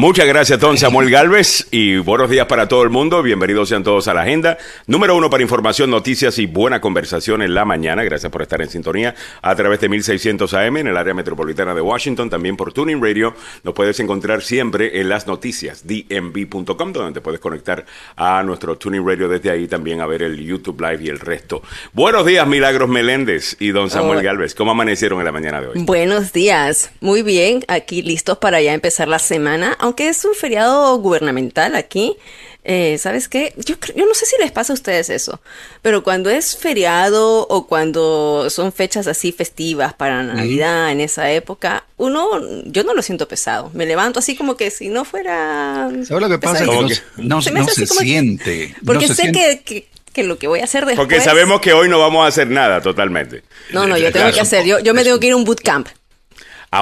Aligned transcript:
Muchas 0.00 0.26
gracias, 0.26 0.58
don 0.58 0.78
Samuel 0.78 1.10
Galvez, 1.10 1.68
y 1.70 1.98
buenos 1.98 2.30
días 2.30 2.46
para 2.46 2.66
todo 2.68 2.82
el 2.84 2.88
mundo. 2.88 3.22
Bienvenidos 3.22 3.68
sean 3.68 3.82
todos 3.82 4.08
a 4.08 4.14
la 4.14 4.22
agenda. 4.22 4.56
Número 4.86 5.14
uno 5.14 5.28
para 5.28 5.42
información, 5.42 5.90
noticias 5.90 6.38
y 6.38 6.46
buena 6.46 6.80
conversación 6.80 7.42
en 7.42 7.52
la 7.52 7.66
mañana. 7.66 8.02
Gracias 8.02 8.32
por 8.32 8.40
estar 8.40 8.62
en 8.62 8.70
sintonía 8.70 9.14
a 9.42 9.54
través 9.54 9.78
de 9.78 9.90
1600 9.90 10.54
AM 10.54 10.78
en 10.78 10.86
el 10.86 10.96
área 10.96 11.12
metropolitana 11.12 11.74
de 11.74 11.82
Washington, 11.82 12.30
también 12.30 12.56
por 12.56 12.72
Tuning 12.72 12.98
Radio. 12.98 13.34
Nos 13.62 13.74
puedes 13.74 14.00
encontrar 14.00 14.40
siempre 14.40 15.02
en 15.02 15.10
las 15.10 15.26
noticias, 15.26 15.86
dmv.com, 15.86 16.92
donde 16.94 17.12
te 17.12 17.20
puedes 17.20 17.38
conectar 17.38 17.84
a 18.16 18.42
nuestro 18.42 18.78
Tuning 18.78 19.06
Radio 19.06 19.28
desde 19.28 19.50
ahí 19.50 19.68
también 19.68 20.00
a 20.00 20.06
ver 20.06 20.22
el 20.22 20.42
YouTube 20.42 20.80
Live 20.80 21.04
y 21.04 21.08
el 21.10 21.20
resto. 21.20 21.62
Buenos 21.92 22.24
días, 22.24 22.46
Milagros 22.46 22.88
Meléndez 22.88 23.54
y 23.60 23.68
don 23.68 23.90
Samuel 23.90 24.22
Galvez. 24.22 24.54
¿Cómo 24.54 24.70
amanecieron 24.70 25.18
en 25.18 25.26
la 25.26 25.32
mañana 25.32 25.60
de 25.60 25.66
hoy? 25.66 25.82
Buenos 25.84 26.32
días. 26.32 26.90
Muy 27.02 27.20
bien, 27.20 27.66
aquí 27.68 28.00
listos 28.00 28.38
para 28.38 28.62
ya 28.62 28.72
empezar 28.72 29.06
la 29.06 29.18
semana 29.18 29.76
aunque 29.90 30.08
es 30.08 30.24
un 30.24 30.36
feriado 30.36 30.96
gubernamental 30.98 31.74
aquí, 31.74 32.16
eh, 32.62 32.96
¿sabes 32.98 33.26
qué? 33.26 33.52
Yo, 33.56 33.74
yo 33.96 34.06
no 34.06 34.14
sé 34.14 34.24
si 34.24 34.36
les 34.38 34.52
pasa 34.52 34.72
a 34.72 34.74
ustedes 34.74 35.10
eso, 35.10 35.40
pero 35.82 36.04
cuando 36.04 36.30
es 36.30 36.56
feriado 36.56 37.44
o 37.48 37.66
cuando 37.66 38.48
son 38.50 38.72
fechas 38.72 39.08
así 39.08 39.32
festivas 39.32 39.92
para 39.92 40.22
Navidad 40.22 40.92
en 40.92 41.00
esa 41.00 41.32
época, 41.32 41.86
uno, 41.96 42.40
yo 42.66 42.84
no 42.84 42.94
lo 42.94 43.02
siento 43.02 43.26
pesado. 43.26 43.72
Me 43.74 43.84
levanto 43.84 44.20
así 44.20 44.36
como 44.36 44.56
que 44.56 44.70
si 44.70 44.90
no 44.90 45.04
fuera... 45.04 45.90
¿Sabes 46.04 46.22
lo 46.22 46.28
que 46.28 46.38
pasa? 46.38 46.64
Que 46.64 46.70
no, 47.16 47.42
se, 47.42 47.86
siente. 47.86 48.76
porque 48.86 49.08
sé 49.08 49.32
Que, 49.32 49.88
que, 50.12 50.22
lo 50.22 50.38
que 50.38 50.46
voy 50.46 50.60
a 50.60 50.64
hacer 50.64 50.86
después... 50.86 51.08
Porque 51.08 51.20
sabemos 51.20 51.60
que 51.60 51.72
hoy 51.72 51.88
no 51.88 51.98
vamos 51.98 52.24
a 52.24 52.28
hacer 52.28 52.46
nada 52.46 52.80
totalmente. 52.80 53.42
No, 53.72 53.88
no, 53.88 53.98
yo 53.98 54.12
tengo 54.12 54.30
que 54.30 54.40
hacer, 54.40 54.64
yo, 54.64 54.78
yo 54.78 54.94
me 54.94 55.02
tengo 55.02 55.18
que 55.18 55.26
ir 55.26 55.32
a 55.32 55.36
un 55.36 55.44
bootcamp 55.44 55.88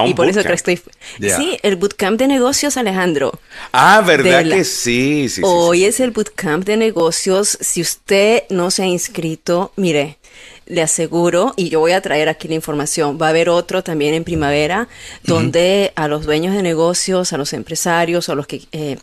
y 0.05 0.13
por 0.13 0.29
eso 0.29 0.43
que 0.43 0.53
estoy... 0.53 0.81
Sí, 1.19 1.57
el 1.63 1.75
bootcamp 1.75 2.19
de 2.19 2.27
negocios, 2.27 2.77
Alejandro. 2.77 3.39
Ah, 3.71 4.01
¿verdad 4.05 4.43
que 4.43 4.63
sí? 4.63 5.27
sí, 5.29 5.41
Hoy 5.43 5.85
es 5.85 5.99
el 5.99 6.11
bootcamp 6.11 6.65
de 6.65 6.77
negocios. 6.77 7.57
Si 7.59 7.81
usted 7.81 8.43
no 8.49 8.69
se 8.69 8.83
ha 8.83 8.85
inscrito, 8.85 9.73
mire, 9.75 10.19
le 10.67 10.83
aseguro, 10.83 11.53
y 11.57 11.69
yo 11.69 11.79
voy 11.79 11.93
a 11.93 12.01
traer 12.01 12.29
aquí 12.29 12.47
la 12.47 12.53
información, 12.53 13.17
va 13.19 13.27
a 13.27 13.29
haber 13.29 13.49
otro 13.49 13.83
también 13.83 14.13
en 14.13 14.23
primavera, 14.23 14.87
donde 15.23 15.91
a 15.95 16.07
los 16.07 16.25
dueños 16.25 16.55
de 16.55 16.61
negocios, 16.61 17.33
a 17.33 17.37
los 17.37 17.53
empresarios, 17.53 18.29
a 18.29 18.35
los 18.35 18.45
que 18.45 18.61
eh, 18.71 18.97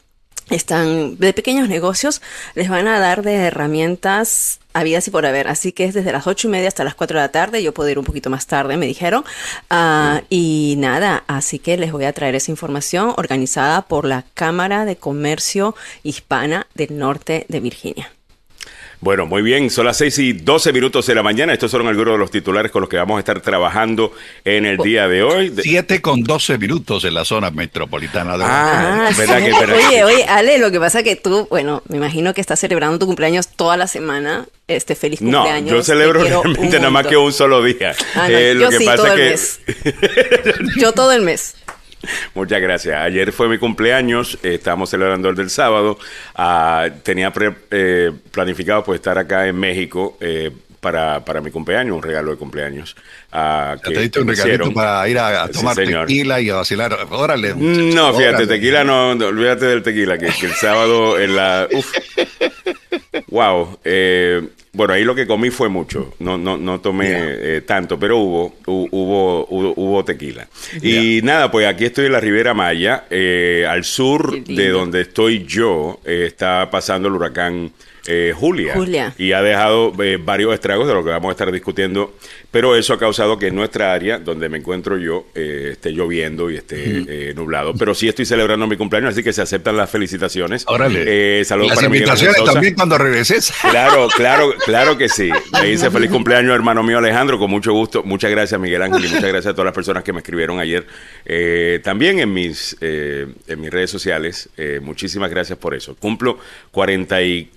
están 0.51 1.19
de 1.19 1.33
pequeños 1.33 1.69
negocios, 1.69 2.23
les 2.55 2.69
van 2.69 2.87
a 2.87 3.01
dar 3.01 3.23
de 3.23 3.35
herramientas 3.35 4.61
habidas 4.77 5.09
y 5.09 5.11
por 5.11 5.27
haber. 5.27 5.49
Así 5.49 5.73
que 5.73 5.85
es 5.85 5.95
desde 5.95 6.13
las 6.13 6.27
ocho 6.27 6.49
y 6.49 6.51
media 6.51 6.69
hasta 6.69 6.85
las 6.85 6.95
cuatro 6.95 7.19
de 7.19 7.25
la 7.25 7.33
tarde. 7.33 7.63
Yo 7.63 7.73
puedo 7.73 7.89
ir 7.89 7.99
un 7.99 8.05
poquito 8.05 8.31
más 8.31 8.47
tarde, 8.47 8.77
me 8.77 8.87
dijeron. 8.87 9.25
Ah, 9.71 10.23
y 10.29 10.75
nada, 10.79 11.25
así 11.27 11.59
que 11.59 11.77
les 11.77 11.93
voy 11.93 12.05
a 12.05 12.13
traer 12.13 12.35
esa 12.35 12.51
información 12.51 13.15
organizada 13.17 13.83
por 13.83 14.05
la 14.05 14.25
Cámara 14.35 14.85
de 14.85 14.97
Comercio 14.97 15.75
Hispana 16.03 16.67
del 16.75 16.99
Norte 16.99 17.47
de 17.49 17.61
Virginia. 17.61 18.16
Bueno, 19.01 19.27
muy 19.27 19.43
bien, 19.43 19.69
son 19.71 19.87
las 19.87 19.99
6 19.99 20.19
y 20.21 20.33
12 20.33 20.73
minutos 20.73 21.07
de 21.07 21.15
la 21.15 21.23
mañana. 21.23 21.53
Estos 21.53 21.71
son 21.71 21.87
algunos 21.87 22.15
de 22.15 22.19
los 22.19 22.31
titulares 22.31 22.73
con 22.73 22.81
los 22.81 22.89
que 22.89 22.97
vamos 22.97 23.17
a 23.17 23.21
estar 23.21 23.41
trabajando 23.41 24.13
en 24.45 24.65
el 24.65 24.79
día 24.79 25.07
de 25.07 25.23
hoy. 25.23 25.53
7 25.63 26.01
con 26.01 26.23
12 26.23 26.59
minutos 26.59 27.05
en 27.05 27.15
la 27.15 27.25
zona 27.25 27.51
metropolitana 27.51 28.39
de 28.39 28.45
Ah, 28.47 29.11
¿verdad 29.17 29.39
que, 29.39 29.53
Oye, 29.53 30.05
oye, 30.05 30.25
Ale, 30.25 30.59
lo 30.59 30.71
que 30.71 30.81
pasa 30.81 31.01
es 31.01 31.05
que 31.05 31.17
tú, 31.17 31.47
bueno, 31.51 31.83
me 31.89 31.99
imagino 31.99 32.33
que 32.33 32.41
estás 32.41 32.59
celebrando 32.59 32.99
tu 32.99 33.07
cumpleaños 33.07 33.49
toda 33.49 33.77
la 33.77 33.87
semana. 33.87 34.47
Este 34.69 34.97
feliz 34.97 35.21
cumpleaños. 35.21 35.71
No, 35.71 35.77
yo 35.77 35.83
celebro 35.85 36.25
realmente 36.25 36.79
nada 36.79 36.91
más 36.91 37.07
que 37.07 37.17
un 37.17 37.33
solo 37.33 37.63
día. 37.63 37.95
Ah, 38.17 38.27
eh, 38.29 38.57
yo 38.59 38.73
sí, 38.73 38.85
todo 38.85 39.07
el 39.13 39.19
mes. 39.19 39.61
yo 40.77 40.93
todo 40.93 41.13
el 41.13 41.23
mes. 41.23 41.55
Muchas 42.35 42.61
gracias. 42.61 43.01
Ayer 43.01 43.33
fue 43.33 43.49
mi 43.49 43.59
cumpleaños, 43.59 44.39
eh, 44.43 44.55
estábamos 44.55 44.91
celebrando 44.91 45.29
el 45.29 45.37
del 45.37 45.51
sábado. 45.51 45.99
Ah, 46.35 46.89
tenía 47.03 47.33
eh, 47.71 48.13
planificado 48.31 48.85
pues 48.85 48.97
estar 48.97 49.19
acá 49.19 49.47
en 49.47 49.57
México 49.57 50.17
eh, 50.21 50.51
para, 50.87 51.25
para, 51.25 51.41
mi 51.41 51.51
cumpleaños, 51.51 51.97
un 51.97 52.03
regalo 52.03 52.31
de 52.31 52.37
cumpleaños. 52.37 52.95
Ah, 53.33 53.77
que, 53.83 53.93
te 53.93 54.01
diste 54.03 54.21
un 54.21 54.29
regalito 54.29 54.73
para 54.73 55.09
ir 55.09 55.19
a, 55.19 55.49
tomar 55.49 55.75
tequila 55.75 56.41
y 56.41 56.49
a 56.49 56.55
vacilar. 56.55 56.97
Órale. 57.11 57.57
No, 57.57 58.15
fíjate, 58.15 58.47
tequila 58.47 58.85
no, 58.85 59.11
olvídate 59.11 59.67
del 59.67 59.83
tequila, 59.83 60.17
que, 60.17 60.27
el 60.27 60.53
sábado 60.53 61.19
en 61.19 61.35
la... 61.35 61.67
Uf, 61.73 61.93
wow. 63.27 63.81
Eh, 63.83 64.49
bueno, 64.75 64.93
ahí 64.93 65.03
lo 65.03 65.17
que 65.17 65.27
comí 65.27 65.51
fue 65.51 65.69
mucho, 65.69 66.15
no, 66.21 66.39
no, 66.39 66.57
no 66.57 66.81
tomé 66.81 67.09
eh, 67.17 67.63
tanto, 67.63 67.99
pero 67.99 68.19
hubo, 68.19 68.55
hubo, 68.67 69.47
hubo, 69.49 70.05
tequila. 70.05 70.47
Y 70.83 71.21
nada, 71.25 71.51
pues 71.51 71.67
aquí 71.67 71.87
estoy 71.87 72.07
en 72.07 72.13
la 72.13 72.21
Ribera 72.21 72.55
Maya, 72.55 73.07
eh, 73.11 73.67
al 73.69 73.83
sur 73.83 74.41
de 74.45 74.69
donde 74.69 75.01
estoy 75.01 75.47
yo, 75.47 75.99
eh, 76.05 76.27
está 76.29 76.71
pasando 76.71 77.09
el 77.09 77.15
huracán 77.15 77.73
eh, 78.09 78.33
Julia, 78.37 79.15
Y 79.19 79.33
ha 79.33 79.43
dejado 79.43 79.93
eh, 80.03 80.19
varios 80.23 80.55
estragos 80.55 80.87
de 80.87 80.95
lo 80.95 81.03
que 81.05 81.11
vamos 81.11 81.29
a 81.29 81.33
estar 81.33 81.51
discutiendo, 81.51 82.15
pero 82.51 82.77
eso 82.77 82.95
ha 82.95 82.99
causado 82.99 83.39
que 83.39 83.49
en 83.49 83.55
nuestra 83.55 83.93
área, 83.93 84.19
donde 84.19 84.49
me 84.49 84.59
encuentro 84.59 84.97
yo, 84.97 85.27
eh, 85.35 85.71
esté 85.73 85.91
lloviendo 85.91 86.51
y 86.51 86.57
esté 86.57 87.35
nublado. 87.35 87.75
Pero 87.75 87.95
sí 87.95 88.09
estoy 88.09 88.25
celebrando 88.25 88.67
mi 88.67 88.77
cumpleaños, 88.77 89.11
así 89.13 89.23
que 89.23 89.33
se 89.33 89.43
aceptan 89.43 89.77
las 89.77 89.91
felicitaciones. 89.91 90.65
Órale. 90.69 91.45
saludos 91.45 91.77
Las 91.77 91.85
invitaciones 91.85 92.45
también 92.45 92.75
cuando 92.75 92.99
regreses. 92.99 93.53
Claro, 93.77 94.09
claro, 94.17 94.55
claro 94.65 94.97
que 94.97 95.09
sí. 95.09 95.29
Me 95.53 95.69
dice 95.69 95.91
feliz 95.91 96.11
cumpleaños, 96.11 96.55
hermano 96.55 96.83
mío 96.83 96.99
Alejandro, 96.99 97.39
con 97.39 97.51
mucho 97.51 97.73
gusto. 97.73 98.03
Muchas 98.05 98.31
gracias, 98.31 98.59
Miguel 98.61 98.81
Ángel, 98.81 99.05
y 99.05 99.09
muchas 99.09 99.25
gracias 99.25 99.47
a 99.47 99.53
todas 99.53 99.67
las 99.67 99.75
personas 99.75 100.03
que 100.03 100.13
me 100.13 100.21
escribieron 100.21 100.61
ayer. 100.61 100.87
también 101.83 102.21
en 102.21 102.33
mis, 102.33 102.77
en 102.81 103.61
mis 103.61 103.71
redes 103.71 103.91
sociales. 103.91 104.49
muchísimas 104.81 105.31
gracias 105.31 105.59
por 105.59 105.75
eso. 105.75 105.95
Cumplo 105.97 106.39
44 106.71 107.57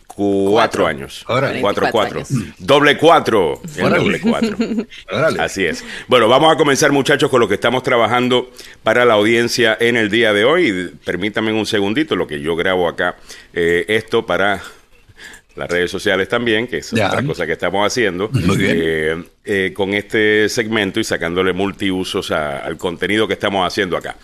Cuatro, 0.50 0.88
años. 0.88 1.24
Cuatro, 1.26 1.88
cuatro. 1.92 2.24
Doble 2.58 2.98
cuatro. 2.98 3.62
doble 3.78 4.20
cuatro. 4.22 4.58
Así 5.40 5.66
es. 5.66 5.84
Bueno, 6.08 6.28
vamos 6.28 6.54
a 6.54 6.58
comenzar, 6.58 6.92
muchachos, 6.92 7.30
con 7.30 7.40
lo 7.40 7.48
que 7.48 7.56
estamos 7.56 7.84
trabajando 7.84 8.52
para 8.84 9.06
la 9.06 9.16
audiencia 9.16 9.78
en 9.80 9.98
el 9.98 10.10
día 10.10 10.34
de 10.34 10.46
hoy. 10.46 10.92
Permítanme 11.04 11.52
un 11.54 11.66
segundito, 11.66 12.16
lo 12.16 12.28
que 12.28 12.40
yo 12.42 12.56
grabo 12.56 12.88
acá, 12.88 13.18
eh, 13.54 13.86
esto 13.88 14.26
para 14.26 14.62
las 15.60 15.70
redes 15.70 15.92
sociales 15.92 16.30
también, 16.30 16.68
que 16.68 16.78
es 16.78 16.94
otra 16.94 17.22
cosa 17.22 17.46
que 17.46 17.52
estamos 17.52 17.86
haciendo, 17.86 18.32
eh, 18.60 19.22
eh, 19.44 19.74
con 19.76 19.94
este 19.94 20.48
segmento 20.48 21.00
y 21.02 21.04
sacándole 21.04 21.52
multiusos 21.52 22.32
al 22.32 22.78
contenido 22.78 23.28
que 23.28 23.34
estamos 23.34 23.68
haciendo 23.68 23.98
acá. 23.98 24.16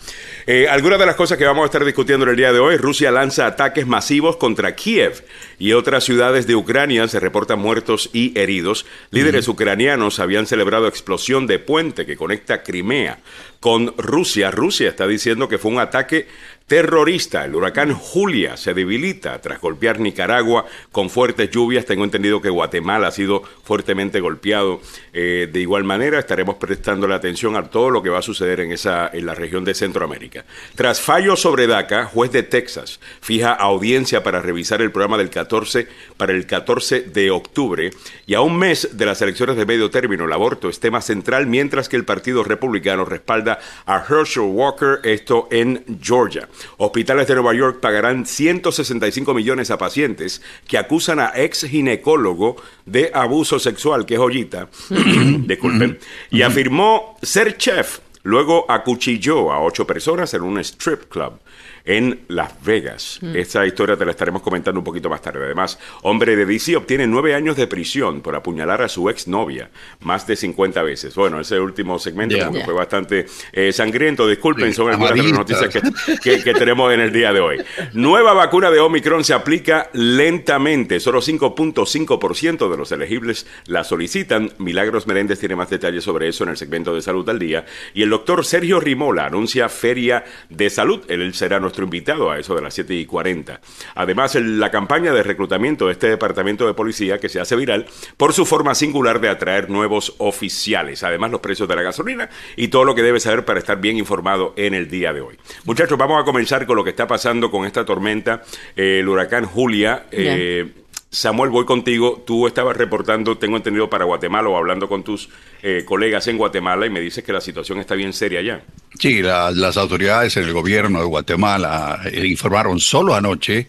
Eh, 0.46 0.66
algunas 0.68 0.98
de 0.98 1.04
las 1.04 1.14
cosas 1.14 1.36
que 1.36 1.44
vamos 1.44 1.62
a 1.62 1.66
estar 1.66 1.84
discutiendo 1.84 2.24
en 2.24 2.30
el 2.30 2.36
día 2.36 2.52
de 2.52 2.58
hoy, 2.58 2.76
Rusia 2.78 3.10
lanza 3.10 3.46
ataques 3.46 3.86
masivos 3.86 4.36
contra 4.36 4.74
Kiev 4.74 5.24
y 5.58 5.72
otras 5.72 6.04
ciudades 6.04 6.46
de 6.46 6.56
Ucrania, 6.56 7.06
se 7.06 7.20
reportan 7.20 7.58
muertos 7.58 8.08
y 8.14 8.38
heridos. 8.38 8.86
Líderes 9.10 9.46
ucranianos 9.46 10.18
habían 10.20 10.46
celebrado 10.46 10.88
explosión 10.88 11.46
de 11.46 11.58
puente 11.58 12.06
que 12.06 12.16
conecta 12.16 12.62
Crimea 12.62 13.18
con 13.60 13.94
Rusia. 13.98 14.50
Rusia 14.50 14.88
está 14.88 15.06
diciendo 15.06 15.48
que 15.48 15.58
fue 15.58 15.72
un 15.72 15.80
ataque 15.80 16.28
terrorista. 16.66 17.44
El 17.44 17.54
huracán 17.54 17.94
Julia 17.94 18.56
se 18.56 18.74
debilita 18.74 19.40
tras 19.40 19.60
golpear 19.60 20.00
Nicaragua 20.00 20.66
con 20.90 21.10
fuertes 21.10 21.50
lluvias. 21.50 21.84
Tengo 21.84 22.04
entendido 22.04 22.40
que 22.40 22.50
Guatemala 22.50 23.08
ha 23.08 23.12
sido 23.12 23.42
fuertemente 23.62 24.20
golpeado. 24.20 24.80
Eh, 25.12 25.48
de 25.52 25.60
igual 25.60 25.84
manera, 25.84 26.18
estaremos 26.18 26.56
prestando 26.56 27.06
la 27.06 27.16
atención 27.16 27.56
a 27.56 27.70
todo 27.70 27.90
lo 27.90 28.02
que 28.02 28.10
va 28.10 28.18
a 28.18 28.22
suceder 28.22 28.60
en, 28.60 28.72
esa, 28.72 29.08
en 29.12 29.26
la 29.26 29.34
región 29.34 29.64
de 29.64 29.74
Centroamérica. 29.74 30.44
Tras 30.74 31.00
fallo 31.00 31.36
sobre 31.36 31.66
DACA, 31.66 32.06
juez 32.06 32.32
de 32.32 32.42
Texas 32.42 33.00
fija 33.20 33.52
audiencia 33.52 34.22
para 34.22 34.40
revisar 34.40 34.82
el 34.82 34.90
programa 34.90 35.18
del 35.18 35.30
14 35.30 35.88
para 36.16 36.32
el 36.32 36.46
14 36.46 37.02
de 37.02 37.30
octubre 37.30 37.90
y 38.26 38.34
a 38.34 38.40
un 38.40 38.58
mes 38.58 38.90
de 38.92 39.06
las 39.06 39.22
elecciones 39.22 39.56
de 39.56 39.66
medio 39.66 39.90
término, 39.90 40.24
el 40.24 40.32
aborto 40.32 40.68
es 40.68 40.80
tema 40.80 41.00
central 41.00 41.46
mientras 41.46 41.88
que 41.88 41.96
el 41.96 42.04
Partido 42.04 42.42
Republicano 42.42 43.04
respalda 43.04 43.58
a 43.84 44.04
Herschel 44.08 44.44
Walker, 44.44 45.00
esto 45.04 45.48
en 45.50 45.84
Georgia. 46.00 46.48
Hospitales 46.78 47.26
de 47.26 47.34
Nueva 47.34 47.54
York 47.54 47.80
pagarán 47.80 48.26
165 48.26 49.34
millones 49.34 49.70
a 49.70 49.78
pacientes 49.78 50.42
que 50.66 50.78
acusan 50.78 51.20
a 51.20 51.32
ex 51.36 51.66
ginecólogo 51.66 52.56
de 52.84 53.10
abuso 53.14 53.58
sexual, 53.58 54.06
que 54.06 54.14
es 54.14 54.20
joyita, 54.20 54.68
disculpen, 55.46 55.98
y 56.30 56.42
afirmó 56.42 57.16
ser 57.22 57.56
chef. 57.56 58.00
Luego 58.22 58.68
acuchilló 58.68 59.52
a 59.52 59.62
ocho 59.62 59.86
personas 59.86 60.34
en 60.34 60.42
un 60.42 60.58
strip 60.58 61.04
club 61.08 61.38
en 61.86 62.20
Las 62.28 62.62
Vegas. 62.64 63.18
Mm. 63.22 63.36
Esta 63.36 63.64
historia 63.66 63.96
te 63.96 64.04
la 64.04 64.10
estaremos 64.10 64.42
comentando 64.42 64.80
un 64.80 64.84
poquito 64.84 65.08
más 65.08 65.22
tarde. 65.22 65.44
Además, 65.44 65.78
hombre 66.02 66.36
de 66.36 66.44
DC 66.44 66.76
obtiene 66.76 67.06
nueve 67.06 67.34
años 67.34 67.56
de 67.56 67.66
prisión 67.66 68.20
por 68.20 68.34
apuñalar 68.34 68.82
a 68.82 68.88
su 68.88 69.08
exnovia 69.08 69.70
más 70.00 70.26
de 70.26 70.36
50 70.36 70.82
veces. 70.82 71.14
Bueno, 71.14 71.40
ese 71.40 71.58
último 71.60 71.98
segmento 71.98 72.36
fue 72.64 72.74
bastante 72.74 73.26
eh, 73.52 73.72
sangriento. 73.72 74.26
Disculpen, 74.26 74.74
son 74.74 74.90
algunas 74.90 75.14
de 75.14 75.22
las 75.22 75.32
noticias 75.32 75.68
que, 76.22 76.42
que, 76.42 76.54
tenemos 76.54 76.92
en 76.92 77.00
el 77.00 77.12
día 77.12 77.32
de 77.32 77.40
hoy. 77.40 77.62
Nueva 77.92 78.32
vacuna 78.32 78.70
de 78.70 78.80
Omicron 78.80 79.22
se 79.24 79.34
aplica 79.34 79.88
lentamente. 79.92 80.98
Solo 80.98 81.20
5.5% 81.20 82.70
de 82.70 82.76
los 82.76 82.90
elegibles 82.90 83.46
la 83.66 83.84
solicitan. 83.84 84.52
Milagros 84.58 85.06
Meréndez 85.06 85.38
tiene 85.38 85.54
más 85.54 85.70
detalles 85.70 86.02
sobre 86.02 86.28
eso 86.28 86.44
en 86.44 86.50
el 86.50 86.56
segmento 86.56 86.94
de 86.94 87.02
Salud 87.02 87.28
al 87.28 87.38
Día. 87.38 87.64
Y 87.94 88.02
el 88.02 88.10
doctor 88.10 88.44
Sergio 88.44 88.80
Rimola 88.80 89.26
anuncia 89.26 89.68
Feria 89.68 90.24
de 90.48 90.68
Salud. 90.68 91.04
Él 91.08 91.32
será 91.34 91.60
nuestro 91.60 91.75
nuestro 91.76 91.84
invitado 91.84 92.30
a 92.30 92.38
eso 92.38 92.54
de 92.54 92.62
las 92.62 92.72
7 92.74 92.94
y 92.94 93.04
40. 93.04 93.60
Además, 93.94 94.34
la 94.36 94.70
campaña 94.70 95.12
de 95.12 95.22
reclutamiento 95.22 95.86
de 95.86 95.92
este 95.92 96.08
departamento 96.08 96.66
de 96.66 96.72
policía 96.72 97.18
que 97.18 97.28
se 97.28 97.38
hace 97.38 97.54
viral 97.54 97.86
por 98.16 98.32
su 98.32 98.46
forma 98.46 98.74
singular 98.74 99.20
de 99.20 99.28
atraer 99.28 99.68
nuevos 99.68 100.14
oficiales. 100.18 101.02
Además, 101.02 101.30
los 101.30 101.40
precios 101.40 101.68
de 101.68 101.76
la 101.76 101.82
gasolina 101.82 102.30
y 102.56 102.68
todo 102.68 102.84
lo 102.84 102.94
que 102.94 103.02
debe 103.02 103.20
saber 103.20 103.44
para 103.44 103.58
estar 103.58 103.78
bien 103.78 103.98
informado 103.98 104.54
en 104.56 104.72
el 104.72 104.88
día 104.88 105.12
de 105.12 105.20
hoy. 105.20 105.36
Muchachos, 105.64 105.98
vamos 105.98 106.20
a 106.20 106.24
comenzar 106.24 106.66
con 106.66 106.76
lo 106.76 106.84
que 106.84 106.90
está 106.90 107.06
pasando 107.06 107.50
con 107.50 107.66
esta 107.66 107.84
tormenta, 107.84 108.42
eh, 108.74 109.00
el 109.00 109.08
huracán 109.08 109.44
Julia. 109.44 110.06
Eh, 110.10 110.85
Samuel, 111.16 111.48
voy 111.48 111.64
contigo. 111.64 112.22
Tú 112.26 112.46
estabas 112.46 112.76
reportando, 112.76 113.38
tengo 113.38 113.56
entendido, 113.56 113.88
para 113.88 114.04
Guatemala 114.04 114.50
o 114.50 114.56
hablando 114.58 114.86
con 114.86 115.02
tus 115.02 115.30
eh, 115.62 115.82
colegas 115.86 116.28
en 116.28 116.36
Guatemala 116.36 116.84
y 116.84 116.90
me 116.90 117.00
dices 117.00 117.24
que 117.24 117.32
la 117.32 117.40
situación 117.40 117.78
está 117.78 117.94
bien 117.94 118.12
seria 118.12 118.42
ya. 118.42 118.62
Sí, 118.98 119.22
las 119.22 119.78
autoridades 119.78 120.36
en 120.36 120.44
el 120.44 120.52
gobierno 120.52 120.98
de 120.98 121.06
Guatemala 121.06 122.02
eh, 122.04 122.26
informaron 122.26 122.80
solo 122.80 123.14
anoche 123.14 123.68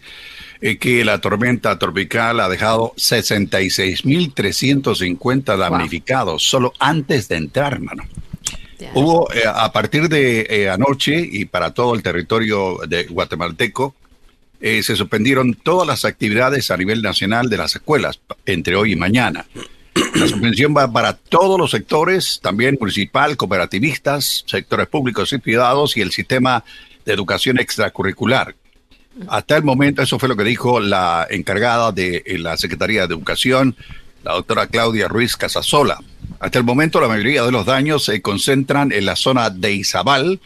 eh, 0.60 0.76
que 0.76 1.06
la 1.06 1.22
tormenta 1.22 1.78
tropical 1.78 2.38
ha 2.40 2.50
dejado 2.50 2.92
66.350 2.96 5.56
damnificados 5.56 6.46
solo 6.46 6.74
antes 6.78 7.28
de 7.28 7.36
entrar, 7.36 7.72
hermano. 7.72 8.04
Hubo 8.92 9.26
a 9.54 9.72
partir 9.72 10.10
de 10.10 10.68
anoche 10.70 11.18
y 11.18 11.46
para 11.46 11.72
todo 11.72 11.94
el 11.94 12.02
territorio 12.02 12.76
de 12.86 13.04
guatemalteco, 13.04 13.94
eh, 14.60 14.82
se 14.82 14.96
suspendieron 14.96 15.54
todas 15.54 15.86
las 15.86 16.04
actividades 16.04 16.70
a 16.70 16.76
nivel 16.76 17.02
nacional 17.02 17.48
de 17.48 17.56
las 17.56 17.76
escuelas 17.76 18.20
entre 18.46 18.76
hoy 18.76 18.92
y 18.92 18.96
mañana. 18.96 19.46
La 20.14 20.28
suspensión 20.28 20.74
va 20.76 20.90
para 20.90 21.14
todos 21.14 21.58
los 21.58 21.70
sectores, 21.70 22.40
también 22.42 22.76
municipal, 22.80 23.36
cooperativistas, 23.36 24.44
sectores 24.46 24.86
públicos 24.86 25.32
y 25.32 25.38
privados 25.38 25.96
y 25.96 26.00
el 26.00 26.12
sistema 26.12 26.64
de 27.04 27.12
educación 27.12 27.58
extracurricular. 27.58 28.54
Hasta 29.26 29.56
el 29.56 29.64
momento, 29.64 30.02
eso 30.02 30.18
fue 30.18 30.28
lo 30.28 30.36
que 30.36 30.44
dijo 30.44 30.78
la 30.78 31.26
encargada 31.28 31.90
de 31.90 32.22
eh, 32.24 32.38
la 32.38 32.56
Secretaría 32.56 33.06
de 33.06 33.14
Educación, 33.14 33.76
la 34.22 34.34
doctora 34.34 34.66
Claudia 34.68 35.08
Ruiz 35.08 35.36
Casasola. 35.36 35.98
Hasta 36.38 36.58
el 36.58 36.64
momento, 36.64 37.00
la 37.00 37.08
mayoría 37.08 37.42
de 37.44 37.50
los 37.50 37.66
daños 37.66 38.04
se 38.04 38.22
concentran 38.22 38.92
en 38.92 39.06
la 39.06 39.16
zona 39.16 39.50
de 39.50 39.72
Izabal, 39.72 40.40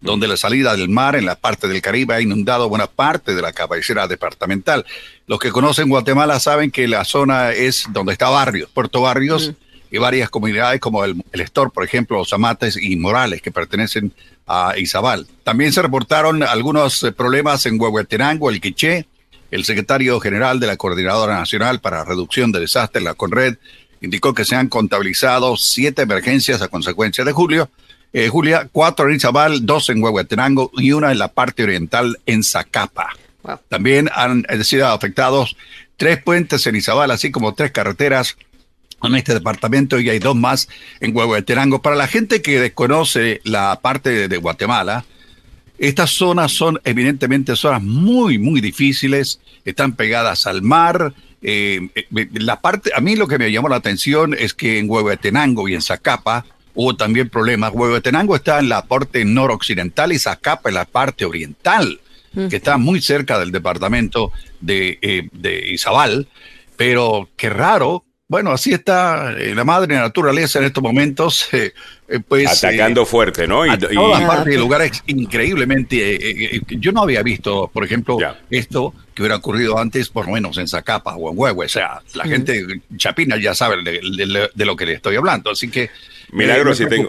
donde 0.00 0.28
la 0.28 0.36
salida 0.36 0.76
del 0.76 0.88
mar 0.88 1.16
en 1.16 1.26
la 1.26 1.34
parte 1.34 1.68
del 1.68 1.82
Caribe 1.82 2.14
ha 2.14 2.20
inundado 2.20 2.68
buena 2.68 2.86
parte 2.86 3.34
de 3.34 3.42
la 3.42 3.52
cabecera 3.52 4.06
departamental. 4.06 4.86
Los 5.26 5.38
que 5.38 5.50
conocen 5.50 5.88
Guatemala 5.88 6.38
saben 6.40 6.70
que 6.70 6.86
la 6.86 7.04
zona 7.04 7.52
es 7.52 7.86
donde 7.90 8.12
está 8.12 8.28
Barrios, 8.28 8.70
Puerto 8.72 9.00
Barrios, 9.00 9.52
y 9.90 9.98
varias 9.98 10.28
comunidades 10.28 10.80
como 10.80 11.04
el, 11.04 11.22
el 11.32 11.40
Estor, 11.40 11.72
por 11.72 11.82
ejemplo, 11.82 12.18
los 12.18 12.32
Amates 12.32 12.76
y 12.76 12.96
Morales, 12.96 13.40
que 13.40 13.50
pertenecen 13.50 14.12
a 14.46 14.74
Izabal. 14.76 15.26
También 15.44 15.72
se 15.72 15.82
reportaron 15.82 16.42
algunos 16.42 17.02
eh, 17.02 17.12
problemas 17.12 17.64
en 17.66 17.80
Huehuetenango, 17.80 18.50
el 18.50 18.60
Quiché. 18.60 19.06
El 19.50 19.64
secretario 19.64 20.20
general 20.20 20.60
de 20.60 20.66
la 20.66 20.76
Coordinadora 20.76 21.38
Nacional 21.38 21.80
para 21.80 22.04
Reducción 22.04 22.52
de 22.52 22.60
Desastres, 22.60 23.02
la 23.02 23.14
CONRED, 23.14 23.56
indicó 24.02 24.34
que 24.34 24.44
se 24.44 24.56
han 24.56 24.68
contabilizado 24.68 25.56
siete 25.56 26.02
emergencias 26.02 26.60
a 26.60 26.68
consecuencia 26.68 27.24
de 27.24 27.32
julio, 27.32 27.70
eh, 28.12 28.28
Julia, 28.28 28.68
cuatro 28.70 29.08
en 29.08 29.16
Izabal, 29.16 29.66
dos 29.66 29.90
en 29.90 30.02
Huehuetenango 30.02 30.70
y 30.74 30.92
una 30.92 31.12
en 31.12 31.18
la 31.18 31.28
parte 31.28 31.62
oriental 31.62 32.18
en 32.26 32.42
Zacapa. 32.42 33.10
También 33.68 34.10
han 34.14 34.44
sido 34.62 34.88
afectados 34.88 35.56
tres 35.96 36.22
puentes 36.22 36.66
en 36.66 36.76
Izabal, 36.76 37.10
así 37.10 37.30
como 37.30 37.54
tres 37.54 37.72
carreteras 37.72 38.36
en 39.02 39.14
este 39.14 39.34
departamento 39.34 40.00
y 40.00 40.08
hay 40.08 40.18
dos 40.18 40.36
más 40.36 40.68
en 41.00 41.14
Huehuetenango. 41.14 41.82
Para 41.82 41.96
la 41.96 42.08
gente 42.08 42.42
que 42.42 42.60
desconoce 42.60 43.40
la 43.44 43.78
parte 43.80 44.28
de, 44.28 44.36
Guatemala, 44.38 45.04
estas 45.78 46.10
zonas 46.10 46.52
son 46.52 46.80
evidentemente 46.84 47.54
zonas 47.54 47.82
muy, 47.82 48.38
muy 48.38 48.60
difíciles, 48.60 49.40
están 49.64 49.94
pegadas 49.94 50.46
al 50.46 50.62
mar. 50.62 51.14
Eh, 51.40 51.88
eh, 51.94 52.28
la 52.32 52.60
parte, 52.60 52.90
a 52.94 53.00
mí 53.00 53.14
lo 53.14 53.28
que 53.28 53.38
me 53.38 53.52
llamó 53.52 53.68
la 53.68 53.76
atención 53.76 54.34
es 54.36 54.54
que 54.54 54.78
en 54.78 54.90
Huehuetenango 54.90 55.68
y 55.68 55.74
en 55.74 55.82
Zacapa, 55.82 56.44
hubo 56.80 56.94
también 56.94 57.28
problemas. 57.28 57.72
Huehuetenango 57.74 58.36
está 58.36 58.60
en 58.60 58.68
la 58.68 58.86
parte 58.86 59.24
noroccidental 59.24 60.12
y 60.12 60.18
Zacapa 60.20 60.68
en 60.68 60.76
la 60.76 60.84
parte 60.84 61.24
oriental, 61.24 62.00
que 62.48 62.54
está 62.54 62.76
muy 62.76 63.02
cerca 63.02 63.36
del 63.36 63.50
departamento 63.50 64.30
de, 64.60 64.96
eh, 65.02 65.28
de 65.32 65.72
Izabal. 65.72 66.28
Pero 66.76 67.28
qué 67.36 67.50
raro, 67.50 68.04
bueno, 68.28 68.52
así 68.52 68.72
está 68.72 69.32
eh, 69.32 69.54
la 69.54 69.64
madre 69.64 69.94
naturaleza 69.94 70.58
en 70.58 70.66
estos 70.66 70.82
momentos, 70.82 71.48
eh, 71.52 71.72
pues... 72.28 72.62
Atacando 72.62 73.06
fuerte, 73.06 73.48
¿no? 73.48 73.66
Y, 73.66 73.76
todas 73.78 74.22
partes 74.22 74.52
de 74.52 74.58
lugares 74.58 75.02
increíblemente... 75.06 76.60
yo 76.68 76.92
no 76.92 77.02
había 77.02 77.22
visto, 77.22 77.68
por 77.72 77.84
ejemplo, 77.84 78.18
esto 78.50 78.94
que 79.14 79.22
hubiera 79.22 79.36
ocurrido 79.36 79.78
antes, 79.78 80.10
por 80.10 80.26
lo 80.26 80.32
menos 80.32 80.58
en 80.58 80.68
Zacapa 80.68 81.16
o 81.16 81.30
en 81.30 81.38
Huehue. 81.38 81.64
O 81.64 81.68
sea, 81.68 82.02
la 82.14 82.24
gente 82.24 82.64
chapina 82.96 83.36
ya 83.36 83.54
sabe 83.54 83.82
de, 83.82 84.50
de, 84.54 84.64
lo 84.64 84.76
que 84.76 84.86
le 84.86 84.92
estoy 84.92 85.16
hablando. 85.16 85.50
Así 85.50 85.68
que 85.68 85.90
Milagro, 86.30 86.74
si 86.74 86.86
tengo. 86.86 87.08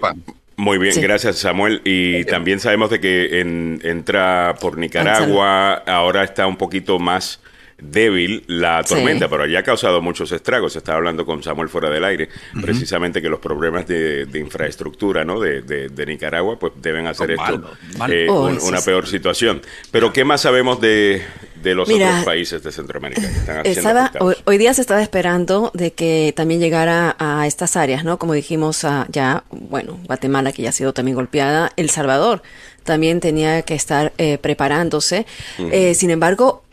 Muy 0.56 0.78
bien, 0.78 1.00
gracias 1.00 1.38
Samuel. 1.38 1.82
Y 1.86 2.26
también 2.26 2.60
sabemos 2.60 2.90
de 2.90 3.00
que 3.00 3.40
entra 3.40 4.56
por 4.60 4.78
Nicaragua, 4.78 5.76
ahora 5.86 6.24
está 6.24 6.48
un 6.48 6.58
poquito 6.58 7.00
más 7.00 7.40
débil 7.82 8.44
la 8.48 8.84
tormenta, 8.84 9.28
pero 9.30 9.46
ya 9.46 9.60
ha 9.60 9.64
causado 9.64 10.02
muchos 10.02 10.32
estragos. 10.32 10.76
Estaba 10.76 10.98
hablando 10.98 11.26
con 11.26 11.44
Samuel 11.44 11.70
fuera 11.70 11.90
del 11.90 12.04
aire, 12.04 12.30
precisamente 12.62 13.22
que 13.22 13.30
los 13.30 13.40
problemas 13.40 13.88
de, 13.88 14.28
infraestructura 14.34 15.26
¿no? 15.26 15.40
De, 15.40 16.06
Nicaragua 16.08 16.58
pues 16.58 16.74
deben 16.82 17.06
hacer 17.08 17.32
esto 17.32 17.72
eh, 18.10 18.28
oh, 18.30 18.50
una 18.64 18.82
peor 18.82 19.08
situación. 19.08 19.62
Pero 19.92 20.12
¿qué 20.12 20.24
más 20.24 20.42
sabemos 20.42 20.82
de, 20.82 21.22
de 21.62 21.76
los 21.76 21.90
otros 21.90 22.24
países 22.26 22.64
de 22.64 22.72
Centroamérica 22.72 23.22
que 23.64 23.72
están 23.72 24.10
hoy, 24.46 24.58
día 24.58 24.74
se 24.74 24.82
estaba 24.82 25.02
esperando 25.02 25.72
de 25.74 25.92
que 25.92 26.34
también 26.36 26.60
llegara 26.60 27.16
a 27.20 27.46
estas 27.48 27.76
áreas, 27.76 28.04
¿no? 28.04 28.18
Como 28.18 28.34
dijimos 28.34 28.84
a, 28.84 29.08
ya, 29.10 29.44
bueno, 29.52 30.00
Guatemala 30.06 30.52
que 30.52 30.64
ya 30.64 30.70
ha 30.70 30.74
sido 30.74 30.94
también 30.94 31.16
golpeada, 31.16 31.72
El 31.76 31.90
Salvador 31.90 32.42
también 32.90 33.20
tenía 33.20 33.62
que 33.62 33.76
estar 33.76 34.14
eh, 34.18 34.40
preparándose. 34.40 35.28
Eh, 35.60 35.94
sin 35.94 36.10
embargo, 36.10 36.64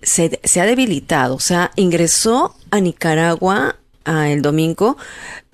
se, 0.00 0.40
se, 0.42 0.60
ha 0.62 0.64
debilitado, 0.64 1.34
o 1.34 1.40
sea, 1.40 1.70
ingresó 1.76 2.56
a 2.70 2.80
Nicaragua 2.80 3.76
el 4.06 4.40
domingo 4.40 4.96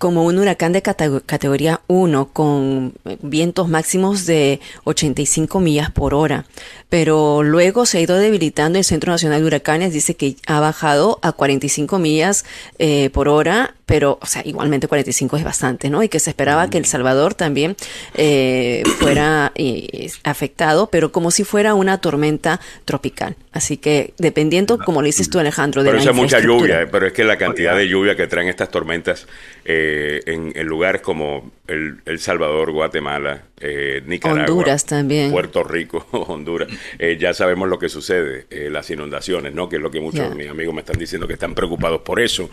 como 0.03 0.25
un 0.25 0.37
huracán 0.37 0.73
de 0.73 0.83
categoría 0.83 1.81
1 1.87 2.31
con 2.33 2.93
vientos 3.21 3.69
máximos 3.69 4.27
de 4.27 4.59
85 4.83 5.61
millas 5.61 5.93
por 5.93 6.13
hora. 6.13 6.45
Pero 6.89 7.45
luego 7.45 7.87
se 7.87 7.99
ha 7.99 8.01
ido 8.01 8.19
debilitando. 8.19 8.79
El 8.79 8.85
Centro 8.85 9.13
Nacional 9.13 9.41
de 9.41 9.47
Huracanes 9.47 9.93
dice 9.93 10.17
que 10.17 10.35
ha 10.49 10.59
bajado 10.59 11.21
a 11.23 11.31
45 11.31 12.01
millas 12.01 12.45
eh, 12.81 13.11
por 13.11 13.29
hora, 13.29 13.77
pero, 13.87 14.19
o 14.21 14.27
sea, 14.27 14.43
igualmente 14.45 14.89
45 14.89 15.37
es 15.37 15.45
bastante, 15.45 15.89
¿no? 15.89 16.03
Y 16.03 16.09
que 16.09 16.19
se 16.19 16.31
esperaba 16.31 16.69
que 16.69 16.79
El 16.79 16.85
Salvador 16.85 17.35
también 17.35 17.77
eh, 18.15 18.83
fuera 18.99 19.53
eh, 19.55 20.11
afectado, 20.25 20.89
pero 20.91 21.13
como 21.13 21.31
si 21.31 21.45
fuera 21.45 21.75
una 21.75 21.99
tormenta 21.99 22.61
tropical. 22.85 23.37
Así 23.53 23.77
que 23.77 24.15
dependiendo, 24.17 24.79
como 24.79 25.03
lo 25.03 25.07
dices 25.07 25.29
tú, 25.29 25.39
Alejandro, 25.39 25.83
de 25.85 25.91
pero 25.93 26.15
mucha 26.15 26.41
lluvia, 26.41 26.89
pero 26.91 27.07
es 27.07 27.13
que 27.13 27.23
la 27.23 27.37
cantidad 27.37 27.77
de 27.77 27.87
lluvia 27.87 28.17
que 28.17 28.27
traen 28.27 28.49
estas 28.49 28.71
tormentas 28.71 29.27
eh, 29.67 29.92
en, 30.27 30.67
lugares 30.67 31.03
como 31.03 31.53
el, 31.67 32.19
Salvador, 32.19 32.73
Guatemala, 32.73 33.45
eh, 33.63 34.03
Nicaragua, 34.07 34.43
Honduras 34.43 34.85
también, 34.85 35.31
Puerto 35.31 35.63
Rico, 35.65 36.07
Honduras, 36.11 36.69
eh, 36.99 37.17
ya 37.19 37.33
sabemos 37.33 37.69
lo 37.69 37.79
que 37.79 37.89
sucede, 37.89 38.47
las 38.71 38.91
inundaciones, 38.91 39.55
¿no? 39.55 39.69
Que 39.69 39.77
es 39.77 39.83
lo 39.83 39.91
que 39.91 40.01
muchos 40.01 40.29
de 40.29 40.35
mis 40.35 40.49
amigos 40.49 40.75
me 40.75 40.81
están 40.81 40.99
diciendo 40.99 41.27
que 41.27 41.35
están 41.35 41.55
preocupados 41.55 42.01
por 42.03 42.21
eso. 42.21 42.51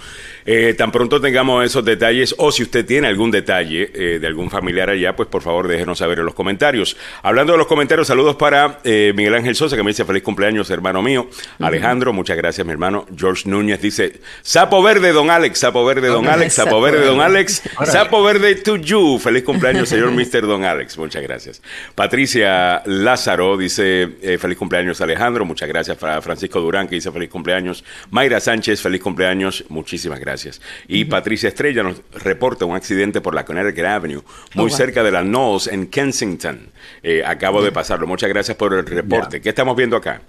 tan 0.77 0.91
pronto 0.91 1.19
tengamos 1.19 1.65
esos 1.65 1.83
detalles, 1.83 2.35
o 2.37 2.51
si 2.51 2.63
usted 2.63 2.85
tiene 2.85 3.07
algún 3.07 3.31
detalle 3.31 3.87
de 4.19 4.27
algún 4.27 4.49
familiar 4.49 4.89
allá, 4.89 5.15
pues 5.15 5.27
por 5.27 5.41
favor 5.41 5.67
déjenos 5.67 5.97
saber 5.97 6.19
en 6.19 6.25
los 6.25 6.33
comentarios. 6.33 6.97
Hablando 7.23 7.53
de 7.53 7.57
los 7.57 7.67
comentarios, 7.67 8.07
saludos 8.07 8.35
para 8.35 8.79
Miguel 8.83 9.35
Ángel 9.35 9.55
Sosa, 9.55 9.75
que 9.75 9.83
me 9.83 9.91
dice 9.91 10.05
feliz 10.05 10.23
cumpleaños, 10.23 10.69
hermano 10.69 11.01
mío. 11.01 11.29
Alejandro, 11.59 12.13
muchas 12.13 12.37
gracias, 12.37 12.65
mi 12.65 12.71
hermano. 12.71 13.05
George 13.15 13.49
Núñez 13.49 13.81
dice, 13.81 14.19
sapo 14.41 14.81
verde, 14.81 15.11
don 15.11 15.29
Alex, 15.29 15.59
sapo 15.59 15.83
verde, 15.85 16.07
don 16.07 16.27
Alex, 16.27 16.53
sapo 16.53 16.81
verde 16.81 17.05
don 17.05 17.21
Alex. 17.21 17.61
Sapo 17.85 18.23
Verde 18.23 18.55
to 18.55 18.77
you. 18.77 19.19
Feliz 19.19 19.43
cumpleaños, 19.43 19.89
señor 19.89 20.11
Mr. 20.15 20.45
Don 20.45 20.63
Alex. 20.63 20.95
Muchas 20.99 21.23
gracias. 21.23 21.61
Patricia 21.95 22.81
Lázaro 22.85 23.57
dice 23.57 24.17
eh, 24.21 24.37
feliz 24.37 24.57
cumpleaños, 24.57 25.01
Alejandro. 25.01 25.45
Muchas 25.45 25.67
gracias. 25.67 25.97
Para 25.97 26.21
Francisco 26.21 26.59
Durán, 26.59 26.87
que 26.87 26.95
dice 26.95 27.11
feliz 27.11 27.29
cumpleaños. 27.29 27.83
Mayra 28.11 28.39
Sánchez, 28.39 28.81
feliz 28.81 29.01
cumpleaños. 29.01 29.65
Muchísimas 29.69 30.19
gracias. 30.19 30.61
Y 30.87 31.05
Patricia 31.05 31.49
Estrella 31.49 31.83
nos 31.83 32.01
reporta 32.23 32.65
un 32.65 32.75
accidente 32.75 33.21
por 33.21 33.33
la 33.33 33.45
Connecticut 33.45 33.85
Avenue, 33.85 34.23
muy 34.55 34.71
oh, 34.71 34.75
cerca 34.75 35.03
de 35.03 35.11
la 35.11 35.21
Knowles, 35.21 35.67
en 35.67 35.87
Kensington. 35.87 36.71
Eh, 37.03 37.23
acabo 37.25 37.61
de 37.61 37.71
pasarlo. 37.71 38.07
Muchas 38.07 38.29
gracias 38.29 38.55
por 38.57 38.73
el 38.73 38.85
reporte. 38.85 39.41
¿Qué 39.41 39.49
estamos 39.49 39.75
viendo 39.75 39.95
acá? 39.95 40.21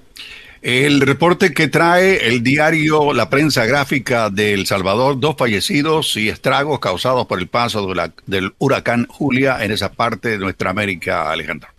El 0.62 1.00
reporte 1.00 1.54
que 1.54 1.68
trae 1.68 2.28
el 2.28 2.42
diario 2.42 3.14
La 3.14 3.30
Prensa 3.30 3.64
Gráfica 3.64 4.28
de 4.28 4.52
El 4.52 4.66
Salvador, 4.66 5.18
dos 5.18 5.36
fallecidos 5.38 6.18
y 6.18 6.28
estragos 6.28 6.80
causados 6.80 7.26
por 7.26 7.38
el 7.38 7.48
paso 7.48 7.90
del 8.26 8.52
huracán 8.58 9.06
Julia 9.08 9.64
en 9.64 9.72
esa 9.72 9.92
parte 9.92 10.28
de 10.28 10.38
nuestra 10.38 10.68
América, 10.68 11.30
Alejandro. 11.30 11.70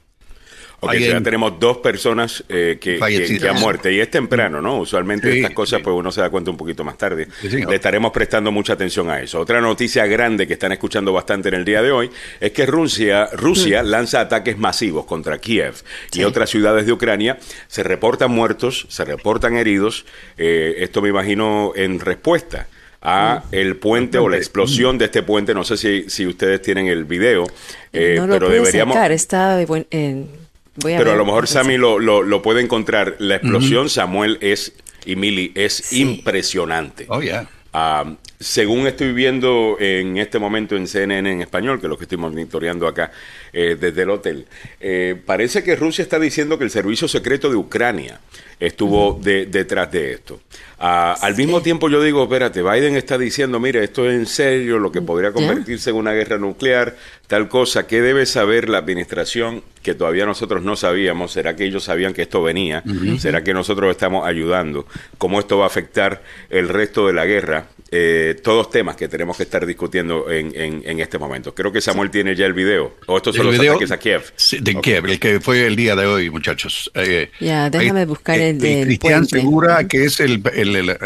Ok, 0.83 0.95
ya 0.95 1.21
tenemos 1.21 1.59
dos 1.59 1.77
personas 1.77 2.43
eh, 2.49 2.79
que, 2.81 2.97
que, 2.97 3.47
han 3.47 3.59
muerto 3.59 3.87
y 3.87 3.99
es 3.99 4.09
temprano, 4.09 4.63
¿no? 4.63 4.79
Usualmente 4.79 5.31
estas 5.31 5.51
cosas 5.53 5.79
pues 5.83 5.95
uno 5.95 6.11
se 6.11 6.21
da 6.21 6.31
cuenta 6.31 6.49
un 6.49 6.57
poquito 6.57 6.83
más 6.83 6.97
tarde. 6.97 7.27
Le 7.43 7.75
estaremos 7.75 8.11
prestando 8.11 8.51
mucha 8.51 8.73
atención 8.73 9.07
a 9.11 9.21
eso. 9.21 9.39
Otra 9.39 9.61
noticia 9.61 10.07
grande 10.07 10.47
que 10.47 10.53
están 10.53 10.71
escuchando 10.71 11.13
bastante 11.13 11.49
en 11.49 11.55
el 11.55 11.65
día 11.65 11.83
de 11.83 11.91
hoy 11.91 12.09
es 12.39 12.51
que 12.51 12.65
Rusia, 12.65 13.29
Rusia 13.31 13.83
mm. 13.83 13.85
lanza 13.85 14.21
ataques 14.21 14.57
masivos 14.57 15.05
contra 15.05 15.37
Kiev 15.37 15.75
y 16.13 16.23
otras 16.23 16.49
ciudades 16.49 16.87
de 16.87 16.93
Ucrania. 16.93 17.37
Se 17.67 17.83
reportan 17.83 18.31
muertos, 18.31 18.87
se 18.89 19.05
reportan 19.05 19.57
heridos. 19.57 20.05
Eh, 20.39 20.77
esto 20.79 21.03
me 21.03 21.09
imagino 21.09 21.73
en 21.75 21.99
respuesta 21.99 22.65
a 23.03 23.43
mm. 23.45 23.55
el 23.55 23.75
puente 23.75 24.17
o 24.17 24.27
la 24.27 24.37
explosión 24.37 24.97
de 24.97 25.05
este 25.05 25.21
puente. 25.21 25.53
No 25.53 25.63
sé 25.63 25.77
si, 25.77 26.09
si 26.09 26.25
ustedes 26.25 26.59
tienen 26.63 26.87
el 26.87 27.05
video, 27.05 27.45
eh, 27.93 28.15
no 28.17 28.25
lo 28.25 28.33
pero 28.33 28.49
deberíamos. 28.49 28.95
Sacar, 28.95 29.11
está 29.11 29.61
en 29.61 30.40
pero 30.83 31.11
a 31.11 31.15
lo 31.15 31.25
mejor 31.25 31.47
Sammy 31.47 31.77
lo, 31.77 31.99
lo, 31.99 32.41
puede 32.41 32.61
encontrar. 32.61 33.15
La 33.19 33.35
explosión, 33.35 33.89
Samuel, 33.89 34.37
es, 34.41 34.73
y 35.05 35.15
Mili, 35.15 35.51
es 35.55 35.93
impresionante. 35.93 37.05
Oh, 37.09 37.21
yeah. 37.21 37.47
Ah, 37.73 38.15
según 38.37 38.85
estoy 38.85 39.13
viendo 39.13 39.77
en 39.79 40.17
este 40.17 40.39
momento 40.39 40.75
en 40.75 40.87
CNN 40.87 41.31
en 41.31 41.41
español, 41.41 41.79
que 41.79 41.85
es 41.85 41.89
lo 41.89 41.97
que 41.97 42.03
estoy 42.03 42.17
monitoreando 42.17 42.85
acá 42.85 43.11
eh, 43.53 43.77
desde 43.79 44.01
el 44.01 44.09
hotel, 44.09 44.45
eh, 44.81 45.15
parece 45.25 45.63
que 45.63 45.77
Rusia 45.77 46.01
está 46.01 46.19
diciendo 46.19 46.57
que 46.57 46.65
el 46.65 46.69
servicio 46.69 47.07
secreto 47.07 47.49
de 47.49 47.55
Ucrania 47.55 48.19
estuvo 48.61 49.19
detrás 49.21 49.91
de 49.91 50.13
esto. 50.13 50.39
Ah, 50.77 51.15
al 51.21 51.35
mismo 51.35 51.61
tiempo 51.61 51.89
yo 51.89 52.01
digo, 52.01 52.23
espérate, 52.23 52.61
Biden 52.61 52.95
está 52.95 53.17
diciendo, 53.17 53.59
mire, 53.59 53.83
esto 53.83 54.07
es 54.07 54.15
en 54.15 54.25
serio, 54.25 54.79
lo 54.79 54.91
que 54.91 55.01
podría 55.01 55.31
convertirse 55.31 55.89
en 55.89 55.95
una 55.95 56.11
guerra 56.11 56.37
nuclear, 56.37 56.95
tal 57.27 57.49
cosa, 57.49 57.87
¿qué 57.87 58.01
debe 58.01 58.25
saber 58.25 58.69
la 58.69 58.77
administración 58.77 59.63
que 59.81 59.95
todavía 59.95 60.25
nosotros 60.25 60.63
no 60.63 60.75
sabíamos? 60.75 61.31
¿Será 61.31 61.55
que 61.55 61.65
ellos 61.65 61.83
sabían 61.83 62.13
que 62.13 62.23
esto 62.23 62.41
venía? 62.43 62.83
¿Será 63.19 63.43
que 63.43 63.53
nosotros 63.53 63.89
estamos 63.91 64.27
ayudando? 64.27 64.85
¿Cómo 65.17 65.39
esto 65.39 65.57
va 65.57 65.65
a 65.65 65.67
afectar 65.67 66.23
el 66.49 66.69
resto 66.69 67.07
de 67.07 67.13
la 67.13 67.25
guerra? 67.25 67.67
Eh, 67.93 68.39
todos 68.41 68.69
temas 68.69 68.95
que 68.95 69.09
tenemos 69.09 69.35
que 69.35 69.43
estar 69.43 69.65
discutiendo 69.65 70.31
en, 70.31 70.53
en, 70.55 70.99
este 71.01 71.17
momento. 71.17 71.53
Creo 71.53 71.73
que 71.73 71.81
Samuel 71.81 72.09
tiene 72.09 72.35
ya 72.35 72.45
el 72.45 72.53
video. 72.53 72.95
¿O 73.05 73.17
estos 73.17 73.35
son 73.35 73.47
los 73.47 73.59
ataques 73.59 73.91
a 73.91 73.99
Kiev? 73.99 74.23
de 74.61 74.75
Kiev, 74.79 75.07
el 75.07 75.19
que 75.19 75.41
fue 75.41 75.67
el 75.67 75.75
día 75.75 75.93
de 75.95 76.05
hoy, 76.05 76.29
muchachos. 76.29 76.89
Eh, 76.95 77.31
ya, 77.41 77.69
déjame 77.69 78.05
buscar 78.05 78.39
el 78.39 78.50
de 78.53 78.83
Cristian 78.83 79.25
Segura, 79.25 79.87
que 79.87 80.05
es 80.05 80.19
el, 80.19 80.41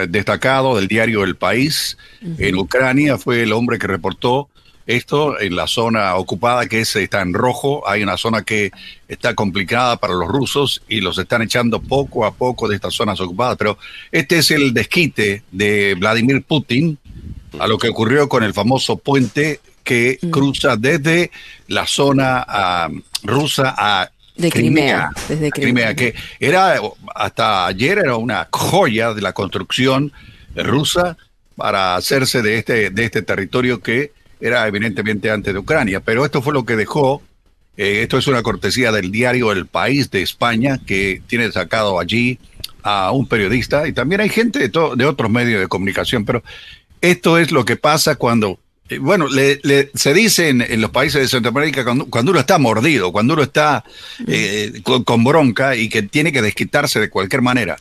destacado 0.10 0.76
del 0.76 0.88
diario 0.88 1.24
El 1.24 1.36
País 1.36 1.98
en 2.22 2.56
Ucrania, 2.56 3.18
fue 3.18 3.44
el 3.44 3.54
hombre 3.54 3.80
que 3.80 3.88
reportó 3.88 4.50
esto 4.88 5.40
en 5.40 5.56
la 5.56 5.68
zona 5.68 6.16
ocupada 6.16 6.68
que 6.68 6.82
es, 6.82 6.96
está 6.96 7.22
en 7.22 7.34
rojo. 7.34 7.88
Hay 7.88 8.04
una 8.04 8.18
zona 8.18 8.44
que 8.44 8.72
está 9.08 9.34
complicada 9.34 9.98
para 9.98 10.14
los 10.14 10.28
rusos 10.28 10.84
y 10.88 11.02
los 11.02 11.18
están 11.18 11.42
echando 11.42 11.82
poco 11.82 12.26
a 12.26 12.34
poco 12.34 12.68
de 12.68 12.76
estas 12.76 12.94
zonas 12.94 13.20
ocupadas. 13.20 13.58
Pero 13.58 13.78
este 14.12 14.38
es 14.38 14.52
el 14.52 14.74
desquite 14.74 15.44
de 15.52 15.96
Vladimir 15.96 16.44
Putin 16.44 16.98
a 17.60 17.68
lo 17.68 17.78
que 17.78 17.90
ocurrió 17.90 18.30
con 18.30 18.44
el 18.44 18.54
famoso 18.54 18.98
puente 18.98 19.60
que 19.84 20.20
mm. 20.22 20.30
cruza 20.30 20.76
desde 20.78 21.32
la 21.68 21.88
zona 21.88 22.46
ah, 22.48 22.90
rusa 23.24 23.74
a 23.78 24.12
de 24.38 24.52
Crimea, 24.52 25.10
desde 25.30 25.50
Crimea. 25.50 25.96
que 25.96 26.14
era 26.40 26.80
hasta 27.14 27.68
ayer 27.68 28.00
era 28.00 28.18
una 28.18 28.48
joya 28.52 29.14
de 29.14 29.22
la 29.22 29.34
construcción 29.34 30.12
rusa 30.56 31.18
para 31.56 31.96
hacerse 31.96 32.42
de 32.42 32.58
este 32.58 32.90
de 32.90 33.06
este 33.06 33.22
territorio 33.22 33.82
que 33.82 34.12
era 34.40 34.68
evidentemente 34.68 35.32
antes 35.32 35.54
de 35.54 35.60
Ucrania, 35.60 36.00
pero 36.00 36.26
esto 36.26 36.42
fue 36.42 36.54
lo 36.54 36.66
que 36.66 36.76
dejó, 36.76 37.22
eh, 37.78 38.02
esto 38.04 38.18
es 38.18 38.28
una 38.28 38.44
cortesía 38.44 38.92
del 38.92 39.12
diario 39.12 39.52
El 39.52 39.66
País 39.66 40.12
de 40.12 40.22
España, 40.22 40.80
que 40.86 41.22
tiene 41.28 41.52
sacado 41.52 42.00
allí 42.00 42.40
a 42.84 43.12
un 43.12 43.28
periodista. 43.28 43.88
Y 43.88 43.94
también 43.94 44.22
hay 44.22 44.30
gente 44.30 44.60
de, 44.60 44.70
de 44.70 45.06
otros 45.06 45.32
medios 45.32 45.62
de 45.62 45.68
comunicación, 45.68 46.26
pero 46.26 46.44
esto 47.02 47.38
es 47.38 47.52
lo 47.52 47.66
que 47.66 47.76
pasa 47.76 48.16
cuando, 48.16 48.60
bueno, 49.00 49.28
le, 49.28 49.60
se 49.94 50.14
dice 50.14 50.50
en, 50.50 50.82
los 50.82 50.92
países 50.92 51.22
de 51.22 51.28
Centroamérica 51.28 51.84
cuando, 51.84 52.06
cuando, 52.06 52.32
uno 52.32 52.40
está 52.40 52.58
mordido, 52.58 53.12
cuando 53.12 53.34
uno 53.34 53.44
está 53.44 53.84
eh, 54.28 54.82
con 54.84 55.24
bronca 55.24 55.76
y 55.76 55.90
que 55.90 56.04
tiene 56.04 56.32
que 56.32 56.42
desquitarse 56.42 57.00
de 57.00 57.10
cualquier 57.10 57.42
manera. 57.42 57.78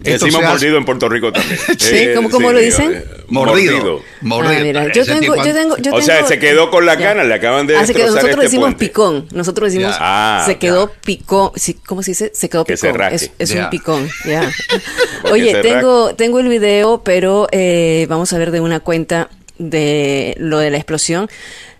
Decimos 0.00 0.42
mordido 0.42 0.78
en 0.78 0.84
Puerto 0.84 1.08
Rico 1.08 1.32
también. 1.32 1.58
sí, 1.78 1.96
eh, 1.96 2.14
¿cómo, 2.30 2.52
lo 2.52 2.58
dicen? 2.58 2.94
Eh, 2.94 3.04
mordido. 3.28 4.02
Mordido. 4.20 4.80
Ah, 4.80 4.86
yo, 4.94 5.04
tengo, 5.04 5.36
yo, 5.36 5.52
tengo, 5.54 5.76
yo 5.78 5.94
O 5.94 6.00
sea, 6.00 6.24
se 6.26 6.38
quedó 6.38 6.70
con 6.70 6.86
la 6.86 6.96
cana, 6.96 7.24
le 7.24 7.34
acaban 7.34 7.66
de 7.66 7.76
ah, 7.76 7.80
Nosotros 7.80 8.24
este 8.24 8.36
decimos 8.42 8.74
picón. 8.74 9.26
Nosotros 9.32 9.72
decimos, 9.72 9.96
ah, 9.98 10.44
se 10.46 10.56
quedó 10.58 10.92
picón. 11.04 11.50
¿Cómo 11.86 12.02
se 12.02 12.12
dice? 12.12 12.30
Se 12.32 12.48
quedó 12.48 12.64
picón. 12.64 13.00
es, 13.10 13.32
es 13.38 13.50
un 13.52 13.70
picón, 13.70 14.08
ya. 14.24 14.48
Oye, 15.30 15.60
tengo, 15.62 16.14
tengo 16.14 16.38
el 16.38 16.48
video, 16.48 17.02
pero 17.02 17.48
eh, 17.50 18.06
vamos 18.08 18.32
a 18.32 18.38
ver 18.38 18.50
de 18.52 18.60
una 18.60 18.80
cuenta 18.80 19.28
de 19.58 20.34
lo 20.38 20.58
de 20.58 20.70
la 20.70 20.76
explosión 20.78 21.28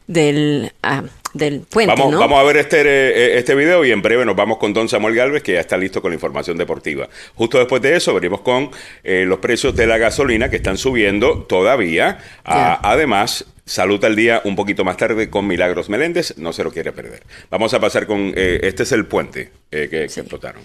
del... 0.06 0.72
Ah, 0.82 1.04
del 1.34 1.60
puente. 1.60 1.94
Vamos, 1.96 2.18
vamos 2.18 2.38
a 2.38 2.42
ver 2.42 2.56
este, 2.56 2.80
eh, 2.80 3.38
este 3.38 3.54
video 3.54 3.84
y 3.84 3.92
en 3.92 4.02
breve 4.02 4.24
nos 4.24 4.34
vamos 4.34 4.58
con 4.58 4.72
Don 4.72 4.88
Samuel 4.88 5.14
Galvez, 5.14 5.42
que 5.42 5.52
ya 5.52 5.60
está 5.60 5.76
listo 5.76 6.00
con 6.00 6.10
la 6.10 6.14
información 6.14 6.56
deportiva. 6.56 7.08
Justo 7.34 7.58
después 7.58 7.82
de 7.82 7.96
eso, 7.96 8.14
venimos 8.14 8.40
con 8.40 8.70
eh, 9.04 9.24
los 9.26 9.38
precios 9.38 9.76
de 9.76 9.86
la 9.86 9.98
gasolina 9.98 10.48
que 10.48 10.56
están 10.56 10.78
subiendo 10.78 11.44
todavía. 11.44 12.18
Ah, 12.44 12.80
además, 12.82 13.44
Salud 13.64 14.02
al 14.02 14.16
día 14.16 14.40
un 14.46 14.56
poquito 14.56 14.82
más 14.82 14.96
tarde 14.96 15.28
con 15.28 15.46
Milagros 15.46 15.90
Meléndez, 15.90 16.38
no 16.38 16.54
se 16.54 16.64
lo 16.64 16.72
quiere 16.72 16.90
perder. 16.90 17.22
Vamos 17.50 17.74
a 17.74 17.80
pasar 17.80 18.06
con, 18.06 18.32
eh, 18.34 18.60
este 18.62 18.84
es 18.84 18.92
el 18.92 19.04
puente 19.04 19.50
que, 19.70 20.04
explotaron. 20.04 20.62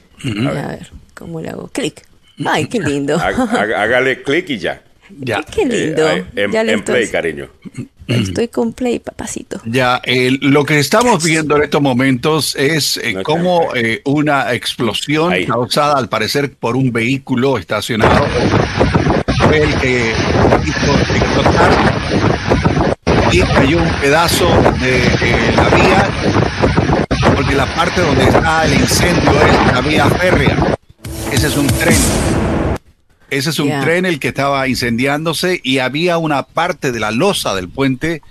a, 0.48 0.52
ver. 0.70 0.90
¿cómo 1.14 1.42
le 1.42 1.50
hago? 1.50 1.68
Clic. 1.68 2.02
Ay, 2.46 2.68
qué 2.68 2.80
lindo. 2.80 3.18
Hágale 3.18 4.24
clic 4.24 4.50
y 4.52 4.58
ya. 4.58 4.82
Ya. 5.20 5.44
qué 5.44 5.66
lindo. 5.66 6.10
en, 6.36 6.84
play, 6.84 7.08
cariño. 7.10 7.50
Estoy 8.08 8.48
con 8.48 8.74
play, 8.74 9.00
papacito. 9.00 9.62
Ya, 9.66 10.02
lo 10.42 10.66
que 10.66 10.80
estamos 10.80 11.24
viendo 11.24 11.56
en 11.56 11.64
estos 11.64 11.82
momentos 11.82 12.56
es 12.56 12.98
eh, 12.98 13.22
como 13.24 13.74
eh, 13.76 14.02
una 14.06 14.54
explosión 14.54 15.34
causada 15.46 15.98
al 15.98 16.10
parecer 16.10 16.54
por 16.54 16.76
un 16.76 16.92
vehículo 16.92 17.58
estacionado 17.58 18.26
fue 19.48 19.64
el 19.64 19.76
que 19.80 20.14
hizo 20.66 21.16
explotar 21.16 21.72
y 23.32 23.42
cayó 23.42 23.78
un 23.78 23.90
pedazo 24.02 24.48
de 24.80 24.98
eh, 24.98 25.54
la 25.56 25.70
vía 25.70 26.10
porque 27.36 27.56
la 27.56 27.66
parte 27.76 28.02
donde 28.02 28.26
está 28.26 28.66
el 28.66 28.74
incendio 28.74 29.32
es 29.32 29.74
la 29.74 29.82
vía 29.82 30.10
férrea. 30.10 30.78
Ese 31.32 31.48
es 31.48 31.58
un 31.58 31.68
tren 31.68 31.98
ese 33.38 33.50
es 33.50 33.60
un 33.60 33.72
tren 33.82 34.06
el 34.06 34.20
que 34.20 34.30
estaba 34.30 34.68
incendiándose 34.68 35.60
y 35.64 35.80
había 35.80 36.18
una 36.18 36.44
parte 36.44 36.92
de 36.92 37.00
la 37.00 37.12
losa 37.12 37.56
del 37.56 37.70
puente 37.70 38.22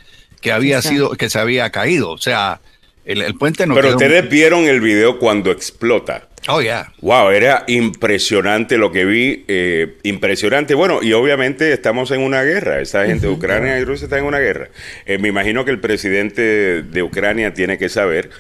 que 0.40 0.52
había 0.52 0.82
sido, 0.82 1.11
que 1.12 1.30
se 1.30 1.38
había 1.38 1.71
caído. 1.71 2.11
O 2.11 2.18
sea, 2.18 2.61
el, 3.04 3.35
puente 3.35 3.66
no. 3.66 3.75
Pero 3.75 3.90
ustedes 3.90 4.28
vieron 4.28 4.64
el 4.64 4.80
video 4.80 5.18
cuando 5.18 5.50
explota. 5.50 6.28
Oh, 6.49 6.61
yeah. 6.61 6.92
Wow, 7.00 7.30
era 7.30 7.64
impresionante 7.68 8.76
lo 8.76 8.90
que 8.90 9.04
vi. 9.04 9.44
Eh, 9.47 9.99
impresionante. 10.02 10.75
Bueno, 10.75 11.00
y 11.00 11.12
obviamente 11.12 11.73
estamos 11.73 12.11
en 12.11 12.21
una 12.21 12.42
guerra. 12.42 12.80
Esa 12.80 13.06
gente 13.06 13.26
de 13.26 13.32
Ucrania 13.32 13.78
y 13.78 13.85
Rusia 13.85 14.06
están 14.06 14.21
en 14.21 14.25
una 14.25 14.40
guerra. 14.40 14.68
Eh, 15.06 15.18
me 15.18 15.28
imagino 15.28 15.64
que 15.64 15.71
el 15.71 15.78
presidente 15.78 16.82
de 16.82 17.02
Ucrania 17.02 17.54
tiene 17.54 17.78
que 17.78 17.88
saber 17.88 18.30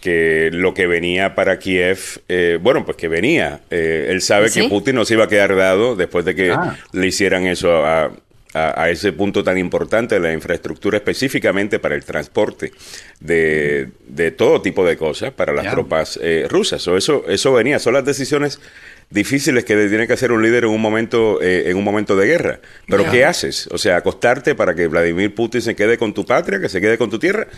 que 0.00 0.50
lo 0.52 0.74
que 0.74 0.86
venía 0.86 1.34
para 1.34 1.58
Kiev, 1.58 2.22
eh, 2.28 2.58
bueno, 2.60 2.84
pues 2.84 2.96
que 2.96 3.08
venía. 3.08 3.60
Eh, 3.70 4.08
él 4.10 4.22
sabe 4.22 4.50
que 4.50 4.64
Putin 4.64 4.94
no 4.94 5.04
se 5.04 5.14
iba 5.14 5.24
a 5.24 5.28
quedar 5.28 5.54
dado 5.54 5.96
después 5.96 6.24
de 6.24 6.34
que 6.34 6.50
ah. 6.50 6.76
le 6.92 7.06
hicieran 7.06 7.46
eso 7.46 7.84
a, 7.84 8.10
a, 8.54 8.90
ese 8.90 9.12
punto 9.12 9.44
tan 9.44 9.58
importante 9.58 10.16
de 10.16 10.20
la 10.20 10.32
infraestructura, 10.32 10.96
específicamente 10.98 11.78
para 11.78 11.94
el 11.94 12.04
transporte 12.04 12.72
de, 13.20 13.90
de 14.08 14.30
todo 14.30 14.60
tipo 14.62 14.84
de 14.84 14.96
cosas 14.96 15.32
para 15.32 15.52
las 15.52 15.70
tropas 15.70 16.18
eh, 16.22 16.46
rusas. 16.48 16.86
O 16.88 16.96
eso, 16.96 17.24
eso 17.28 17.52
venía, 17.52 17.78
son 17.78 17.94
las 17.94 18.04
decisiones 18.04 18.60
difíciles 19.10 19.64
que 19.64 19.74
tiene 19.88 20.06
que 20.06 20.12
hacer 20.12 20.30
un 20.30 20.40
líder 20.40 20.64
en 20.64 20.70
un 20.70 20.80
momento, 20.80 21.42
eh, 21.42 21.64
en 21.66 21.76
un 21.76 21.82
momento 21.82 22.14
de 22.16 22.26
guerra. 22.26 22.60
Pero 22.86 23.10
¿qué 23.10 23.24
haces? 23.24 23.68
O 23.72 23.78
sea, 23.78 23.96
acostarte 23.96 24.54
para 24.54 24.74
que 24.74 24.86
Vladimir 24.86 25.34
Putin 25.34 25.60
se 25.60 25.74
quede 25.74 25.98
con 25.98 26.14
tu 26.14 26.24
patria, 26.24 26.60
que 26.60 26.68
se 26.68 26.80
quede 26.80 26.96
con 26.96 27.10
tu 27.10 27.18
tierra. 27.18 27.48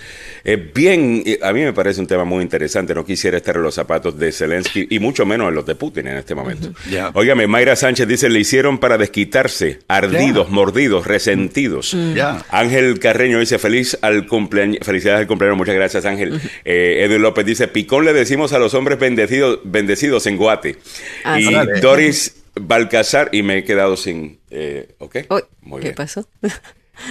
Es 0.42 0.72
bien, 0.72 1.22
a 1.42 1.52
mí 1.52 1.60
me 1.60 1.74
parece 1.74 2.00
un 2.00 2.06
tema 2.06 2.24
muy 2.24 2.42
interesante. 2.42 2.94
No 2.94 3.04
quisiera 3.04 3.36
estar 3.36 3.56
en 3.56 3.62
los 3.62 3.74
zapatos 3.74 4.18
de 4.18 4.32
Zelensky 4.32 4.86
y 4.88 4.98
mucho 4.98 5.26
menos 5.26 5.48
en 5.48 5.54
los 5.54 5.66
de 5.66 5.74
Putin 5.74 6.08
en 6.08 6.16
este 6.16 6.34
momento. 6.34 6.72
Óigame, 7.12 7.46
Mayra 7.46 7.76
Sánchez 7.76 8.08
dice, 8.08 8.30
le 8.30 8.40
hicieron 8.40 8.78
para 8.78 8.96
desquitarse, 8.96 9.80
ardidos, 9.88 10.48
mordidos, 10.48 11.06
resentidos. 11.06 11.92
Mm. 11.92 12.18
Ángel 12.50 12.98
Carreño 12.98 13.38
dice, 13.38 13.58
feliz 13.58 13.98
al 14.00 14.26
cumpleaños, 14.26 14.78
felicidades 14.82 15.20
al 15.20 15.26
cumpleaños, 15.26 15.58
muchas 15.58 15.74
gracias 15.74 16.06
Ángel. 16.06 16.40
Eh, 16.64 17.04
Edwin 17.04 17.20
López 17.20 17.44
dice, 17.44 17.68
picón 17.68 18.06
le 18.06 18.14
decimos 18.14 18.54
a 18.54 18.58
los 18.58 18.72
hombres 18.72 18.98
bendecidos, 18.98 19.60
bendecidos 19.64 20.26
en 20.26 20.36
Guate. 20.38 20.76
Ah, 21.24 21.38
y 21.42 21.80
Doris 21.80 22.44
Balcazar, 22.54 23.30
y 23.32 23.42
me 23.42 23.58
he 23.58 23.64
quedado 23.64 23.96
sin. 23.96 24.40
Eh, 24.50 24.94
¿Ok? 24.98 25.16
Muy 25.62 25.80
¿Qué 25.80 25.92
pasó? 25.92 26.28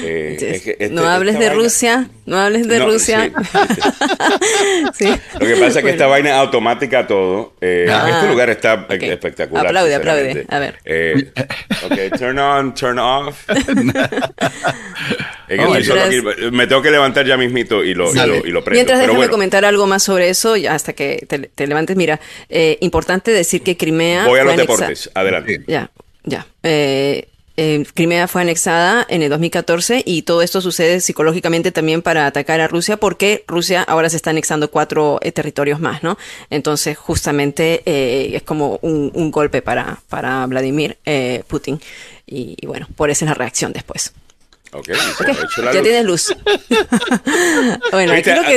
Eh, 0.03 0.89
no 0.91 1.05
hables 1.07 1.37
de 1.37 1.49
Rusia, 1.49 2.07
no 2.25 2.37
hables 2.39 2.67
de 2.67 2.79
Rusia. 2.79 3.31
Lo 5.39 5.45
que 5.45 5.55
pasa 5.59 5.79
es 5.79 5.85
que 5.85 5.91
esta 5.91 6.07
vaina 6.07 6.29
es 6.29 6.35
automática 6.35 7.07
todo. 7.07 7.55
Eh, 7.61 7.87
ah, 7.89 8.09
este 8.09 8.27
lugar 8.29 8.49
está 8.49 8.87
espectacular. 8.89 9.67
Aplaude, 9.67 9.95
aplaude. 9.95 10.45
A 10.49 10.59
ver. 10.59 10.79
Eh, 10.85 11.31
ok, 11.85 12.17
turn 12.17 12.39
on, 12.39 12.73
turn 12.73 12.99
off. 12.99 13.49
me 16.51 16.67
tengo 16.67 16.81
que 16.81 16.91
levantar 16.91 17.25
ya 17.25 17.35
mismito 17.37 17.83
y 17.83 17.93
lo, 17.93 18.13
y 18.13 18.17
lo, 18.17 18.35
y 18.47 18.51
lo 18.51 18.63
prendo. 18.63 18.77
Mientras 18.77 18.99
déjame 18.99 19.29
comentar 19.29 19.65
algo 19.65 19.87
más 19.87 20.03
sobre 20.03 20.29
eso, 20.29 20.55
hasta 20.69 20.93
que 20.93 21.27
te, 21.27 21.67
levantes. 21.67 21.97
Mira, 21.97 22.19
eh, 22.49 22.77
importante 22.81 23.31
decir 23.31 23.61
que 23.61 23.75
Crimea... 23.77 24.25
Voy 24.25 24.39
a 24.39 24.43
los 24.43 24.57
deportes, 24.57 25.09
adelante. 25.13 25.63
Ya, 25.67 25.91
ya. 26.23 26.45
Eh, 26.63 27.27
eh, 27.63 27.85
Crimea 27.93 28.27
fue 28.27 28.41
anexada 28.41 29.05
en 29.07 29.21
el 29.21 29.29
2014 29.29 30.01
y 30.03 30.23
todo 30.23 30.41
esto 30.41 30.61
sucede 30.61 30.99
psicológicamente 30.99 31.71
también 31.71 32.01
para 32.01 32.25
atacar 32.25 32.59
a 32.59 32.67
Rusia 32.67 32.97
porque 32.97 33.45
Rusia 33.47 33.83
ahora 33.83 34.09
se 34.09 34.15
está 34.15 34.31
anexando 34.31 34.71
cuatro 34.71 35.19
eh, 35.21 35.31
territorios 35.31 35.79
más, 35.79 36.01
¿no? 36.01 36.17
Entonces 36.49 36.97
justamente 36.97 37.83
eh, 37.85 38.35
es 38.35 38.41
como 38.41 38.79
un, 38.81 39.29
golpe 39.29 39.61
para, 39.61 39.99
para 40.09 40.43
Vladimir 40.47 40.97
Putin 41.47 41.79
y, 42.25 42.57
bueno, 42.65 42.87
por 42.95 43.11
eso 43.11 43.25
es 43.25 43.29
la 43.29 43.35
reacción 43.35 43.73
después. 43.73 44.11
Ok, 44.71 44.89
ya 45.63 45.83
tienes 45.83 46.03
luz. 46.03 46.35
bueno, 47.91 48.13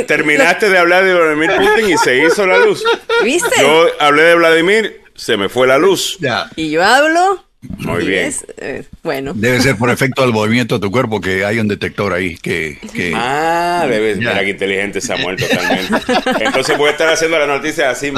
terminaste 0.07 0.71
de 0.71 0.79
hablar 0.79 1.05
de 1.05 1.13
Vladimir 1.15 1.51
Putin 1.59 1.91
y 1.91 1.99
se 1.99 2.25
hizo 2.25 2.47
la 2.47 2.57
luz. 2.57 2.83
¿Viste? 3.23 3.61
Yo 3.61 3.87
hablé 4.01 4.23
de 4.23 4.35
Vladimir, 4.37 5.03
se 5.15 5.37
me 5.37 5.51
fue 5.51 5.67
la 5.67 5.77
luz. 5.77 6.17
Ya. 6.21 6.49
Y 6.57 6.71
yo 6.71 6.83
hablo 6.83 7.45
muy 7.79 8.07
bien. 8.07 8.33
Eh, 8.59 8.85
bueno. 9.03 9.33
Debe 9.35 9.61
ser 9.61 9.77
por 9.77 9.91
efecto 9.91 10.23
del 10.23 10.33
movimiento 10.33 10.77
de 10.77 10.81
tu 10.81 10.91
cuerpo 10.91 11.21
que 11.21 11.45
hay 11.45 11.59
un 11.59 11.69
detector 11.69 12.13
ahí 12.13 12.37
que... 12.37 12.79
ah, 13.15 13.87
debe 13.89 14.17
Mira 14.17 14.41
que 14.41 14.51
inteligente 14.51 15.01
Samuel 15.01 15.37
totalmente. 15.37 15.95
Entonces 16.41 16.77
voy 16.79 16.89
a 16.89 16.93
estar 16.93 17.09
haciendo 17.09 17.39
las 17.39 17.49
noticias 17.49 17.97
así. 17.97 18.13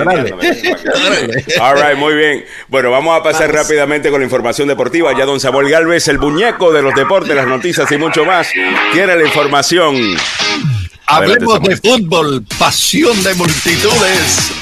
All 1.60 1.76
right, 1.76 1.96
muy 1.96 2.14
bien. 2.14 2.44
Bueno, 2.68 2.90
vamos 2.90 3.18
a 3.18 3.22
pasar 3.22 3.52
rápidamente 3.52 4.10
con 4.10 4.20
la 4.20 4.24
información 4.24 4.68
deportiva. 4.68 5.16
Ya 5.16 5.24
don 5.24 5.40
Samuel 5.40 5.68
Galvez, 5.68 6.08
el 6.08 6.18
muñeco 6.18 6.72
de 6.72 6.82
los 6.82 6.94
deportes, 6.94 7.34
las 7.34 7.46
noticias 7.46 7.90
y 7.90 7.98
mucho 7.98 8.24
más, 8.24 8.50
tiene 8.92 9.16
la 9.16 9.24
información. 9.24 9.96
Hablemos 11.06 11.62
de 11.62 11.76
fútbol, 11.76 12.44
pasión 12.58 13.22
de 13.22 13.34
multitudes. 13.34 14.52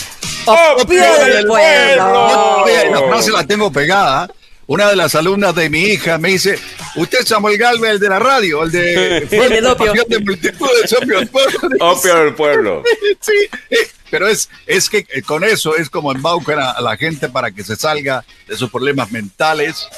¡Opio 0.46 1.02
del 1.24 1.46
pueblo! 1.46 2.66
La 2.92 3.02
frase 3.08 3.32
la 3.32 3.46
tengo 3.46 3.72
pegada 3.72 4.28
una 4.66 4.88
de 4.88 4.96
las 4.96 5.14
alumnas 5.14 5.54
de 5.54 5.68
mi 5.68 5.80
hija 5.80 6.18
me 6.18 6.30
dice, 6.30 6.58
usted 6.96 7.20
es 7.20 7.28
Samuel 7.28 7.58
Galvez, 7.58 7.92
el 7.92 8.00
de 8.00 8.08
la 8.08 8.18
radio, 8.18 8.62
el 8.62 8.70
de, 8.70 9.18
el 9.30 9.66
opio. 9.66 9.92
de 10.08 10.18
multitudes, 10.20 10.92
opio 10.92 11.18
del 11.18 11.28
pueblo. 11.28 11.58
Opio 11.80 12.14
del 12.16 12.34
pueblo. 12.34 12.82
sí, 13.20 13.32
eh, 13.70 13.88
pero 14.10 14.28
es, 14.28 14.48
es 14.66 14.88
que 14.88 15.06
eh, 15.10 15.22
con 15.22 15.44
eso 15.44 15.76
es 15.76 15.90
como 15.90 16.12
embaucan 16.12 16.58
a, 16.58 16.80
la 16.80 16.96
gente 16.96 17.28
para 17.28 17.50
que 17.50 17.64
se 17.64 17.76
salga 17.76 18.24
de 18.46 18.56
sus 18.56 18.70
problemas 18.70 19.10
mentales 19.10 19.88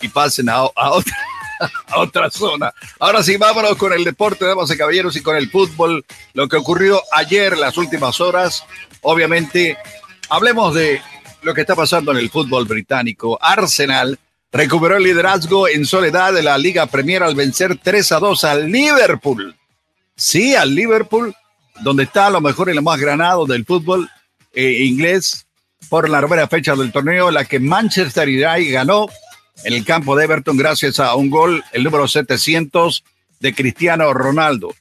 y 0.00 0.08
pasen 0.08 0.48
a, 0.48 0.62
otra, 0.62 1.16
a 1.88 2.00
otra 2.00 2.30
zona. 2.30 2.72
Ahora 2.98 3.22
sí, 3.22 3.36
vámonos 3.36 3.76
con 3.76 3.92
el 3.92 4.02
deporte, 4.02 4.44
damas 4.44 4.70
y 4.70 4.76
caballeros, 4.76 5.16
y 5.16 5.22
con 5.22 5.36
el 5.36 5.50
fútbol. 5.50 6.04
Lo 6.34 6.48
que 6.48 6.56
ocurrió 6.56 7.02
ayer, 7.12 7.56
las 7.56 7.76
últimas 7.76 8.20
horas, 8.20 8.64
obviamente, 9.02 9.76
hablemos 10.28 10.74
de 10.74 11.00
lo 11.46 11.54
que 11.54 11.60
está 11.60 11.76
pasando 11.76 12.10
en 12.10 12.18
el 12.18 12.28
fútbol 12.28 12.64
británico. 12.64 13.38
Arsenal 13.40 14.18
recuperó 14.50 14.96
el 14.96 15.04
liderazgo 15.04 15.68
en 15.68 15.86
soledad 15.86 16.32
de 16.32 16.42
la 16.42 16.58
Liga 16.58 16.86
Premier 16.86 17.22
al 17.22 17.36
vencer 17.36 17.78
3 17.80 18.12
a 18.12 18.18
2 18.18 18.44
al 18.44 18.70
Liverpool. 18.70 19.54
Sí, 20.16 20.56
al 20.56 20.74
Liverpool, 20.74 21.32
donde 21.82 22.02
está 22.02 22.30
lo 22.30 22.40
mejor 22.40 22.74
lo 22.74 22.82
más 22.82 22.98
granado 22.98 23.46
del 23.46 23.64
fútbol 23.64 24.10
eh, 24.54 24.82
inglés 24.82 25.46
por 25.88 26.08
la 26.08 26.18
primera 26.18 26.48
fecha 26.48 26.74
del 26.74 26.90
torneo, 26.90 27.30
la 27.30 27.44
que 27.44 27.60
Manchester 27.60 28.26
United 28.26 28.72
ganó 28.72 29.06
en 29.62 29.72
el 29.72 29.84
campo 29.84 30.16
de 30.16 30.24
Everton 30.24 30.56
gracias 30.56 30.98
a 30.98 31.14
un 31.14 31.30
gol, 31.30 31.62
el 31.72 31.84
número 31.84 32.08
700 32.08 33.04
de 33.38 33.54
Cristiano 33.54 34.12
Ronaldo. 34.12 34.74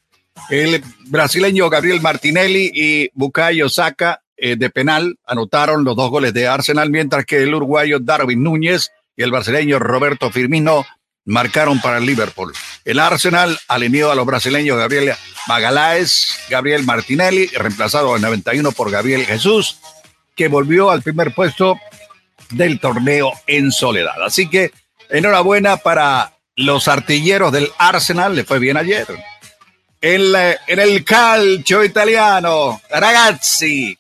El 0.50 0.84
brasileño 1.06 1.70
Gabriel 1.70 2.02
Martinelli 2.02 2.72
y 2.74 3.10
Bukayo 3.14 3.70
Saka 3.70 4.24
eh, 4.38 4.56
de 4.58 4.70
penal 4.70 5.18
anotaron 5.26 5.84
los 5.84 5.96
dos 5.96 6.10
goles 6.10 6.34
de 6.34 6.48
Arsenal, 6.48 6.90
mientras 6.90 7.26
que 7.26 7.42
el 7.42 7.54
uruguayo 7.54 8.00
Darwin 8.00 8.44
Núñez 8.44 8.92
y 9.16 9.24
el 9.24 9.32
brasileño 9.32 9.80
Roberto 9.80 10.30
Firmino 10.32 10.86
marcaron 11.26 11.80
para 11.82 11.98
el 11.98 12.06
Liverpool. 12.06 12.54
El 12.84 13.00
Arsenal 13.00 13.58
alineó 13.68 14.12
a 14.12 14.16
los 14.16 14.26
brasileños 14.26 14.78
Gabriel 14.78 15.14
Magaláes, 15.48 16.38
Gabriel 16.50 16.84
Martinelli, 16.84 17.48
reemplazado 17.48 18.16
en 18.16 18.22
91 18.22 18.72
por 18.74 18.92
Gabriel 18.92 19.26
Jesús, 19.26 19.80
que 20.36 20.48
volvió 20.48 20.92
al 20.92 21.02
primer 21.02 21.34
puesto 21.34 21.80
del 22.52 22.80
torneo 22.80 23.32
en 23.48 23.72
soledad. 23.72 24.22
Así 24.24 24.50
que 24.50 24.72
enhorabuena 25.10 25.78
para 25.78 26.34
los 26.56 26.88
artilleros 26.88 27.52
del 27.52 27.72
Arsenal, 27.78 28.36
le 28.36 28.44
fue 28.44 28.60
bien 28.60 28.78
ayer. 28.78 29.08
En, 30.02 30.36
en 30.68 30.80
el 30.80 31.04
calcio 31.04 31.84
italiano, 31.84 32.82
ragazzi, 32.90 33.98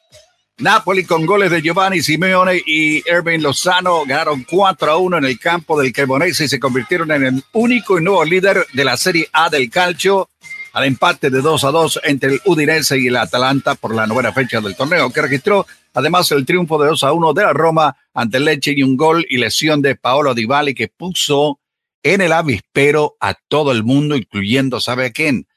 Napoli 0.57 1.03
con 1.03 1.25
goles 1.25 1.51
de 1.51 1.61
Giovanni 1.61 2.01
Simeone 2.01 2.61
y 2.65 3.03
Erwin 3.09 3.43
Lozano 3.43 4.05
ganaron 4.05 4.45
4 4.49 4.89
a 4.89 4.97
1 4.97 5.17
en 5.17 5.25
el 5.25 5.37
campo 5.37 5.77
del 5.77 5.91
Cremonese 5.91 6.45
y 6.45 6.47
se 6.47 6.61
convirtieron 6.61 7.11
en 7.11 7.25
el 7.25 7.43
único 7.51 7.99
y 7.99 8.03
nuevo 8.03 8.23
líder 8.23 8.65
de 8.71 8.85
la 8.85 8.95
Serie 8.95 9.27
A 9.33 9.49
del 9.49 9.69
calcio 9.69 10.29
al 10.71 10.85
empate 10.85 11.29
de 11.29 11.41
2 11.41 11.63
a 11.65 11.71
2 11.71 11.99
entre 12.05 12.33
el 12.33 12.41
Udinese 12.45 12.97
y 12.97 13.07
el 13.07 13.17
Atalanta 13.17 13.75
por 13.75 13.93
la 13.93 14.07
novena 14.07 14.31
fecha 14.31 14.61
del 14.61 14.77
torneo, 14.77 15.11
que 15.11 15.21
registró 15.21 15.67
además 15.93 16.31
el 16.31 16.45
triunfo 16.45 16.81
de 16.81 16.87
2 16.87 17.03
a 17.03 17.11
1 17.11 17.33
de 17.33 17.43
la 17.43 17.51
Roma 17.51 17.97
ante 18.13 18.37
el 18.37 18.45
Leche 18.45 18.73
y 18.77 18.83
un 18.83 18.95
gol 18.95 19.25
y 19.29 19.37
lesión 19.37 19.81
de 19.81 19.95
Paolo 19.95 20.33
Di 20.33 20.45
Bali 20.45 20.73
que 20.73 20.87
puso 20.87 21.59
en 22.01 22.21
el 22.21 22.31
avispero 22.31 23.17
a 23.19 23.33
todo 23.33 23.73
el 23.73 23.83
mundo, 23.83 24.15
incluyendo, 24.15 24.79
¿sabe 24.79 25.07
a 25.07 25.11
quién? 25.11 25.47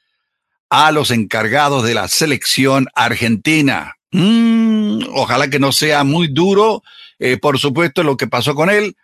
A 0.70 0.90
los 0.90 1.12
encargados 1.12 1.84
de 1.84 1.94
la 1.94 2.08
selección 2.08 2.88
argentina. 2.96 3.97
Mm, 4.10 5.02
ojalá 5.12 5.48
que 5.50 5.58
no 5.58 5.72
sea 5.72 6.04
muy 6.04 6.28
duro, 6.28 6.82
eh, 7.18 7.36
por 7.36 7.58
supuesto, 7.58 8.02
lo 8.02 8.16
que 8.16 8.26
pasó 8.26 8.54
con 8.54 8.70
él, 8.70 8.96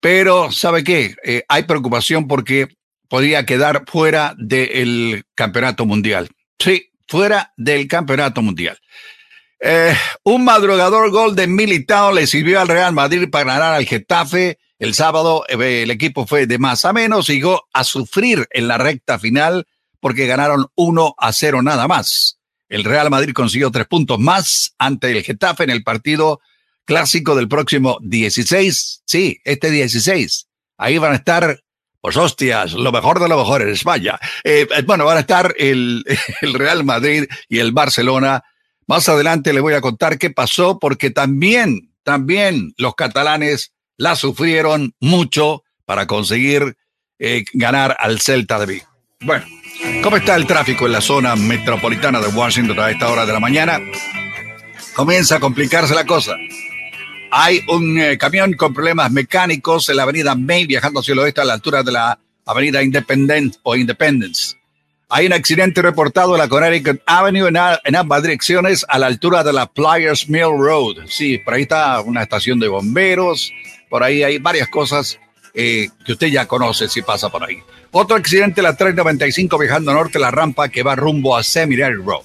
pero 0.00 0.52
¿sabe 0.52 0.84
qué? 0.84 1.16
Eh, 1.24 1.42
hay 1.48 1.64
preocupación 1.64 2.28
porque 2.28 2.68
podría 3.08 3.44
quedar 3.46 3.84
fuera 3.86 4.34
del 4.38 5.24
campeonato 5.34 5.86
mundial. 5.86 6.28
Sí, 6.58 6.90
fuera 7.08 7.52
del 7.56 7.88
campeonato 7.88 8.42
mundial. 8.42 8.78
Eh, 9.58 9.96
un 10.22 10.44
madrugador 10.44 11.10
gol 11.10 11.34
de 11.34 11.46
Militao 11.46 12.12
le 12.12 12.26
sirvió 12.26 12.60
al 12.60 12.68
Real 12.68 12.92
Madrid 12.92 13.28
para 13.30 13.54
ganar 13.54 13.74
al 13.74 13.86
Getafe. 13.86 14.58
El 14.78 14.92
sábado 14.92 15.44
el 15.48 15.90
equipo 15.90 16.26
fue 16.26 16.46
de 16.46 16.58
más 16.58 16.84
a 16.84 16.92
menos 16.92 17.30
y 17.30 17.36
llegó 17.36 17.66
a 17.72 17.82
sufrir 17.82 18.46
en 18.50 18.68
la 18.68 18.76
recta 18.76 19.18
final 19.18 19.66
porque 20.00 20.26
ganaron 20.26 20.66
1 20.74 21.14
a 21.16 21.32
0 21.32 21.62
nada 21.62 21.88
más. 21.88 22.38
El 22.68 22.84
Real 22.84 23.10
Madrid 23.10 23.32
consiguió 23.32 23.70
tres 23.70 23.86
puntos 23.86 24.18
más 24.18 24.74
ante 24.78 25.10
el 25.10 25.22
Getafe 25.22 25.64
en 25.64 25.70
el 25.70 25.82
partido 25.82 26.40
clásico 26.84 27.34
del 27.34 27.48
próximo 27.48 27.98
16. 28.02 29.02
Sí, 29.04 29.40
este 29.44 29.70
16. 29.70 30.48
Ahí 30.78 30.98
van 30.98 31.12
a 31.12 31.16
estar, 31.16 31.62
pues 32.00 32.16
hostias, 32.16 32.72
lo 32.72 32.92
mejor 32.92 33.20
de 33.20 33.28
lo 33.28 33.36
mejor 33.36 33.62
en 33.62 33.70
España. 33.70 34.18
Eh, 34.44 34.66
eh, 34.74 34.82
bueno, 34.86 35.04
van 35.04 35.18
a 35.18 35.20
estar 35.20 35.54
el, 35.58 36.04
el 36.42 36.54
Real 36.54 36.84
Madrid 36.84 37.24
y 37.48 37.58
el 37.58 37.72
Barcelona. 37.72 38.44
Más 38.86 39.08
adelante 39.08 39.52
le 39.52 39.60
voy 39.60 39.74
a 39.74 39.80
contar 39.80 40.18
qué 40.18 40.30
pasó, 40.30 40.78
porque 40.78 41.10
también, 41.10 41.92
también 42.02 42.72
los 42.78 42.94
catalanes 42.94 43.72
la 43.96 44.14
sufrieron 44.14 44.94
mucho 45.00 45.64
para 45.84 46.06
conseguir 46.06 46.76
eh, 47.18 47.44
ganar 47.52 47.96
al 47.98 48.20
Celta 48.20 48.58
de 48.58 48.66
Vigo. 48.66 48.86
Bueno. 49.20 49.46
¿Cómo 50.02 50.16
está 50.16 50.36
el 50.36 50.46
tráfico 50.46 50.86
en 50.86 50.92
la 50.92 51.00
zona 51.00 51.34
metropolitana 51.36 52.20
de 52.20 52.28
Washington 52.28 52.78
a 52.78 52.90
esta 52.90 53.10
hora 53.10 53.26
de 53.26 53.32
la 53.32 53.40
mañana? 53.40 53.80
Comienza 54.94 55.36
a 55.36 55.40
complicarse 55.40 55.94
la 55.94 56.04
cosa. 56.04 56.36
Hay 57.30 57.60
un 57.68 57.98
eh, 57.98 58.16
camión 58.16 58.52
con 58.54 58.72
problemas 58.72 59.10
mecánicos 59.10 59.88
en 59.88 59.96
la 59.96 60.04
avenida 60.04 60.34
Main 60.34 60.66
viajando 60.66 61.00
hacia 61.00 61.12
el 61.12 61.18
oeste 61.18 61.40
a 61.40 61.44
la 61.44 61.54
altura 61.54 61.82
de 61.82 61.92
la 61.92 62.18
avenida 62.44 62.82
Independence 62.82 63.58
o 63.62 63.76
Independence. 63.76 64.56
Hay 65.08 65.26
un 65.26 65.32
accidente 65.32 65.82
reportado 65.82 66.34
en 66.34 66.38
la 66.38 66.48
Connecticut 66.48 67.00
Avenue 67.06 67.48
en, 67.48 67.96
ambas 67.96 68.22
direcciones 68.22 68.84
a 68.88 68.98
la 68.98 69.06
altura 69.06 69.44
de 69.44 69.52
la 69.52 69.66
Players 69.66 70.28
Mill 70.28 70.58
Road. 70.58 71.06
Sí, 71.08 71.38
por 71.38 71.54
ahí 71.54 71.62
está 71.62 72.00
una 72.00 72.22
estación 72.22 72.58
de 72.58 72.68
bomberos, 72.68 73.52
por 73.88 74.02
ahí 74.02 74.22
hay 74.22 74.38
varias 74.38 74.68
cosas 74.68 75.18
eh, 75.54 75.88
que 76.04 76.12
usted 76.12 76.28
ya 76.28 76.46
conoce 76.46 76.88
si 76.88 77.02
pasa 77.02 77.28
por 77.28 77.44
ahí. 77.44 77.58
Otro 77.90 78.16
accidente, 78.16 78.62
la 78.62 78.76
395 78.76 79.58
viajando 79.58 79.92
norte, 79.92 80.18
la 80.18 80.30
rampa 80.30 80.68
que 80.68 80.82
va 80.82 80.96
rumbo 80.96 81.36
a 81.36 81.42
Seminary 81.42 81.96
Road. 81.96 82.24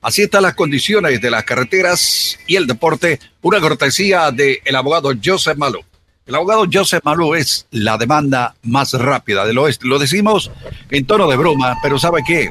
Así 0.00 0.22
están 0.22 0.42
las 0.42 0.54
condiciones 0.54 1.20
de 1.20 1.30
las 1.30 1.44
carreteras 1.44 2.38
y 2.46 2.56
el 2.56 2.66
deporte. 2.66 3.18
Una 3.42 3.60
cortesía 3.60 4.30
del 4.30 4.58
el 4.64 4.76
abogado 4.76 5.12
Joseph 5.22 5.58
Malou. 5.58 5.82
El 6.26 6.34
abogado 6.34 6.66
Joseph 6.70 7.02
Malou 7.04 7.34
es 7.34 7.66
la 7.70 7.96
demanda 7.96 8.54
más 8.62 8.92
rápida 8.92 9.44
del 9.44 9.58
oeste. 9.58 9.86
Lo 9.86 9.98
decimos 9.98 10.50
en 10.90 11.06
tono 11.06 11.28
de 11.28 11.36
broma, 11.36 11.76
pero 11.82 11.98
¿sabe 11.98 12.22
qué? 12.26 12.50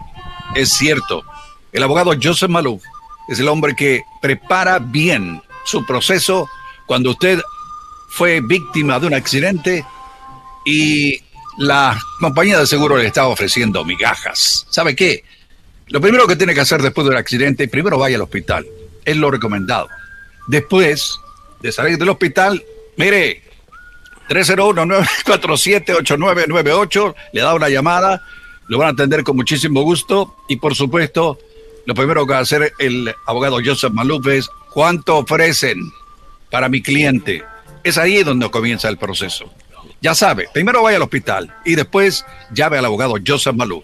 Es 0.55 0.73
cierto. 0.73 1.23
El 1.71 1.83
abogado 1.83 2.12
Joseph 2.21 2.49
Malou 2.49 2.81
es 3.29 3.39
el 3.39 3.47
hombre 3.47 3.75
que 3.75 4.01
prepara 4.21 4.79
bien 4.79 5.41
su 5.63 5.86
proceso 5.86 6.49
cuando 6.86 7.12
usted 7.12 7.39
fue 8.10 8.41
víctima 8.41 8.99
de 8.99 9.07
un 9.07 9.13
accidente 9.13 9.86
y 10.65 11.21
la 11.57 11.99
compañía 12.19 12.59
de 12.59 12.67
seguro 12.67 12.97
le 12.97 13.07
está 13.07 13.27
ofreciendo 13.27 13.83
migajas. 13.83 14.67
¿Sabe 14.69 14.95
qué? 14.95 15.23
Lo 15.87 15.99
primero 16.01 16.27
que 16.27 16.35
tiene 16.35 16.53
que 16.53 16.61
hacer 16.61 16.79
después 16.81 17.07
del 17.07 17.17
accidente, 17.17 17.67
primero 17.67 17.97
vaya 17.97 18.17
al 18.17 18.21
hospital. 18.21 18.67
Es 19.03 19.17
lo 19.17 19.31
recomendado. 19.31 19.87
Después 20.47 21.19
de 21.61 21.71
salir 21.71 21.97
del 21.97 22.09
hospital, 22.09 22.63
mire, 22.97 23.41
301-947-8998, 24.29 27.15
le 27.33 27.41
da 27.41 27.55
una 27.55 27.69
llamada, 27.69 28.21
lo 28.67 28.77
van 28.77 28.89
a 28.89 28.91
atender 28.91 29.23
con 29.23 29.37
muchísimo 29.37 29.81
gusto 29.81 30.35
y 30.49 30.57
por 30.57 30.75
supuesto, 30.75 31.39
lo 31.85 31.95
primero 31.95 32.25
que 32.25 32.33
va 32.33 32.39
a 32.39 32.41
hacer 32.41 32.73
el 32.79 33.15
abogado 33.25 33.59
Joseph 33.63 33.93
Maluf 33.93 34.27
es 34.27 34.49
cuánto 34.71 35.15
ofrecen 35.17 35.93
para 36.51 36.67
mi 36.69 36.81
cliente. 36.81 37.43
Es 37.83 37.97
ahí 37.97 38.23
donde 38.23 38.51
comienza 38.51 38.89
el 38.89 38.97
proceso. 38.97 39.51
Ya 40.01 40.13
sabe, 40.13 40.47
primero 40.53 40.83
vaya 40.83 40.97
al 40.97 41.03
hospital 41.03 41.53
y 41.65 41.75
después 41.75 42.25
llame 42.51 42.77
al 42.77 42.86
abogado 42.86 43.15
Joseph 43.25 43.55
Maluf. 43.55 43.83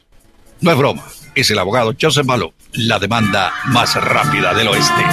No 0.61 0.73
es 0.73 0.79
broma, 0.79 1.05
es 1.41 1.51
el 1.51 1.59
abogado 1.59 1.93
Joseph 2.01 2.27
Maluf 2.27 2.53
la 2.73 2.99
demanda 2.99 3.53
más 3.67 3.95
rápida 3.97 4.55
del 4.55 4.69
oeste. 4.69 5.05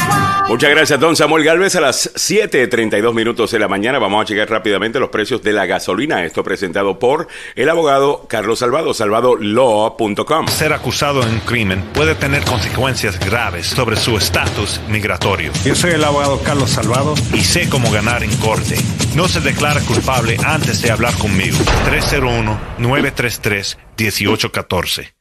Muchas 0.47 0.69
gracias, 0.69 0.99
don 0.99 1.15
Samuel 1.15 1.43
Galvez. 1.43 1.75
A 1.75 1.81
las 1.81 2.13
7.32 2.13 3.13
minutos 3.13 3.51
de 3.51 3.59
la 3.59 3.67
mañana 3.67 3.99
vamos 3.99 4.21
a 4.21 4.25
checar 4.25 4.49
rápidamente 4.49 4.99
los 4.99 5.09
precios 5.09 5.41
de 5.41 5.53
la 5.53 5.65
gasolina. 5.65 6.23
Esto 6.25 6.43
presentado 6.43 6.99
por 6.99 7.27
el 7.55 7.69
abogado 7.69 8.25
Carlos 8.27 8.59
Salvado, 8.59 8.93
salvadolaw.com. 8.93 10.47
Ser 10.47 10.73
acusado 10.73 11.23
en 11.23 11.29
un 11.29 11.39
crimen 11.39 11.81
puede 11.93 12.15
tener 12.15 12.43
consecuencias 12.43 13.19
graves 13.19 13.67
sobre 13.67 13.95
su 13.95 14.17
estatus 14.17 14.81
migratorio. 14.89 15.51
Yo 15.63 15.75
soy 15.75 15.91
el 15.91 16.03
abogado 16.03 16.41
Carlos 16.43 16.71
Salvado 16.71 17.15
y 17.33 17.41
sé 17.41 17.69
cómo 17.69 17.91
ganar 17.91 18.23
en 18.23 18.35
corte. 18.37 18.77
No 19.15 19.27
se 19.27 19.39
declara 19.39 19.81
culpable 19.81 20.37
antes 20.45 20.81
de 20.81 20.91
hablar 20.91 21.13
conmigo. 21.15 21.57
301-933-1814. 22.77 25.14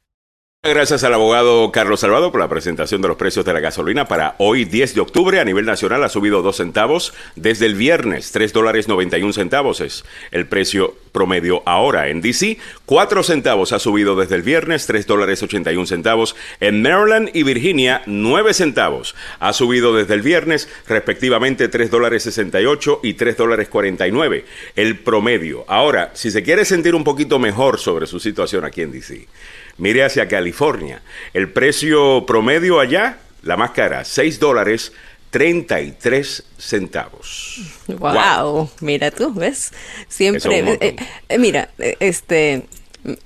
Gracias 0.67 1.05
al 1.05 1.13
abogado 1.13 1.71
Carlos 1.73 2.01
Salvado 2.01 2.33
por 2.33 2.41
la 2.41 2.49
presentación 2.49 3.03
de 3.03 3.09
los 3.09 3.19
precios 3.19 3.45
de 3.45 3.53
la 3.53 3.61
gasolina 3.61 4.09
para 4.09 4.35
hoy 4.39 4.65
10 4.65 4.95
de 4.95 5.03
octubre 5.03 5.39
a 5.39 5.45
nivel 5.45 5.67
nacional 5.67 6.03
ha 6.03 6.09
subido 6.09 6.41
dos 6.41 6.57
centavos 6.57 7.13
desde 7.37 7.67
el 7.67 7.75
viernes, 7.75 8.33
3 8.33 8.51
dólares 8.55 8.89
91 8.89 9.35
centavos 9.35 9.83
es 9.83 10.07
el 10.31 10.47
precio 10.47 10.97
promedio 11.13 11.63
ahora. 11.67 12.09
En 12.09 12.23
DC, 12.23 12.57
4 12.87 13.23
centavos 13.23 13.73
ha 13.73 13.79
subido 13.79 14.17
desde 14.17 14.37
el 14.37 14.43
viernes, 14.43 14.87
3 14.87 15.07
dólares 15.07 15.43
81 15.43 15.87
centavos. 15.87 16.35
En 16.61 16.81
Maryland 16.81 17.29
y 17.35 17.43
Virginia, 17.43 18.01
9 18.07 18.55
centavos 18.55 19.15
ha 19.41 19.53
subido 19.53 19.95
desde 19.95 20.15
el 20.15 20.23
viernes, 20.23 20.71
respectivamente 20.89 21.69
3 21.69 21.91
dólares 21.91 22.23
68 22.23 23.01
y 23.03 23.15
3 23.15 23.37
dólares 23.37 23.69
49 23.69 24.47
el 24.77 24.99
promedio. 24.99 25.67
Ahora, 25.69 26.11
si 26.15 26.31
se 26.31 26.43
quiere 26.43 26.65
sentir 26.65 26.95
un 26.95 27.05
poquito 27.05 27.39
mejor 27.39 27.79
sobre 27.79 28.07
su 28.07 28.19
situación 28.19 28.65
aquí 28.65 28.81
en 28.81 28.93
DC, 28.93 29.29
Mire 29.77 30.05
hacia 30.05 30.29
California. 30.29 31.03
El 31.33 31.51
precio 31.51 32.25
promedio 32.27 32.81
allá, 32.81 33.19
la 33.43 33.57
más 33.57 33.73
cara, 33.73 34.05
6 34.05 34.39
dólares 34.39 34.93
33 35.31 36.45
centavos. 36.57 37.61
Wow, 37.89 38.71
mira 38.81 39.11
tú, 39.11 39.35
¿ves? 39.35 39.73
Siempre, 40.07 40.61
eh, 40.81 40.97
eh, 41.29 41.39
mira, 41.39 41.71
eh, 41.79 41.97
este, 41.99 42.67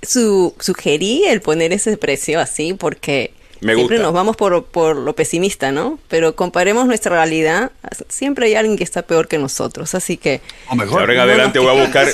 su, 0.01 0.55
sugerí 0.59 1.25
el 1.27 1.43
poner 1.43 1.75
ese 1.75 1.99
precio 1.99 2.41
así 2.41 2.73
porque 2.73 3.35
siempre 3.61 3.99
nos 3.99 4.13
vamos 4.13 4.37
por, 4.37 4.65
por, 4.65 4.97
lo 4.97 5.15
pesimista, 5.15 5.73
¿no? 5.73 5.99
Pero 6.09 6.35
comparemos 6.35 6.87
nuestra 6.87 7.17
realidad, 7.17 7.73
siempre 8.09 8.47
hay 8.47 8.55
alguien 8.55 8.77
que 8.77 8.85
está 8.85 9.03
peor 9.03 9.29
que 9.29 9.39
nosotros, 9.39 9.95
así 9.95 10.17
que... 10.17 10.41
O 10.69 10.77
mejor. 10.77 11.01
Ahora 11.01 11.15
en 11.15 11.21
adelante 11.21 11.59
voy 11.59 11.77
a 11.77 11.81
buscar 11.81 12.09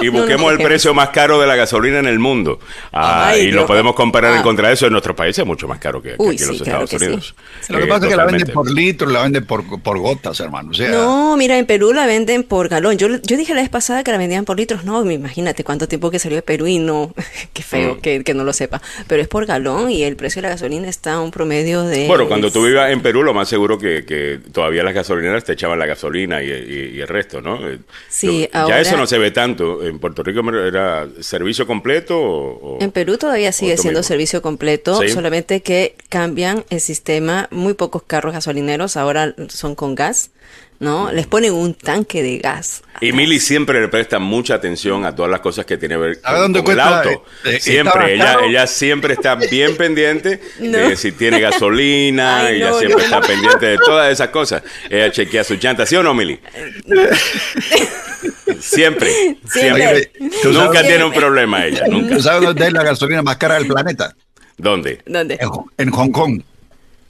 y 0.00 0.08
busquemos 0.10 0.52
el 0.52 0.58
precio 0.58 0.94
más 0.94 1.10
caro 1.10 1.40
de 1.40 1.46
la 1.46 1.56
gasolina 1.56 1.98
en 1.98 2.06
el 2.06 2.18
mundo. 2.18 2.58
Ah, 2.92 3.36
y 3.36 3.50
lo 3.50 3.66
podemos 3.66 3.94
comparar 3.94 4.32
en 4.32 4.38
ah. 4.38 4.42
contra 4.42 4.68
de 4.68 4.74
eso. 4.74 4.86
En 4.86 4.92
nuestro 4.92 5.14
país 5.14 5.38
es 5.38 5.46
mucho 5.46 5.68
más 5.68 5.78
caro 5.78 6.02
que, 6.02 6.14
aquí 6.14 6.22
en 6.22 6.48
los 6.48 6.60
Estados 6.60 6.92
Unidos. 6.92 7.34
Lo 7.68 7.78
que 7.78 7.86
pasa 7.86 8.06
es 8.06 8.10
que 8.10 8.16
la 8.16 8.26
venden 8.26 8.48
por 8.52 8.70
litro, 8.70 9.08
la 9.08 9.22
venden 9.22 9.44
por, 9.46 9.82
por 9.82 9.98
gotas, 9.98 10.40
hermano. 10.40 10.72
No, 10.90 11.36
mira, 11.36 11.58
en 11.58 11.66
Perú 11.66 11.92
la 11.92 12.06
venden 12.06 12.42
por 12.44 12.68
galón. 12.68 12.98
Yo, 12.98 13.08
yo 13.08 13.36
dije 13.36 13.54
la 13.54 13.60
vez 13.60 13.70
pasada 13.70 14.04
que 14.04 14.12
la 14.12 14.18
vendían 14.18 14.44
por 14.44 14.56
litros. 14.56 14.84
No, 14.84 15.08
imagínate 15.10 15.64
cuánto 15.64 15.88
tiempo 15.88 16.10
que 16.10 16.18
salió 16.18 16.36
de 16.36 16.42
Perú 16.42 16.66
y 16.66 16.78
no... 16.78 17.14
Qué 17.52 17.62
feo 17.62 17.96
mm. 17.96 18.00
que, 18.00 18.24
que 18.24 18.34
no 18.34 18.44
lo 18.44 18.52
sepa. 18.52 18.80
Pero 19.06 19.22
es 19.22 19.28
por 19.28 19.46
galón 19.46 19.90
y 19.90 20.02
el 20.02 20.16
precio 20.16 20.40
de 20.40 20.48
la 20.48 20.54
gasolina 20.54 20.81
está 20.84 21.20
un 21.20 21.30
promedio 21.30 21.82
de... 21.84 22.06
Bueno, 22.06 22.28
cuando 22.28 22.50
tú 22.50 22.64
vivas 22.64 22.90
en 22.90 23.00
Perú, 23.00 23.22
lo 23.22 23.34
más 23.34 23.48
seguro 23.48 23.78
que, 23.78 24.04
que 24.04 24.40
todavía 24.52 24.82
las 24.82 24.94
gasolineras 24.94 25.44
te 25.44 25.52
echaban 25.52 25.78
la 25.78 25.86
gasolina 25.86 26.42
y, 26.42 27.00
el 27.00 27.08
resto, 27.08 27.40
¿no? 27.40 27.68
Eh, 27.68 27.78
sí, 28.08 28.48
Ya 28.52 28.80
eso 28.80 28.96
no 28.96 29.06
se 29.06 29.18
ve 29.18 29.30
tanto. 29.30 29.84
¿En 29.84 29.98
Puerto 29.98 30.22
Rico 30.22 30.42
era 30.50 31.06
servicio 31.20 31.66
completo 31.66 32.18
o, 32.18 32.78
En 32.80 32.90
Perú 32.90 33.18
todavía 33.18 33.52
sigue 33.52 33.76
siendo 33.76 34.02
servicio 34.02 34.42
completo, 34.42 35.00
solamente 35.08 35.62
que 35.62 35.96
cambian 36.08 36.64
el 36.70 36.80
sistema. 36.80 37.48
Muy 37.50 37.74
pocos 37.74 38.02
carros 38.02 38.32
gasolineros 38.32 38.96
ahora 38.96 39.34
son 39.48 39.74
con 39.74 39.94
gas. 39.94 40.30
¿No? 40.78 41.12
Les 41.12 41.26
ponen 41.26 41.52
un 41.52 41.74
tanque 41.74 42.22
de 42.22 42.38
gas. 42.38 42.82
Y 43.00 43.12
Mili 43.12 43.40
siempre 43.40 43.80
le 43.80 43.88
presta 43.88 44.18
mucha 44.18 44.54
atención 44.54 45.04
a 45.04 45.14
todas 45.14 45.30
las 45.30 45.40
cosas 45.40 45.64
que 45.64 45.76
tiene 45.76 45.94
que 45.94 46.00
ver 46.00 46.20
con, 46.20 46.70
el 46.70 46.80
auto. 46.80 47.10
Eh, 47.44 47.56
eh, 47.56 47.60
siempre, 47.60 48.14
ella, 48.14 48.38
ella 48.44 48.66
siempre 48.66 49.14
está 49.14 49.34
bien 49.34 49.76
pendiente 49.76 50.40
de 50.58 50.96
si 50.96 51.12
tiene 51.12 51.40
gasolina, 51.40 52.50
ella 52.50 52.72
siempre 52.74 53.04
está 53.04 53.20
pendiente 53.20 53.66
de 53.66 53.78
todas 53.78 54.12
esas 54.12 54.28
cosas. 54.28 54.62
Ella 54.90 55.10
chequea 55.10 55.44
su 55.44 55.54
llanta, 55.54 55.86
¿sí 55.86 55.96
o 55.96 56.02
no, 56.02 56.14
Mili? 56.14 56.40
siempre, 58.60 59.38
siempre. 59.44 60.12
nunca 60.44 60.82
tiene 60.82 61.04
un 61.04 61.12
problema 61.12 61.64
ella, 61.64 61.86
nunca. 61.88 62.16
¿Tú 62.16 62.22
sabes 62.22 62.42
dónde 62.42 62.66
es 62.66 62.72
la 62.72 62.82
gasolina 62.82 63.22
más 63.22 63.36
cara 63.36 63.54
del 63.54 63.66
planeta? 63.66 64.14
¿Dónde? 64.56 65.00
¿Dónde? 65.06 65.38
en 65.78 65.90
Hong 65.90 66.10
Kong. 66.10 66.42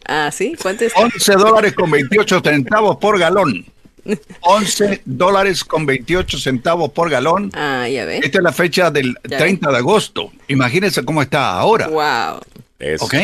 Ah, 0.07 0.31
¿sí? 0.33 0.55
¿Cuánto 0.61 0.85
es? 0.85 0.93
11 0.95 1.33
dólares 1.35 1.73
con 1.75 1.91
28 1.91 2.41
centavos 2.43 2.97
por 2.97 3.19
galón. 3.19 3.65
11 4.41 5.03
dólares 5.05 5.65
con 5.65 5.87
28 5.87 6.39
centavos 6.39 6.91
por 6.91 7.09
galón. 7.09 7.51
Ah, 7.55 7.89
ya 7.89 8.05
ves. 8.05 8.25
Esta 8.25 8.39
es 8.39 8.45
la 8.45 8.53
fecha 8.53 8.91
del 8.91 9.17
30 9.23 9.71
de 9.71 9.77
agosto. 9.77 10.33
Imagínense 10.49 11.05
cómo 11.05 11.23
está 11.23 11.53
ahora. 11.53 11.87
Wow. 11.89 12.41
¿Ok? 13.01 13.15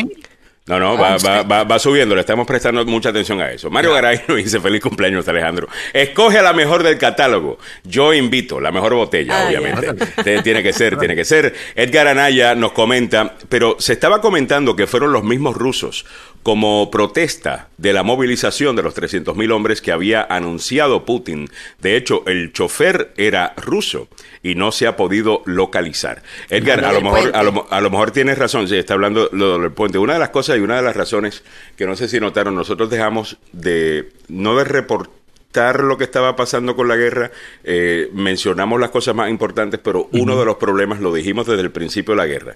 No, 0.69 0.79
no, 0.79 0.95
va, 0.99 1.17
va, 1.17 1.63
va, 1.63 1.79
subiendo, 1.79 2.13
le 2.13 2.21
estamos 2.21 2.45
prestando 2.45 2.85
mucha 2.85 3.09
atención 3.09 3.41
a 3.41 3.49
eso. 3.51 3.71
Mario 3.71 3.91
Garay 3.91 4.21
nos 4.27 4.37
dice 4.37 4.59
feliz 4.59 4.83
cumpleaños, 4.83 5.27
Alejandro. 5.27 5.67
Escoge 5.93 6.37
a 6.37 6.43
la 6.43 6.53
mejor 6.53 6.83
del 6.83 6.99
catálogo. 6.99 7.57
Yo 7.83 8.13
invito, 8.13 8.59
la 8.61 8.71
mejor 8.71 8.93
botella, 8.93 9.41
ah, 9.41 9.47
obviamente. 9.47 10.41
Tiene 10.43 10.61
que 10.61 10.71
ser, 10.71 10.97
tiene 10.99 11.15
que 11.15 11.25
ser. 11.25 11.55
Edgar 11.73 12.07
Anaya 12.07 12.53
nos 12.53 12.73
comenta, 12.73 13.33
pero 13.49 13.77
se 13.79 13.93
estaba 13.93 14.21
comentando 14.21 14.75
que 14.75 14.85
fueron 14.85 15.11
los 15.11 15.23
mismos 15.23 15.55
rusos 15.55 16.05
como 16.43 16.89
protesta 16.89 17.69
de 17.77 17.93
la 17.93 18.03
movilización 18.03 18.75
de 18.75 18.83
los 18.83 18.95
300.000 18.95 19.51
hombres 19.51 19.81
que 19.81 19.91
había 19.91 20.23
anunciado 20.23 21.05
Putin. 21.05 21.49
De 21.81 21.95
hecho, 21.95 22.23
el 22.27 22.53
chofer 22.53 23.13
era 23.17 23.53
ruso 23.57 24.07
y 24.41 24.55
no 24.55 24.71
se 24.71 24.87
ha 24.87 24.95
podido 24.95 25.41
localizar. 25.45 26.23
Edgar, 26.49 26.83
a 26.85 26.93
lo, 26.93 27.01
mejor, 27.01 27.31
a 27.33 27.81
lo, 27.81 27.89
mejor 27.89 28.11
tienes 28.11 28.37
razón, 28.37 28.67
sí, 28.67 28.77
está 28.77 28.93
hablando 28.93 29.29
lo 29.31 29.59
del 29.59 29.71
puente. 29.71 29.97
Una 29.97 30.13
de 30.13 30.19
las 30.19 30.29
cosas 30.29 30.57
y 30.57 30.61
una 30.61 30.77
de 30.77 30.81
las 30.81 30.95
razones 30.95 31.43
que 31.75 31.85
no 31.85 31.95
sé 31.95 32.07
si 32.07 32.19
notaron, 32.19 32.55
nosotros 32.55 32.89
dejamos 32.89 33.37
de 33.51 34.09
no 34.29 34.55
de 34.55 34.63
reportar 34.63 35.83
lo 35.83 35.97
que 35.97 36.03
estaba 36.03 36.35
pasando 36.35 36.75
con 36.75 36.87
la 36.87 36.95
guerra, 36.95 37.31
eh, 37.63 38.09
mencionamos 38.13 38.79
las 38.79 38.91
cosas 38.91 39.15
más 39.15 39.29
importantes, 39.29 39.79
pero 39.83 40.07
uno 40.13 40.39
de 40.39 40.45
los 40.45 40.57
problemas 40.57 40.99
lo 40.99 41.13
dijimos 41.13 41.47
desde 41.47 41.61
el 41.61 41.71
principio 41.71 42.13
de 42.13 42.17
la 42.17 42.27
guerra 42.27 42.55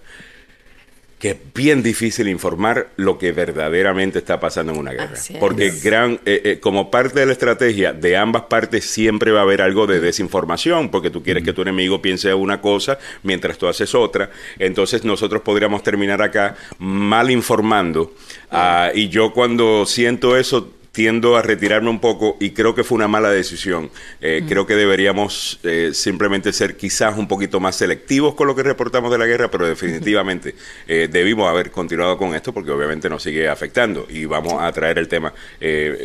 que 1.24 1.30
es 1.30 1.38
bien 1.56 1.82
difícil 1.82 2.28
informar 2.28 2.90
lo 2.98 3.18
que 3.18 3.32
verdaderamente 3.32 4.20
está 4.20 4.42
pasando 4.42 4.74
en 4.74 4.80
una 4.80 4.92
guerra. 4.92 5.16
Porque 5.40 5.72
gran, 5.82 6.20
eh, 6.26 6.42
eh, 6.44 6.60
como 6.60 6.92
parte 6.92 7.22
de 7.22 7.26
la 7.26 7.32
estrategia 7.32 7.94
de 7.94 8.18
ambas 8.18 8.42
partes 8.50 8.84
siempre 8.84 9.32
va 9.32 9.40
a 9.40 9.44
haber 9.44 9.62
algo 9.62 9.88
de 9.88 10.02
desinformación, 10.02 10.90
porque 10.90 11.10
tú 11.10 11.24
quieres 11.24 11.46
que 11.46 11.54
tu 11.54 11.62
enemigo 11.62 12.02
piense 12.02 12.34
una 12.34 12.60
cosa 12.60 13.00
mientras 13.24 13.58
tú 13.58 13.70
haces 13.70 13.96
otra. 13.96 14.32
Entonces 14.60 15.06
nosotros 15.06 15.44
podríamos 15.44 15.82
terminar 15.82 16.22
acá 16.22 16.58
mal 16.78 17.32
informando. 17.32 18.12
Ah, 18.52 18.92
y 18.94 19.08
yo 19.08 19.32
cuando 19.32 19.86
siento 19.86 20.36
eso 20.36 20.74
tiendo 20.94 21.36
a 21.36 21.42
retirarme 21.42 21.90
un 21.90 22.00
poco 22.00 22.38
y 22.40 22.52
creo 22.52 22.76
que 22.76 22.84
fue 22.84 22.98
una 22.98 23.08
mala 23.08 23.32
decisión. 23.32 23.90
Eh, 24.22 24.44
creo 24.48 24.68
que 24.68 24.76
deberíamos 24.76 25.60
eh, 25.64 25.90
simplemente 25.92 26.54
ser 26.54 26.78
quizás 26.78 27.18
un 27.18 27.28
poquito 27.28 27.60
más 27.60 27.76
selectivos 27.76 28.36
con 28.36 28.46
lo 28.46 28.56
que 28.56 28.62
reportamos 28.62 29.12
de 29.12 29.18
la 29.18 29.26
guerra, 29.26 29.50
pero 29.50 29.68
definitivamente 29.68 30.54
eh, 30.88 31.10
debimos 31.12 31.50
haber 31.50 31.72
continuado 31.72 32.16
con 32.16 32.36
esto 32.36 32.54
porque 32.54 32.70
obviamente 32.70 33.10
nos 33.10 33.24
sigue 33.24 33.50
afectando 33.50 34.06
y 34.08 34.26
vamos 34.26 34.54
a 34.62 34.72
traer 34.72 35.00
el 35.00 35.08
tema 35.08 35.34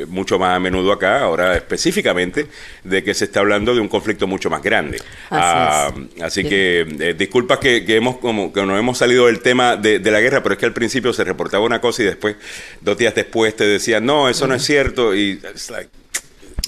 mucho 0.07 0.39
más 0.39 0.57
a 0.57 0.59
menudo 0.59 0.93
acá, 0.93 1.21
ahora 1.21 1.55
específicamente 1.55 2.47
de 2.83 3.05
que 3.05 3.13
se 3.13 3.27
está 3.27 3.41
hablando 3.41 3.75
de 3.75 3.81
un 3.81 3.89
conflicto 3.89 4.27
mucho 4.27 4.49
más 4.49 4.63
grande. 4.63 4.97
así 5.29 6.41
ah, 6.41 6.49
que 6.49 7.15
disculpas 7.19 7.59
que, 7.59 7.85
hemos 7.89 8.17
como 8.17 8.55
que 8.55 8.65
nos 8.65 8.79
hemos 8.79 8.97
salido 8.97 9.27
del 9.27 9.41
tema 9.41 9.77
de, 9.77 10.01
la 10.01 10.21
guerra, 10.21 10.43
pero 10.43 10.55
es 10.55 10.59
que 10.59 10.65
al 10.65 10.73
principio 10.73 11.13
se 11.13 11.25
reportaba 11.25 11.67
una 11.67 11.81
cosa 11.81 12.03
y 12.03 12.07
después, 12.07 12.37
dos 12.81 12.97
días 12.97 13.15
después 13.15 13.55
te 13.55 13.67
decían, 13.67 14.07
no, 14.07 14.31
eso 14.31 14.47
no 14.47 14.55
es 14.55 14.65
cierto 14.65 14.78
y 15.15 15.41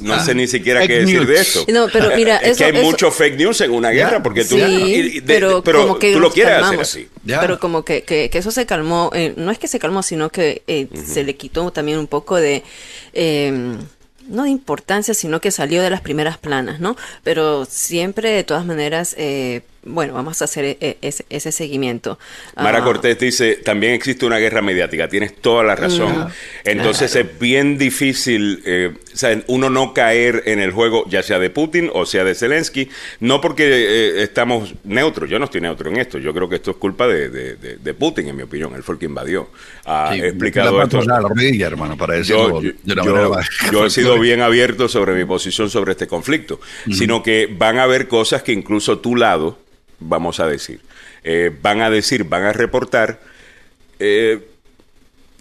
no 0.01 0.25
sé 0.25 0.35
ni 0.35 0.47
siquiera 0.47 0.87
qué 0.87 1.01
decir 1.01 1.27
de 1.27 1.41
esto. 1.41 1.65
No, 1.69 1.89
pero 1.93 2.11
mira, 2.17 2.37
es 2.39 2.59
que 2.59 2.65
hay 2.65 2.83
mucho 2.83 3.11
fake 3.11 3.37
news 3.37 3.61
en 3.61 3.71
una 3.73 3.91
guerra 3.91 4.23
porque 4.23 4.45
tú, 4.45 4.57
pero, 5.27 5.63
como 5.63 5.99
que 5.99 6.13
tú 6.13 6.21
lo 6.21 6.31
quieres 6.31 6.63
hacer 6.63 6.81
así. 6.81 7.09
Pero 7.25 7.59
como 7.59 7.85
que, 7.85 8.03
que, 8.03 8.31
eso 8.33 8.51
se 8.51 8.67
calmó, 8.67 9.11
eh, 9.15 9.35
no 9.37 9.51
es 9.51 9.59
que 9.59 9.69
se 9.69 9.79
calmó, 9.79 10.03
sino 10.03 10.31
que 10.31 10.63
eh, 10.67 10.89
se 11.05 11.25
le 11.25 11.37
quitó 11.37 11.71
también 11.73 11.99
un 11.99 12.07
poco 12.07 12.37
de... 12.37 12.63
Eh, 13.13 13.77
no 14.31 14.45
de 14.45 14.51
importancia, 14.51 15.13
sino 15.13 15.41
que 15.41 15.51
salió 15.51 15.83
de 15.83 15.91
las 15.91 16.01
primeras 16.01 16.39
planas, 16.39 16.81
¿no? 16.81 16.97
Pero 17.25 17.65
siempre, 17.65 18.31
de 18.31 18.45
todas 18.45 18.65
maneras, 18.65 19.15
eh, 19.19 19.63
bueno, 19.83 20.13
vamos 20.13 20.43
a 20.43 20.45
hacer 20.45 20.65
e, 20.65 20.99
e, 21.01 21.15
ese, 21.31 21.53
seguimiento. 21.53 22.19
Mara 22.57 22.79
ah. 22.79 22.85
Cortés 22.85 23.19
dice, 23.19 23.57
también 23.57 23.95
existe 23.95 24.27
una 24.27 24.39
guerra 24.39 24.61
mediática, 24.61 25.09
tienes 25.09 25.37
toda 25.37 25.65
la 25.65 25.75
razón. 25.75 26.29
Entonces 26.65 27.17
es 27.17 27.39
bien 27.39 27.79
difícil, 27.79 28.63
eh, 28.67 28.93
uno 29.47 29.71
no 29.71 29.95
caer 29.95 30.43
en 30.47 30.61
el 30.61 30.71
juego, 30.73 31.05
ya 31.09 31.23
sea 31.23 31.39
de 31.39 31.49
Putin 31.49 31.91
o 31.95 32.05
sea 32.05 32.25
de 32.25 32.35
Zelensky, 32.35 32.91
no 33.21 33.41
porque 33.41 33.65
eh, 33.67 34.23
estamos 34.23 34.75
neutros, 34.85 35.31
yo 35.31 35.39
no 35.39 35.47
estoy 35.47 35.63
neutro 35.63 35.89
en 35.89 35.97
esto, 35.97 36.19
yo 36.19 36.35
creo 36.35 36.49
que 36.49 36.57
esto 36.57 36.73
es 36.73 36.77
culpa 36.77 37.07
de, 37.09 37.95
Putin, 37.99 38.29
en 38.29 38.37
mi 38.37 38.43
opinión, 38.43 38.75
él 38.75 38.83
fue 38.83 38.95
el 38.95 38.99
que 38.99 39.07
invadió. 39.07 39.49
Ha 39.87 40.15
explicado 40.15 40.83
esto. 40.83 41.01
hermano, 41.01 41.97
para 41.97 42.21
yo, 42.21 42.61
yo, 43.73 43.87
he 43.87 43.91
sido 43.91 44.19
bien 44.19 44.43
abierto 44.43 44.89
sobre 44.89 45.15
mi 45.15 45.25
posición 45.25 45.71
sobre 45.71 45.93
este 45.93 46.07
conflicto, 46.07 46.61
sino 46.93 47.23
que 47.23 47.49
van 47.51 47.79
a 47.79 47.85
haber 47.85 48.09
cosas 48.09 48.43
que 48.43 48.53
incluso 48.53 48.99
tu 48.99 49.17
lado 49.17 49.59
vamos 50.01 50.41
a 50.41 50.47
decir. 50.47 50.81
Eh, 51.23 51.55
van 51.63 51.83
a 51.83 51.91
decir, 51.91 52.25
van 52.25 52.45
a 52.45 52.53
reportar 52.53 53.21
eh, 53.99 54.41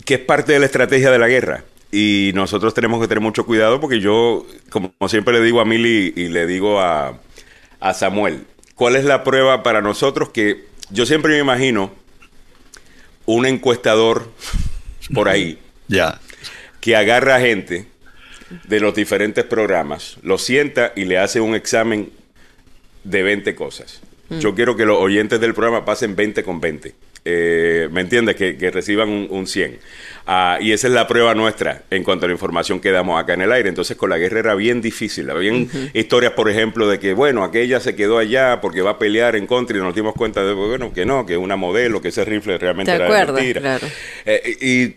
que 0.05 0.15
es 0.15 0.19
parte 0.19 0.53
de 0.53 0.59
la 0.59 0.65
estrategia 0.65 1.11
de 1.11 1.19
la 1.19 1.27
guerra. 1.27 1.63
Y 1.91 2.31
nosotros 2.35 2.73
tenemos 2.73 3.01
que 3.01 3.07
tener 3.07 3.21
mucho 3.21 3.45
cuidado 3.45 3.79
porque 3.79 3.99
yo, 3.99 4.45
como, 4.69 4.93
siempre 5.07 5.33
le 5.33 5.41
digo 5.41 5.59
a 5.59 5.65
Mili 5.65 6.13
y 6.15 6.27
le 6.27 6.45
digo 6.45 6.79
a, 6.79 7.19
a 7.79 7.93
Samuel, 7.93 8.45
¿cuál 8.75 8.95
es 8.95 9.05
la 9.05 9.23
prueba 9.23 9.63
para 9.63 9.81
nosotros? 9.81 10.29
Que 10.29 10.65
yo 10.91 11.07
siempre 11.07 11.33
me 11.33 11.39
imagino 11.39 11.91
un 13.25 13.45
encuestador 13.47 14.29
por 15.13 15.29
ahí 15.29 15.59
ya 15.87 16.19
que 16.81 16.95
agarra 16.95 17.39
gente 17.39 17.87
de 18.67 18.79
los 18.79 18.95
diferentes 18.95 19.43
programas, 19.45 20.17
lo 20.23 20.37
sienta 20.37 20.93
y 20.95 21.05
le 21.05 21.17
hace 21.17 21.39
un 21.41 21.55
examen 21.55 22.11
de 23.03 23.23
20 23.23 23.55
cosas. 23.55 24.01
Mm. 24.29 24.39
Yo 24.39 24.55
quiero 24.55 24.75
que 24.75 24.85
los 24.85 24.97
oyentes 24.97 25.39
del 25.39 25.53
programa 25.53 25.85
pasen 25.85 26.15
20 26.15 26.43
con 26.43 26.59
20. 26.59 26.93
Eh, 27.25 27.89
¿Me 27.91 28.01
entiendes? 28.01 28.35
Que, 28.35 28.71
reciban 28.71 29.27
un, 29.29 29.47
100. 29.47 29.79
Ah, 30.25 30.57
y 30.61 30.71
esa 30.71 30.87
es 30.87 30.93
la 30.93 31.07
prueba 31.07 31.35
nuestra 31.35 31.83
en 31.89 32.03
cuanto 32.03 32.25
a 32.25 32.29
la 32.29 32.33
información 32.33 32.79
que 32.79 32.91
damos 32.91 33.21
acá 33.21 33.33
en 33.33 33.41
el 33.41 33.51
aire. 33.51 33.69
Entonces, 33.69 33.97
con 33.97 34.09
la 34.09 34.17
guerra 34.17 34.39
era 34.39 34.55
bien 34.55 34.81
difícil. 34.81 35.29
Habían 35.29 35.69
historias, 35.93 36.33
por 36.33 36.49
ejemplo, 36.49 36.87
de 36.87 36.99
que, 36.99 37.13
bueno, 37.13 37.43
aquella 37.43 37.79
se 37.79 37.95
quedó 37.95 38.17
allá 38.17 38.61
porque 38.61 38.81
va 38.81 38.91
a 38.91 38.99
pelear 38.99 39.35
en 39.35 39.47
contra 39.47 39.77
y 39.77 39.81
nos 39.81 39.93
dimos 39.95 40.13
cuenta 40.13 40.43
de, 40.43 40.53
bueno, 40.53 40.93
que 40.93 41.05
no, 41.05 41.25
que 41.25 41.35
una 41.35 41.55
modelo, 41.55 42.01
que 42.01 42.09
ese 42.09 42.23
rifle 42.23 42.57
realmente 42.57 42.93
era 42.93 43.09
mentira. 43.09 43.61
Claro. 43.61 43.87
Eh, 44.25 44.57
y 44.61 44.95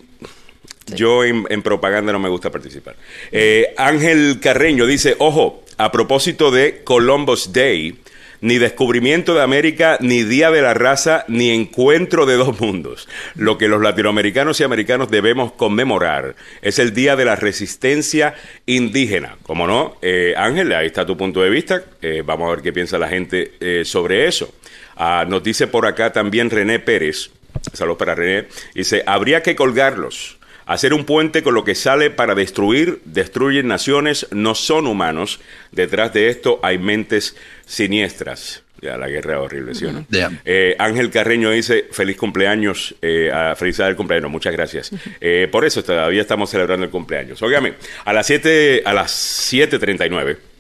yo 0.95 1.25
en, 1.25 1.63
propaganda 1.63 2.13
no 2.13 2.19
me 2.19 2.29
gusta 2.29 2.51
participar. 2.51 2.97
Eh, 3.31 3.75
Ángel 3.77 4.39
Carreño 4.41 4.87
dice, 4.87 5.17
ojo, 5.19 5.65
a 5.79 5.91
propósito 5.91 6.51
de 6.51 6.83
Columbus 6.85 7.53
Day, 7.53 7.99
ni 8.43 8.59
descubrimiento 8.59 9.35
de 9.35 9.43
América, 9.43 9.97
ni 10.01 10.25
Día 10.25 10.51
de 10.51 10.61
la 10.61 10.75
Raza, 10.75 11.25
ni 11.29 11.51
encuentro 11.51 12.27
de 12.27 12.35
dos 12.35 12.61
mundos. 12.61 13.09
Lo 13.35 13.57
que 13.57 13.69
los 13.69 13.81
latinoamericanos 13.81 14.61
y 14.61 14.65
americanos 14.65 15.11
debemos 15.11 15.53
conmemorar 15.53 16.35
es 16.61 16.79
el 16.79 16.93
Día 16.93 17.17
de 17.17 17.25
la 17.25 17.37
Resistencia 17.37 18.35
Indígena. 18.67 19.37
Como 19.45 19.67
no, 19.67 19.97
eh, 20.03 20.35
Ángel, 20.37 20.73
ahí 20.73 20.89
está 20.89 21.07
tu 21.07 21.17
punto 21.17 21.41
de 21.41 21.51
vista. 21.51 21.83
Eh, 22.03 22.23
vamos 22.27 22.49
a 22.49 22.57
ver 22.57 22.63
qué 22.63 22.73
piensa 22.73 22.99
la 22.99 23.09
gente 23.09 23.53
eh, 23.61 23.85
sobre 23.85 24.27
eso. 24.27 24.53
Ah, 24.97 25.25
nos 25.27 25.43
dice 25.43 25.69
por 25.69 25.87
acá 25.87 26.13
también 26.13 26.51
René 26.51 26.81
Pérez. 26.81 27.31
Saludos 27.73 27.99
para 27.99 28.15
René. 28.15 28.49
Dice, 28.75 29.05
habría 29.07 29.43
que 29.43 29.55
colgarlos 29.55 30.39
Hacer 30.67 30.95
un 30.95 31.05
puente 31.05 31.43
con 31.43 31.55
lo 31.55 31.65
que 31.65 31.75
sale 31.75 32.11
para 32.11 32.35
destruir, 32.35 33.01
destruyen 33.05 33.69
naciones, 33.69 34.27
no 34.31 34.55
son 34.55 34.87
humanos. 34.87 35.41
Detrás 35.71 36.13
de 36.13 36.29
esto 36.29 36.61
hay 36.63 36.79
mentes 36.79 37.37
siniestras. 37.67 38.63
Ya, 38.81 38.97
la 38.97 39.09
guerra 39.09 39.41
horrible, 39.41 39.77
¿sí 39.77 39.85
o 39.85 39.93
no? 39.93 40.05
Eh, 40.45 40.75
Ángel 40.77 41.11
Carreño 41.11 41.51
dice, 41.51 41.87
feliz 41.93 42.17
cumpleaños, 42.17 42.97
eh, 43.01 43.31
felicidad 43.57 43.87
del 43.87 43.95
cumpleaños, 43.95 44.29
muchas 44.29 44.53
gracias. 44.53 44.91
Eh, 45.21 45.49
por 45.53 45.65
eso 45.65 45.85
todavía 45.85 46.21
estamos 46.21 46.51
celebrando 46.51 46.85
el 46.85 46.91
cumpleaños. 46.91 47.41
Óigame, 47.43 47.75
a 48.05 48.13
las 48.13 48.27
7, 48.27 48.83
a 48.85 48.93
las 48.93 49.13
7.39 49.53 50.52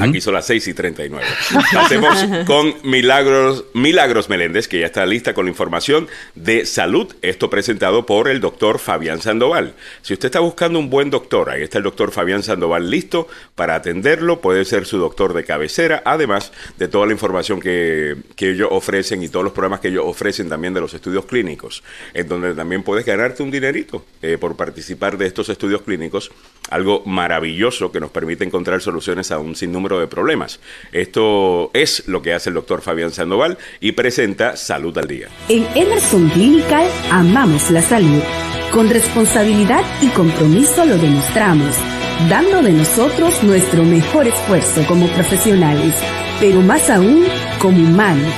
Aquí 0.00 0.20
son 0.20 0.34
las 0.34 0.46
6 0.46 0.68
y 0.68 0.74
39. 0.74 1.26
Hacemos 1.78 2.24
con 2.46 2.74
Milagros, 2.84 3.66
Milagros 3.74 4.30
Meléndez, 4.30 4.66
que 4.66 4.80
ya 4.80 4.86
está 4.86 5.04
lista 5.04 5.34
con 5.34 5.44
la 5.44 5.50
información 5.50 6.08
de 6.34 6.64
salud. 6.64 7.14
Esto 7.20 7.50
presentado 7.50 8.06
por 8.06 8.28
el 8.28 8.40
doctor 8.40 8.78
Fabián 8.78 9.20
Sandoval. 9.20 9.74
Si 10.00 10.14
usted 10.14 10.26
está 10.26 10.40
buscando 10.40 10.78
un 10.78 10.88
buen 10.88 11.10
doctor, 11.10 11.50
ahí 11.50 11.62
está 11.62 11.78
el 11.78 11.84
doctor 11.84 12.12
Fabián 12.12 12.42
Sandoval 12.42 12.90
listo 12.90 13.28
para 13.54 13.74
atenderlo. 13.74 14.40
Puede 14.40 14.64
ser 14.64 14.86
su 14.86 14.96
doctor 14.98 15.34
de 15.34 15.44
cabecera, 15.44 16.02
además 16.06 16.52
de 16.78 16.88
toda 16.88 17.06
la 17.06 17.12
información 17.12 17.60
que, 17.60 18.16
ellos 18.44 18.68
ofrecen 18.70 19.22
y 19.22 19.28
todos 19.28 19.42
los 19.42 19.54
programas 19.54 19.80
que 19.80 19.88
ellos 19.88 20.04
ofrecen 20.06 20.50
también 20.50 20.74
de 20.74 20.80
los 20.82 20.92
estudios 20.92 21.24
clínicos, 21.24 21.82
en 22.12 22.28
donde 22.28 22.54
también 22.54 22.82
puedes 22.82 23.06
ganarte 23.06 23.42
un 23.42 23.50
dinerito 23.50 24.04
eh, 24.20 24.36
por 24.38 24.54
participar 24.54 25.16
de 25.16 25.26
estos 25.26 25.48
estudios 25.48 25.80
clínicos. 25.80 26.30
Algo 26.68 27.02
maravilloso 27.06 27.90
que 27.90 28.00
nos 28.00 28.10
permite 28.10 28.44
encontrar 28.44 28.82
soluciones 28.82 29.32
a 29.32 29.38
un 29.38 29.56
sin 29.56 29.73
número 29.74 30.00
de 30.00 30.06
problemas. 30.06 30.60
Esto 30.92 31.70
es 31.74 32.08
lo 32.08 32.22
que 32.22 32.32
hace 32.32 32.48
el 32.48 32.54
doctor 32.54 32.80
Fabián 32.80 33.10
Sandoval 33.10 33.58
y 33.80 33.92
presenta 33.92 34.56
Salud 34.56 34.96
al 34.96 35.06
Día. 35.06 35.28
En 35.50 35.66
Emerson 35.74 36.30
Clinical 36.30 36.88
amamos 37.10 37.70
la 37.70 37.82
salud. 37.82 38.22
Con 38.72 38.88
responsabilidad 38.88 39.84
y 40.00 40.08
compromiso 40.08 40.86
lo 40.86 40.96
demostramos, 40.96 41.76
dando 42.30 42.62
de 42.62 42.72
nosotros 42.72 43.42
nuestro 43.42 43.84
mejor 43.84 44.26
esfuerzo 44.26 44.82
como 44.88 45.06
profesionales, 45.08 45.94
pero 46.40 46.62
más 46.62 46.88
aún 46.88 47.24
como 47.60 47.76
humanos 47.76 48.32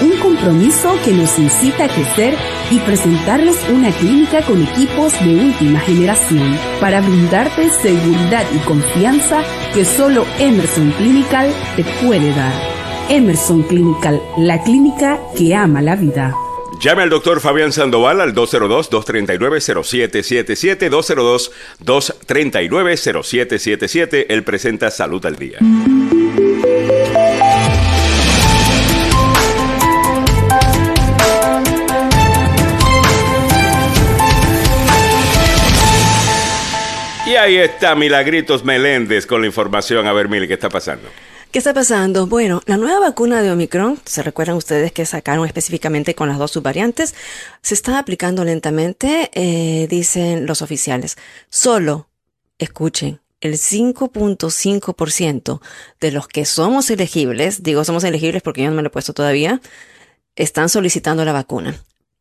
un 0.00 0.12
compromiso 0.18 0.94
que 1.04 1.12
nos 1.12 1.38
incita 1.38 1.84
a 1.84 1.88
crecer 1.88 2.36
y 2.70 2.78
presentarles 2.80 3.56
una 3.68 3.90
clínica 3.92 4.42
con 4.42 4.62
equipos 4.62 5.12
de 5.24 5.34
última 5.34 5.80
generación 5.80 6.58
para 6.80 7.00
brindarte 7.00 7.70
seguridad 7.70 8.44
y 8.54 8.58
confianza 8.66 9.42
que 9.74 9.84
solo 9.84 10.26
Emerson 10.38 10.90
Clinical 10.92 11.52
te 11.76 11.84
puede 12.04 12.30
dar. 12.30 12.52
Emerson 13.08 13.62
Clinical, 13.62 14.20
la 14.38 14.62
clínica 14.62 15.20
que 15.36 15.54
ama 15.54 15.80
la 15.80 15.96
vida. 15.96 16.34
Llame 16.80 17.02
al 17.02 17.10
doctor 17.10 17.40
Fabián 17.40 17.72
Sandoval 17.72 18.20
al 18.20 18.34
202-239-0777, 18.34 20.90
202-239-0777. 21.84 24.26
Él 24.28 24.42
presenta 24.42 24.90
Salud 24.90 25.24
al 25.24 25.36
Día. 25.36 25.60
Ahí 37.36 37.56
está 37.56 37.94
Milagritos 37.94 38.64
Meléndez 38.64 39.26
con 39.26 39.42
la 39.42 39.46
información. 39.46 40.06
A 40.06 40.12
ver, 40.12 40.28
Mili, 40.28 40.48
¿qué 40.48 40.54
está 40.54 40.70
pasando? 40.70 41.08
¿Qué 41.50 41.58
está 41.58 41.74
pasando? 41.74 42.26
Bueno, 42.26 42.62
la 42.66 42.78
nueva 42.78 43.00
vacuna 43.00 43.42
de 43.42 43.50
Omicron, 43.50 43.98
se 44.04 44.22
recuerdan 44.22 44.56
ustedes 44.56 44.92
que 44.92 45.04
sacaron 45.04 45.44
específicamente 45.46 46.14
con 46.14 46.28
las 46.28 46.38
dos 46.38 46.52
subvariantes, 46.52 47.14
se 47.62 47.74
está 47.74 47.98
aplicando 47.98 48.44
lentamente, 48.44 49.30
eh, 49.34 49.88
dicen 49.88 50.46
los 50.46 50.62
oficiales. 50.62 51.16
Solo, 51.50 52.06
escuchen, 52.58 53.20
el 53.40 53.54
5.5% 53.54 55.60
de 56.00 56.12
los 56.12 56.28
que 56.28 56.46
somos 56.46 56.90
elegibles, 56.90 57.62
digo 57.62 57.84
somos 57.84 58.04
elegibles 58.04 58.42
porque 58.42 58.62
yo 58.62 58.70
no 58.70 58.76
me 58.76 58.82
lo 58.82 58.88
he 58.88 58.92
puesto 58.92 59.12
todavía, 59.12 59.60
están 60.36 60.68
solicitando 60.68 61.24
la 61.24 61.32
vacuna. 61.32 61.74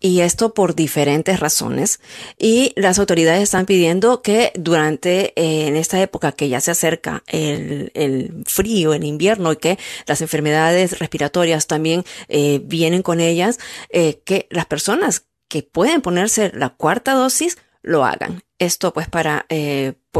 Y 0.05 0.21
esto 0.21 0.53
por 0.53 0.75
diferentes 0.75 1.39
razones. 1.39 1.99
Y 2.37 2.73
las 2.75 2.99
autoridades 2.99 3.41
están 3.41 3.65
pidiendo 3.65 4.21
que 4.21 4.51
durante, 4.53 5.33
eh, 5.35 5.65
en 5.65 5.75
esta 5.75 5.99
época 5.99 6.31
que 6.31 6.47
ya 6.47 6.61
se 6.61 6.69
acerca 6.69 7.23
el, 7.25 7.89
el, 7.95 8.43
frío, 8.45 8.93
el 8.93 9.03
invierno 9.03 9.51
y 9.51 9.55
que 9.55 9.79
las 10.05 10.21
enfermedades 10.21 10.99
respiratorias 10.99 11.65
también 11.65 12.03
eh, 12.27 12.61
vienen 12.63 13.01
con 13.01 13.19
ellas, 13.19 13.57
eh, 13.89 14.21
que 14.23 14.45
las 14.51 14.67
personas 14.67 15.25
que 15.47 15.63
pueden 15.63 16.01
ponerse 16.01 16.51
la 16.53 16.69
cuarta 16.69 17.15
dosis 17.15 17.57
lo 17.81 18.05
hagan. 18.05 18.43
Esto 18.59 18.93
pues 18.93 19.09
para, 19.09 19.47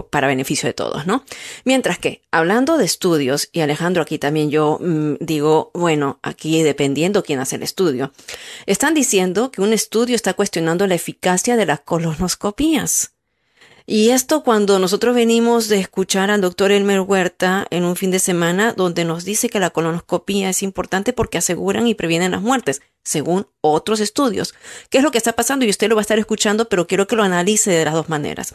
para 0.03 0.27
beneficio 0.27 0.67
de 0.67 0.73
todos, 0.73 1.08
¿no? 1.08 1.23
Mientras 1.63 1.97
que, 1.99 2.21
hablando 2.31 2.77
de 2.77 2.86
estudios, 2.86 3.49
y 3.51 3.62
Alejandro 3.62 4.01
aquí 4.01 4.19
también 4.19 4.49
yo 4.49 4.79
mm, 4.81 5.15
digo, 5.19 5.71
bueno, 5.73 6.19
aquí 6.21 6.63
dependiendo 6.63 7.23
quién 7.23 7.39
hace 7.39 7.55
el 7.55 7.63
estudio, 7.63 8.12
están 8.65 8.93
diciendo 8.93 9.51
que 9.51 9.62
un 9.62 9.73
estudio 9.73 10.15
está 10.15 10.34
cuestionando 10.34 10.88
la 10.88 10.95
eficacia 10.95 11.55
de 11.55 11.65
las 11.65 11.81
colonoscopías. 11.81 13.15
Y 13.88 14.10
esto 14.10 14.43
cuando 14.43 14.79
nosotros 14.79 15.13
venimos 15.13 15.69
de 15.69 15.79
escuchar 15.79 16.31
al 16.31 16.41
doctor 16.41 16.71
Elmer 16.71 17.01
Huerta 17.01 17.67
en 17.69 17.84
un 17.84 17.95
fin 17.95 18.10
de 18.10 18.17
semana 18.17 18.73
donde 18.73 19.05
nos 19.05 19.25
dice 19.25 19.47
que 19.47 19.60
la 19.60 19.69
colonoscopía 19.69 20.49
es 20.49 20.63
importante 20.63 21.13
porque 21.13 21.38
aseguran 21.38 21.86
y 21.86 21.93
previenen 21.93 22.31
las 22.31 22.41
muertes, 22.41 22.81
según 23.03 23.47
otros 23.62 23.99
estudios. 23.99 24.55
¿Qué 24.89 24.97
es 24.97 25.03
lo 25.03 25.12
que 25.12 25.19
está 25.19 25.34
pasando? 25.34 25.65
Y 25.65 25.69
usted 25.69 25.88
lo 25.88 25.95
va 25.95 26.01
a 26.01 26.08
estar 26.08 26.17
escuchando, 26.17 26.67
pero 26.67 26.88
quiero 26.88 27.05
que 27.05 27.15
lo 27.15 27.21
analice 27.21 27.69
de 27.69 27.86
las 27.86 27.93
dos 27.93 28.10
maneras. 28.10 28.53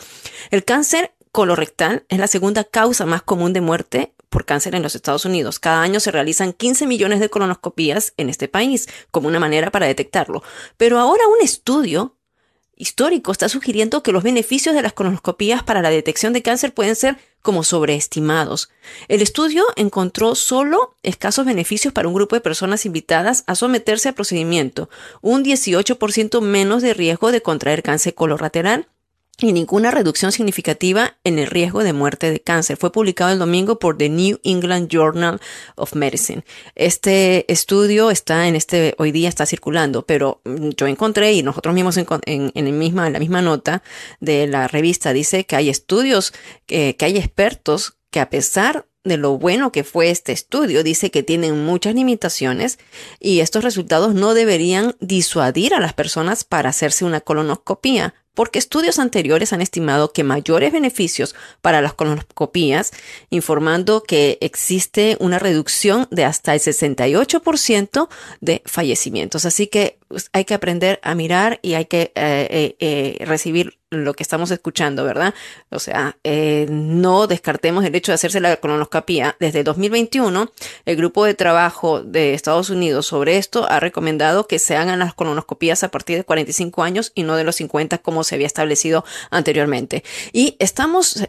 El 0.50 0.64
cáncer 0.64 1.12
colorectal 1.32 2.04
es 2.08 2.18
la 2.18 2.26
segunda 2.26 2.64
causa 2.64 3.06
más 3.06 3.22
común 3.22 3.52
de 3.52 3.60
muerte 3.60 4.14
por 4.28 4.44
cáncer 4.44 4.74
en 4.74 4.82
los 4.82 4.94
Estados 4.94 5.24
Unidos. 5.24 5.58
Cada 5.58 5.82
año 5.82 6.00
se 6.00 6.10
realizan 6.10 6.52
15 6.52 6.86
millones 6.86 7.20
de 7.20 7.28
colonoscopías 7.28 8.14
en 8.16 8.30
este 8.30 8.48
país 8.48 8.88
como 9.10 9.28
una 9.28 9.40
manera 9.40 9.70
para 9.70 9.86
detectarlo. 9.86 10.42
Pero 10.76 10.98
ahora 10.98 11.26
un 11.26 11.42
estudio 11.44 12.16
histórico 12.76 13.30
está 13.30 13.48
sugiriendo 13.48 14.02
que 14.02 14.12
los 14.12 14.22
beneficios 14.22 14.74
de 14.74 14.82
las 14.82 14.94
colonoscopías 14.94 15.62
para 15.62 15.82
la 15.82 15.90
detección 15.90 16.32
de 16.32 16.42
cáncer 16.42 16.72
pueden 16.72 16.96
ser 16.96 17.18
como 17.42 17.62
sobreestimados. 17.62 18.70
El 19.08 19.20
estudio 19.20 19.64
encontró 19.76 20.34
solo 20.34 20.96
escasos 21.02 21.44
beneficios 21.44 21.92
para 21.92 22.08
un 22.08 22.14
grupo 22.14 22.36
de 22.36 22.40
personas 22.40 22.86
invitadas 22.86 23.44
a 23.46 23.54
someterse 23.54 24.08
al 24.08 24.14
procedimiento, 24.14 24.88
un 25.20 25.44
18% 25.44 26.40
menos 26.40 26.82
de 26.82 26.94
riesgo 26.94 27.32
de 27.32 27.42
contraer 27.42 27.82
cáncer 27.82 28.14
colorateral 28.14 28.88
y 29.48 29.52
ninguna 29.52 29.90
reducción 29.90 30.32
significativa 30.32 31.16
en 31.24 31.38
el 31.38 31.46
riesgo 31.46 31.82
de 31.82 31.92
muerte 31.92 32.30
de 32.30 32.40
cáncer. 32.40 32.76
Fue 32.76 32.92
publicado 32.92 33.32
el 33.32 33.38
domingo 33.38 33.78
por 33.78 33.96
The 33.96 34.08
New 34.08 34.40
England 34.44 34.88
Journal 34.88 35.40
of 35.76 35.94
Medicine. 35.94 36.44
Este 36.74 37.50
estudio 37.52 38.10
está 38.10 38.48
en 38.48 38.56
este, 38.56 38.94
hoy 38.98 39.12
día 39.12 39.28
está 39.28 39.46
circulando, 39.46 40.04
pero 40.06 40.40
mm, 40.44 40.70
yo 40.76 40.86
encontré 40.86 41.32
y 41.32 41.42
nosotros 41.42 41.74
mismos 41.74 41.96
en, 41.96 42.06
en, 42.26 42.66
el 42.66 42.72
misma, 42.72 43.06
en 43.06 43.12
la 43.12 43.18
misma 43.18 43.42
nota 43.42 43.82
de 44.20 44.46
la 44.46 44.68
revista 44.68 45.12
dice 45.12 45.44
que 45.44 45.56
hay 45.56 45.68
estudios, 45.68 46.32
que 46.66 46.96
hay 47.00 47.16
expertos 47.16 47.96
que 48.10 48.20
a 48.20 48.30
pesar 48.30 48.86
de 49.04 49.16
lo 49.16 49.38
bueno 49.38 49.72
que 49.72 49.84
fue 49.84 50.10
este 50.10 50.32
estudio, 50.32 50.82
dice 50.82 51.10
que 51.10 51.22
tienen 51.22 51.64
muchas 51.64 51.94
limitaciones 51.94 52.78
y 53.18 53.40
estos 53.40 53.64
resultados 53.64 54.14
no 54.14 54.34
deberían 54.34 54.94
disuadir 55.00 55.74
a 55.74 55.80
las 55.80 55.94
personas 55.94 56.44
para 56.44 56.70
hacerse 56.70 57.04
una 57.04 57.20
colonoscopía 57.20 58.14
porque 58.40 58.58
estudios 58.58 58.98
anteriores 58.98 59.52
han 59.52 59.60
estimado 59.60 60.14
que 60.14 60.24
mayores 60.24 60.72
beneficios 60.72 61.34
para 61.60 61.82
las 61.82 61.92
colonoscopías, 61.92 62.90
informando 63.28 64.02
que 64.02 64.38
existe 64.40 65.18
una 65.20 65.38
reducción 65.38 66.08
de 66.10 66.24
hasta 66.24 66.54
el 66.54 66.60
68% 66.60 68.08
de 68.40 68.62
fallecimientos. 68.64 69.44
Así 69.44 69.66
que 69.66 69.99
hay 70.32 70.44
que 70.44 70.54
aprender 70.54 71.00
a 71.02 71.14
mirar 71.14 71.58
y 71.62 71.74
hay 71.74 71.86
que 71.86 72.12
eh, 72.14 72.48
eh, 72.50 72.76
eh, 72.80 73.24
recibir 73.24 73.78
lo 73.92 74.14
que 74.14 74.22
estamos 74.22 74.52
escuchando, 74.52 75.02
¿verdad? 75.02 75.34
O 75.70 75.80
sea, 75.80 76.16
no 76.22 77.26
descartemos 77.26 77.84
el 77.84 77.92
hecho 77.96 78.12
de 78.12 78.14
hacerse 78.14 78.38
la 78.38 78.56
colonoscopia. 78.58 79.34
Desde 79.40 79.64
2021, 79.64 80.52
el 80.84 80.96
grupo 80.96 81.24
de 81.24 81.34
trabajo 81.34 82.00
de 82.00 82.34
Estados 82.34 82.70
Unidos 82.70 83.06
sobre 83.06 83.36
esto 83.36 83.68
ha 83.68 83.80
recomendado 83.80 84.46
que 84.46 84.60
se 84.60 84.76
hagan 84.76 85.00
las 85.00 85.12
colonoscopías 85.12 85.82
a 85.82 85.90
partir 85.90 86.18
de 86.18 86.22
45 86.22 86.84
años 86.84 87.10
y 87.16 87.24
no 87.24 87.34
de 87.34 87.42
los 87.42 87.56
50 87.56 87.98
como 87.98 88.22
se 88.22 88.36
había 88.36 88.46
establecido 88.46 89.04
anteriormente. 89.30 90.04
Y 90.32 90.54
estamos 90.60 91.24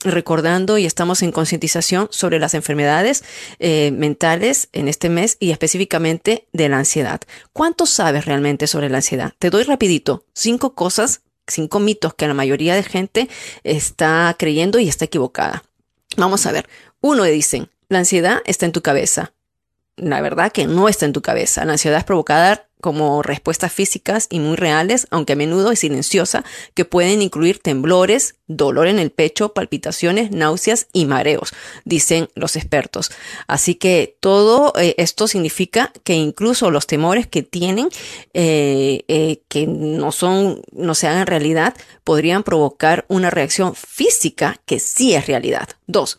recordando 0.00 0.78
y 0.78 0.84
estamos 0.84 1.22
en 1.22 1.30
concientización 1.30 2.08
sobre 2.10 2.40
las 2.40 2.54
enfermedades 2.54 3.22
mentales 3.60 4.68
en 4.72 4.88
este 4.88 5.10
mes 5.10 5.36
y 5.38 5.52
específicamente 5.52 6.48
de 6.52 6.68
la 6.68 6.78
ansiedad. 6.78 7.20
¿Cuánto 7.52 7.86
sabes 7.88 8.24
realmente 8.24 8.66
sobre 8.66 8.88
la 8.88 8.98
ansiedad? 8.98 9.32
Te 9.38 9.50
doy 9.50 9.64
rapidito 9.64 10.24
cinco 10.34 10.74
cosas 10.74 11.22
cinco 11.48 11.80
mitos 11.80 12.14
que 12.14 12.28
la 12.28 12.34
mayoría 12.34 12.74
de 12.74 12.82
gente 12.82 13.28
está 13.64 14.34
creyendo 14.38 14.78
y 14.78 14.88
está 14.88 15.06
equivocada. 15.06 15.64
Vamos 16.16 16.46
a 16.46 16.52
ver. 16.52 16.68
Uno 17.00 17.24
dicen, 17.24 17.70
la 17.88 17.98
ansiedad 17.98 18.40
está 18.44 18.66
en 18.66 18.72
tu 18.72 18.82
cabeza. 18.82 19.32
La 19.98 20.20
verdad 20.20 20.52
que 20.52 20.66
no 20.66 20.88
está 20.88 21.06
en 21.06 21.12
tu 21.12 21.22
cabeza. 21.22 21.64
La 21.64 21.72
ansiedad 21.72 21.98
es 21.98 22.04
provocada 22.04 22.68
como 22.80 23.22
respuestas 23.22 23.72
físicas 23.72 24.26
y 24.30 24.38
muy 24.38 24.56
reales, 24.56 25.06
aunque 25.10 25.32
a 25.32 25.36
menudo 25.36 25.72
es 25.72 25.80
silenciosa, 25.80 26.44
que 26.74 26.84
pueden 26.84 27.22
incluir 27.22 27.58
temblores, 27.58 28.36
dolor 28.46 28.86
en 28.86 28.98
el 28.98 29.10
pecho, 29.10 29.52
palpitaciones, 29.52 30.30
náuseas 30.30 30.86
y 30.92 31.06
mareos, 31.06 31.52
dicen 31.84 32.28
los 32.34 32.56
expertos. 32.56 33.10
Así 33.46 33.74
que 33.74 34.16
todo 34.20 34.72
eh, 34.78 34.94
esto 34.98 35.26
significa 35.26 35.92
que 36.04 36.14
incluso 36.14 36.70
los 36.70 36.86
temores 36.86 37.26
que 37.26 37.42
tienen, 37.42 37.88
eh, 38.34 39.04
eh, 39.08 39.42
que 39.48 39.66
no 39.66 40.12
son, 40.12 40.62
no 40.72 40.94
se 40.94 41.08
hagan 41.08 41.26
realidad, 41.26 41.74
podrían 42.04 42.42
provocar 42.42 43.04
una 43.08 43.30
reacción 43.30 43.74
física 43.74 44.60
que 44.66 44.78
sí 44.78 45.14
es 45.14 45.26
realidad. 45.26 45.68
Dos, 45.86 46.18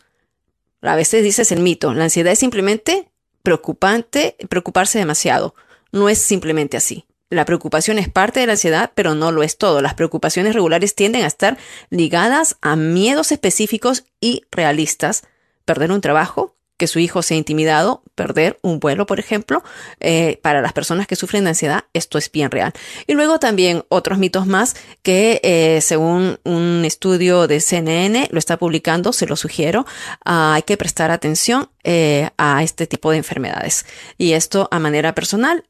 a 0.82 0.96
veces 0.96 1.22
dices 1.22 1.52
el 1.52 1.60
mito, 1.60 1.92
la 1.94 2.04
ansiedad 2.04 2.32
es 2.32 2.38
simplemente 2.38 3.09
preocupante, 3.42 4.36
preocuparse 4.48 4.98
demasiado 4.98 5.54
no 5.92 6.08
es 6.08 6.18
simplemente 6.18 6.76
así. 6.76 7.06
La 7.30 7.44
preocupación 7.44 7.98
es 7.98 8.08
parte 8.08 8.40
de 8.40 8.46
la 8.46 8.52
ansiedad, 8.52 8.90
pero 8.94 9.14
no 9.14 9.30
lo 9.30 9.42
es 9.42 9.56
todo. 9.56 9.80
Las 9.82 9.94
preocupaciones 9.94 10.54
regulares 10.54 10.94
tienden 10.94 11.22
a 11.22 11.28
estar 11.28 11.58
ligadas 11.88 12.56
a 12.60 12.74
miedos 12.74 13.30
específicos 13.30 14.04
y 14.20 14.42
realistas. 14.50 15.22
Perder 15.64 15.92
un 15.92 16.00
trabajo, 16.00 16.56
que 16.76 16.88
su 16.88 16.98
hijo 16.98 17.22
sea 17.22 17.36
intimidado, 17.36 18.02
perder 18.14 18.58
un 18.62 18.80
vuelo, 18.80 19.04
por 19.04 19.20
ejemplo, 19.20 19.62
eh, 20.00 20.40
para 20.42 20.62
las 20.62 20.72
personas 20.72 21.06
que 21.06 21.14
sufren 21.14 21.44
de 21.44 21.50
ansiedad, 21.50 21.84
esto 21.92 22.16
es 22.16 22.32
bien 22.32 22.50
real. 22.50 22.72
Y 23.06 23.12
luego 23.12 23.38
también 23.38 23.84
otros 23.90 24.16
mitos 24.16 24.46
más 24.46 24.74
que 25.02 25.40
eh, 25.44 25.82
según 25.82 26.40
un 26.42 26.82
estudio 26.86 27.46
de 27.46 27.60
CNN 27.60 28.28
lo 28.32 28.38
está 28.38 28.56
publicando, 28.56 29.12
se 29.12 29.26
lo 29.26 29.36
sugiero, 29.36 29.84
ah, 30.24 30.54
hay 30.54 30.62
que 30.62 30.78
prestar 30.78 31.10
atención 31.10 31.68
eh, 31.84 32.30
a 32.36 32.62
este 32.62 32.86
tipo 32.86 33.10
de 33.10 33.18
enfermedades. 33.18 33.86
Y 34.18 34.32
esto 34.32 34.68
a 34.70 34.78
manera 34.78 35.14
personal, 35.14 35.64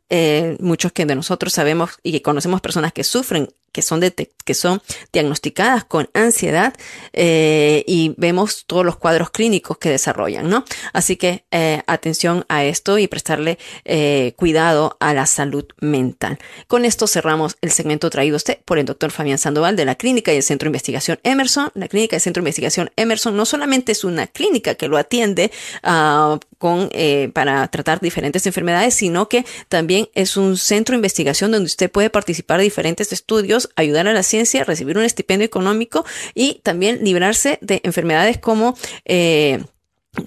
muchos 0.59 0.91
que 0.93 1.07
de 1.07 1.15
nosotros 1.15 1.53
sabemos 1.53 1.99
y 2.03 2.11
que 2.13 2.23
conocemos 2.23 2.61
personas 2.61 2.93
que 2.93 3.05
sufren 3.05 3.49
que 3.73 3.83
son, 3.83 4.01
que 4.45 4.55
son 4.55 4.83
diagnosticadas 5.13 5.85
con 5.85 6.09
ansiedad 6.15 6.75
eh, 7.13 7.85
y 7.87 8.15
vemos 8.17 8.65
todos 8.67 8.85
los 8.85 8.97
cuadros 8.97 9.31
clínicos 9.31 9.79
que 9.79 9.91
desarrollan, 9.91 10.49
¿no? 10.49 10.65
Así 10.93 11.17
que 11.17 11.45
eh, 11.51 11.83
atención 11.87 12.45
a 12.49 12.65
esto 12.65 12.99
y 12.99 13.07
prestarle 13.07 13.59
eh, 13.85 14.35
cuidado 14.37 14.97
a 15.01 15.15
la 15.15 15.27
salud 15.27 15.67
mental. 15.81 16.39
Con 16.67 16.85
esto 16.85 17.07
cerramos 17.07 17.57
el 17.61 17.71
segmento 17.71 18.11
traído 18.11 18.37
usted 18.37 18.59
por 18.65 18.79
el 18.79 18.87
doctor 18.87 19.11
Fabián 19.11 19.39
Sandoval 19.39 19.77
de 19.77 19.85
la 19.85 19.95
Clínica 19.95 20.33
y 20.33 20.37
el 20.37 20.43
Centro 20.43 20.67
de 20.67 20.71
Investigación 20.71 21.21
Emerson. 21.23 21.71
La 21.75 21.89
Clínica 21.89 22.17
y 22.17 22.19
el 22.19 22.23
Centro 22.23 22.41
de 22.41 22.45
Investigación 22.45 22.91
Emerson 22.97 23.37
no 23.37 23.47
solamente 23.47 23.93
es 23.93 24.05
una 24.05 24.27
clínica 24.27 24.75
que 24.75 24.89
lo 24.89 24.99
atiende 24.99 25.53
uh, 26.01 26.39
con, 26.59 26.89
eh, 26.93 27.31
para 27.33 27.67
tratar 27.69 28.01
diferentes 28.01 28.47
enfermedades, 28.47 28.95
sino 28.95 29.29
que 29.29 29.45
también 29.69 30.09
es 30.15 30.37
un 30.37 30.57
centro 30.57 30.93
de 30.93 30.99
investigación 30.99 31.51
donde 31.51 31.67
usted 31.67 31.91
puede 31.91 32.11
participar 32.11 32.59
de 32.59 32.65
diferentes 32.65 33.13
estudios, 33.13 33.71
ayudar 33.77 34.09
a 34.09 34.13
la 34.13 34.23
ciencia, 34.23 34.65
recibir 34.65 34.99
un 34.99 35.05
estipendio 35.05 35.47
económico 35.47 36.05
y 36.35 36.61
también 36.63 37.03
librarse 37.03 37.59
de 37.63 37.81
enfermedades 37.85 38.39
como... 38.39 38.77
Eh, 39.05 39.65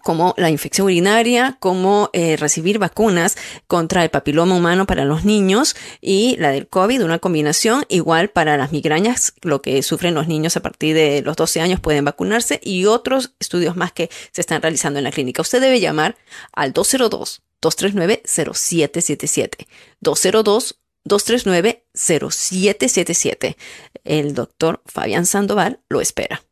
como 0.01 0.33
la 0.37 0.49
infección 0.49 0.85
urinaria, 0.85 1.57
como 1.59 2.09
eh, 2.13 2.37
recibir 2.37 2.79
vacunas 2.79 3.37
contra 3.67 4.03
el 4.03 4.09
papiloma 4.09 4.55
humano 4.55 4.85
para 4.85 5.05
los 5.05 5.25
niños 5.25 5.75
y 6.01 6.37
la 6.37 6.51
del 6.51 6.67
COVID, 6.67 7.03
una 7.03 7.19
combinación 7.19 7.85
igual 7.89 8.29
para 8.29 8.57
las 8.57 8.71
migrañas, 8.71 9.33
lo 9.41 9.61
que 9.61 9.83
sufren 9.83 10.13
los 10.13 10.27
niños 10.27 10.55
a 10.55 10.61
partir 10.61 10.95
de 10.95 11.21
los 11.21 11.35
12 11.35 11.61
años 11.61 11.79
pueden 11.79 12.05
vacunarse 12.05 12.59
y 12.63 12.85
otros 12.85 13.33
estudios 13.39 13.75
más 13.75 13.91
que 13.91 14.09
se 14.31 14.41
están 14.41 14.61
realizando 14.61 14.99
en 14.99 15.03
la 15.03 15.11
clínica. 15.11 15.41
Usted 15.41 15.61
debe 15.61 15.79
llamar 15.79 16.15
al 16.53 16.73
202 16.73 17.41
239 17.61 18.23
0777 18.25 19.67
202 19.99 20.79
239-0777. 21.05 23.55
El 24.03 24.33
doctor 24.33 24.81
Fabián 24.85 25.25
Sandoval 25.25 25.79
lo 25.89 26.01
espera. 26.01 26.43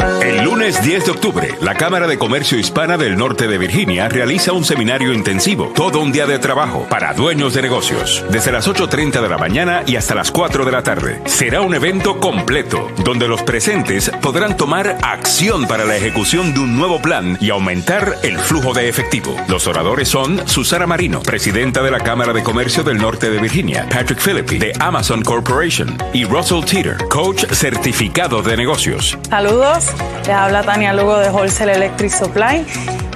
El 0.00 0.44
lunes 0.44 0.82
10 0.82 1.04
de 1.04 1.10
octubre, 1.12 1.54
la 1.60 1.74
Cámara 1.74 2.06
de 2.06 2.18
Comercio 2.18 2.58
Hispana 2.58 2.96
del 2.96 3.16
Norte 3.16 3.46
de 3.46 3.58
Virginia 3.58 4.08
realiza 4.08 4.52
un 4.52 4.64
seminario 4.64 5.12
intensivo, 5.12 5.72
todo 5.74 6.00
un 6.00 6.10
día 6.10 6.26
de 6.26 6.38
trabajo 6.38 6.86
para 6.88 7.14
dueños 7.14 7.54
de 7.54 7.62
negocios, 7.62 8.24
desde 8.30 8.50
las 8.50 8.66
8.30 8.66 9.20
de 9.20 9.28
la 9.28 9.38
mañana 9.38 9.82
y 9.86 9.96
hasta 9.96 10.14
las 10.14 10.30
4 10.32 10.64
de 10.64 10.72
la 10.72 10.82
tarde. 10.82 11.20
Será 11.26 11.60
un 11.60 11.74
evento 11.74 12.18
completo, 12.18 12.90
donde 13.04 13.28
los 13.28 13.42
presentes 13.42 14.10
podrán 14.20 14.56
tomar 14.56 14.98
acción 15.02 15.66
para 15.66 15.84
la 15.84 15.96
ejecución 15.96 16.54
de 16.54 16.60
un 16.60 16.76
nuevo 16.76 17.00
plan 17.00 17.38
y 17.40 17.50
aumentar 17.50 18.16
el 18.22 18.38
flujo 18.38 18.72
de 18.72 18.88
efectivo. 18.88 19.36
Los 19.48 19.66
oradores 19.66 20.08
son 20.08 20.48
Susana 20.48 20.86
Marino, 20.86 21.22
presidenta 21.22 21.82
de 21.82 21.90
la 21.90 22.00
Cámara 22.00 22.32
de 22.32 22.42
Comercio 22.42 22.82
del 22.82 22.98
Norte 22.98 23.30
de 23.30 23.38
Virginia, 23.38 23.86
Patrick 23.90 24.20
Philippi, 24.20 24.58
de 24.58 24.72
Amazon 24.80 25.22
Corporation, 25.22 25.96
y 26.12 26.24
Russell 26.24 26.64
Teeter, 26.64 26.96
coach 27.08 27.44
certificado 27.52 28.42
de 28.42 28.56
negocios. 28.56 29.16
Saludos 29.28 29.83
les 30.26 30.34
habla 30.34 30.62
Tania 30.62 30.92
Lugo 30.92 31.18
de 31.18 31.30
Wholesale 31.30 31.74
Electric 31.74 32.10
Supply 32.10 32.66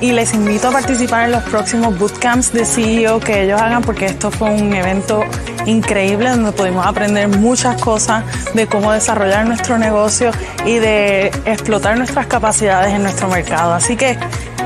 y 0.01 0.13
les 0.13 0.33
invito 0.35 0.69
a 0.69 0.73
participar 0.73 1.25
en 1.25 1.33
los 1.33 1.43
próximos 1.45 1.99
bootcamps 1.99 2.53
de 2.53 2.65
CEO 2.65 3.21
que 3.21 3.43
ellos 3.45 3.61
hagan 3.61 3.83
porque 3.83 4.07
esto 4.07 4.31
fue 4.31 4.51
un 4.51 4.73
evento 4.75 5.25
increíble 5.67 6.31
donde 6.31 6.53
pudimos 6.53 6.87
aprender 6.87 7.29
muchas 7.29 7.81
cosas 7.81 8.25
de 8.55 8.67
cómo 8.67 8.93
desarrollar 8.93 9.47
nuestro 9.47 9.79
negocio 9.79 10.31
y 10.65 10.79
de 10.79 11.27
explotar 11.45 11.99
nuestras 11.99 12.27
capacidades 12.27 12.95
en 12.95 13.03
nuestro 13.03 13.29
mercado. 13.29 13.75
Así 13.75 13.97
que 13.97 14.17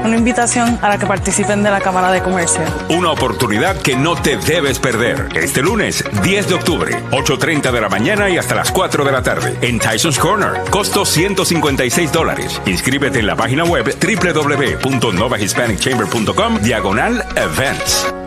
una 0.05 0.17
invitación 0.17 0.79
a 0.83 0.89
la 0.89 0.99
que 0.99 1.07
participen 1.07 1.63
de 1.63 1.71
la 1.71 1.81
Cámara 1.81 2.11
de 2.13 2.23
Comercio. 2.23 2.63
Una 2.89 3.11
oportunidad 3.11 3.77
que 3.77 3.97
no 3.97 4.17
te 4.17 4.37
debes 4.37 4.79
perder. 4.79 5.29
Este 5.35 5.63
lunes, 5.63 6.05
10 6.23 6.49
de 6.49 6.55
octubre, 6.55 7.03
8.30 7.11 7.71
de 7.71 7.81
la 7.81 7.89
mañana 7.89 8.29
y 8.31 8.39
hasta 8.39 8.55
las 8.55 8.71
4 8.71 9.05
de 9.05 9.13
la 9.13 9.23
tarde, 9.23 9.57
en 9.63 9.79
Tyson's 9.79 10.19
Corner. 10.19 10.61
Costo 10.71 11.05
156 11.05 12.13
dólares. 12.13 12.61
Inscríbete 12.67 13.21
en 13.21 13.27
la 13.27 13.37
página 13.37 13.65
web 13.65 13.97
www.novahispanicchamber.com 14.01 16.59
diagonal 16.63 17.25
events. 17.37 18.22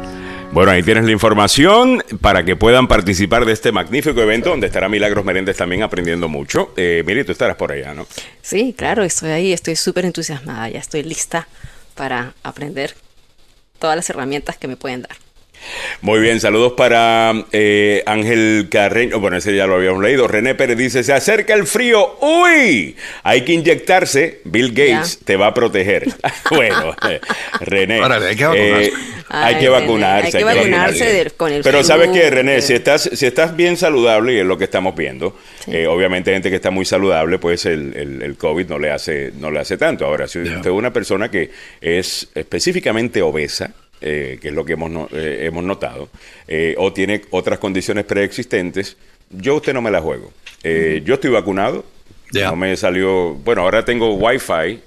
Bueno, 0.56 0.72
ahí 0.72 0.84
tienes 0.84 1.04
la 1.04 1.12
información 1.12 2.02
para 2.22 2.46
que 2.46 2.56
puedan 2.56 2.88
participar 2.88 3.44
de 3.44 3.52
este 3.52 3.74
magnífico 3.74 4.22
evento 4.22 4.52
donde 4.52 4.68
estará 4.68 4.88
Milagros 4.88 5.26
Meréndez 5.26 5.58
también 5.58 5.84
aprendiendo 5.84 6.30
mucho. 6.30 6.72
Eh, 6.78 7.04
Miri, 7.06 7.26
tú 7.26 7.34
estarás 7.34 7.58
por 7.58 7.74
allá, 7.74 7.94
¿no? 7.94 8.08
Sí, 8.42 8.74
claro, 8.78 9.04
estoy 9.04 9.32
ahí, 9.32 9.52
estoy 9.52 9.76
súper 9.76 10.06
entusiasmada, 10.06 10.70
ya 10.70 10.80
estoy 10.80 11.04
lista 11.04 11.50
para 11.94 12.36
aprender 12.42 12.96
todas 13.80 13.98
las 13.98 14.10
herramientas 14.10 14.56
que 14.56 14.70
me 14.70 14.78
pueden 14.78 15.02
dar. 15.02 15.25
Muy 16.02 16.20
bien, 16.20 16.40
saludos 16.40 16.74
para 16.74 17.34
eh, 17.52 18.04
Ángel 18.06 18.68
Carreño. 18.70 19.20
Bueno, 19.20 19.38
ese 19.38 19.56
ya 19.56 19.66
lo 19.68 19.76
habíamos 19.76 20.04
leído. 20.04 20.28
René 20.28 20.56
Pérez 20.56 20.78
dice: 20.78 21.04
Se 21.04 21.14
acerca 21.14 21.54
el 21.54 21.66
frío. 21.66 22.18
¡Uy! 22.22 22.96
Hay 23.24 23.42
que 23.42 23.54
inyectarse. 23.54 24.42
Bill 24.44 24.70
Gates 24.70 25.20
te 25.24 25.36
va 25.36 25.48
a 25.48 25.54
proteger. 25.54 26.08
bueno, 26.52 26.96
eh, 27.10 27.20
René. 27.62 28.02
hay 28.04 28.36
que 28.36 28.46
vacunarse. 28.46 28.88
Eh, 28.88 28.94
hay 29.30 29.56
que 29.56 29.70
vacunarse. 29.70 30.26
Hay 30.28 30.32
que 30.32 30.44
vacunarse 30.44 31.32
con 31.36 31.52
el 31.52 31.64
Pero 31.64 31.84
¿sabes 31.84 32.10
qué, 32.10 32.30
René? 32.30 32.58
eh. 32.58 32.62
Si 32.62 32.74
estás, 32.74 33.10
si 33.14 33.26
estás 33.26 33.56
bien 33.56 33.78
saludable, 33.78 34.34
y 34.34 34.40
es 34.40 34.46
lo 34.46 34.58
que 34.58 34.66
estamos 34.66 34.96
viendo, 34.96 35.38
eh, 35.68 35.88
obviamente 35.88 36.32
gente 36.32 36.50
que 36.50 36.58
está 36.58 36.72
muy 36.72 36.86
saludable, 36.86 37.40
pues 37.40 37.66
el, 37.66 37.94
el, 37.96 38.22
el 38.22 38.38
COVID 38.38 38.68
no 38.68 38.80
le 38.80 38.92
hace 38.92 39.32
no 39.40 39.52
le 39.52 39.60
hace 39.60 39.78
tanto. 39.78 40.06
Ahora, 40.06 40.28
si 40.28 40.40
usted 40.40 40.60
es 40.60 40.68
una 40.68 40.94
persona 40.94 41.30
que 41.30 41.50
es 41.82 42.30
específicamente 42.36 43.22
obesa, 43.22 43.72
eh, 44.06 44.38
que 44.42 44.48
es 44.50 44.54
lo 44.54 44.64
que 44.64 44.74
hemos, 44.74 44.90
no- 44.92 45.10
eh, 45.12 45.46
hemos 45.48 45.64
notado, 45.64 46.08
eh, 46.48 46.76
o 46.78 46.94
tiene 46.94 47.22
otras 47.32 47.60
condiciones 47.60 48.06
preexistentes, 48.06 48.96
yo 49.32 49.56
usted 49.56 49.74
no 49.74 49.82
me 49.82 49.90
la 49.92 50.00
juego. 50.02 50.32
Eh, 50.64 51.02
Yo 51.04 51.16
estoy 51.16 51.32
vacunado, 51.32 51.84
no 52.50 52.56
me 52.56 52.76
salió, 52.78 53.34
bueno, 53.34 53.62
ahora 53.64 53.84
tengo 53.84 54.14
wifi 54.16 54.80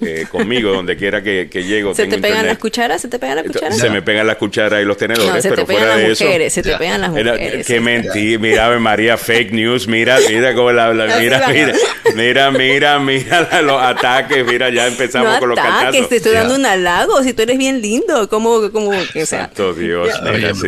eh, 0.00 0.26
conmigo 0.30 0.72
donde 0.72 0.96
quiera 0.96 1.22
que, 1.22 1.48
que 1.50 1.64
llego. 1.64 1.94
¿Se 1.94 2.02
tengo 2.02 2.16
te 2.16 2.22
pegan 2.22 2.36
internet. 2.38 2.52
las 2.54 2.58
cucharas? 2.60 3.00
¿Se 3.02 3.08
te 3.08 3.18
pegan 3.18 3.36
las 3.36 3.46
cucharas? 3.46 3.78
Se 3.78 3.88
me 3.90 4.02
pegan 4.02 4.26
las 4.26 4.36
cucharas 4.36 4.82
y 4.82 4.84
los 4.84 4.96
tenedores, 4.96 5.28
No, 5.34 5.36
se 5.40 5.48
te 5.48 5.54
pero 5.54 5.66
pegan 5.66 5.82
fuera 5.82 5.96
las 5.96 6.04
de 6.06 6.12
eso. 6.12 6.24
mujeres, 6.24 6.52
se 6.52 6.62
te 6.62 6.76
pegan 6.76 7.00
las 7.00 7.16
Era- 7.16 7.32
mujeres. 7.32 7.66
qué 7.66 7.80
mentira, 7.80 8.38
mira, 8.38 8.66
Ave 8.66 8.78
María, 8.78 9.16
fake 9.16 9.52
news, 9.52 9.88
mira, 9.88 10.18
mira 10.28 10.54
cómo 10.54 10.70
la, 10.72 10.92
la- 10.92 11.04
Así 11.04 11.22
mira, 11.24 11.46
mira, 11.48 11.72
mira, 12.14 12.50
mira, 12.50 12.98
mira 12.98 13.62
los 13.62 13.82
ataques, 13.82 14.44
mira, 14.46 14.68
ya 14.70 14.86
empezamos 14.86 15.32
no 15.32 15.38
con 15.40 15.48
los 15.50 15.58
ataques, 15.58 15.80
cantazos. 15.84 16.08
te 16.10 16.16
estoy 16.16 16.32
Ya. 16.32 16.40
dando 16.40 16.54
un 16.56 16.66
halago, 16.66 17.22
si 17.22 17.32
tú 17.32 17.42
eres 17.42 17.56
bien 17.56 17.80
lindo, 17.80 18.28
como, 18.28 18.70
como, 18.72 18.90
o 18.90 19.04
sea, 19.12 19.46
Santo 19.46 19.72
Dios, 19.72 20.10
mira, 20.32 20.52
sí. 20.54 20.66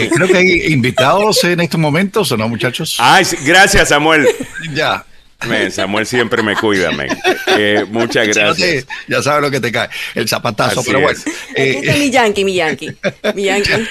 Eh, 0.00 0.10
creo 0.12 0.26
que 0.26 0.36
hay 0.36 0.72
invitados 0.72 1.44
en 1.44 1.60
estos 1.60 1.78
momentos, 1.78 2.32
¿o 2.32 2.36
no, 2.36 2.48
muchachos? 2.48 2.96
Ay, 2.98 3.24
gracias, 3.44 3.88
Samuel. 3.90 4.26
Ya. 4.74 5.04
Samuel 5.70 6.06
siempre 6.06 6.42
me 6.42 6.56
cuida. 6.56 6.90
Eh, 7.56 7.84
muchas 7.90 8.28
gracias. 8.34 8.86
ya 9.06 9.22
sabes 9.22 9.42
lo 9.42 9.50
que 9.50 9.60
te 9.60 9.70
cae, 9.70 9.88
el 10.14 10.28
zapatazo, 10.28 10.80
Así 10.80 10.88
pero 10.90 11.00
bueno. 11.00 11.18
es. 11.18 11.26
aquí 11.26 11.60
eh, 11.60 11.78
está 11.82 11.92
mi 11.96 12.10
yankee, 12.10 12.44
mi 12.44 12.54
yankee, 12.54 12.96
mi 13.34 13.44
yankee. 13.44 13.72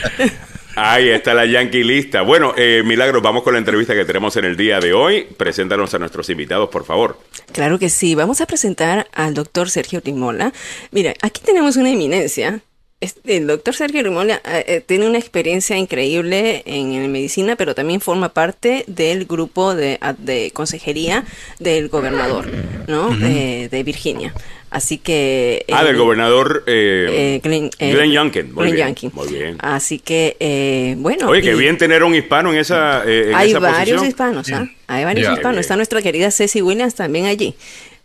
Ahí 0.79 1.09
está 1.09 1.33
la 1.33 1.47
Yankee 1.47 1.83
lista. 1.83 2.21
Bueno, 2.21 2.53
eh, 2.55 2.83
Milagros, 2.85 3.23
vamos 3.23 3.41
con 3.41 3.53
la 3.53 3.57
entrevista 3.57 3.95
que 3.95 4.05
tenemos 4.05 4.37
en 4.37 4.45
el 4.45 4.55
día 4.55 4.79
de 4.79 4.93
hoy. 4.93 5.23
Preséntanos 5.35 5.91
a 5.95 5.97
nuestros 5.97 6.29
invitados, 6.29 6.69
por 6.69 6.85
favor. 6.85 7.19
Claro 7.51 7.79
que 7.79 7.89
sí. 7.89 8.13
Vamos 8.13 8.41
a 8.41 8.45
presentar 8.45 9.07
al 9.11 9.33
doctor 9.33 9.71
Sergio 9.71 10.03
Rimola. 10.05 10.53
Mira, 10.91 11.15
aquí 11.23 11.41
tenemos 11.43 11.77
una 11.77 11.89
eminencia. 11.89 12.59
Este, 12.99 13.37
el 13.37 13.45
doctor 13.45 13.75
Sergio 13.75 14.01
Rimola 14.01 14.41
eh, 14.43 14.65
eh, 14.67 14.81
tiene 14.83 15.07
una 15.07 15.19
experiencia 15.19 15.77
increíble 15.77 16.63
en, 16.65 16.93
en 16.93 17.11
medicina, 17.11 17.55
pero 17.55 17.75
también 17.75 18.01
forma 18.01 18.29
parte 18.33 18.85
del 18.87 19.25
grupo 19.25 19.75
de, 19.75 19.99
de 20.17 20.49
consejería 20.51 21.23
del 21.59 21.89
gobernador, 21.89 22.47
¿no? 22.87 23.15
de, 23.15 23.69
de 23.69 23.83
Virginia. 23.83 24.33
Así 24.71 24.97
que... 24.97 25.63
Ah, 25.71 25.81
él- 25.81 25.87
del 25.89 25.97
gobernador 25.97 26.63
eh, 26.65 27.35
eh, 27.35 27.39
Glenn, 27.43 27.69
eh, 27.77 27.93
Glenn 27.93 28.11
Youngkin. 28.11 28.51
Muy 28.51 28.63
Glenn 28.63 28.75
bien, 28.75 28.87
Youngkin. 28.87 29.11
Muy 29.13 29.27
bien. 29.27 29.57
Así 29.59 29.99
que, 29.99 30.35
eh, 30.39 30.95
bueno. 30.97 31.29
Oye, 31.29 31.43
qué 31.43 31.53
bien 31.53 31.77
tener 31.77 32.03
un 32.03 32.15
hispano 32.15 32.51
en 32.51 32.57
esa, 32.57 33.03
eh, 33.05 33.29
en 33.29 33.35
hay 33.35 33.51
esa 33.51 33.59
varios 33.59 34.03
hispanos, 34.03 34.51
¿ah? 34.51 34.67
Hay 34.87 35.03
varios 35.05 35.27
hispanos. 35.31 35.51
Bien. 35.51 35.59
Está 35.61 35.75
nuestra 35.75 36.01
querida 36.01 36.31
Ceci 36.31 36.63
Williams 36.63 36.95
también 36.95 37.27
allí. 37.27 37.53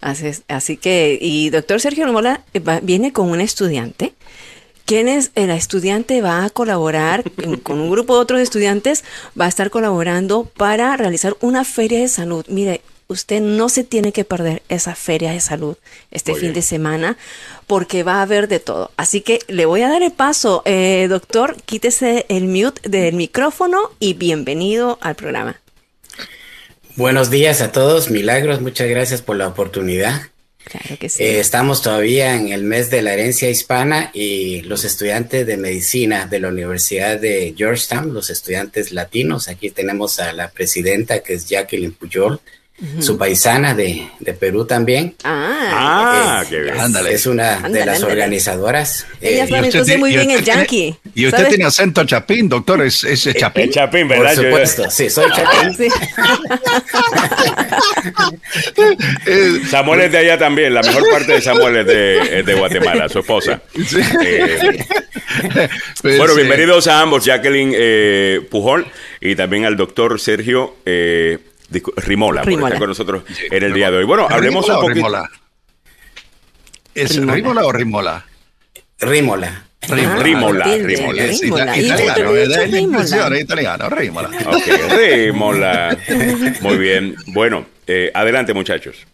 Así, 0.03 0.77
que, 0.77 1.17
y 1.21 1.49
doctor 1.51 1.81
Sergio 1.81 2.05
Romola 2.05 2.43
eh, 2.53 2.61
va- 2.61 2.81
viene 2.81 3.13
con 3.15 3.31
una 3.31 3.43
estudiante. 3.43 4.13
¿Quién 4.85 5.09
es? 5.09 5.31
El 5.35 5.51
estudiante 5.51 6.21
va 6.23 6.45
a 6.45 6.51
colaborar 6.51 7.25
en- 7.39 7.57
con 7.57 7.81
un 7.81 7.91
grupo 7.91 8.15
de 8.17 8.21
otros 8.23 8.41
estudiantes, 8.41 9.05
va 9.41 9.47
a 9.47 9.49
estar 9.49 9.71
colaborando 9.71 10.45
para 10.45 10.97
realizar 10.97 11.37
una 11.41 11.65
feria 11.65 12.01
de 12.01 12.09
salud. 12.09 12.45
Mire, 12.49 12.83
usted 13.09 13.41
no 13.41 13.69
se 13.69 13.85
tiene 13.85 14.13
que 14.13 14.25
perder 14.25 14.63
esa 14.69 14.95
feria 14.95 15.33
de 15.33 15.41
salud 15.41 15.77
este 16.11 16.33
Muy 16.33 16.41
fin 16.41 16.47
bien. 16.49 16.55
de 16.55 16.63
semana 16.63 17.17
porque 17.67 18.03
va 18.03 18.15
a 18.17 18.23
haber 18.23 18.49
de 18.49 18.59
todo. 18.59 18.91
Así 18.97 19.21
que 19.21 19.39
le 19.49 19.67
voy 19.67 19.83
a 19.83 19.89
dar 19.89 20.03
el 20.03 20.13
paso. 20.13 20.63
Eh, 20.65 21.07
doctor, 21.09 21.57
quítese 21.65 22.27
el 22.29 22.45
mute 22.49 22.89
del 22.89 23.15
micrófono 23.15 23.79
y 24.01 24.15
bienvenido 24.15 24.99
al 25.01 25.15
programa. 25.15 25.61
Buenos 26.97 27.31
días 27.31 27.61
a 27.63 27.73
todos, 27.73 28.11
Milagros, 28.11 28.61
muchas 28.61 28.89
gracias 28.89 29.23
por 29.23 29.37
la 29.37 29.49
oportunidad. 29.49 30.23
Eh, 31.19 31.41
estamos 31.41 31.83
todavía 31.83 32.35
en 32.35 32.49
el 32.53 32.65
mes 32.65 32.91
de 32.91 33.03
la 33.03 33.13
herencia 33.13 33.51
hispana 33.51 34.11
y 34.15 34.63
los 34.63 34.85
estudiantes 34.85 35.47
de 35.47 35.57
medicina 35.57 36.27
de 36.27 36.41
la 36.41 36.49
Universidad 36.49 37.19
de 37.19 37.55
Georgetown, 37.57 38.15
los 38.15 38.31
estudiantes 38.31 38.93
latinos, 38.93 39.49
aquí 39.49 39.71
tenemos 39.71 40.21
a 40.21 40.33
la 40.33 40.51
presidenta 40.51 41.23
que 41.23 41.35
es 41.35 41.49
Jacqueline 41.49 41.93
Puyol, 41.93 42.41
su 43.01 43.17
paisana 43.17 43.75
de, 43.75 44.09
de 44.19 44.33
Perú 44.35 44.65
también. 44.65 45.15
ah, 45.25 45.59
Ah, 45.75 46.43
Eh, 46.45 46.47
qué 46.51 46.61
bien. 46.61 46.81
Ándale. 46.81 47.13
Es 47.15 47.27
una 47.27 47.57
Ándale, 47.57 47.79
de 47.79 47.87
las 47.87 47.97
ándale. 47.97 48.13
organizadoras. 48.15 49.07
Ella 49.21 49.45
Eh, 49.45 49.49
sabe 49.49 49.67
entonces 49.67 49.99
muy 49.99 50.11
bien 50.11 50.23
usted 50.31 50.39
el 50.39 50.45
yankee. 50.45 50.95
Y 51.15 51.27
usted 51.27 51.49
tiene 51.49 51.65
acento 51.65 52.05
chapín, 52.05 52.49
doctor, 52.49 52.83
es, 52.83 53.05
es 53.05 53.23
chapín. 53.37 53.65
El 53.65 53.71
Chapín, 53.71 54.09
por 54.09 54.19
¿verdad? 54.19 54.35
Yo- 54.35 54.43
supuesto, 54.43 54.91
sí, 54.91 55.09
soy 55.11 55.31
chapín. 55.33 55.77
Sí. 55.77 55.89
Eh, 59.27 59.61
Samuel 59.71 60.03
es 60.03 60.13
de 60.13 60.19
allá 60.19 60.39
también. 60.39 60.75
La 60.75 60.83
mejor 60.83 61.09
parte 61.11 61.33
de 61.33 61.41
Samuel 61.41 61.77
es 61.79 61.87
de, 61.87 62.39
es 62.41 62.47
de 62.47 62.55
Guatemala, 62.55 63.09
su 63.09 63.21
esposa. 63.21 63.63
sí. 63.87 63.99
Eh, 64.25 64.79
Pues, 66.03 66.19
bueno, 66.19 66.33
eh, 66.35 66.37
bienvenidos 66.37 66.87
a 66.89 67.01
ambos, 67.01 67.25
Jacqueline 67.25 67.73
eh, 67.75 68.41
Pujol 68.51 68.87
y 69.21 69.35
también 69.35 69.65
al 69.65 69.77
doctor 69.77 70.21
Sergio 70.21 70.77
eh, 70.85 71.39
Rimola, 71.97 72.43
por 72.43 72.49
Rimola. 72.49 72.69
estar 72.69 72.79
con 72.79 72.89
nosotros 72.89 73.23
en 73.51 73.63
el 73.63 73.73
día 73.73 73.91
de 73.91 73.99
hoy. 73.99 74.05
Bueno, 74.05 74.27
hablemos 74.29 74.65
¿Rimola 74.65 74.79
un 74.79 74.81
poquito. 74.83 74.95
Rimola? 75.07 75.31
¿Es 76.95 77.17
Rímola, 77.17 77.65
o 77.65 77.73
Rimola? 77.73 78.27
Rímola. 79.01 79.65
Rímola, 79.89 80.65
Rímola. 80.65 80.77
Italiano, 81.33 82.39
italiano, 82.39 83.37
italiano, 83.37 83.89
Rímola. 83.91 84.31
Ok, 84.47 84.97
Rímola. 84.97 85.99
Muy 86.61 86.77
bien. 86.79 87.17
Bueno, 87.27 87.67
eh, 87.87 88.11
adelante 88.15 88.55
muchachos. 88.55 89.07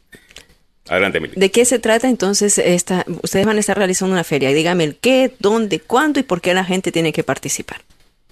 Adelante, 0.89 1.21
Mili. 1.21 1.35
¿De 1.37 1.51
qué 1.51 1.65
se 1.65 1.79
trata 1.79 2.09
entonces 2.09 2.59
esta? 2.59 3.05
Ustedes 3.23 3.47
van 3.47 3.57
a 3.57 3.61
estar 3.61 3.77
realizando 3.77 4.13
una 4.13 4.25
feria. 4.25 4.51
Dígame 4.51 4.85
el 4.85 4.97
qué, 4.97 5.33
dónde, 5.39 5.81
cuándo 5.81 6.19
y 6.21 6.23
por 6.23 6.41
qué 6.41 6.55
la 6.55 6.65
gente 6.65 6.93
tiene 6.93 7.13
que 7.13 7.23
participar. 7.23 7.83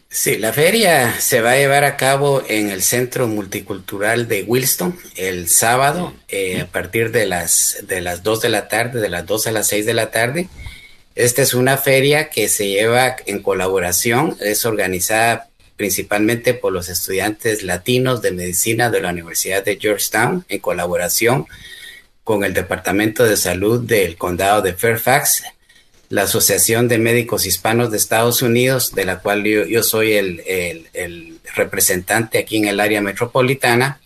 Sí, 0.08 0.38
la 0.38 0.52
feria 0.52 1.20
se 1.20 1.40
va 1.40 1.52
a 1.52 1.56
llevar 1.56 1.84
a 1.84 1.96
cabo 1.96 2.42
en 2.48 2.70
el 2.70 2.82
Centro 2.82 3.26
Multicultural 3.26 4.28
de 4.28 4.44
Wilston 4.44 4.98
el 5.16 5.48
sábado 5.48 6.14
eh, 6.28 6.62
a 6.62 6.66
partir 6.66 7.10
de 7.10 7.26
las, 7.26 7.78
de 7.82 8.00
las 8.00 8.22
2 8.22 8.40
de 8.40 8.48
la 8.48 8.68
tarde, 8.68 9.00
de 9.00 9.08
las 9.08 9.26
2 9.26 9.48
a 9.48 9.52
las 9.52 9.66
6 9.66 9.84
de 9.84 9.94
la 9.94 10.10
tarde. 10.10 10.48
Esta 11.16 11.42
es 11.42 11.54
una 11.54 11.76
feria 11.76 12.30
que 12.30 12.48
se 12.48 12.68
lleva 12.68 13.16
en 13.26 13.42
colaboración, 13.42 14.36
es 14.40 14.64
organizada 14.64 15.48
principalmente 15.76 16.54
por 16.54 16.72
los 16.72 16.88
estudiantes 16.88 17.62
latinos 17.62 18.22
de 18.22 18.32
medicina 18.32 18.90
de 18.90 19.00
la 19.00 19.10
Universidad 19.10 19.64
de 19.64 19.78
Georgetown 19.78 20.44
en 20.48 20.60
colaboración 20.60 21.46
con 22.24 22.44
el 22.44 22.54
Departamento 22.54 23.24
de 23.24 23.36
Salud 23.36 23.80
del 23.80 24.16
Condado 24.16 24.62
de 24.62 24.72
Fairfax, 24.72 25.44
la 26.08 26.22
Asociación 26.22 26.88
de 26.88 26.98
Médicos 26.98 27.46
Hispanos 27.46 27.90
de 27.90 27.96
Estados 27.96 28.42
Unidos, 28.42 28.94
de 28.94 29.04
la 29.04 29.18
cual 29.18 29.44
yo, 29.44 29.82
soy 29.82 30.12
el, 30.12 31.40
representante 31.54 32.38
aquí 32.38 32.58
en 32.58 32.66
el 32.66 32.80
área 32.80 33.00
metropolitana, 33.00 34.00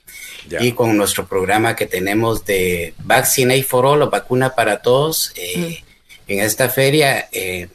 y 0.59 0.73
con 0.73 0.97
nuestro 0.97 1.27
programa 1.27 1.77
que 1.77 1.87
tenemos 1.87 2.45
de 2.45 2.95
Vaccinate 3.05 3.63
for 3.63 3.87
All 3.87 4.03
o 4.03 4.11
vacuna 4.11 4.55
para 4.55 4.83
todos. 4.83 5.33
Eh, 5.37 5.81
mm. 5.87 5.91
En 6.31 6.39
esta 6.39 6.69
feria, 6.69 7.29
eh, 7.33 7.67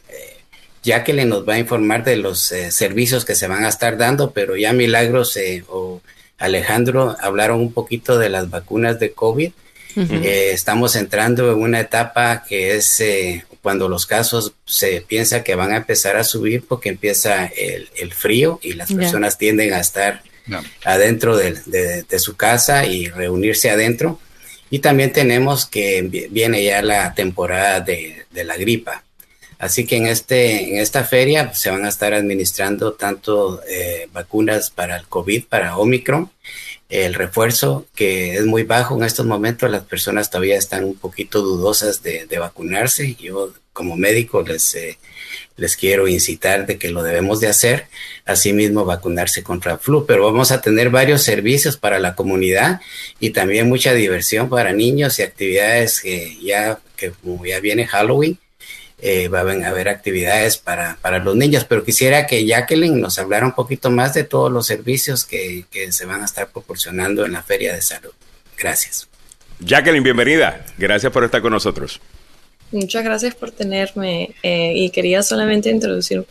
Jacqueline 0.82 1.28
nos 1.28 1.46
va 1.46 1.54
a 1.54 1.58
informar 1.58 2.04
de 2.04 2.16
los 2.16 2.50
eh, 2.52 2.70
servicios 2.70 3.26
que 3.26 3.34
se 3.34 3.48
van 3.48 3.64
a 3.64 3.68
estar 3.68 3.98
dando, 3.98 4.30
pero 4.30 4.56
ya 4.56 4.72
Milagros 4.72 5.36
eh, 5.36 5.62
o 5.68 6.00
Alejandro 6.38 7.14
hablaron 7.20 7.60
un 7.60 7.74
poquito 7.74 8.18
de 8.18 8.30
las 8.30 8.48
vacunas 8.48 8.98
de 8.98 9.12
COVID. 9.12 9.52
estamos 9.96 10.96
entrando 10.96 11.52
en 11.52 11.58
una 11.58 11.80
etapa 11.80 12.44
que 12.48 12.76
es 12.76 13.02
cuando 13.66 13.88
los 13.88 14.06
casos 14.06 14.52
se 14.64 15.00
piensa 15.00 15.42
que 15.42 15.56
van 15.56 15.72
a 15.72 15.78
empezar 15.78 16.16
a 16.16 16.22
subir 16.22 16.64
porque 16.68 16.88
empieza 16.88 17.46
el, 17.46 18.14
frío 18.14 18.60
y 18.62 18.74
las 18.74 18.92
personas 18.92 19.38
tienden 19.38 19.72
a 19.72 19.80
estar 19.80 20.22
adentro 20.84 21.36
de, 21.36 22.04
su 22.20 22.36
casa 22.36 22.86
y 22.86 23.08
reunirse 23.08 23.68
adentro. 23.68 24.20
Y 24.70 24.78
también 24.78 25.12
tenemos 25.12 25.66
que 25.66 26.28
viene 26.30 26.62
ya 26.62 26.80
la 26.80 27.12
temporada 27.14 27.80
de, 27.80 28.24
la 28.32 28.56
gripa. 28.56 29.02
Así 29.58 29.84
que 29.84 29.96
en, 29.96 30.06
este, 30.06 30.70
en 30.70 30.76
esta 30.76 31.02
feria 31.02 31.52
se 31.52 31.68
van 31.68 31.86
a 31.86 31.88
estar 31.88 32.14
administrando 32.14 32.92
tanto 32.92 33.62
eh, 33.68 34.08
vacunas 34.12 34.70
para 34.70 34.96
el 34.96 35.08
COVID, 35.08 35.46
para 35.46 35.76
Omicron, 35.76 36.30
el 36.88 37.14
refuerzo 37.14 37.86
que 37.94 38.34
es 38.34 38.46
muy 38.46 38.62
bajo 38.62 38.96
en 38.96 39.04
estos 39.04 39.26
momentos, 39.26 39.70
las 39.70 39.84
personas 39.84 40.30
todavía 40.30 40.56
están 40.56 40.84
un 40.84 40.96
poquito 40.96 41.42
dudosas 41.42 42.02
de, 42.02 42.26
vacunarse. 42.38 43.14
Yo 43.16 43.52
como 43.72 43.96
médico 43.96 44.42
les, 44.42 44.74
eh, 44.74 44.98
les 45.56 45.76
quiero 45.76 46.06
incitar 46.06 46.66
de 46.66 46.78
que 46.78 46.90
lo 46.90 47.02
debemos 47.02 47.40
de 47.40 47.48
hacer, 47.48 47.88
asimismo 48.24 48.84
vacunarse 48.84 49.42
contra 49.42 49.72
el 49.72 49.78
flu, 49.78 50.06
pero 50.06 50.24
vamos 50.24 50.52
a 50.52 50.60
tener 50.60 50.90
varios 50.90 51.22
servicios 51.22 51.76
para 51.76 51.98
la 51.98 52.14
comunidad 52.14 52.80
y 53.20 53.30
también 53.30 53.68
mucha 53.68 53.92
diversión 53.92 54.48
para 54.48 54.72
niños 54.72 55.18
y 55.18 55.22
actividades 55.22 56.00
que 56.00 56.38
ya, 56.42 56.78
que 56.96 57.12
ya 57.44 57.60
viene 57.60 57.86
Halloween, 57.86 58.38
eh, 58.98 59.28
va 59.28 59.40
a 59.40 59.42
haber 59.42 59.88
actividades 59.88 60.56
para, 60.56 60.96
para, 61.02 61.18
los 61.18 61.36
niños, 61.36 61.64
pero 61.64 61.84
quisiera 61.84 62.26
que 62.26 62.46
Jacqueline 62.46 62.98
nos 62.98 63.18
hablara 63.18 63.44
un 63.44 63.52
poquito 63.52 63.90
más 63.90 64.14
de 64.14 64.24
todos 64.24 64.50
los 64.50 64.66
servicios 64.66 65.24
que, 65.24 65.66
que 65.70 65.92
se 65.92 66.06
van 66.06 66.22
a 66.22 66.24
estar 66.24 66.48
proporcionando 66.48 67.26
en 67.26 67.32
la 67.32 67.42
Feria 67.42 67.74
de 67.74 67.82
Salud. 67.82 68.12
Gracias. 68.56 69.08
Jacqueline, 69.60 70.02
bienvenida. 70.02 70.64
Gracias 70.78 71.12
por 71.12 71.24
estar 71.24 71.42
con 71.42 71.52
nosotros. 71.52 72.00
Muchas 72.72 73.04
gracias 73.04 73.34
por 73.34 73.50
tenerme 73.50 74.34
eh, 74.42 74.72
y 74.74 74.90
quería 74.90 75.22
solamente 75.22 75.70
introducirme 75.70 76.26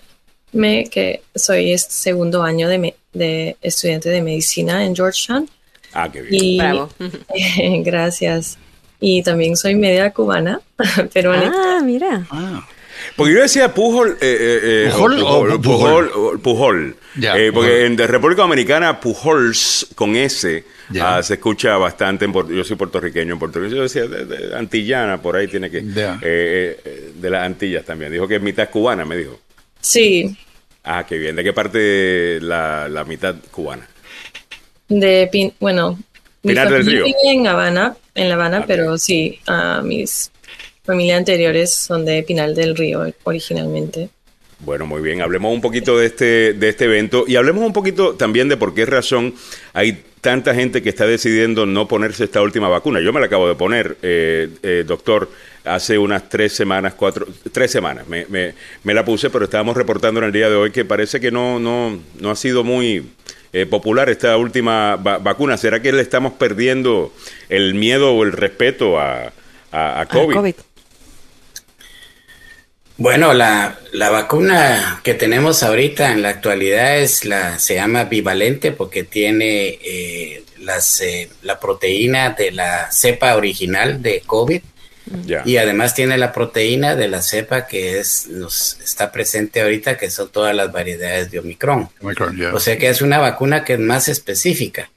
que 0.90 1.22
soy 1.36 1.72
este 1.72 1.94
segundo 1.94 2.44
año 2.44 2.68
de, 2.68 2.96
de 3.14 3.58
estudiante 3.62 4.10
de 4.10 4.22
medicina 4.22 4.84
en 4.84 4.96
Georgetown. 4.96 5.50
Ah, 5.94 6.10
qué 6.12 6.22
bien. 6.22 6.58
Bravo. 6.58 6.90
gracias 7.84 8.58
y 9.06 9.22
también 9.22 9.56
soy 9.56 9.76
media 9.76 10.10
cubana, 10.10 10.62
pero 11.14 11.32
Ah, 11.32 11.80
mira. 11.84 12.26
Ah. 12.32 12.68
Porque 13.16 13.36
yo 13.36 13.42
decía 13.42 13.72
Pujol, 13.72 14.18
eh, 14.20 14.38
eh, 14.40 14.60
eh 14.64 14.90
¿Pujol, 14.92 15.20
o 15.22 15.62
Pujol, 15.62 16.42
Pujol, 16.42 16.96
eh, 17.22 17.52
porque 17.54 17.86
en 17.86 17.96
República 18.00 18.42
Dominicana 18.42 19.00
Pujols 19.00 19.90
con 19.94 20.16
S 20.16 20.64
ah, 21.00 21.22
se 21.22 21.36
escucha 21.36 21.78
bastante. 21.78 22.26
En, 22.26 22.34
yo 22.34 22.64
soy 22.64 22.78
puertorriqueño 22.78 23.34
en 23.34 23.40
Puerto 23.40 23.60
Rico. 23.60 23.76
Yo 23.76 23.84
decía 23.84 24.08
de, 24.08 24.56
antillana, 24.58 25.22
por 25.22 25.36
ahí 25.36 25.48
tiene 25.48 25.70
que. 25.70 25.82
de 25.82 27.30
las 27.30 27.44
Antillas 27.44 27.86
también. 27.86 28.12
Dijo 28.12 28.28
que 28.28 28.38
es 28.38 28.42
mitad 28.42 28.72
cubana, 28.72 29.06
me 29.06 29.18
dijo. 29.18 29.40
Sí. 29.82 30.36
Ah, 30.84 31.06
qué 31.08 31.20
bien. 31.20 31.36
¿De 31.36 31.44
qué 31.44 31.54
parte 31.54 32.40
la, 32.42 32.90
la 32.90 33.04
mitad 33.04 33.36
cubana? 33.52 33.88
De, 34.88 35.30
Pin, 35.32 35.54
bueno, 35.60 36.00
Pinar 36.42 36.72
del 36.72 36.86
Río. 36.88 37.06
en 37.24 37.46
Habana, 37.46 37.96
en 38.16 38.30
La 38.30 38.36
Habana, 38.36 38.66
pero 38.66 38.98
sí, 38.98 39.40
mis 39.84 40.32
familias 40.84 41.20
anteriores 41.20 41.74
son 41.74 42.06
de 42.06 42.24
Pinal 42.24 42.56
del 42.56 42.76
Río 42.76 43.06
originalmente. 43.24 44.10
Bueno, 44.60 44.86
muy 44.86 45.02
bien. 45.02 45.22
Hablemos 45.22 45.54
un 45.54 45.62
poquito 45.62 45.98
de 45.98 46.08
este, 46.08 46.54
de 46.54 46.70
este 46.70 46.86
evento 46.86 47.26
y 47.28 47.36
hablemos 47.36 47.64
un 47.66 47.74
poquito 47.74 48.16
también 48.16 48.48
de 48.48 48.58
por 48.58 48.74
qué 48.74 48.86
razón 48.86 49.34
hay 49.74 50.04
tanta 50.22 50.56
gente 50.56 50.82
que 50.82 50.90
está 50.90 51.06
decidiendo 51.06 51.66
no 51.66 51.88
ponerse 51.88 52.24
esta 52.24 52.42
última 52.42 52.68
vacuna. 52.68 53.00
Yo 53.00 53.14
me 53.14 53.20
la 53.20 53.28
acabo 53.28 53.48
de 53.48 53.56
poner, 53.56 53.98
eh, 54.02 54.50
eh, 54.64 54.84
doctor, 54.88 55.30
hace 55.64 55.98
unas 55.98 56.30
tres 56.30 56.54
semanas, 56.54 56.96
cuatro, 56.96 57.28
tres 57.52 57.70
semanas. 57.70 58.08
Me, 58.08 58.26
me, 58.30 58.56
me, 58.84 58.94
la 58.94 59.06
puse, 59.06 59.30
pero 59.30 59.46
estábamos 59.46 59.78
reportando 59.78 60.20
en 60.22 60.28
el 60.28 60.32
día 60.32 60.50
de 60.50 60.56
hoy 60.56 60.72
que 60.72 60.84
parece 60.84 61.20
que 61.20 61.32
no, 61.32 61.60
no, 61.60 62.00
no 62.20 62.32
ha 62.32 62.36
sido 62.36 62.64
muy 62.64 63.06
eh, 63.56 63.66
popular 63.66 64.10
esta 64.10 64.36
última 64.36 64.98
vacuna. 64.98 65.56
¿Será 65.56 65.82
que 65.82 65.94
le 65.94 66.02
estamos 66.02 66.34
perdiendo 66.34 67.14
el 67.48 67.74
miedo 67.74 68.14
o 68.14 68.24
el 68.26 68.34
respeto 68.34 69.00
a, 69.00 69.32
a, 69.72 70.06
COVID? 70.08 70.56
Bueno, 72.98 73.34
la, 73.34 73.80
la, 73.94 74.10
vacuna 74.10 75.00
que 75.06 75.14
tenemos 75.14 75.64
ahorita 75.64 76.12
en 76.12 76.22
la 76.22 76.30
actualidad 76.30 76.98
es 76.98 77.24
la 77.24 77.58
se 77.58 77.76
llama 77.76 78.04
bivalente 78.04 78.74
porque 78.74 79.06
tiene 79.06 79.80
eh, 79.82 80.44
las, 80.60 81.00
eh, 81.00 81.30
la 81.42 81.58
proteína 81.58 82.32
de 82.32 82.52
la 82.52 82.92
cepa 82.92 83.38
original 83.38 84.02
de 84.02 84.22
COVID 84.26 84.62
y 85.46 85.58
además 85.58 85.94
tiene 85.94 86.18
la 86.18 86.32
proteína 86.32 86.96
de 86.96 87.08
la 87.08 87.22
cepa 87.22 87.68
que 87.68 88.00
es 88.00 88.28
nos 88.28 88.80
está 88.84 89.12
presente 89.12 89.62
ahorita, 89.62 89.98
que 89.98 90.10
son 90.10 90.30
todas 90.30 90.56
las 90.56 90.72
variedades 90.72 91.32
de 91.32 91.40
Omicron. 91.40 91.90
O 92.54 92.60
sea 92.60 92.78
que 92.78 92.90
es 92.90 93.02
una 93.02 93.20
vacuna 93.20 93.64
que 93.64 93.74
es 93.74 93.80
más 93.80 94.08
específica. 94.08 94.90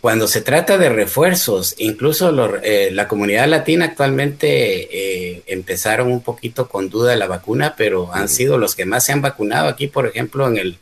Cuando 0.00 0.28
se 0.28 0.40
trata 0.40 0.78
de 0.78 0.88
refuerzos, 0.88 1.74
incluso 1.76 2.58
eh, 2.62 2.88
la 2.90 3.06
comunidad 3.06 3.48
latina 3.48 3.84
actualmente 3.84 4.88
eh, 5.36 5.42
empezaron 5.46 6.10
un 6.10 6.22
poquito 6.22 6.68
con 6.68 6.88
duda 6.88 7.10
de 7.10 7.18
la 7.18 7.26
vacuna, 7.26 7.74
pero 7.76 8.08
han 8.14 8.30
sido 8.30 8.56
los 8.56 8.74
que 8.74 8.86
más 8.86 9.04
se 9.04 9.12
han 9.12 9.20
vacunado 9.20 9.68
aquí, 9.68 9.88
por 9.88 10.06
ejemplo, 10.06 10.48
en 10.48 10.56
el 10.56 10.78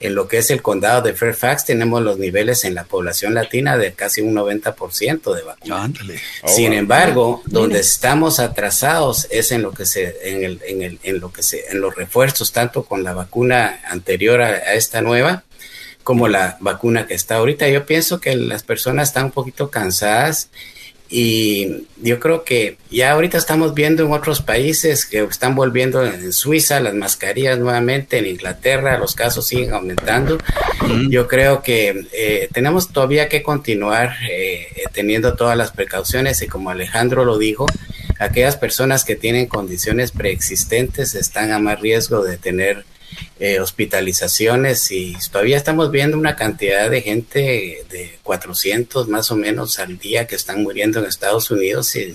en 0.00 0.14
lo 0.14 0.28
que 0.28 0.38
es 0.38 0.50
el 0.50 0.62
condado 0.62 1.02
de 1.02 1.14
Fairfax 1.14 1.64
tenemos 1.64 2.02
los 2.02 2.18
niveles 2.18 2.64
en 2.64 2.74
la 2.74 2.84
población 2.84 3.34
latina 3.34 3.76
de 3.76 3.92
casi 3.92 4.20
un 4.20 4.34
90% 4.34 5.34
de 5.34 5.42
vacunas. 5.42 5.90
Oh, 6.42 6.48
Sin 6.48 6.72
embargo, 6.72 7.42
donde 7.46 7.80
estamos 7.80 8.38
atrasados 8.38 9.26
es 9.30 9.52
en 9.52 9.62
lo 9.62 9.72
que 9.72 9.86
se 9.86 10.16
en 10.24 10.44
el, 10.44 10.60
en 10.66 10.82
el 10.82 10.98
en 11.02 11.20
lo 11.20 11.32
que 11.32 11.42
se 11.42 11.70
en 11.70 11.80
los 11.80 11.94
refuerzos 11.94 12.52
tanto 12.52 12.84
con 12.84 13.04
la 13.04 13.14
vacuna 13.14 13.80
anterior 13.88 14.42
a 14.42 14.74
esta 14.74 15.00
nueva 15.00 15.44
como 16.04 16.28
la 16.28 16.56
vacuna 16.60 17.08
que 17.08 17.14
está 17.14 17.36
ahorita. 17.36 17.68
Yo 17.68 17.84
pienso 17.84 18.20
que 18.20 18.36
las 18.36 18.62
personas 18.62 19.08
están 19.08 19.24
un 19.24 19.32
poquito 19.32 19.70
cansadas 19.70 20.50
y 21.08 21.86
yo 22.02 22.18
creo 22.18 22.42
que 22.42 22.78
ya 22.90 23.12
ahorita 23.12 23.38
estamos 23.38 23.74
viendo 23.74 24.04
en 24.04 24.12
otros 24.12 24.42
países 24.42 25.06
que 25.06 25.22
están 25.22 25.54
volviendo 25.54 26.04
en 26.04 26.32
Suiza 26.32 26.80
las 26.80 26.94
mascarillas 26.94 27.58
nuevamente, 27.58 28.18
en 28.18 28.26
Inglaterra 28.26 28.98
los 28.98 29.14
casos 29.14 29.46
siguen 29.46 29.72
aumentando. 29.72 30.38
Yo 31.08 31.28
creo 31.28 31.62
que 31.62 32.06
eh, 32.12 32.48
tenemos 32.52 32.92
todavía 32.92 33.28
que 33.28 33.42
continuar 33.42 34.16
eh, 34.28 34.66
teniendo 34.92 35.34
todas 35.34 35.56
las 35.56 35.70
precauciones 35.70 36.42
y 36.42 36.48
como 36.48 36.70
Alejandro 36.70 37.24
lo 37.24 37.38
dijo, 37.38 37.66
aquellas 38.18 38.56
personas 38.56 39.04
que 39.04 39.14
tienen 39.14 39.46
condiciones 39.46 40.10
preexistentes 40.10 41.14
están 41.14 41.52
a 41.52 41.58
más 41.58 41.80
riesgo 41.80 42.24
de 42.24 42.36
tener 42.36 42.84
eh, 43.38 43.60
hospitalizaciones 43.60 44.90
y 44.90 45.14
todavía 45.30 45.58
estamos 45.58 45.90
viendo 45.90 46.16
una 46.16 46.36
cantidad 46.36 46.88
de 46.88 47.02
gente 47.02 47.84
de 47.90 48.18
400 48.22 49.08
más 49.08 49.30
o 49.30 49.36
menos 49.36 49.78
al 49.78 49.98
día 49.98 50.26
que 50.26 50.36
están 50.36 50.62
muriendo 50.62 51.00
en 51.00 51.04
Estados 51.04 51.50
Unidos 51.50 51.94
y 51.96 52.14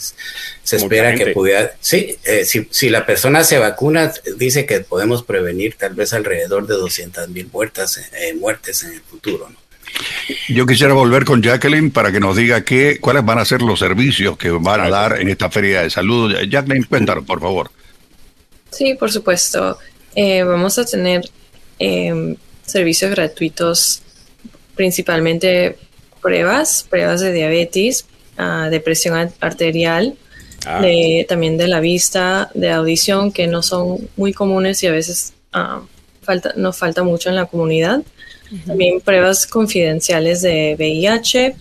se 0.64 0.78
espera 0.78 1.14
que 1.14 1.28
pudiera, 1.28 1.74
sí, 1.80 2.16
eh, 2.24 2.44
si, 2.44 2.68
si, 2.72 2.90
la 2.90 3.06
persona 3.06 3.44
se 3.44 3.60
vacuna, 3.60 4.12
dice 4.36 4.66
que 4.66 4.80
podemos 4.80 5.22
prevenir 5.22 5.76
tal 5.76 5.94
vez 5.94 6.12
alrededor 6.14 6.66
de 6.66 6.74
200 6.74 7.30
mil 7.30 7.48
muertes, 7.54 7.98
eh, 8.14 8.34
muertes 8.34 8.84
en 8.84 8.94
el 8.94 9.02
futuro. 9.02 9.48
Yo 10.50 10.66
quisiera 10.66 10.94
volver 10.94 11.24
con 11.24 11.44
Jacqueline 11.44 11.92
para 11.92 12.12
que 12.12 12.20
nos 12.20 12.36
diga 12.36 12.64
qué, 12.64 12.98
cuáles 13.00 13.24
van 13.24 13.38
a 13.38 13.46
ser 13.46 13.62
los 13.62 13.78
servicios 13.78 14.38
que 14.40 14.50
van 14.50 14.82
a 14.82 14.90
dar 14.90 15.22
en 15.22 15.30
esta 15.30 15.52
feria 15.52 15.84
de 15.84 15.92
salud. 15.92 16.34
Jacqueline, 16.50 16.86
cuéntanos, 16.86 17.26
por 17.26 17.40
favor. 17.40 17.70
Sí, 18.72 18.96
por 18.96 19.12
supuesto. 19.12 19.78
Eh, 20.16 20.44
vamos 20.44 20.78
a 20.78 20.86
tener 20.86 21.30
em, 21.80 22.36
servicios 22.66 23.12
gratuitos, 23.12 24.02
principalmente 24.76 25.78
pruebas, 26.22 26.86
pruebas 26.90 27.22
de 27.22 27.34
diabetes, 27.34 28.06
uh, 28.38 28.70
depresión 28.70 29.32
arterial, 29.40 30.16
ah. 30.66 30.82
también 31.28 31.58
de 31.58 31.68
la 31.68 31.80
vista, 31.80 32.52
de 32.54 32.72
audición, 32.72 33.32
que 33.32 33.48
no 33.48 33.64
son 33.64 34.10
muy 34.16 34.34
comunes 34.34 34.84
y 34.84 34.88
a 34.88 34.92
veces 34.92 35.34
uh, 35.56 35.86
falta, 36.22 36.54
nos 36.56 36.78
falta 36.78 37.04
mucho 37.04 37.30
en 37.30 37.36
la 37.36 37.46
comunidad. 37.46 38.02
También 38.68 39.00
pruebas 39.00 39.48
confidenciales 39.48 40.42
de 40.42 40.76
VIH. 40.78 41.56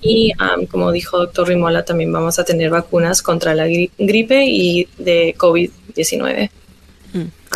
Y 0.00 0.32
como 0.70 0.92
dijo 0.92 1.18
doctor 1.18 1.48
Rimola, 1.48 1.84
también 1.84 2.12
vamos 2.12 2.38
a 2.38 2.44
tener 2.44 2.70
vacunas 2.70 3.22
contra 3.22 3.54
la 3.54 3.66
gripe 3.66 4.44
y 4.44 4.86
de 4.98 5.34
COVID-19. 5.36 6.50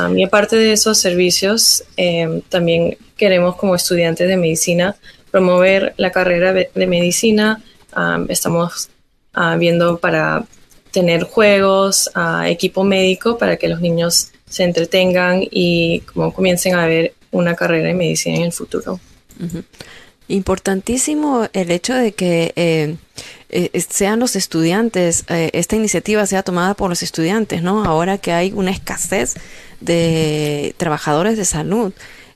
A 0.01 0.09
mí, 0.09 0.25
aparte 0.25 0.57
de 0.57 0.73
esos 0.73 0.99
servicios, 0.99 1.85
em, 1.97 2.41
también 2.43 2.97
queremos 3.17 3.57
como 3.57 3.75
estudiantes 3.75 4.27
de 4.29 4.37
medicina 4.37 4.97
promover 5.31 5.95
la 5.97 6.11
carrera 6.11 6.53
de 6.53 6.87
medicina. 6.87 7.63
estamos 8.29 8.89
ah, 9.35 9.57
viendo 9.57 9.99
para 9.99 10.45
tener 10.93 11.25
juegos, 11.25 12.11
uh, 12.15 12.45
equipo 12.45 12.85
médico 12.85 13.37
para 13.37 13.57
que 13.57 13.69
los 13.69 13.81
niños 13.81 14.31
se 14.49 14.65
entretengan 14.65 15.43
y 15.51 16.01
como 16.01 16.33
comiencen 16.33 16.75
a 16.75 16.87
ver 16.87 17.15
una 17.31 17.55
carrera 17.55 17.91
en 17.91 17.97
medicina 17.97 18.37
en 18.37 18.43
el 18.43 18.53
futuro. 18.53 19.01
Importantísimo 20.29 21.49
el 21.53 21.71
hecho 21.71 21.95
de 21.95 22.13
que 22.13 22.53
eh, 22.57 22.97
eh, 23.49 23.81
sean 23.89 24.21
los 24.21 24.37
estudiantes, 24.37 25.25
eh, 25.29 25.51
esta 25.55 25.77
iniciativa 25.77 26.25
sea 26.27 26.43
tomada 26.43 26.75
por 26.75 26.89
los 26.89 27.03
estudiantes, 27.03 27.63
¿no? 27.63 27.85
Ahora 27.85 28.19
que 28.19 28.33
hay 28.33 28.53
una 28.53 28.71
escasez 28.71 29.35
de 29.81 30.75
trabajadores 30.77 31.37
de 31.37 31.45
salud 31.45 31.93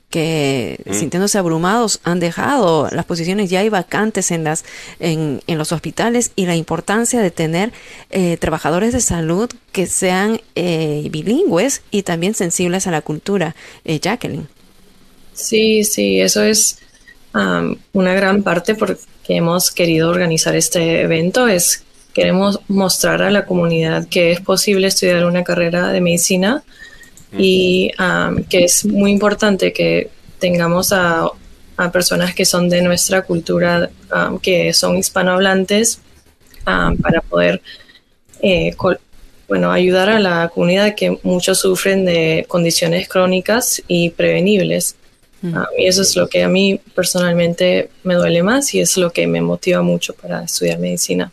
que 0.09 0.79
mm. 0.85 0.93
sintiéndose 0.93 1.37
abrumados 1.37 1.99
han 2.03 2.19
dejado 2.19 2.89
las 2.91 3.05
posiciones 3.05 3.49
ya 3.49 3.59
hay 3.61 3.69
vacantes 3.69 4.31
en 4.31 4.43
las 4.43 4.63
en, 4.99 5.41
en 5.47 5.57
los 5.57 5.71
hospitales 5.71 6.31
y 6.35 6.45
la 6.45 6.55
importancia 6.55 7.21
de 7.21 7.31
tener 7.31 7.73
eh, 8.11 8.37
trabajadores 8.37 8.93
de 8.93 9.01
salud 9.01 9.49
que 9.71 9.87
sean 9.87 10.39
bilingües 10.55 11.81
y 11.91 12.03
también 12.03 12.33
sensibles 12.33 12.87
a 12.87 12.91
la 12.91 13.01
cultura. 13.01 13.55
Jacqueline. 13.83 14.47
Sí 15.33 15.83
sí 15.83 16.21
eso 16.21 16.43
es 16.43 16.79
una 17.91 18.13
gran 18.13 18.43
parte 18.43 18.75
porque 18.75 18.99
hemos 19.27 19.71
querido 19.71 20.09
organizar 20.09 20.55
este 20.55 21.01
evento. 21.01 21.47
Es 21.47 21.83
queremos 22.13 22.61
mostrar 22.69 23.21
a 23.21 23.29
la 23.29 23.45
comunidad 23.45 24.07
que 24.07 24.31
es 24.31 24.39
posible 24.39 24.87
estudiar 24.87 25.25
una 25.25 25.43
carrera 25.43 25.91
de 25.91 25.99
medicina 25.99 26.63
y 27.37 27.91
que 28.49 28.65
es 28.65 28.85
muy 28.85 29.11
importante 29.11 29.73
que 29.73 30.09
tengamos 30.39 30.91
a, 30.93 31.29
personas 31.91 32.33
que 32.33 32.45
son 32.45 32.69
de 32.69 32.81
nuestra 32.81 33.23
cultura, 33.23 33.89
que 34.41 34.73
son 34.73 34.97
hispanohablantes, 34.97 35.99
para 36.63 37.21
poder 37.21 37.61
eh, 38.41 38.75
bueno, 39.47 39.71
ayudar 39.71 40.09
a 40.09 40.19
la 40.19 40.49
comunidad 40.49 40.95
que 40.95 41.19
muchos 41.23 41.59
sufren 41.59 42.05
de 42.05 42.45
condiciones 42.47 43.07
crónicas 43.07 43.81
y 43.87 44.09
prevenibles. 44.11 44.95
Ah, 45.53 45.67
y 45.77 45.85
eso 45.85 46.01
es 46.01 46.15
lo 46.15 46.27
que 46.27 46.43
a 46.43 46.49
mí 46.49 46.79
personalmente 46.95 47.89
me 48.03 48.15
duele 48.15 48.41
más 48.41 48.73
y 48.73 48.79
es 48.79 48.97
lo 48.97 49.11
que 49.11 49.27
me 49.27 49.41
motiva 49.41 49.83
mucho 49.83 50.13
para 50.15 50.43
estudiar 50.43 50.79
medicina. 50.79 51.31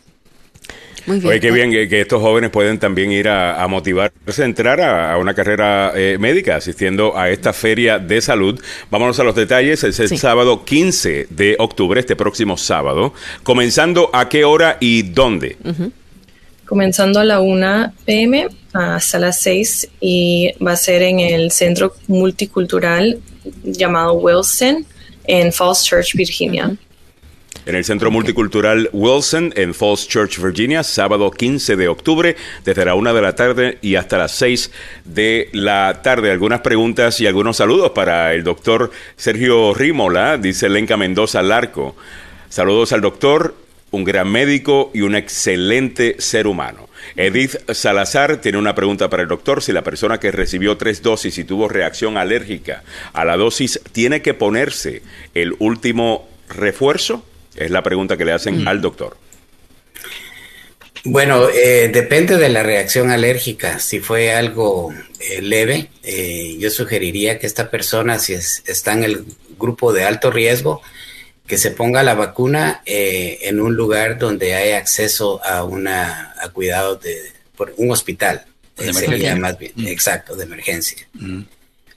Muy 1.05 1.19
bien. 1.19 1.31
Oye, 1.31 1.39
qué 1.39 1.51
bien 1.51 1.71
que, 1.71 2.01
estos 2.01 2.21
jóvenes 2.21 2.49
pueden 2.49 2.79
también 2.79 3.11
ir 3.11 3.27
a, 3.27 3.65
motivarse 3.67 4.41
a 4.41 4.45
entrar 4.45 4.81
a, 4.81 5.17
una 5.17 5.33
carrera 5.33 5.91
eh, 5.95 6.17
médica 6.19 6.55
asistiendo 6.55 7.17
a 7.17 7.29
esta 7.29 7.53
feria 7.53 7.99
de 7.99 8.21
salud. 8.21 8.59
Vámonos 8.89 9.19
a 9.19 9.23
los 9.23 9.35
detalles. 9.35 9.83
Es 9.83 9.99
el 9.99 10.17
sábado 10.17 10.63
15 10.63 11.27
de 11.29 11.55
octubre, 11.59 11.99
este 11.99 12.15
próximo 12.15 12.57
sábado. 12.57 13.13
Comenzando 13.43 14.09
a 14.13 14.29
qué 14.29 14.45
hora 14.45 14.77
y 14.79 15.03
dónde. 15.03 15.57
Comenzando 16.65 17.19
a 17.19 17.25
la 17.25 17.41
1 17.41 17.93
pm 18.05 18.47
hasta 18.73 19.19
las 19.19 19.39
6 19.41 19.89
y 19.99 20.51
va 20.65 20.71
a 20.71 20.77
ser 20.77 21.03
en 21.03 21.19
el 21.19 21.51
Centro 21.51 21.93
Multicultural 22.07 23.19
llamado 23.63 24.13
Wilson 24.13 24.85
en 25.25 25.51
Falls 25.51 25.83
Church, 25.83 26.15
Virginia. 26.15 26.75
En 27.65 27.75
el 27.75 27.85
Centro 27.85 28.11
Multicultural 28.11 28.89
Wilson 28.91 29.53
en 29.55 29.73
Falls 29.73 30.09
Church, 30.09 30.37
Virginia, 30.37 30.83
sábado 30.83 31.31
15 31.31 31.77
de 31.77 31.87
octubre, 31.87 32.35
desde 32.65 32.83
la 32.83 32.93
1 32.93 33.13
de 33.13 33.21
la 33.21 33.35
tarde 33.35 33.77
y 33.81 33.95
hasta 33.95 34.17
las 34.17 34.33
6 34.33 34.69
de 35.05 35.47
la 35.53 36.01
tarde. 36.03 36.29
Algunas 36.29 36.59
preguntas 36.59 37.21
y 37.21 37.27
algunos 37.27 37.55
saludos 37.55 37.91
para 37.91 38.33
el 38.33 38.43
doctor 38.43 38.91
Sergio 39.15 39.73
Rímola, 39.73 40.37
dice 40.37 40.67
Lenca 40.67 40.97
Mendoza 40.97 41.41
Larco. 41.41 41.95
Saludos 42.49 42.91
al 42.91 42.99
doctor, 42.99 43.55
un 43.91 44.03
gran 44.03 44.29
médico 44.29 44.91
y 44.93 44.99
un 44.99 45.15
excelente 45.15 46.17
ser 46.19 46.47
humano. 46.47 46.89
Edith 47.15 47.71
Salazar 47.71 48.41
tiene 48.41 48.57
una 48.57 48.75
pregunta 48.75 49.09
para 49.09 49.23
el 49.23 49.29
doctor. 49.29 49.63
Si 49.63 49.71
la 49.71 49.83
persona 49.83 50.19
que 50.19 50.31
recibió 50.31 50.75
tres 50.75 51.01
dosis 51.01 51.37
y 51.37 51.45
tuvo 51.45 51.69
reacción 51.69 52.17
alérgica 52.17 52.83
a 53.13 53.23
la 53.23 53.37
dosis, 53.37 53.79
¿tiene 53.93 54.21
que 54.21 54.33
ponerse 54.33 55.01
el 55.33 55.55
último 55.59 56.27
refuerzo? 56.49 57.23
Es 57.55 57.71
la 57.71 57.83
pregunta 57.83 58.17
que 58.17 58.25
le 58.25 58.31
hacen 58.31 58.63
mm. 58.63 58.67
al 58.67 58.81
doctor. 58.81 59.17
Bueno, 61.05 61.49
eh, 61.49 61.89
depende 61.93 62.37
de 62.37 62.49
la 62.49 62.63
reacción 62.63 63.11
alérgica. 63.11 63.79
Si 63.79 63.99
fue 63.99 64.33
algo 64.33 64.93
eh, 65.19 65.41
leve, 65.41 65.89
eh, 66.01 66.55
yo 66.59 66.69
sugeriría 66.69 67.39
que 67.39 67.47
esta 67.47 67.69
persona, 67.69 68.19
si 68.19 68.33
está 68.33 68.93
en 68.93 69.03
el 69.03 69.25
grupo 69.57 69.91
de 69.91 70.05
alto 70.05 70.31
riesgo, 70.31 70.81
que 71.47 71.57
se 71.57 71.71
ponga 71.71 72.03
la 72.03 72.15
vacuna 72.15 72.81
eh, 72.85 73.39
en 73.43 73.59
un 73.59 73.75
lugar 73.75 74.17
donde 74.17 74.55
hay 74.55 74.71
acceso 74.71 75.43
a 75.43 75.63
una 75.63 76.33
a 76.41 76.49
cuidado 76.49 76.95
de 76.95 77.33
por 77.55 77.73
un 77.77 77.91
hospital 77.91 78.45
de 78.77 78.89
emergencia. 78.89 79.35
más 79.35 79.57
bien 79.57 79.73
mm. 79.75 79.87
exacto 79.87 80.35
de 80.35 80.45
emergencia 80.45 81.07
mm. 81.13 81.41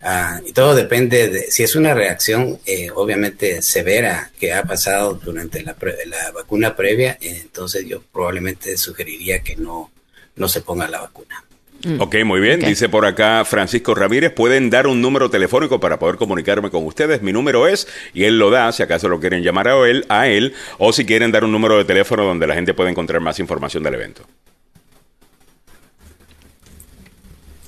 Ah, 0.03 0.41
y 0.45 0.53
todo 0.53 0.75
depende 0.75 1.29
de 1.29 1.51
si 1.51 1.63
es 1.63 1.77
una 1.77 1.95
reacción 1.95 2.59
eh, 2.67 2.91
obviamente 2.95 3.63
severa 3.63 4.31
que 4.39 4.53
ha 4.53 4.63
pasado 4.63 5.15
durante 5.15 5.63
la, 5.63 5.77
la 6.07 6.31
vacuna 6.33 6.77
previa 6.77 7.19
entonces 7.21 7.87
yo 7.87 8.03
probablemente 8.13 8.77
sugeriría 8.77 9.41
que 9.43 9.57
no 9.57 9.91
no 10.37 10.49
se 10.49 10.61
ponga 10.61 10.89
la 10.89 11.01
vacuna 11.01 11.47
Mm. 11.85 12.01
Ok, 12.01 12.17
muy 12.25 12.41
bien. 12.41 12.61
Dice 12.61 12.89
por 12.89 13.07
acá 13.07 13.45
Francisco 13.45 13.95
Ramírez, 13.95 14.33
pueden 14.33 14.71
dar 14.71 14.87
un 14.87 15.01
número 15.01 15.31
telefónico 15.31 15.79
para 15.79 15.99
poder 15.99 16.17
comunicarme 16.17 16.71
con 16.71 16.85
ustedes. 16.85 17.23
Mi 17.23 17.33
número 17.33 17.69
es, 17.69 17.87
y 18.15 18.25
él 18.25 18.39
lo 18.39 18.51
da, 18.51 18.73
si 18.73 18.83
acaso 18.83 19.09
lo 19.09 19.21
quieren 19.21 19.43
llamar 19.43 19.69
a 19.69 19.89
él, 19.89 20.05
a 20.09 20.29
él, 20.29 20.55
o 20.79 20.93
si 20.93 21.05
quieren 21.05 21.33
dar 21.33 21.45
un 21.45 21.53
número 21.53 21.77
de 21.79 21.85
teléfono 21.85 22.25
donde 22.25 22.47
la 22.47 22.55
gente 22.55 22.75
pueda 22.75 22.91
encontrar 22.91 23.21
más 23.21 23.39
información 23.39 23.83
del 23.83 23.95
evento. 23.95 24.23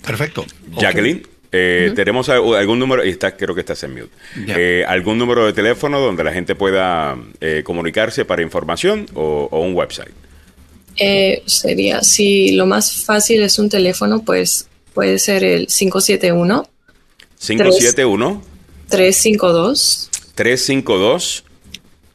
Perfecto. 0.04 0.46
Jacqueline. 0.78 1.22
Eh, 1.50 1.92
¿Tenemos 1.94 2.28
algún 2.28 2.78
número? 2.78 3.04
Y 3.04 3.10
está, 3.10 3.36
creo 3.36 3.54
que 3.54 3.60
estás 3.60 3.82
en 3.82 3.94
mute. 3.94 4.10
Eh, 4.48 4.84
¿Algún 4.86 5.18
número 5.18 5.46
de 5.46 5.52
teléfono 5.52 6.00
donde 6.00 6.24
la 6.24 6.32
gente 6.32 6.54
pueda 6.54 7.16
eh, 7.40 7.62
comunicarse 7.64 8.24
para 8.24 8.42
información 8.42 9.06
o 9.14 9.60
un 9.60 9.74
website? 9.74 10.12
Eh, 10.98 11.42
sería, 11.46 12.02
si 12.02 12.52
lo 12.52 12.66
más 12.66 13.04
fácil 13.04 13.42
es 13.42 13.58
un 13.58 13.68
teléfono, 13.68 14.22
pues 14.22 14.68
puede 14.94 15.18
ser 15.18 15.44
el 15.44 15.66
571. 15.68 16.66
571. 17.38 18.42
352. 18.88 20.10
352. 20.34 21.44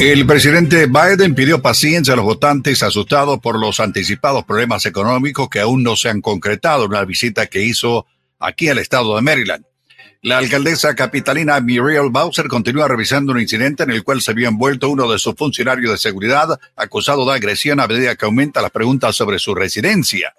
El 0.00 0.24
presidente 0.24 0.86
Biden 0.86 1.34
pidió 1.34 1.60
paciencia 1.60 2.14
a 2.14 2.16
los 2.16 2.24
votantes 2.24 2.82
asustados 2.82 3.38
por 3.40 3.60
los 3.60 3.80
anticipados 3.80 4.44
problemas 4.44 4.86
económicos 4.86 5.50
que 5.50 5.60
aún 5.60 5.82
no 5.82 5.96
se 5.96 6.08
han 6.08 6.22
concretado 6.22 6.86
en 6.86 6.92
una 6.92 7.04
visita 7.04 7.48
que 7.48 7.60
hizo 7.62 8.06
aquí 8.38 8.70
al 8.70 8.78
estado 8.78 9.14
de 9.14 9.20
Maryland. 9.20 9.66
La 10.22 10.36
alcaldesa 10.36 10.94
capitalina 10.94 11.58
Muriel 11.60 12.10
Bowser 12.10 12.46
continúa 12.46 12.86
revisando 12.86 13.32
un 13.32 13.40
incidente 13.40 13.84
en 13.84 13.90
el 13.90 14.04
cual 14.04 14.20
se 14.20 14.32
había 14.32 14.48
envuelto 14.48 14.90
uno 14.90 15.10
de 15.10 15.18
sus 15.18 15.34
funcionarios 15.34 15.92
de 15.92 15.96
seguridad 15.96 16.60
acusado 16.76 17.24
de 17.24 17.32
agresión 17.32 17.80
a 17.80 17.86
medida 17.86 18.14
que 18.16 18.26
aumenta 18.26 18.60
las 18.60 18.70
preguntas 18.70 19.16
sobre 19.16 19.38
su 19.38 19.54
residencia. 19.54 20.34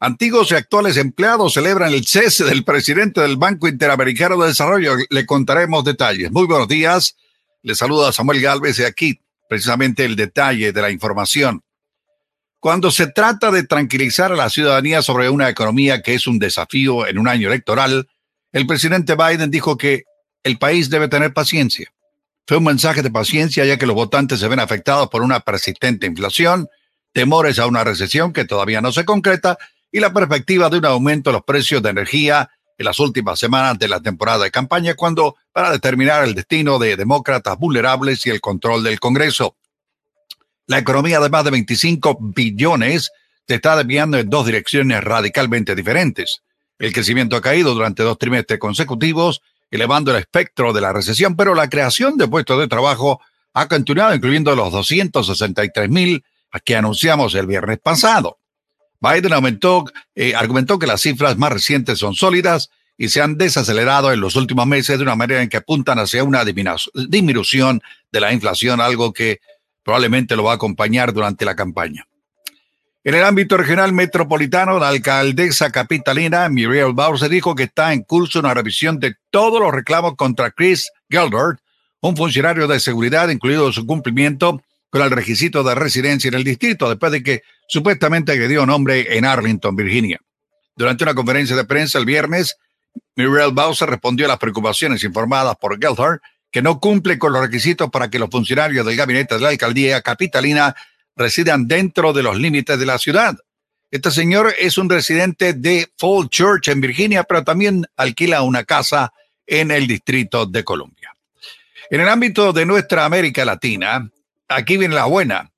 Antiguos 0.00 0.50
y 0.50 0.54
actuales 0.54 0.98
empleados 0.98 1.54
celebran 1.54 1.94
el 1.94 2.04
cese 2.04 2.44
del 2.44 2.62
presidente 2.62 3.22
del 3.22 3.38
Banco 3.38 3.68
Interamericano 3.68 4.36
de 4.36 4.48
Desarrollo. 4.48 4.96
Le 5.08 5.24
contaremos 5.24 5.82
detalles. 5.82 6.30
Muy 6.30 6.46
buenos 6.46 6.68
días. 6.68 7.16
Le 7.62 7.74
saluda 7.74 8.12
Samuel 8.12 8.42
Galvez 8.42 8.80
y 8.80 8.84
aquí 8.84 9.18
precisamente 9.48 10.04
el 10.04 10.14
detalle 10.14 10.72
de 10.72 10.82
la 10.82 10.90
información. 10.90 11.62
Cuando 12.60 12.90
se 12.90 13.06
trata 13.06 13.50
de 13.50 13.62
tranquilizar 13.62 14.30
a 14.30 14.36
la 14.36 14.50
ciudadanía 14.50 15.00
sobre 15.00 15.30
una 15.30 15.48
economía 15.48 16.02
que 16.02 16.12
es 16.12 16.26
un 16.26 16.38
desafío 16.38 17.06
en 17.06 17.18
un 17.18 17.28
año 17.28 17.48
electoral, 17.48 18.08
el 18.52 18.66
presidente 18.66 19.16
Biden 19.16 19.50
dijo 19.50 19.76
que 19.76 20.04
el 20.42 20.58
país 20.58 20.90
debe 20.90 21.08
tener 21.08 21.32
paciencia. 21.32 21.92
Fue 22.46 22.58
un 22.58 22.64
mensaje 22.64 23.02
de 23.02 23.10
paciencia 23.10 23.64
ya 23.64 23.78
que 23.78 23.86
los 23.86 23.94
votantes 23.94 24.40
se 24.40 24.48
ven 24.48 24.60
afectados 24.60 25.08
por 25.08 25.22
una 25.22 25.40
persistente 25.40 26.06
inflación, 26.06 26.68
temores 27.12 27.58
a 27.58 27.66
una 27.66 27.84
recesión 27.84 28.32
que 28.32 28.44
todavía 28.44 28.80
no 28.80 28.92
se 28.92 29.04
concreta 29.04 29.58
y 29.90 30.00
la 30.00 30.12
perspectiva 30.12 30.68
de 30.68 30.78
un 30.78 30.86
aumento 30.86 31.30
de 31.30 31.34
los 31.34 31.44
precios 31.44 31.82
de 31.82 31.90
energía 31.90 32.50
en 32.76 32.84
las 32.84 32.98
últimas 32.98 33.38
semanas 33.38 33.78
de 33.78 33.88
la 33.88 34.00
temporada 34.00 34.44
de 34.44 34.50
campaña 34.50 34.94
cuando 34.94 35.36
para 35.52 35.70
determinar 35.70 36.24
el 36.24 36.34
destino 36.34 36.78
de 36.78 36.96
demócratas 36.96 37.56
vulnerables 37.58 38.26
y 38.26 38.30
el 38.30 38.40
control 38.40 38.82
del 38.82 38.98
Congreso. 38.98 39.56
La 40.66 40.78
economía 40.78 41.20
de 41.20 41.28
más 41.28 41.44
de 41.44 41.50
25 41.50 42.18
billones 42.20 43.10
se 43.46 43.54
está 43.54 43.76
desviando 43.76 44.18
en 44.18 44.30
dos 44.30 44.46
direcciones 44.46 45.02
radicalmente 45.04 45.74
diferentes. 45.74 46.42
El 46.82 46.92
crecimiento 46.92 47.36
ha 47.36 47.40
caído 47.40 47.74
durante 47.74 48.02
dos 48.02 48.18
trimestres 48.18 48.58
consecutivos, 48.58 49.40
elevando 49.70 50.10
el 50.10 50.16
espectro 50.16 50.72
de 50.72 50.80
la 50.80 50.92
recesión, 50.92 51.36
pero 51.36 51.54
la 51.54 51.70
creación 51.70 52.16
de 52.16 52.26
puestos 52.26 52.58
de 52.58 52.66
trabajo 52.66 53.20
ha 53.54 53.68
continuado, 53.68 54.16
incluyendo 54.16 54.56
los 54.56 54.72
263 54.72 55.88
mil 55.88 56.24
que 56.64 56.74
anunciamos 56.74 57.36
el 57.36 57.46
viernes 57.46 57.78
pasado. 57.78 58.38
Biden 58.98 59.32
aumentó, 59.32 59.84
eh, 60.16 60.34
argumentó 60.34 60.80
que 60.80 60.88
las 60.88 61.00
cifras 61.00 61.38
más 61.38 61.52
recientes 61.52 62.00
son 62.00 62.16
sólidas 62.16 62.68
y 62.98 63.10
se 63.10 63.22
han 63.22 63.38
desacelerado 63.38 64.12
en 64.12 64.20
los 64.20 64.34
últimos 64.34 64.66
meses 64.66 64.98
de 64.98 65.04
una 65.04 65.14
manera 65.14 65.40
en 65.40 65.48
que 65.48 65.58
apuntan 65.58 66.00
hacia 66.00 66.24
una 66.24 66.44
disminución 66.44 67.80
de 68.10 68.20
la 68.20 68.32
inflación, 68.32 68.80
algo 68.80 69.12
que 69.12 69.38
probablemente 69.84 70.34
lo 70.34 70.42
va 70.42 70.50
a 70.50 70.56
acompañar 70.56 71.12
durante 71.12 71.44
la 71.44 71.54
campaña. 71.54 72.08
En 73.04 73.16
el 73.16 73.24
ámbito 73.24 73.56
regional 73.56 73.92
metropolitano, 73.92 74.78
la 74.78 74.90
alcaldesa 74.90 75.72
capitalina 75.72 76.48
Muriel 76.48 76.92
Bowser 76.92 77.28
dijo 77.28 77.56
que 77.56 77.64
está 77.64 77.92
en 77.92 78.04
curso 78.04 78.38
una 78.38 78.54
revisión 78.54 79.00
de 79.00 79.16
todos 79.30 79.60
los 79.60 79.72
reclamos 79.72 80.14
contra 80.14 80.52
Chris 80.52 80.88
Geldert, 81.10 81.58
un 82.00 82.16
funcionario 82.16 82.68
de 82.68 82.78
seguridad, 82.78 83.28
incluido 83.28 83.72
su 83.72 83.84
cumplimiento 83.86 84.62
con 84.88 85.02
el 85.02 85.10
requisito 85.10 85.64
de 85.64 85.74
residencia 85.74 86.28
en 86.28 86.34
el 86.34 86.44
distrito, 86.44 86.88
después 86.88 87.10
de 87.10 87.24
que 87.24 87.42
supuestamente 87.66 88.38
dio 88.46 88.66
nombre 88.66 89.18
en 89.18 89.24
Arlington, 89.24 89.74
Virginia. 89.74 90.20
Durante 90.76 91.02
una 91.02 91.14
conferencia 91.14 91.56
de 91.56 91.64
prensa 91.64 91.98
el 91.98 92.04
viernes, 92.04 92.56
Muriel 93.16 93.50
Bowser 93.50 93.90
respondió 93.90 94.26
a 94.26 94.28
las 94.28 94.38
preocupaciones 94.38 95.02
informadas 95.02 95.56
por 95.56 95.76
Geldert, 95.76 96.22
que 96.52 96.62
no 96.62 96.78
cumple 96.78 97.18
con 97.18 97.32
los 97.32 97.42
requisitos 97.42 97.90
para 97.90 98.10
que 98.10 98.20
los 98.20 98.30
funcionarios 98.30 98.86
del 98.86 98.94
gabinete 98.94 99.34
de 99.34 99.40
la 99.40 99.48
alcaldía 99.48 100.02
capitalina 100.02 100.76
residan 101.22 101.66
dentro 101.68 102.12
de 102.12 102.22
los 102.22 102.36
límites 102.36 102.78
de 102.78 102.86
la 102.86 102.98
ciudad. 102.98 103.38
Este 103.90 104.10
señor 104.10 104.54
es 104.58 104.78
un 104.78 104.88
residente 104.88 105.52
de 105.52 105.88
Fall 105.98 106.28
Church 106.28 106.68
en 106.68 106.80
Virginia, 106.80 107.24
pero 107.24 107.44
también 107.44 107.86
alquila 107.96 108.42
una 108.42 108.64
casa 108.64 109.12
en 109.46 109.70
el 109.70 109.86
Distrito 109.86 110.46
de 110.46 110.64
Columbia. 110.64 111.14
En 111.90 112.00
el 112.00 112.08
ámbito 112.08 112.52
de 112.52 112.64
nuestra 112.64 113.04
América 113.04 113.44
Latina, 113.44 114.10
aquí 114.48 114.78
viene 114.78 114.94
la 114.94 115.04
buena. 115.04 115.50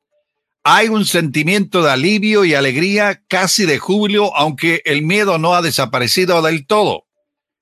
Hay 0.64 0.88
un 0.88 1.04
sentimiento 1.04 1.82
de 1.82 1.92
alivio 1.92 2.44
y 2.44 2.54
alegría, 2.54 3.22
casi 3.28 3.66
de 3.66 3.78
júbilo, 3.78 4.34
aunque 4.34 4.82
el 4.84 5.02
miedo 5.02 5.38
no 5.38 5.54
ha 5.54 5.62
desaparecido 5.62 6.42
del 6.42 6.66
todo. 6.66 7.04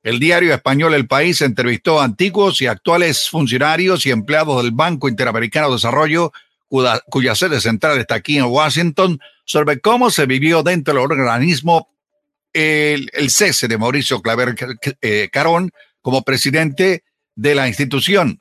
El 0.03 0.19
diario 0.19 0.55
español 0.55 0.95
El 0.95 1.07
País 1.07 1.43
entrevistó 1.43 2.01
a 2.01 2.05
antiguos 2.05 2.61
y 2.63 2.67
actuales 2.67 3.29
funcionarios 3.29 4.07
y 4.07 4.11
empleados 4.11 4.63
del 4.63 4.73
Banco 4.73 5.09
Interamericano 5.09 5.69
de 5.69 5.75
Desarrollo 5.75 6.33
cuya, 7.11 7.35
sede 7.35 7.61
central 7.61 7.99
está 7.99 8.17
aquí 8.17 8.39
en 8.39 8.45
Washington, 8.45 9.21
sobre 9.45 9.81
cómo 9.81 10.11
se 10.11 10.27
vivió 10.27 10.63
dentro 10.63 10.95
del 10.95 11.03
organismo 11.03 11.89
el, 12.53 13.11
cese 13.29 13.69
de 13.69 13.79
Mauricio 13.79 14.23
Claver 14.23 14.55
eh, 15.01 15.29
Carón 15.33 15.71
como 16.01 16.23
presidente 16.23 17.05
de 17.35 17.55
la 17.55 17.69
institución. 17.69 18.41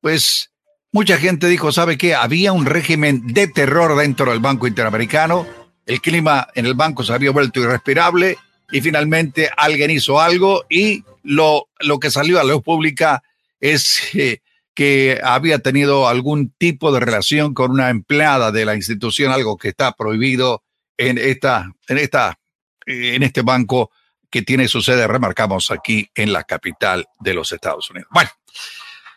Pues 0.00 0.50
mucha 0.92 1.18
gente 1.18 1.48
dijo, 1.48 1.72
¿sabe 1.72 1.98
qué? 1.98 2.14
Había 2.14 2.52
un 2.52 2.66
régimen 2.66 3.26
de 3.26 3.48
terror 3.48 3.96
dentro 3.96 4.30
del 4.30 4.40
Banco 4.40 4.66
Interamericano, 4.66 5.46
el 5.86 6.00
clima 6.00 6.48
en 6.54 6.66
el 6.66 6.74
banco 6.74 7.04
se 7.04 7.12
había 7.12 7.30
vuelto 7.30 7.60
irrespirable 7.60 8.36
y 8.72 8.80
finalmente 8.80 9.50
alguien 9.56 9.90
hizo 9.92 10.20
algo 10.20 10.64
y 10.68 11.04
lo, 11.22 11.68
lo 11.78 12.00
que 12.00 12.10
salió 12.10 12.40
a 12.40 12.44
la 12.44 12.54
luz 12.54 12.62
pública 12.64 13.22
es 13.60 14.14
eh, 14.14 14.40
que 14.76 15.18
había 15.24 15.58
tenido 15.60 16.06
algún 16.06 16.50
tipo 16.50 16.92
de 16.92 17.00
relación 17.00 17.54
con 17.54 17.70
una 17.72 17.88
empleada 17.88 18.52
de 18.52 18.66
la 18.66 18.76
institución, 18.76 19.32
algo 19.32 19.56
que 19.56 19.70
está 19.70 19.92
prohibido 19.92 20.62
en 20.98 21.16
esta, 21.16 21.72
en 21.88 21.98
esta, 21.98 22.38
en 22.84 23.22
este 23.22 23.40
banco 23.40 23.90
que 24.30 24.42
tiene 24.42 24.68
su 24.68 24.82
sede, 24.82 25.06
remarcamos 25.06 25.70
aquí 25.70 26.10
en 26.14 26.30
la 26.30 26.44
capital 26.44 27.08
de 27.18 27.32
los 27.32 27.50
Estados 27.52 27.88
Unidos. 27.88 28.08
Bueno, 28.12 28.28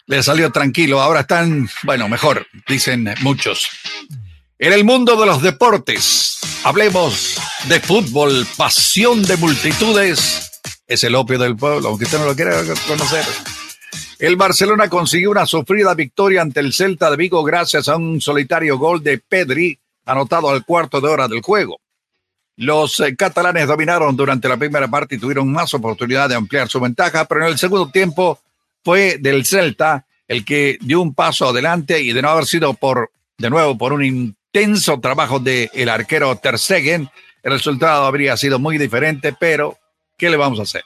le 0.06 0.24
salió 0.24 0.50
tranquilo, 0.50 1.02
ahora 1.02 1.22
están, 1.22 1.70
bueno, 1.84 2.08
mejor, 2.08 2.48
dicen 2.66 3.14
muchos. 3.20 3.68
En 4.60 4.72
el 4.72 4.86
mundo 4.86 5.20
de 5.20 5.26
los 5.26 5.42
deportes, 5.42 6.40
hablemos 6.64 7.38
de 7.68 7.82
fútbol, 7.82 8.48
pasión 8.56 9.24
de 9.24 9.36
multitudes, 9.36 10.62
es 10.88 11.04
el 11.04 11.16
opio 11.16 11.38
del 11.38 11.58
pueblo, 11.58 11.90
aunque 11.90 12.06
usted 12.06 12.20
no 12.20 12.26
lo 12.26 12.36
quiera 12.36 12.64
conocer. 12.88 13.26
El 14.20 14.36
Barcelona 14.36 14.90
consiguió 14.90 15.32
una 15.32 15.46
sufrida 15.46 15.94
victoria 15.94 16.42
ante 16.42 16.60
el 16.60 16.74
Celta 16.74 17.10
de 17.10 17.16
Vigo 17.16 17.42
gracias 17.42 17.88
a 17.88 17.96
un 17.96 18.20
solitario 18.20 18.78
gol 18.78 19.02
de 19.02 19.18
Pedri 19.18 19.80
anotado 20.04 20.50
al 20.50 20.66
cuarto 20.66 21.00
de 21.00 21.08
hora 21.08 21.30
del 21.30 21.42
juego. 21.42 21.80
Los 22.58 23.00
eh, 23.00 23.16
catalanes 23.16 23.66
dominaron 23.66 24.18
durante 24.18 24.50
la 24.50 24.58
primera 24.58 24.90
parte 24.90 25.16
y 25.16 25.20
tuvieron 25.20 25.50
más 25.50 25.74
oportunidad 25.74 26.28
de 26.28 26.36
ampliar 26.36 26.68
su 26.68 26.82
ventaja, 26.82 27.24
pero 27.24 27.44
en 27.44 27.48
el 27.48 27.58
segundo 27.58 27.90
tiempo 27.92 28.38
fue 28.84 29.20
del 29.20 29.46
Celta 29.46 30.06
el 30.28 30.44
que 30.44 30.78
dio 30.82 31.00
un 31.00 31.14
paso 31.14 31.48
adelante 31.48 32.02
y 32.02 32.12
de 32.12 32.22
no 32.22 32.30
haber 32.30 32.46
sido 32.46 32.74
por, 32.74 33.12
de 33.38 33.50
nuevo, 33.50 33.78
por 33.78 33.94
un 33.94 34.04
intenso 34.04 35.00
trabajo 35.00 35.40
del 35.40 35.70
el 35.74 35.88
arquero 35.88 36.36
Ter 36.36 36.60
Stegen, 36.60 37.10
el 37.42 37.52
resultado 37.54 38.04
habría 38.04 38.36
sido 38.36 38.60
muy 38.60 38.78
diferente, 38.78 39.34
pero 39.40 39.78
¿qué 40.18 40.30
le 40.30 40.36
vamos 40.36 40.60
a 40.60 40.64
hacer? 40.64 40.84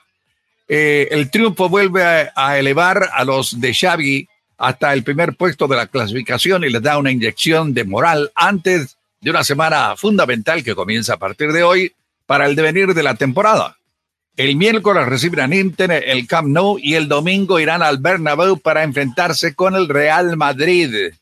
Eh, 0.68 1.10
el 1.12 1.30
triunfo 1.30 1.70
vuelve 1.70 2.32
a, 2.36 2.58
elevar 2.58 3.10
a 3.14 3.24
los 3.24 3.60
de 3.60 3.74
Xavi 3.74 4.28
hasta 4.58 4.94
el 4.94 5.04
primer 5.04 5.36
puesto 5.36 5.68
de 5.68 5.76
la 5.76 5.88
clasificación 5.88 6.64
y 6.64 6.70
les 6.70 6.82
da 6.82 6.98
una 6.98 7.12
inyección 7.12 7.74
de 7.74 7.84
moral 7.84 8.32
antes 8.36 8.98
de 9.20 9.30
una 9.30 9.44
semana 9.44 9.96
fundamental 9.98 10.64
que 10.64 10.76
comienza 10.76 11.16
a 11.16 11.18
partir 11.18 11.52
de 11.52 11.64
hoy 11.64 11.94
para 12.26 12.46
el 12.46 12.56
devenir 12.56 12.94
de 12.94 13.04
la 13.04 13.16
temporada. 13.16 13.78
El 14.36 14.56
miércoles 14.56 15.06
reciben 15.06 15.52
a 15.52 15.56
Inter 15.56 15.92
el 15.92 16.26
Camp 16.26 16.48
Nou 16.48 16.80
y 16.80 16.96
el 16.96 17.08
domingo 17.08 17.60
irán 17.60 17.84
al 17.84 18.00
Bernabéu 18.00 18.58
para 18.58 18.84
enfrentarse 18.84 19.54
con 19.54 19.76
el 19.76 19.88
Real 19.88 20.38
Madrid. 20.38 21.14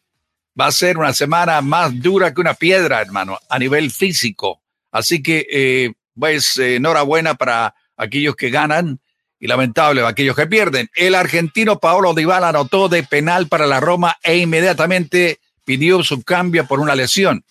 Va 0.60 0.68
a 0.68 0.72
ser 0.72 0.98
una 0.98 1.14
semana 1.14 1.62
más 1.62 2.00
dura 2.00 2.34
que 2.34 2.42
una 2.42 2.54
piedra, 2.54 3.02
hermano, 3.02 3.38
a 3.50 3.60
nivel 3.60 3.92
físico. 3.92 4.62
Así 4.92 5.22
que, 5.22 5.46
eh, 5.52 5.94
pues, 6.18 6.58
enhorabuena 6.58 7.36
para 7.36 7.76
aquellos 7.98 8.36
que 8.36 8.50
ganan 8.50 9.00
y 9.42 9.48
lamentable 9.48 10.06
aquellos 10.06 10.36
que 10.36 10.46
pierden. 10.46 10.90
El 10.96 11.16
argentino 11.16 11.80
Paolo 11.80 12.14
Dybala 12.14 12.50
anotó 12.50 12.88
de 12.88 13.02
penal 13.02 13.48
para 13.48 13.66
la 13.66 13.80
Roma 13.80 14.16
e 14.22 14.38
inmediatamente 14.38 15.40
pidió 15.66 16.04
su 16.04 16.22
cambio 16.22 16.68
por 16.68 16.80
una 16.80 16.94
lesión. 16.96 17.44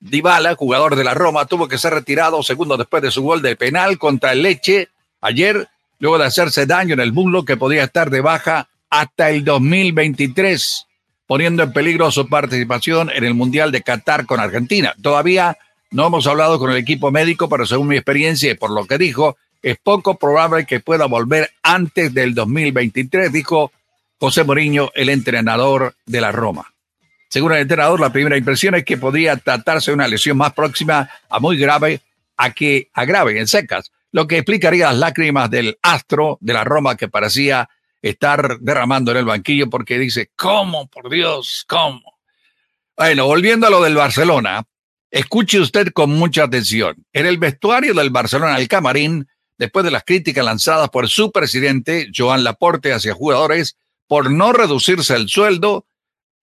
Dybala, 0.00 0.56
jugador 0.56 0.96
de 0.96 1.04
la 1.04 1.14
Roma, 1.14 1.46
tuvo 1.46 1.68
que 1.68 1.78
ser 1.78 1.94
retirado 1.94 2.42
segundos 2.42 2.78
después 2.78 3.00
de 3.00 3.12
su 3.12 3.22
gol 3.22 3.40
de 3.40 3.54
penal 3.54 3.96
contra 3.96 4.32
el 4.32 4.42
Leche 4.42 4.88
ayer, 5.20 5.68
luego 6.00 6.18
de 6.18 6.26
hacerse 6.26 6.66
daño 6.66 6.94
en 6.94 7.00
el 7.00 7.12
muslo 7.12 7.44
que 7.44 7.56
podía 7.56 7.84
estar 7.84 8.10
de 8.10 8.20
baja 8.20 8.68
hasta 8.90 9.30
el 9.30 9.44
2023, 9.44 10.86
poniendo 11.28 11.62
en 11.62 11.72
peligro 11.72 12.10
su 12.10 12.28
participación 12.28 13.08
en 13.10 13.22
el 13.22 13.34
Mundial 13.34 13.70
de 13.70 13.82
Qatar 13.82 14.26
con 14.26 14.40
Argentina. 14.40 14.96
Todavía 15.00 15.56
no 15.92 16.08
hemos 16.08 16.26
hablado 16.26 16.58
con 16.58 16.72
el 16.72 16.76
equipo 16.76 17.12
médico, 17.12 17.48
pero 17.48 17.66
según 17.66 17.86
mi 17.86 17.96
experiencia 17.96 18.50
y 18.50 18.54
por 18.54 18.72
lo 18.72 18.84
que 18.84 18.98
dijo, 18.98 19.36
es 19.62 19.78
poco 19.78 20.18
probable 20.18 20.66
que 20.66 20.80
pueda 20.80 21.06
volver 21.06 21.50
antes 21.62 22.12
del 22.12 22.34
2023, 22.34 23.32
dijo 23.32 23.72
José 24.18 24.44
Mourinho, 24.44 24.90
el 24.94 25.08
entrenador 25.08 25.94
de 26.04 26.20
la 26.20 26.32
Roma. 26.32 26.72
Según 27.28 27.52
el 27.52 27.60
entrenador, 27.60 27.98
la 27.98 28.12
primera 28.12 28.36
impresión 28.36 28.74
es 28.74 28.84
que 28.84 28.98
podría 28.98 29.36
tratarse 29.36 29.90
de 29.90 29.94
una 29.94 30.08
lesión 30.08 30.36
más 30.36 30.52
próxima 30.52 31.08
a 31.30 31.40
muy 31.40 31.56
grave 31.56 32.00
a 32.36 32.50
que 32.50 32.90
agrave 32.92 33.38
en 33.38 33.46
secas, 33.46 33.90
lo 34.10 34.26
que 34.26 34.36
explicaría 34.36 34.88
las 34.88 34.98
lágrimas 34.98 35.50
del 35.50 35.78
astro 35.80 36.38
de 36.40 36.52
la 36.52 36.64
Roma 36.64 36.96
que 36.96 37.08
parecía 37.08 37.68
estar 38.02 38.58
derramando 38.58 39.12
en 39.12 39.18
el 39.18 39.24
banquillo 39.24 39.70
porque 39.70 39.98
dice, 39.98 40.30
¿cómo? 40.36 40.88
Por 40.88 41.08
Dios, 41.08 41.64
¿cómo? 41.68 42.02
Bueno, 42.96 43.26
volviendo 43.26 43.66
a 43.66 43.70
lo 43.70 43.82
del 43.82 43.94
Barcelona, 43.94 44.64
escuche 45.10 45.60
usted 45.60 45.92
con 45.92 46.10
mucha 46.10 46.44
atención. 46.44 46.96
En 47.12 47.26
el 47.26 47.38
vestuario 47.38 47.94
del 47.94 48.10
Barcelona, 48.10 48.58
el 48.58 48.68
camarín, 48.68 49.26
después 49.58 49.84
de 49.84 49.90
las 49.90 50.04
críticas 50.04 50.44
lanzadas 50.44 50.90
por 50.90 51.08
su 51.08 51.30
presidente, 51.32 52.10
Joan 52.14 52.44
Laporte, 52.44 52.92
hacia 52.92 53.14
jugadores 53.14 53.76
por 54.06 54.30
no 54.30 54.52
reducirse 54.52 55.14
el 55.14 55.28
sueldo, 55.28 55.86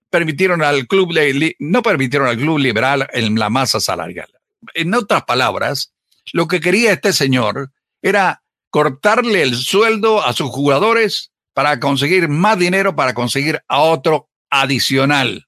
permitieron 0.10 0.64
al 0.64 0.88
club, 0.88 1.14
no 1.60 1.84
permitieron 1.84 2.28
al 2.28 2.38
club 2.38 2.58
liberal 2.58 3.08
en 3.14 3.38
la 3.38 3.50
masa 3.50 3.80
salarial. 3.80 4.30
En 4.74 4.94
otras 4.94 5.24
palabras, 5.24 5.94
lo 6.34 6.48
que 6.48 6.60
quería 6.60 6.94
este 6.94 7.14
señor 7.14 7.72
era 8.02 8.44
cortarle 8.70 9.42
el 9.42 9.56
sueldo 9.56 10.24
a 10.24 10.34
sus 10.34 10.50
jugadores 10.50 11.32
para 11.54 11.80
conseguir 11.80 12.30
más 12.30 12.58
dinero, 12.58 12.96
para 12.96 13.14
conseguir 13.14 13.62
a 13.68 13.82
otro 13.82 14.30
adicional. 14.50 15.48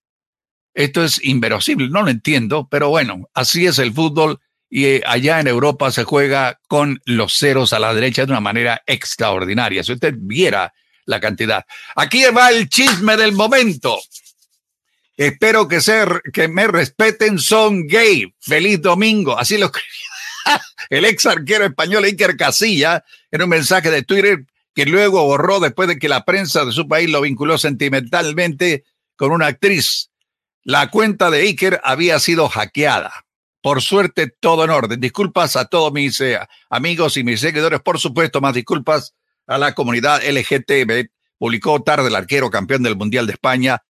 Esto 0.74 1.04
es 1.04 1.24
inverosímil, 1.24 1.92
no 1.92 2.04
lo 2.04 2.10
entiendo, 2.10 2.68
pero 2.70 2.90
bueno, 2.90 3.30
así 3.34 3.66
es 3.66 3.80
el 3.80 3.94
fútbol 3.94 4.40
y 4.74 4.86
eh, 4.86 5.04
allá 5.06 5.42
en 5.42 5.48
Europa 5.48 5.92
se 5.92 6.06
juega 6.06 6.58
con 6.70 7.02
los 7.04 7.38
ceros 7.38 7.74
a 7.74 7.80
la 7.80 7.94
derecha 7.94 8.26
de 8.26 8.32
una 8.32 8.40
manera 8.40 8.82
extraordinaria. 8.88 9.84
Si 9.84 9.92
usted 9.92 10.16
viera 10.18 10.74
la 11.06 11.20
cantidad. 11.20 11.66
Aquí 11.96 12.24
va 12.36 12.52
el 12.52 12.70
chisme 12.70 13.18
del 13.18 13.34
momento. 13.34 14.00
Espero 15.18 15.68
que, 15.68 15.82
ser, 15.82 16.22
que 16.32 16.48
me 16.48 16.68
respeten, 16.68 17.38
son 17.38 17.86
gay. 17.86 18.34
Feliz 18.40 18.82
domingo. 18.82 19.38
Así 19.38 19.58
lo 19.58 19.72
el 20.90 21.04
ex 21.04 21.26
arquero 21.26 21.66
español 21.66 22.06
Iker 22.06 22.38
Casilla 22.38 23.04
en 23.30 23.42
un 23.42 23.50
mensaje 23.50 23.92
de 23.92 24.04
Twitter 24.04 24.46
que 24.74 24.86
luego 24.86 25.26
borró 25.26 25.60
después 25.60 25.90
de 25.90 26.00
que 26.00 26.08
la 26.08 26.24
prensa 26.24 26.64
de 26.64 26.72
su 26.72 26.88
país 26.88 27.10
lo 27.10 27.20
vinculó 27.20 27.58
sentimentalmente 27.58 28.86
con 29.18 29.34
una 29.34 29.48
actriz. 29.48 30.12
La 30.64 30.90
cuenta 30.90 31.30
de 31.30 31.42
Iker 31.42 31.82
había 31.84 32.20
sido 32.22 32.48
hackeada. 32.48 33.26
Por 33.62 33.82
suerte, 33.82 34.34
todo 34.40 34.64
en 34.64 34.72
orden. 34.72 35.00
Disculpas 35.00 35.56
a 35.56 35.66
todos 35.66 35.94
mis 35.94 36.20
eh, 36.22 36.40
amigos 36.70 37.18
y 37.18 37.24
mis 37.24 37.40
seguidores. 37.40 37.80
Por 37.82 38.00
supuesto, 38.00 38.42
más 38.42 38.56
disculpas 38.56 39.14
a 39.46 39.58
la 39.58 39.74
comunidad 39.74 40.22
LGTB. 40.24 41.10
Publicó 41.38 41.82
tarde 41.84 42.08
el 42.08 42.16
arquero 42.16 42.50
campeón 42.50 42.84
del 42.84 42.96
Mundial 42.96 43.28
de 43.28 43.34
España 43.34 43.84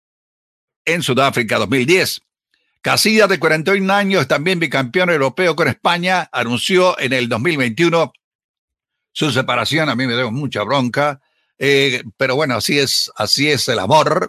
en 0.85 1.03
Sudáfrica 1.03 1.59
2010. 1.59 2.23
Casillas, 2.81 3.29
de 3.29 3.39
41 3.39 3.93
años, 3.93 4.29
también 4.29 4.61
bicampeón 4.61 5.11
europeo 5.11 5.55
con 5.57 5.69
España, 5.69 6.29
anunció 6.33 6.99
en 6.99 7.13
el 7.13 7.29
2021 7.29 8.13
su 9.13 9.31
separación. 9.31 9.89
A 9.89 9.97
mí 9.97 10.07
me 10.07 10.15
dio 10.15 10.31
mucha 10.31 10.63
bronca. 10.63 11.21
Eh, 11.61 12.05
pero 12.17 12.37
bueno, 12.37 12.55
así 12.55 12.79
es, 12.79 13.11
así 13.17 13.51
es 13.51 13.69
el 13.69 13.81
amor 13.81 14.29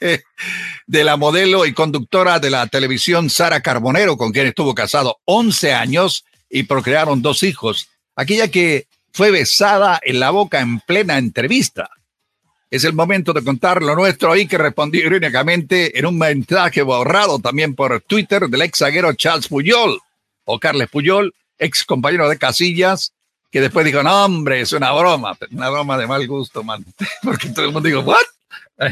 de 0.86 1.04
la 1.04 1.16
modelo 1.16 1.66
y 1.66 1.74
conductora 1.74 2.38
de 2.38 2.48
la 2.48 2.66
televisión 2.66 3.28
Sara 3.28 3.60
Carbonero, 3.60 4.16
con 4.16 4.32
quien 4.32 4.46
estuvo 4.46 4.74
casado 4.74 5.18
11 5.26 5.74
años 5.74 6.24
y 6.48 6.62
procrearon 6.62 7.20
dos 7.20 7.42
hijos. 7.42 7.88
Aquella 8.16 8.48
que 8.48 8.86
fue 9.12 9.30
besada 9.30 10.00
en 10.02 10.20
la 10.20 10.30
boca 10.30 10.60
en 10.60 10.80
plena 10.80 11.18
entrevista. 11.18 11.90
Es 12.70 12.84
el 12.84 12.92
momento 12.92 13.32
de 13.32 13.42
contar 13.42 13.82
lo 13.82 13.96
nuestro 13.96 14.36
y 14.36 14.46
que 14.46 14.56
respondió 14.56 15.04
irónicamente 15.04 15.98
en 15.98 16.06
un 16.06 16.16
mensaje 16.16 16.82
borrado 16.82 17.40
también 17.40 17.74
por 17.74 18.00
Twitter 18.02 18.48
del 18.48 18.62
ex 18.62 18.82
Charles 19.16 19.48
Puyol 19.48 20.00
o 20.44 20.58
Carles 20.60 20.88
Puyol, 20.88 21.34
ex 21.58 21.84
compañero 21.84 22.28
de 22.28 22.38
Casillas, 22.38 23.12
que 23.50 23.60
después 23.60 23.84
dijo, 23.84 24.02
no, 24.02 24.24
hombre, 24.24 24.60
es 24.60 24.72
una 24.72 24.92
broma, 24.92 25.36
una 25.50 25.70
broma 25.70 25.98
de 25.98 26.06
mal 26.06 26.26
gusto, 26.26 26.62
man. 26.62 26.84
Porque 27.22 27.48
todo 27.48 27.64
el 27.66 27.72
mundo 27.72 27.88
dijo, 27.88 28.00
¿what? 28.00 28.16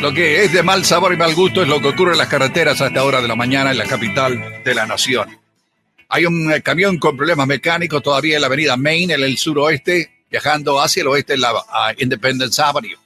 Lo 0.00 0.12
que 0.12 0.44
es 0.44 0.52
de 0.52 0.62
mal 0.62 0.84
sabor 0.84 1.12
y 1.12 1.16
mal 1.16 1.34
gusto 1.34 1.62
es 1.62 1.68
lo 1.68 1.80
que 1.80 1.88
ocurre 1.88 2.12
en 2.12 2.18
las 2.18 2.28
carreteras 2.28 2.80
a 2.80 2.88
esta 2.88 3.04
hora 3.04 3.22
de 3.22 3.28
la 3.28 3.36
mañana 3.36 3.70
en 3.70 3.78
la 3.78 3.86
capital 3.86 4.62
de 4.62 4.74
la 4.74 4.86
nación. 4.86 5.38
Hay 6.08 6.26
un 6.26 6.52
eh, 6.52 6.62
camión 6.62 6.98
con 6.98 7.16
problemas 7.16 7.46
mecánicos 7.46 8.02
todavía 8.02 8.34
en 8.34 8.42
la 8.42 8.48
avenida 8.48 8.76
Main, 8.76 9.10
en 9.10 9.22
el 9.22 9.38
suroeste, 9.38 10.24
viajando 10.30 10.80
hacia 10.80 11.02
el 11.02 11.08
oeste 11.08 11.34
en 11.34 11.40
la 11.40 11.54
Independence 11.98 12.60
Avenue. 12.60 12.98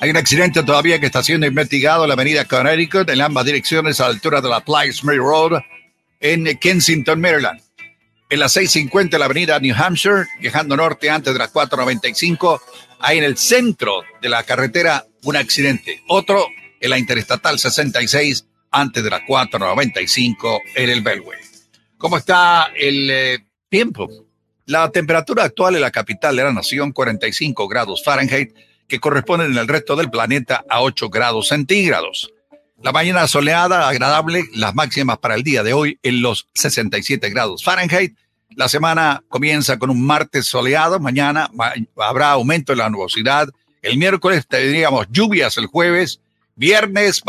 Hay 0.00 0.10
un 0.10 0.16
accidente 0.16 0.62
todavía 0.64 0.98
que 0.98 1.06
está 1.06 1.22
siendo 1.22 1.46
investigado 1.46 2.04
en 2.04 2.08
la 2.08 2.14
avenida 2.14 2.44
Connecticut 2.44 3.08
en 3.10 3.20
ambas 3.20 3.44
direcciones 3.44 4.00
a 4.00 4.04
la 4.04 4.10
altura 4.10 4.40
de 4.40 4.48
la 4.48 4.64
Mary 5.02 5.18
Road 5.18 5.60
en 6.20 6.58
Kensington, 6.58 7.20
Maryland 7.20 7.60
en 8.30 8.40
la 8.40 8.48
650 8.48 9.18
la 9.18 9.24
avenida 9.24 9.58
New 9.58 9.74
Hampshire, 9.76 10.26
viajando 10.40 10.76
norte 10.76 11.10
antes 11.10 11.32
de 11.32 11.38
las 11.38 11.50
495. 11.50 12.60
Hay 13.00 13.18
en 13.18 13.24
el 13.24 13.36
centro 13.38 14.02
de 14.20 14.28
la 14.28 14.42
carretera 14.42 15.06
un 15.24 15.36
accidente. 15.36 16.02
Otro 16.08 16.46
en 16.80 16.90
la 16.90 16.98
interestatal 16.98 17.58
66 17.58 18.46
antes 18.70 19.02
de 19.02 19.10
las 19.10 19.22
495 19.26 20.60
en 20.74 20.90
el 20.90 21.00
Belway. 21.00 21.38
¿Cómo 21.96 22.18
está 22.18 22.70
el 22.76 23.10
eh, 23.10 23.38
tiempo? 23.68 24.08
La 24.66 24.90
temperatura 24.90 25.44
actual 25.44 25.76
en 25.76 25.80
la 25.80 25.90
capital 25.90 26.36
de 26.36 26.44
la 26.44 26.52
nación, 26.52 26.92
45 26.92 27.66
grados 27.68 28.04
Fahrenheit, 28.04 28.54
que 28.86 29.00
corresponden 29.00 29.52
en 29.52 29.58
el 29.58 29.68
resto 29.68 29.96
del 29.96 30.10
planeta 30.10 30.64
a 30.68 30.82
8 30.82 31.08
grados 31.08 31.48
centígrados. 31.48 32.30
La 32.80 32.92
mañana 32.92 33.26
soleada, 33.26 33.88
agradable, 33.88 34.44
las 34.54 34.72
máximas 34.72 35.18
para 35.18 35.34
el 35.34 35.42
día 35.42 35.64
de 35.64 35.72
hoy 35.72 35.98
en 36.04 36.22
los 36.22 36.46
67 36.54 37.28
grados 37.28 37.64
Fahrenheit. 37.64 38.16
La 38.50 38.68
semana 38.68 39.24
comienza 39.28 39.80
con 39.80 39.90
un 39.90 40.06
martes 40.06 40.46
soleado, 40.46 41.00
mañana 41.00 41.50
habrá 41.96 42.30
aumento 42.30 42.72
en 42.72 42.78
la 42.78 42.88
nubosidad. 42.88 43.48
El 43.82 43.98
miércoles 43.98 44.46
tendríamos 44.46 45.08
lluvias 45.10 45.58
el 45.58 45.66
jueves, 45.66 46.20
viernes 46.54 47.20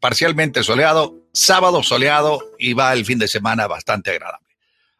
parcialmente 0.00 0.62
soleado, 0.62 1.14
sábado 1.30 1.82
soleado 1.82 2.40
y 2.58 2.72
va 2.72 2.94
el 2.94 3.04
fin 3.04 3.18
de 3.18 3.28
semana 3.28 3.66
bastante 3.66 4.12
agradable. 4.12 4.46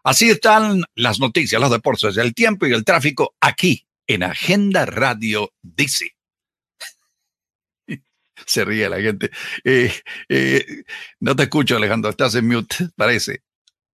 Así 0.05 0.29
están 0.29 0.85
las 0.95 1.21
noticias, 1.21 1.59
los 1.59 1.71
deportes, 1.71 2.19
el 2.19 2.35
tiempo 2.35 2.67
y 2.67 2.73
el 2.75 2.85
tráfico 2.85 3.35
aquí 3.41 3.87
en 4.07 4.25
Agenda 4.25 4.85
Radio 4.85 5.53
dice. 5.63 6.16
Se 8.47 8.65
ríe 8.65 8.89
la 8.89 9.01
gente. 9.01 9.31
Eh, 9.65 9.93
eh, 10.29 10.85
no 11.21 11.37
te 11.37 11.45
escucho, 11.45 11.77
Alejandro. 11.77 12.11
Estás 12.11 12.35
en 12.37 12.49
mute, 12.49 12.89
parece. 12.97 13.46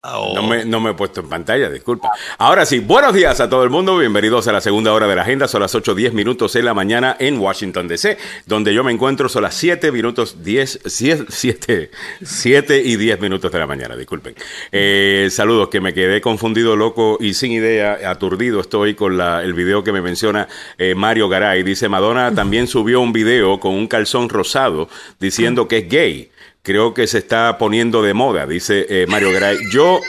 Oh. 0.04 0.34
No, 0.34 0.80
me, 0.80 0.90
he 0.90 0.94
puesto 0.94 1.20
en 1.20 1.28
pantalla, 1.28 1.70
disculpa. 1.70 2.10
Ahora 2.38 2.66
sí, 2.66 2.80
buenos 2.80 3.14
días 3.14 3.38
a 3.38 3.48
todo 3.48 3.62
el 3.62 3.70
mundo. 3.70 3.96
Bienvenidos 3.96 4.48
a 4.48 4.52
la 4.52 4.60
segunda 4.60 4.92
hora 4.92 5.06
de 5.06 5.14
la 5.14 5.22
agenda. 5.22 5.46
Son 5.46 5.62
las 5.62 5.76
8.10 5.76 6.10
minutos 6.10 6.56
en 6.56 6.64
la 6.64 6.74
mañana 6.74 7.16
en 7.20 7.38
Washington, 7.38 7.86
D.C., 7.86 8.18
donde 8.44 8.74
yo 8.74 8.82
me 8.82 8.90
encuentro. 8.90 9.28
Son 9.28 9.44
las 9.44 9.54
7 9.54 9.92
minutos 9.92 10.42
10, 10.42 10.80
7, 10.84 11.90
7 12.20 12.82
y 12.84 12.96
10 12.96 13.20
minutos 13.20 13.52
de 13.52 13.58
la 13.60 13.66
mañana, 13.68 13.94
disculpen. 13.94 14.34
Eh, 14.72 15.28
saludos, 15.30 15.68
que 15.68 15.80
me 15.80 15.94
quedé 15.94 16.20
confundido, 16.20 16.74
loco 16.74 17.18
y 17.20 17.34
sin 17.34 17.52
idea, 17.52 18.00
aturdido 18.10 18.60
estoy 18.60 18.96
con 18.96 19.20
el 19.20 19.54
video 19.54 19.84
que 19.84 19.92
me 19.92 20.02
menciona 20.02 20.48
eh, 20.78 20.96
Mario 20.96 21.28
Garay. 21.28 21.62
Dice, 21.62 21.88
Madonna 21.88 22.34
también 22.34 22.66
subió 22.66 23.00
un 23.00 23.12
video 23.12 23.60
con 23.60 23.72
un 23.72 23.86
calzón 23.86 24.28
rosado 24.28 24.88
diciendo 25.20 25.68
que 25.68 25.78
es 25.78 25.88
gay 25.88 26.32
creo 26.62 26.94
que 26.94 27.06
se 27.06 27.18
está 27.18 27.58
poniendo 27.58 28.02
de 28.02 28.14
moda, 28.14 28.46
dice 28.46 28.86
eh, 28.88 29.06
Mario 29.08 29.32
Gray. 29.32 29.58
Yo, 29.70 30.00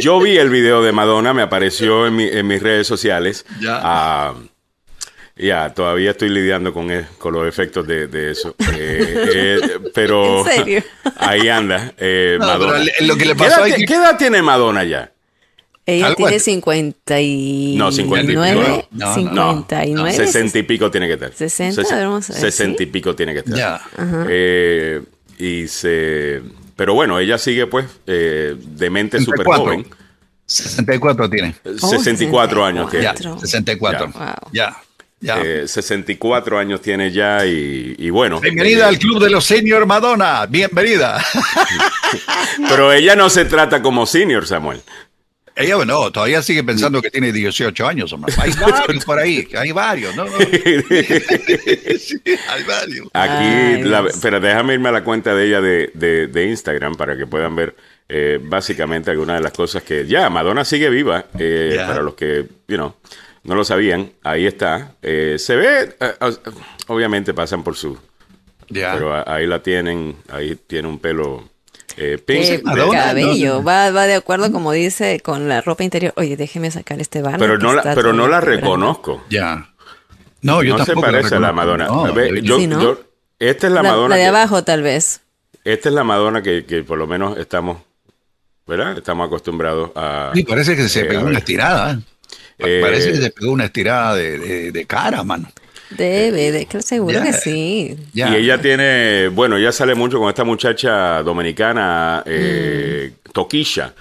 yo 0.00 0.20
vi 0.20 0.36
el 0.36 0.50
video 0.50 0.82
de 0.82 0.92
Madonna, 0.92 1.34
me 1.34 1.42
apareció 1.42 2.06
en, 2.06 2.16
mi, 2.16 2.24
en 2.24 2.46
mis 2.46 2.62
redes 2.62 2.86
sociales. 2.86 3.44
Ya. 3.60 3.80
Ah, 3.82 4.34
ya, 5.36 5.72
todavía 5.72 6.10
estoy 6.10 6.30
lidiando 6.30 6.72
con, 6.72 6.90
con 7.18 7.32
los 7.32 7.46
efectos 7.46 7.86
de, 7.86 8.30
eso. 8.30 8.56
Eh, 8.74 9.28
eh, 9.34 9.60
pero 9.94 10.40
¿En 10.50 10.56
serio? 10.56 10.82
ahí 11.16 11.48
anda. 11.48 11.94
Madonna. 12.40 12.84
Lo 13.00 13.16
que 13.16 13.24
le 13.24 13.36
pasó 13.36 13.62
¿Qué, 13.62 13.70
edad, 13.70 13.76
¿Qué 13.86 13.94
edad 13.94 14.18
tiene 14.18 14.42
Madonna 14.42 14.82
ya? 14.82 15.12
Ella 15.88 16.14
tiene 16.14 16.38
59. 16.38 17.78
No, 17.78 17.90
59. 17.90 18.88
No, 18.90 19.14
59. 19.14 20.12
60 20.12 20.58
y 20.58 20.62
pico 20.64 20.90
tiene 20.90 21.08
que 21.08 21.16
tener. 21.16 21.34
60, 21.34 22.20
60 22.20 22.82
y 22.82 22.86
pico 22.86 23.16
tiene 23.16 23.32
que 23.32 23.42
tener. 23.42 23.58
Ya. 23.58 23.80
Eh, 24.28 25.00
y 25.38 25.68
se... 25.68 26.42
Pero 26.76 26.94
bueno, 26.94 27.18
ella 27.18 27.38
sigue 27.38 27.66
pues 27.66 27.86
eh, 28.06 28.54
de 28.56 28.90
mente 28.90 29.20
súper 29.20 29.44
joven. 29.44 29.86
64 30.46 31.28
tiene. 31.28 31.54
64 31.64 32.64
años 32.64 32.90
tiene. 32.90 33.04
Ya, 33.04 33.14
64. 33.14 34.12
Ya. 34.52 34.76
Ya. 35.20 35.66
64 35.66 36.56
eh, 36.56 36.60
años 36.60 36.80
tiene 36.80 37.10
ya 37.10 37.44
y, 37.44 38.08
bueno. 38.10 38.40
Bienvenida 38.40 38.84
eh, 38.84 38.88
al 38.88 38.98
club 38.98 39.22
de 39.22 39.30
los 39.30 39.44
senior 39.44 39.84
Madonna, 39.84 40.46
bienvenida. 40.46 41.22
Pero 42.68 42.92
ella 42.92 43.16
no 43.16 43.28
se 43.28 43.44
trata 43.44 43.82
como 43.82 44.06
senior, 44.06 44.46
Samuel. 44.46 44.80
Ella, 45.58 45.74
bueno, 45.74 46.12
todavía 46.12 46.40
sigue 46.40 46.62
pensando 46.62 47.02
que 47.02 47.10
tiene 47.10 47.32
18 47.32 47.84
años 47.84 48.12
o 48.12 48.18
más. 48.18 48.38
Hay 48.38 48.52
varios 48.52 49.04
por 49.04 49.18
ahí, 49.18 49.48
hay 49.56 49.72
varios, 49.72 50.14
¿no? 50.14 50.22
hay 52.48 52.62
varios. 52.62 53.08
Aquí, 53.12 53.82
pero 54.22 54.38
déjame 54.38 54.74
irme 54.74 54.90
a 54.90 54.92
la 54.92 55.02
cuenta 55.02 55.34
de 55.34 55.46
ella 55.46 55.60
de, 55.60 56.28
de, 56.28 56.46
Instagram 56.46 56.94
para 56.94 57.16
que 57.16 57.26
puedan 57.26 57.56
ver 57.56 57.74
eh, 58.08 58.38
básicamente 58.40 59.10
algunas 59.10 59.38
de 59.38 59.42
las 59.42 59.50
cosas 59.50 59.82
que 59.82 60.06
ya, 60.06 60.30
Madonna 60.30 60.64
sigue 60.64 60.88
viva, 60.90 61.24
eh, 61.36 61.76
para 61.84 62.02
los 62.02 62.14
que, 62.14 62.46
you 62.68 62.76
know, 62.76 62.94
no 63.42 63.56
lo 63.56 63.64
sabían, 63.64 64.12
ahí 64.22 64.46
está. 64.46 64.92
Eh, 65.02 65.38
se 65.40 65.56
ve, 65.56 65.96
obviamente 66.86 67.34
pasan 67.34 67.64
por 67.64 67.74
su... 67.74 67.98
Pero 68.68 69.28
ahí 69.28 69.46
la 69.48 69.60
tienen, 69.60 70.18
ahí 70.28 70.54
tiene 70.54 70.86
un 70.86 71.00
pelo 71.00 71.48
eh, 71.98 72.22
el 72.26 72.90
cabello, 72.90 73.62
va, 73.62 73.90
va 73.90 74.06
de 74.06 74.14
acuerdo, 74.14 74.52
como 74.52 74.72
dice, 74.72 75.20
con 75.20 75.48
la 75.48 75.60
ropa 75.60 75.82
interior. 75.84 76.12
Oye, 76.16 76.36
déjeme 76.36 76.70
sacar 76.70 77.00
este 77.00 77.22
barro. 77.22 77.38
Pero 77.38 77.58
no 77.58 77.72
la, 77.74 77.82
pero 77.94 78.12
no 78.12 78.28
la 78.28 78.40
reconozco. 78.40 79.24
Ya. 79.28 79.70
No, 80.40 80.62
yo 80.62 80.78
no 80.78 80.84
se 80.84 80.94
parece 80.94 81.34
a 81.34 81.40
la 81.40 81.52
Madonna. 81.52 81.88
yo, 82.42 83.00
esta 83.38 83.66
es 83.66 83.72
la, 83.72 83.82
Madonna. 83.82 84.14
La 84.14 84.16
de 84.16 84.26
abajo, 84.26 84.62
tal 84.62 84.82
vez. 84.82 85.20
Esta 85.64 85.88
es 85.88 85.94
la 85.94 86.04
Madonna 86.04 86.42
que, 86.42 86.64
que 86.64 86.82
por 86.82 86.98
lo 86.98 87.06
menos 87.06 87.36
estamos, 87.36 87.78
¿verdad? 88.66 88.96
Estamos 88.96 89.26
acostumbrados 89.26 89.90
a. 89.96 90.30
Sí, 90.34 90.44
parece 90.44 90.76
que 90.76 90.88
se 90.88 91.00
eh, 91.00 91.04
pegó 91.04 91.26
una 91.26 91.38
estirada. 91.38 92.00
Eh, 92.58 92.80
parece 92.82 93.12
que 93.12 93.18
se 93.18 93.30
pegó 93.30 93.52
una 93.52 93.64
estirada 93.64 94.14
de, 94.14 94.38
de, 94.38 94.72
de 94.72 94.84
cara, 94.86 95.24
mano. 95.24 95.48
Debe, 95.90 96.52
de, 96.52 96.66
que 96.66 96.82
seguro 96.82 97.22
que 97.22 97.32
sí. 97.32 97.96
Y 98.12 98.22
ella 98.22 98.60
tiene, 98.60 99.28
bueno, 99.28 99.56
ella 99.56 99.72
sale 99.72 99.94
mucho 99.94 100.18
con 100.18 100.28
esta 100.28 100.44
muchacha 100.44 101.22
dominicana, 101.22 102.22
eh, 102.26 103.12
mm. 103.12 103.32
Toquilla. 103.32 103.94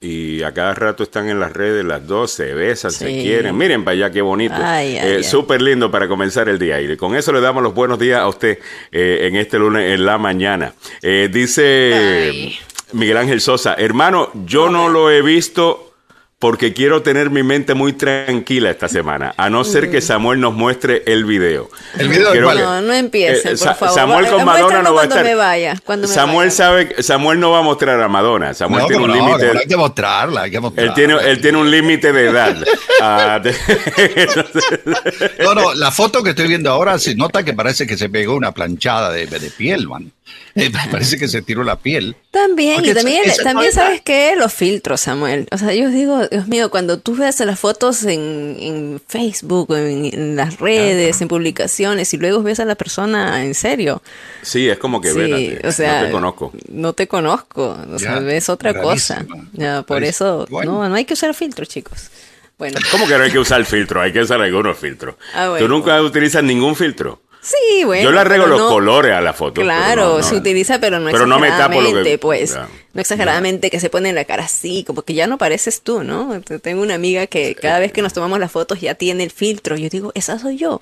y 0.00 0.42
a 0.42 0.52
cada 0.52 0.74
rato 0.74 1.02
están 1.02 1.28
en 1.28 1.40
las 1.40 1.52
redes 1.52 1.84
las 1.84 2.06
dos, 2.06 2.30
se 2.30 2.54
besan, 2.54 2.92
se 2.92 3.06
quieren. 3.06 3.56
Miren 3.56 3.84
para 3.84 3.92
allá 3.92 4.10
qué 4.10 4.22
bonito. 4.22 4.54
Eh, 4.58 5.22
súper 5.24 5.62
lindo 5.62 5.90
para 5.90 6.06
comenzar 6.06 6.48
el 6.48 6.58
día. 6.58 6.80
Y 6.80 6.96
con 6.96 7.16
eso 7.16 7.32
le 7.32 7.40
damos 7.40 7.62
los 7.62 7.74
buenos 7.74 7.98
días 7.98 8.20
a 8.20 8.28
usted 8.28 8.58
eh, 8.92 9.20
en 9.22 9.36
este 9.36 9.58
lunes 9.58 9.92
en 9.92 10.06
la 10.06 10.16
mañana. 10.18 10.74
dice 11.02 12.56
Miguel 12.92 13.16
Ángel 13.16 13.40
Sosa, 13.40 13.74
hermano, 13.74 14.30
yo 14.46 14.70
no 14.70 14.88
lo 14.88 15.10
he 15.10 15.22
visto 15.22 15.85
porque 16.38 16.74
quiero 16.74 17.02
tener 17.02 17.30
mi 17.30 17.42
mente 17.42 17.72
muy 17.72 17.94
tranquila 17.94 18.70
esta 18.70 18.88
semana, 18.88 19.32
a 19.38 19.48
no 19.48 19.64
ser 19.64 19.90
que 19.90 19.98
mm. 19.98 20.02
Samuel 20.02 20.38
nos 20.38 20.52
muestre 20.52 21.02
el 21.06 21.24
video. 21.24 21.70
El 21.98 22.08
video 22.08 22.34
No, 22.54 22.82
no 22.82 22.92
empiece, 22.92 23.52
eh, 23.52 23.56
por 23.56 23.74
favor. 23.74 23.94
Samuel 23.94 24.28
con 24.28 24.44
Madonna 24.44 24.82
no 24.82 24.92
va 24.92 25.02
a 25.02 25.04
estar. 25.04 25.24
Me 25.24 25.34
vaya, 25.34 25.80
cuando 25.84 26.06
Samuel 26.06 26.52
sabe, 26.52 27.02
Samuel 27.02 27.40
no 27.40 27.52
va 27.52 27.60
a 27.60 27.62
mostrar 27.62 28.02
a 28.02 28.08
Madonna. 28.08 28.52
Samuel 28.52 28.84
tiene 28.86 29.04
un 29.04 29.12
límite. 29.12 29.58
hay 29.58 29.66
que 29.66 29.76
mostrarla, 29.78 30.42
hay 30.42 30.50
que 30.50 30.60
mostrarla. 30.60 30.90
Él 30.90 30.94
tiene, 30.94 31.14
él 31.14 31.40
tiene 31.40 31.56
un 31.56 31.70
límite 31.70 32.12
de 32.12 32.26
edad. 32.26 32.54
Ah, 33.00 33.40
no, 35.42 35.54
no, 35.54 35.74
la 35.74 35.90
foto 35.90 36.22
que 36.22 36.30
estoy 36.30 36.48
viendo 36.48 36.70
ahora 36.70 36.98
se 36.98 37.14
nota 37.14 37.44
que 37.44 37.54
parece 37.54 37.86
que 37.86 37.96
se 37.96 38.10
pegó 38.10 38.34
una 38.34 38.52
planchada 38.52 39.10
de, 39.10 39.26
de 39.26 39.50
piel, 39.50 39.88
man. 39.88 40.12
parece 40.90 41.18
que 41.18 41.28
se 41.28 41.42
tiró 41.42 41.64
la 41.64 41.76
piel. 41.76 42.16
También, 42.30 42.84
y 42.84 42.94
también, 42.94 43.22
también 43.42 43.72
sabes 43.72 44.00
que 44.00 44.34
los 44.36 44.52
filtros, 44.52 45.00
Samuel. 45.00 45.46
O 45.52 45.58
sea, 45.58 45.74
yo 45.74 45.90
digo, 45.90 46.25
Dios 46.30 46.48
mío, 46.48 46.70
cuando 46.70 46.98
tú 46.98 47.16
ves 47.16 47.40
las 47.40 47.58
fotos 47.58 48.04
en, 48.04 48.56
en 48.58 49.00
Facebook, 49.06 49.74
en, 49.74 50.36
las 50.36 50.58
redes, 50.58 51.20
en 51.20 51.28
publicaciones, 51.28 52.12
y 52.14 52.18
luego 52.18 52.42
ves 52.42 52.60
a 52.60 52.64
la 52.64 52.74
persona 52.74 53.44
en 53.44 53.54
serio. 53.54 54.02
Sí, 54.42 54.68
es 54.68 54.78
como 54.78 55.00
que 55.00 55.12
sí, 55.12 55.58
o 55.66 55.72
sea, 55.72 56.00
no 56.00 56.06
te 56.06 56.12
conozco. 56.12 56.52
No 56.68 56.92
te 56.92 57.08
conozco, 57.08 57.78
o 57.92 57.98
sea, 57.98 58.20
ves 58.20 58.48
otra 58.48 58.80
cosa. 58.80 59.24
Ya, 59.52 59.82
por 59.82 60.04
eso, 60.04 60.46
no, 60.50 60.88
no 60.88 60.94
hay 60.94 61.04
que 61.04 61.14
usar 61.14 61.34
filtros, 61.34 61.68
chicos. 61.68 62.10
Bueno. 62.58 62.78
¿Cómo 62.90 63.06
que 63.06 63.18
no 63.18 63.24
hay 63.24 63.30
que 63.30 63.38
usar 63.38 63.64
filtros? 63.66 64.02
Hay 64.02 64.12
que 64.12 64.20
usar 64.20 64.40
algunos 64.40 64.78
filtros. 64.78 65.16
Ah, 65.34 65.56
¿Tú 65.58 65.68
nunca 65.68 66.00
utilizas 66.00 66.42
ningún 66.42 66.74
filtro? 66.74 67.20
Sí, 67.46 67.84
bueno. 67.84 68.02
Yo 68.02 68.10
le 68.10 68.18
arreglo 68.18 68.48
los 68.48 68.62
colores 68.62 69.12
a 69.12 69.20
la 69.20 69.32
foto. 69.32 69.60
Claro, 69.60 70.20
se 70.24 70.34
utiliza, 70.34 70.80
pero 70.80 70.98
no 70.98 71.12
pero 71.12 71.24
exageradamente, 71.24 71.78
no 71.78 72.02
me 72.02 72.10
tapo 72.10 72.20
pues. 72.20 72.58
No 72.92 73.00
exageradamente 73.00 73.70
que 73.70 73.78
se 73.78 73.88
pone 73.88 74.08
en 74.08 74.16
la 74.16 74.24
cara 74.24 74.44
así, 74.44 74.82
como 74.84 75.02
que 75.02 75.14
ya 75.14 75.28
no 75.28 75.38
pareces 75.38 75.82
tú, 75.82 76.02
¿no? 76.02 76.40
Tengo 76.60 76.82
una 76.82 76.94
amiga 76.94 77.28
que 77.28 77.54
cada 77.54 77.78
vez 77.78 77.92
que 77.92 78.02
nos 78.02 78.12
tomamos 78.12 78.40
las 78.40 78.50
fotos 78.50 78.80
ya 78.80 78.96
tiene 78.96 79.22
el 79.22 79.30
filtro. 79.30 79.76
Yo 79.76 79.88
digo, 79.88 80.10
esa 80.16 80.40
soy 80.40 80.56
yo. 80.56 80.80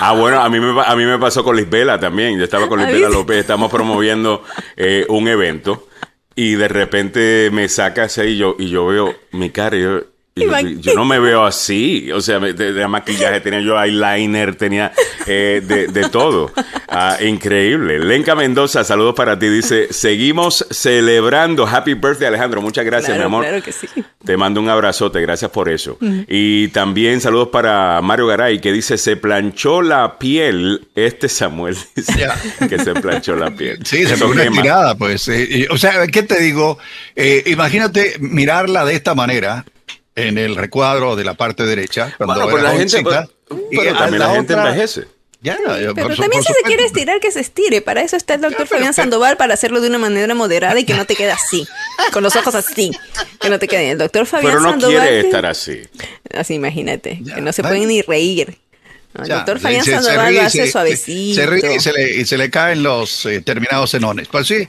Ah, 0.00 0.14
bueno, 0.14 0.40
a 0.40 0.48
mí, 0.48 0.60
me, 0.60 0.80
a 0.80 0.96
mí 0.96 1.04
me 1.04 1.18
pasó 1.18 1.44
con 1.44 1.56
Lisbela 1.56 2.00
también. 2.00 2.38
Yo 2.38 2.44
estaba 2.44 2.68
con 2.68 2.80
Lisbela 2.80 3.10
López, 3.10 3.36
estamos 3.36 3.70
promoviendo 3.70 4.42
eh, 4.76 5.04
un 5.10 5.28
evento 5.28 5.88
y 6.34 6.54
de 6.54 6.68
repente 6.68 7.50
me 7.52 7.68
saca 7.68 8.04
así 8.04 8.22
y 8.22 8.36
yo, 8.38 8.56
y 8.58 8.70
yo 8.70 8.86
veo 8.86 9.14
mi 9.32 9.50
cara 9.50 9.76
y 9.76 9.82
yo, 9.82 10.00
yo 10.34 10.94
no 10.94 11.04
me 11.04 11.18
veo 11.18 11.44
así, 11.44 12.10
o 12.10 12.20
sea, 12.22 12.38
de, 12.38 12.88
maquillaje 12.88 13.40
tenía 13.40 13.60
yo 13.60 13.80
eyeliner, 13.80 14.54
tenía 14.54 14.92
eh, 15.26 15.62
de, 15.62 16.08
todo. 16.08 16.50
Ah, 16.88 17.18
increíble. 17.22 17.98
Lenca 17.98 18.34
Mendoza, 18.34 18.82
saludos 18.84 19.14
para 19.14 19.38
ti. 19.38 19.48
Dice, 19.48 19.92
seguimos 19.92 20.66
celebrando. 20.70 21.66
Happy 21.66 21.94
birthday, 21.94 22.28
Alejandro. 22.28 22.62
Muchas 22.62 22.84
gracias, 22.84 23.16
mi 23.16 23.24
amor. 23.24 23.44
Claro 23.44 23.62
que 23.62 23.72
sí. 23.72 23.86
Te 24.24 24.36
mando 24.36 24.60
un 24.60 24.68
abrazote, 24.68 25.20
gracias 25.20 25.50
por 25.50 25.68
eso. 25.68 25.98
Y 26.00 26.68
también 26.68 27.20
saludos 27.20 27.48
para 27.48 28.00
Mario 28.02 28.26
Garay, 28.26 28.60
que 28.60 28.72
dice, 28.72 28.96
se 28.98 29.16
planchó 29.16 29.82
la 29.82 30.18
piel. 30.18 30.88
Este 30.94 31.28
Samuel 31.28 31.76
dice 31.94 32.28
que 32.68 32.78
se 32.78 32.94
planchó 32.94 33.36
la 33.36 33.50
piel. 33.50 33.80
Sí, 33.84 34.06
se 34.06 34.22
una 34.24 34.48
tirada, 34.50 34.96
pues. 34.96 35.28
Eh, 35.28 35.66
o 35.70 35.76
sea, 35.76 36.06
¿qué 36.06 36.22
te 36.22 36.40
digo? 36.40 36.78
Eh, 37.16 37.42
imagínate 37.46 38.16
mirarla 38.18 38.84
de 38.84 38.94
esta 38.94 39.14
manera 39.14 39.64
en 40.14 40.38
el 40.38 40.56
recuadro 40.56 41.16
de 41.16 41.24
la 41.24 41.34
parte 41.34 41.64
derecha. 41.64 42.14
Cuando 42.16 42.34
bueno, 42.34 42.50
pero 42.50 42.62
la 42.62 42.72
gente, 42.72 43.02
pero, 43.02 43.98
también 43.98 44.18
la, 44.18 44.30
gente 44.30 44.52
envejece. 44.54 45.06
Ya, 45.40 45.58
pero 45.94 46.14
también 46.14 46.42
si 46.44 46.52
se 46.52 46.62
quiere 46.62 46.84
estirar, 46.84 47.18
que 47.18 47.32
se 47.32 47.40
estire. 47.40 47.80
Para 47.80 48.02
eso 48.02 48.16
está 48.16 48.34
el 48.34 48.42
doctor 48.42 48.68
Fabián 48.68 48.94
Sandoval, 48.94 49.36
para 49.36 49.54
hacerlo 49.54 49.80
de 49.80 49.88
una 49.88 49.98
manera 49.98 50.34
moderada 50.36 50.78
y 50.78 50.84
que 50.84 50.94
no 50.94 51.04
te 51.04 51.16
quede 51.16 51.32
así, 51.32 51.66
con 52.12 52.22
los 52.22 52.36
ojos 52.36 52.54
así, 52.54 52.92
que 53.40 53.50
no 53.50 53.58
te 53.58 53.66
quede. 53.66 53.90
El 53.90 53.98
doctor 53.98 54.26
Fabián 54.26 54.52
Sandoval. 54.62 54.78
Pero 54.78 54.92
no 54.92 55.00
quiere 55.00 55.20
estar 55.20 55.46
así. 55.46 55.82
Así, 56.32 56.54
imagínate, 56.54 57.20
que 57.34 57.40
no 57.40 57.52
se 57.52 57.62
pueden 57.62 57.88
ni 57.88 58.02
reír. 58.02 58.56
El 59.20 59.26
Ya, 59.28 59.36
doctor 59.36 59.58
se- 59.58 59.62
Fabián 59.62 59.84
se- 59.84 59.90
se 59.90 60.02
Sandoval 60.02 60.26
ríe 60.28 60.36
lo 60.36 60.42
y 60.42 60.46
hace 60.46 60.64
se- 60.66 60.72
suavecito. 60.72 61.40
Se 61.40 61.46
ríe 61.46 61.76
y 61.76 61.80
se 61.80 61.92
le, 61.92 62.16
y 62.16 62.24
se 62.24 62.38
le 62.38 62.50
caen 62.50 62.82
los 62.82 63.26
eh, 63.26 63.40
terminados 63.42 63.90
senones. 63.90 64.28
Pues 64.28 64.46
sí. 64.46 64.66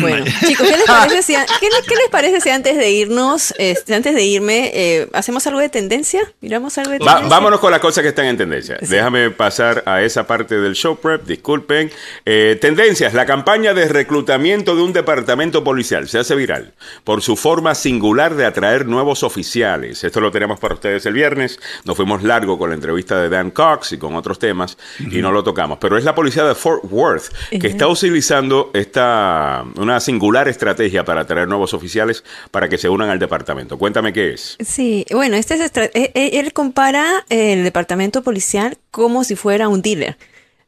Bueno, 0.00 0.24
chicos, 0.46 0.66
¿qué 0.66 0.76
les 0.76 0.86
parece 0.86 1.22
si, 1.22 1.34
qué 1.60 1.68
les- 1.70 1.86
qué 1.86 1.94
les 1.96 2.08
parece 2.10 2.40
si 2.40 2.48
antes 2.50 2.76
de 2.78 2.90
irnos, 2.90 3.52
este, 3.58 3.94
antes 3.94 4.14
de 4.14 4.22
irme, 4.24 4.70
eh, 4.74 5.08
hacemos 5.12 5.46
algo 5.46 5.60
de 5.60 5.68
tendencia? 5.68 6.22
¿Miramos 6.40 6.78
algo 6.78 6.92
de 6.92 6.98
Va- 7.00 7.04
tendencia? 7.16 7.28
vámonos 7.28 7.60
con 7.60 7.70
las 7.70 7.80
cosas 7.80 8.02
que 8.02 8.08
están 8.08 8.26
en 8.26 8.36
tendencia. 8.38 8.78
Déjame 8.80 9.30
pasar 9.30 9.82
a 9.86 10.02
esa 10.02 10.26
parte 10.26 10.58
del 10.58 10.74
show 10.74 10.96
prep, 10.98 11.26
disculpen. 11.26 11.90
Eh, 12.24 12.56
tendencias, 12.60 13.12
la 13.14 13.26
campaña 13.26 13.74
de 13.74 13.88
reclutamiento 13.88 14.74
de 14.74 14.82
un 14.82 14.92
departamento 14.92 15.62
policial 15.64 16.08
se 16.08 16.18
hace 16.18 16.34
viral 16.34 16.72
por 17.04 17.20
su 17.22 17.36
forma 17.36 17.74
singular 17.74 18.36
de 18.36 18.46
atraer 18.46 18.86
nuevos 18.86 19.22
oficiales. 19.22 20.02
Esto 20.04 20.20
lo 20.20 20.30
tenemos 20.30 20.58
para 20.58 20.74
ustedes 20.74 21.04
el 21.06 21.12
viernes. 21.12 21.58
Nos 21.84 21.96
fuimos 21.96 22.22
largo 22.22 22.58
con 22.58 22.70
la 22.70 22.74
entrevista 22.76 23.20
de 23.20 23.28
Dan 23.28 23.50
Cox 23.50 23.81
y 23.90 23.98
con 23.98 24.14
otros 24.14 24.38
temas 24.38 24.78
y 25.00 25.18
no 25.22 25.32
lo 25.32 25.42
tocamos. 25.42 25.78
Pero 25.80 25.98
es 25.98 26.04
la 26.04 26.14
policía 26.14 26.44
de 26.44 26.54
Fort 26.54 26.84
Worth 26.90 27.32
que 27.50 27.66
está 27.66 27.88
utilizando 27.88 28.70
esta 28.74 29.64
una 29.76 29.98
singular 29.98 30.46
estrategia 30.48 31.04
para 31.04 31.22
atraer 31.22 31.48
nuevos 31.48 31.74
oficiales 31.74 32.22
para 32.50 32.68
que 32.68 32.78
se 32.78 32.88
unan 32.88 33.10
al 33.10 33.18
departamento. 33.18 33.78
Cuéntame 33.78 34.12
qué 34.12 34.34
es. 34.34 34.56
Sí, 34.60 35.04
bueno, 35.10 35.36
este 35.36 35.54
es 35.54 35.72
eh, 35.76 35.90
eh, 36.14 36.30
él 36.34 36.52
compara 36.52 37.24
el 37.30 37.64
departamento 37.64 38.22
policial 38.22 38.76
como 38.90 39.24
si 39.24 39.34
fuera 39.34 39.68
un 39.68 39.82
dealer. 39.82 40.16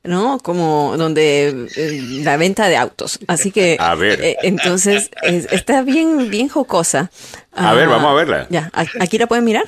¿no? 0.07 0.39
Como 0.39 0.97
donde 0.99 1.67
eh, 1.77 2.01
la 2.23 2.37
venta 2.37 2.69
de 2.69 2.77
autos. 2.77 3.19
Así 3.27 3.51
que, 3.51 3.79
A 3.81 3.95
ver. 3.95 4.21
eh, 4.23 4.37
entonces, 4.43 5.11
es- 5.23 5.51
está 5.51 5.81
bien, 5.81 6.29
bien 6.29 6.49
jocosa. 6.51 7.11
A 7.53 7.73
ver, 7.73 7.85
Ah, 7.89 7.93
vamos 7.93 8.11
a 8.11 8.15
verla. 8.15 8.47
Ya, 8.51 8.71
¿a- 8.75 8.85
¿aquí 9.01 9.17
la 9.17 9.27
pueden 9.27 9.47
mirar? 9.47 9.65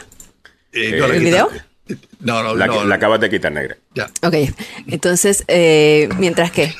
Eh, 0.74 1.00
¿El 1.02 1.20
video? 1.24 1.48
No, 2.20 2.42
no, 2.42 2.54
La, 2.54 2.66
no. 2.66 2.84
la 2.84 2.94
acabas 2.96 3.20
de 3.20 3.30
quitar, 3.30 3.52
negra. 3.52 3.76
Ya. 3.94 4.10
Ok, 4.22 4.34
entonces, 4.88 5.44
eh, 5.48 6.08
mientras 6.18 6.50
que, 6.50 6.74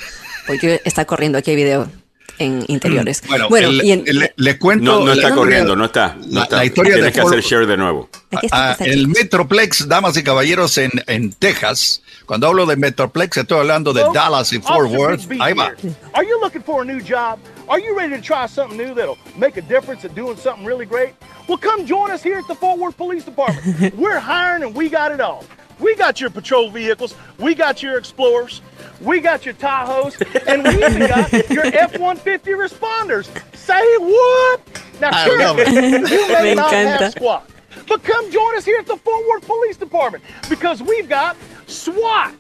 porque 0.47 0.81
está 0.85 1.05
corriendo 1.05 1.39
aquí 1.39 1.53
el 1.53 1.57
video 1.57 1.91
en 2.39 2.65
interiores. 2.69 3.23
Mm, 3.25 3.49
Bueno, 3.49 3.69
el- 3.69 3.85
y 3.85 3.93
en- 3.93 4.05
el- 4.07 4.31
les 4.37 4.57
cuento. 4.59 4.85
No, 4.85 5.05
no 5.07 5.13
está 5.13 5.35
corriendo, 5.35 5.75
no 5.77 5.87
está. 5.87 6.17
No 6.27 6.39
la- 6.41 6.43
está. 6.45 6.57
la 6.57 6.65
historia 6.65 6.95
Tienes 6.95 7.13
de 7.15 7.21
que 7.21 7.27
hacer 7.27 7.39
Fort- 7.41 7.49
share 7.51 7.67
de 7.67 7.77
nuevo. 7.77 8.11
aquí 8.33 8.47
está, 8.47 8.69
Ah, 8.69 8.73
está 8.73 8.85
aquí. 8.85 8.93
el 8.93 9.09
Metroplex, 9.09 9.89
damas 9.89 10.17
y 10.17 10.23
caballeros, 10.25 10.77
en, 10.79 10.91
en 11.07 11.33
Texas. 11.33 12.03
Cuando 12.27 12.49
hablo 12.49 12.67
de 12.67 12.75
Metroplex, 12.77 13.37
estoy 13.37 13.61
hablando 13.61 13.93
de 13.93 14.03
Folks, 14.03 14.15
Dallas 14.15 14.53
y 14.53 14.59
Fort 14.59 14.87
Officer 14.87 14.99
Worth. 14.99 15.29
Big 15.29 15.41
Ahí 15.41 15.55
va. 15.55 15.73
Are 16.13 16.25
you 16.25 16.41
looking 16.41 16.61
for 16.63 16.83
a 16.83 16.85
new 16.85 17.01
job? 17.01 17.39
Are 17.69 17.79
you 17.79 17.97
ready 17.97 18.17
to 18.17 18.21
try 18.21 18.47
something 18.47 18.77
new 18.77 18.95
that'll 18.95 19.19
make 19.37 19.57
a 19.57 19.63
difference 19.63 20.05
at 20.05 20.15
doing 20.17 20.37
something 20.37 20.65
really 20.65 20.87
great? 20.87 21.15
Well, 21.49 21.57
come 21.59 21.87
join 21.87 22.11
us 22.11 22.25
here 22.25 22.39
at 22.39 22.49
the 22.49 22.55
Fort 22.57 22.81
Worth 22.81 22.97
Police 22.97 23.25
Department. 23.25 23.95
We're 23.97 24.19
hiring 24.19 24.65
and 24.65 24.75
we 24.75 24.89
got 24.89 25.13
it 25.13 25.21
all. 25.21 25.45
We 25.79 25.95
got 25.95 26.21
your 26.21 26.31
patrol 26.31 26.71
vehicles, 26.71 27.15
we 27.39 27.55
got 27.55 27.83
your 27.83 27.99
Explorers, 27.99 28.63
we 29.01 29.21
got 29.21 29.45
your 29.45 29.55
Tahoes, 29.55 30.17
and 30.49 30.65
we 30.65 30.71
even 30.85 31.07
got 31.07 31.31
your 31.51 31.67
F-150 31.67 32.41
responders. 32.57 33.29
Say 33.55 33.85
what? 33.99 34.61
Now, 35.01 35.11
I 35.13 35.29
love 35.37 35.59
it. 35.61 35.69
you 35.69 36.03
may 36.03 36.43
Me 36.51 36.55
not 36.55 36.73
encanta. 36.73 36.99
have 36.99 37.13
squat, 37.13 37.51
but 37.87 38.03
come 38.03 38.31
join 38.33 38.57
us 38.57 38.65
here 38.65 38.79
at 38.79 38.87
the 38.87 38.97
Fort 38.97 39.23
Worth 39.29 39.47
Police 39.47 39.77
Department 39.77 40.25
because 40.49 40.83
we've 40.83 41.11
got 41.11 41.37
SWAT. 41.67 42.35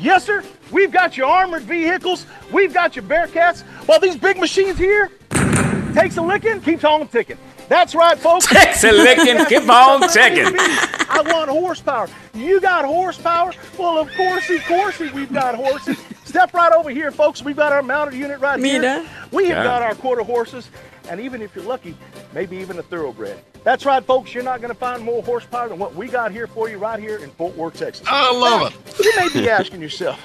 Yes, 0.00 0.24
sir. 0.24 0.42
We've 0.72 0.90
got 0.90 1.16
your 1.16 1.26
armored 1.26 1.62
vehicles. 1.62 2.26
We've 2.52 2.74
got 2.74 2.96
your 2.96 3.04
Bearcats. 3.04 3.62
While 3.86 4.00
these 4.00 4.16
big 4.16 4.38
machines 4.38 4.78
here 4.78 5.10
takes 5.94 6.16
a 6.16 6.22
licking, 6.22 6.60
keeps 6.60 6.84
on 6.84 7.06
ticking. 7.08 7.38
That's 7.68 7.94
right, 7.94 8.18
folks. 8.18 8.46
Takes 8.46 8.84
a 8.84 8.92
licking, 8.92 9.44
keep 9.48 9.68
on 9.68 10.00
ticking. 10.10 10.54
I 10.58 11.22
want 11.26 11.48
horsepower. 11.48 12.08
You 12.34 12.60
got 12.60 12.84
horsepower? 12.84 13.52
Well, 13.78 13.98
of 13.98 14.08
course, 14.16 14.44
coursey, 14.48 14.58
coursey, 14.60 15.12
we've 15.14 15.32
got 15.32 15.54
horses. 15.54 15.96
Step 16.24 16.52
right 16.52 16.72
over 16.72 16.90
here, 16.90 17.10
folks. 17.10 17.42
We've 17.42 17.56
got 17.56 17.72
our 17.72 17.82
mounted 17.82 18.14
unit 18.18 18.40
right 18.40 18.58
Mira. 18.58 19.00
here. 19.00 19.10
We 19.30 19.44
have 19.48 19.58
Yeah. 19.58 19.64
got 19.64 19.82
our 19.82 19.94
quarter 19.94 20.22
horses, 20.24 20.68
and 21.08 21.20
even 21.20 21.40
if 21.40 21.54
you're 21.54 21.64
lucky, 21.64 21.96
maybe 22.32 22.56
even 22.56 22.78
a 22.78 22.82
thoroughbred. 22.82 23.38
That's 23.64 23.86
right, 23.86 24.04
folks. 24.04 24.34
You're 24.34 24.42
not 24.42 24.60
going 24.60 24.72
to 24.72 24.78
find 24.78 25.02
more 25.02 25.22
horsepower 25.22 25.70
than 25.70 25.78
what 25.78 25.94
we 25.94 26.06
got 26.06 26.30
here 26.32 26.46
for 26.46 26.68
you 26.68 26.76
right 26.76 27.00
here 27.00 27.16
in 27.16 27.30
Fort 27.30 27.56
Worth, 27.56 27.78
Texas. 27.78 28.06
I 28.06 28.30
love 28.30 28.74
it. 28.74 28.98
You 29.02 29.12
may 29.16 29.28
be 29.32 29.48
asking 29.48 29.80
yourself, 29.80 30.20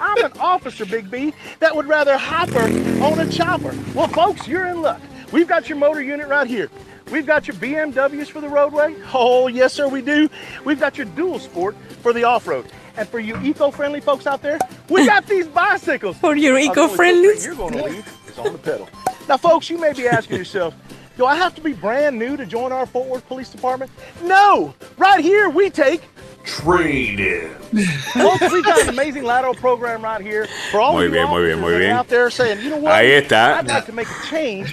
I'm 0.00 0.24
an 0.24 0.32
officer, 0.38 0.86
Big 0.86 1.10
B, 1.10 1.34
that 1.58 1.74
would 1.74 1.88
rather 1.88 2.16
hopper 2.16 2.62
on 3.02 3.18
a 3.18 3.28
chopper. 3.30 3.74
Well, 3.92 4.06
folks, 4.06 4.46
you're 4.46 4.66
in 4.66 4.82
luck. 4.82 5.00
We've 5.32 5.48
got 5.48 5.68
your 5.68 5.78
motor 5.78 6.00
unit 6.00 6.28
right 6.28 6.46
here. 6.46 6.70
We've 7.10 7.26
got 7.26 7.48
your 7.48 7.56
BMWs 7.56 8.28
for 8.28 8.40
the 8.40 8.48
roadway. 8.48 8.94
Oh, 9.12 9.48
yes, 9.48 9.72
sir, 9.72 9.88
we 9.88 10.00
do. 10.00 10.28
We've 10.64 10.78
got 10.78 10.96
your 10.96 11.06
dual 11.06 11.40
sport 11.40 11.76
for 12.02 12.12
the 12.12 12.22
off-road. 12.22 12.66
And 12.96 13.08
for 13.08 13.18
you 13.18 13.36
eco-friendly 13.42 14.00
folks 14.00 14.26
out 14.28 14.42
there, 14.42 14.58
we 14.88 15.06
got 15.06 15.26
these 15.28 15.48
bicycles. 15.48 16.16
For 16.18 16.36
your 16.36 16.56
eco-friendly? 16.56 17.42
You're 17.42 17.56
going 17.56 17.74
to 17.74 17.84
leave 17.84 18.18
is 18.28 18.38
on 18.38 18.52
the 18.52 18.58
pedal. 18.58 18.88
Now, 19.28 19.36
folks, 19.36 19.68
you 19.68 19.78
may 19.78 19.92
be 19.92 20.06
asking 20.06 20.36
yourself, 20.36 20.74
do 21.16 21.26
I 21.26 21.36
have 21.36 21.54
to 21.54 21.60
be 21.60 21.72
brand 21.72 22.18
new 22.18 22.36
to 22.36 22.46
join 22.46 22.72
our 22.72 22.86
Fort 22.86 23.08
Worth 23.08 23.26
Police 23.26 23.50
Department? 23.50 23.90
No! 24.22 24.74
Right 24.98 25.22
here, 25.22 25.48
we 25.48 25.70
take 25.70 26.02
Folks, 26.46 28.52
we've 28.52 28.64
got 28.64 28.80
an 28.82 28.88
amazing 28.88 29.24
lateral 29.24 29.54
program 29.54 30.02
right 30.02 30.20
here 30.20 30.46
for 30.70 30.80
all 30.80 30.92
Muy 30.92 31.06
you 31.06 31.10
bien, 31.10 31.28
muy 31.28 31.44
bien, 31.44 31.60
muy 31.60 31.76
bien. 31.76 31.90
out 31.90 32.08
there 32.08 32.30
saying, 32.30 32.62
you 32.62 32.70
know 32.70 32.78
what? 32.78 32.94
Ahí 32.94 33.10
está. 33.10 33.58
I'd 33.58 33.66
like 33.66 33.86
to 33.86 33.92
make 33.92 34.06
a 34.06 34.26
change. 34.30 34.72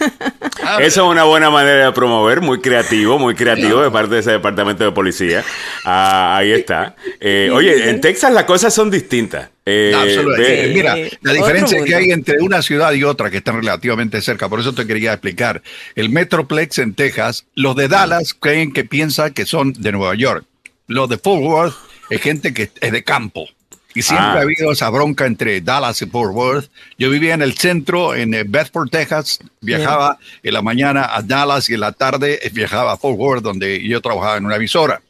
Esa 0.00 0.80
es 0.80 0.96
una 0.96 1.24
buena 1.24 1.50
manera 1.50 1.86
de 1.86 1.92
promover, 1.92 2.40
muy 2.40 2.60
creativo, 2.60 3.18
muy 3.18 3.34
creativo 3.34 3.82
de 3.82 3.90
parte 3.90 4.14
de 4.14 4.20
ese 4.20 4.30
departamento 4.32 4.82
de 4.82 4.92
policía. 4.92 5.44
Ah, 5.84 6.38
ahí 6.38 6.52
está. 6.52 6.96
Eh, 7.20 7.50
oye, 7.52 7.90
en 7.90 8.00
Texas 8.00 8.32
las 8.32 8.44
cosas 8.44 8.72
son 8.72 8.90
distintas. 8.90 9.50
Eh, 9.70 9.94
Absolutamente. 9.94 10.64
Eh, 10.70 10.74
Mira, 10.74 10.98
eh, 10.98 11.18
la 11.22 11.32
diferencia 11.32 11.84
que 11.84 11.94
hay 11.94 12.10
entre 12.10 12.38
una 12.40 12.62
ciudad 12.62 12.92
y 12.92 13.04
otra 13.04 13.30
que 13.30 13.38
están 13.38 13.56
relativamente 13.56 14.20
cerca, 14.20 14.48
por 14.48 14.60
eso 14.60 14.72
te 14.74 14.86
quería 14.86 15.12
explicar. 15.12 15.62
El 15.94 16.10
Metroplex 16.10 16.78
en 16.78 16.94
Texas, 16.94 17.46
los 17.54 17.76
de 17.76 17.88
Dallas 17.88 18.34
creen 18.34 18.72
que 18.72 18.84
piensa 18.84 19.30
que 19.30 19.46
son 19.46 19.72
de 19.74 19.92
Nueva 19.92 20.14
York. 20.14 20.44
Los 20.86 21.08
de 21.08 21.18
Fort 21.18 21.42
Worth 21.42 21.74
es 22.10 22.20
gente 22.20 22.52
que 22.52 22.70
es 22.80 22.92
de 22.92 23.04
campo. 23.04 23.46
Y 23.92 24.02
siempre 24.02 24.26
Ah. 24.26 24.32
ha 24.34 24.40
habido 24.42 24.70
esa 24.70 24.88
bronca 24.88 25.26
entre 25.26 25.60
Dallas 25.60 26.00
y 26.02 26.06
Fort 26.06 26.32
Worth. 26.32 26.70
Yo 26.96 27.10
vivía 27.10 27.34
en 27.34 27.42
el 27.42 27.54
centro, 27.58 28.14
en 28.14 28.34
eh, 28.34 28.44
Bedford, 28.46 28.88
Texas. 28.88 29.40
Viajaba 29.60 30.16
en 30.44 30.54
la 30.54 30.62
mañana 30.62 31.08
a 31.12 31.22
Dallas 31.22 31.68
y 31.70 31.74
en 31.74 31.80
la 31.80 31.90
tarde 31.92 32.38
eh, 32.40 32.50
viajaba 32.52 32.92
a 32.92 32.96
Fort 32.96 33.18
Worth, 33.18 33.42
donde 33.42 33.82
yo 33.82 34.00
trabajaba 34.00 34.36
en 34.36 34.46
una 34.46 34.56
emisora. 34.56 35.02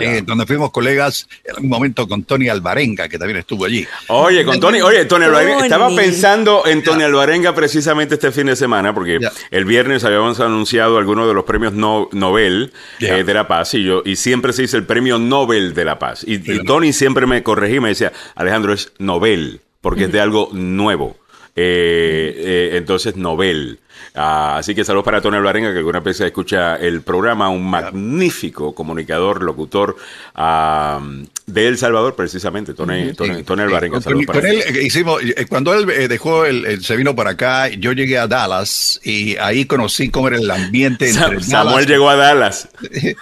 Eh, 0.00 0.22
donde 0.24 0.46
fuimos 0.46 0.70
colegas 0.70 1.28
en 1.44 1.64
un 1.64 1.68
momento 1.68 2.06
con 2.08 2.24
Tony 2.24 2.48
Alvarenga, 2.48 3.08
que 3.08 3.18
también 3.18 3.38
estuvo 3.38 3.64
allí. 3.64 3.86
Oye, 4.08 4.44
con 4.44 4.58
Tony, 4.60 4.80
oye, 4.80 5.04
Tony 5.04 5.24
Alvarenga, 5.26 5.54
Tony. 5.56 5.66
estaba 5.66 5.94
pensando 5.94 6.62
en 6.66 6.82
Tony 6.82 7.02
Alvarenga 7.02 7.54
precisamente 7.54 8.14
este 8.14 8.32
fin 8.32 8.46
de 8.46 8.56
semana, 8.56 8.94
porque 8.94 9.18
el 9.50 9.64
viernes 9.64 10.04
habíamos 10.04 10.40
anunciado 10.40 10.98
algunos 10.98 11.26
de 11.28 11.34
los 11.34 11.44
premios 11.44 11.72
no- 11.72 12.08
Nobel 12.12 12.72
eh, 13.00 13.24
de 13.24 13.34
la 13.34 13.46
Paz, 13.48 13.74
y 13.74 13.84
yo, 13.84 14.02
y 14.04 14.16
siempre 14.16 14.52
se 14.52 14.62
dice 14.62 14.76
el 14.76 14.84
premio 14.84 15.18
Nobel 15.18 15.74
de 15.74 15.84
la 15.84 15.98
Paz. 15.98 16.24
Y, 16.26 16.34
y 16.34 16.38
Pero 16.38 16.58
no. 16.58 16.64
Tony 16.64 16.92
siempre 16.92 17.26
me 17.26 17.42
corregía 17.42 17.76
y 17.76 17.80
me 17.80 17.88
decía, 17.90 18.12
Alejandro, 18.34 18.72
es 18.72 18.92
Nobel, 18.98 19.60
porque 19.80 20.04
es 20.04 20.12
de 20.12 20.20
algo 20.20 20.48
nuevo. 20.52 21.16
Eh, 21.56 22.34
eh, 22.36 22.70
entonces, 22.76 23.16
Nobel. 23.16 23.80
Ah, 24.14 24.56
así 24.58 24.74
que 24.74 24.84
saludos 24.84 25.04
para 25.04 25.20
Tony 25.20 25.36
Alvarenga, 25.36 25.70
que 25.72 25.78
alguna 25.78 26.00
vez 26.00 26.20
escucha 26.20 26.76
el 26.76 27.02
programa, 27.02 27.48
un 27.48 27.68
magnífico 27.70 28.74
comunicador, 28.74 29.42
locutor 29.42 29.96
ah, 30.34 31.00
de 31.46 31.68
El 31.68 31.78
Salvador, 31.78 32.16
precisamente, 32.16 32.74
Tony, 32.74 33.12
Tony, 33.12 33.42
Tony 33.44 33.62
Alvarenga. 33.62 34.00
saludos 34.00 34.26
para 34.26 34.50
él 34.50 34.62
eh, 34.66 34.82
hicimos, 34.84 35.22
eh, 35.22 35.46
cuando 35.48 35.72
él 35.74 35.88
eh, 35.90 36.08
dejó 36.08 36.44
el, 36.44 36.66
el- 36.66 36.84
se 36.84 36.96
vino 36.96 37.14
para 37.14 37.30
acá, 37.30 37.68
yo 37.68 37.92
llegué 37.92 38.18
a 38.18 38.26
Dallas 38.26 39.00
y 39.04 39.36
ahí 39.36 39.64
conocí 39.64 40.08
cómo 40.10 40.26
era 40.28 40.38
el 40.38 40.50
ambiente 40.50 41.08
entre 41.08 41.40
Samuel 41.42 41.74
Dallas. 41.74 41.86
llegó 41.86 42.10
a 42.10 42.16
Dallas. 42.16 42.68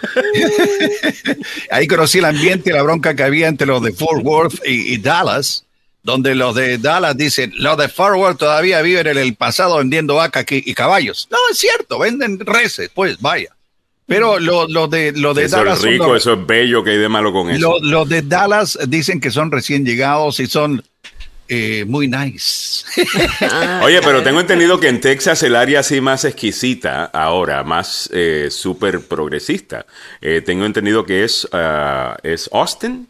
Ahí 1.70 1.86
conocí 1.86 2.18
el 2.18 2.24
ambiente 2.24 2.70
y 2.70 2.72
la 2.72 2.82
bronca 2.82 3.14
que 3.14 3.22
había 3.22 3.48
entre 3.48 3.66
los 3.66 3.82
de 3.82 3.92
Fort 3.92 4.24
Worth 4.24 4.66
y, 4.66 4.94
y 4.94 4.98
Dallas, 4.98 5.64
donde 6.02 6.34
los 6.34 6.54
de 6.54 6.78
Dallas 6.78 7.16
dicen, 7.16 7.52
los 7.56 7.76
de 7.76 7.88
Fort 7.88 8.16
Worth 8.16 8.38
todavía 8.38 8.80
viven 8.82 9.06
en 9.08 9.18
el 9.18 9.34
pasado 9.34 9.78
vendiendo 9.78 10.14
vacas 10.14 10.44
y, 10.50 10.62
y 10.70 10.74
caballos. 10.74 11.28
No, 11.30 11.36
es 11.50 11.58
cierto, 11.58 11.98
venden 11.98 12.38
reses, 12.40 12.90
pues 12.94 13.20
vaya. 13.20 13.50
Pero 14.06 14.38
los 14.38 14.70
lo 14.70 14.88
de, 14.88 15.12
lo 15.12 15.34
de 15.34 15.44
Eso 15.44 15.56
Dallas 15.58 15.74
es 15.76 15.80
son 15.82 15.90
rico, 15.90 16.06
los- 16.06 16.22
eso 16.22 16.32
es 16.32 16.46
bello, 16.46 16.82
que 16.82 16.92
hay 16.92 16.96
de 16.98 17.08
malo 17.10 17.30
con 17.30 17.50
eso. 17.50 17.60
Lo- 17.60 17.80
Los 17.80 18.08
de 18.08 18.22
Dallas 18.22 18.78
dicen 18.88 19.20
que 19.20 19.30
son 19.30 19.50
recién 19.52 19.84
llegados 19.84 20.40
y 20.40 20.46
son 20.46 20.82
eh, 21.50 21.84
muy 21.86 22.08
nice. 22.08 22.84
Oye, 23.82 24.00
pero 24.02 24.22
tengo 24.22 24.40
entendido 24.40 24.80
que 24.80 24.88
en 24.88 25.00
Texas 25.00 25.42
el 25.42 25.56
área 25.56 25.80
así 25.80 26.00
más 26.00 26.24
exquisita 26.24 27.04
ahora, 27.06 27.64
más 27.64 28.08
eh, 28.12 28.48
súper 28.50 29.00
progresista, 29.06 29.84
eh, 30.20 30.42
tengo 30.44 30.64
entendido 30.64 31.04
que 31.04 31.24
es, 31.24 31.46
ah, 31.52 32.16
es 32.22 32.48
Austin. 32.52 33.08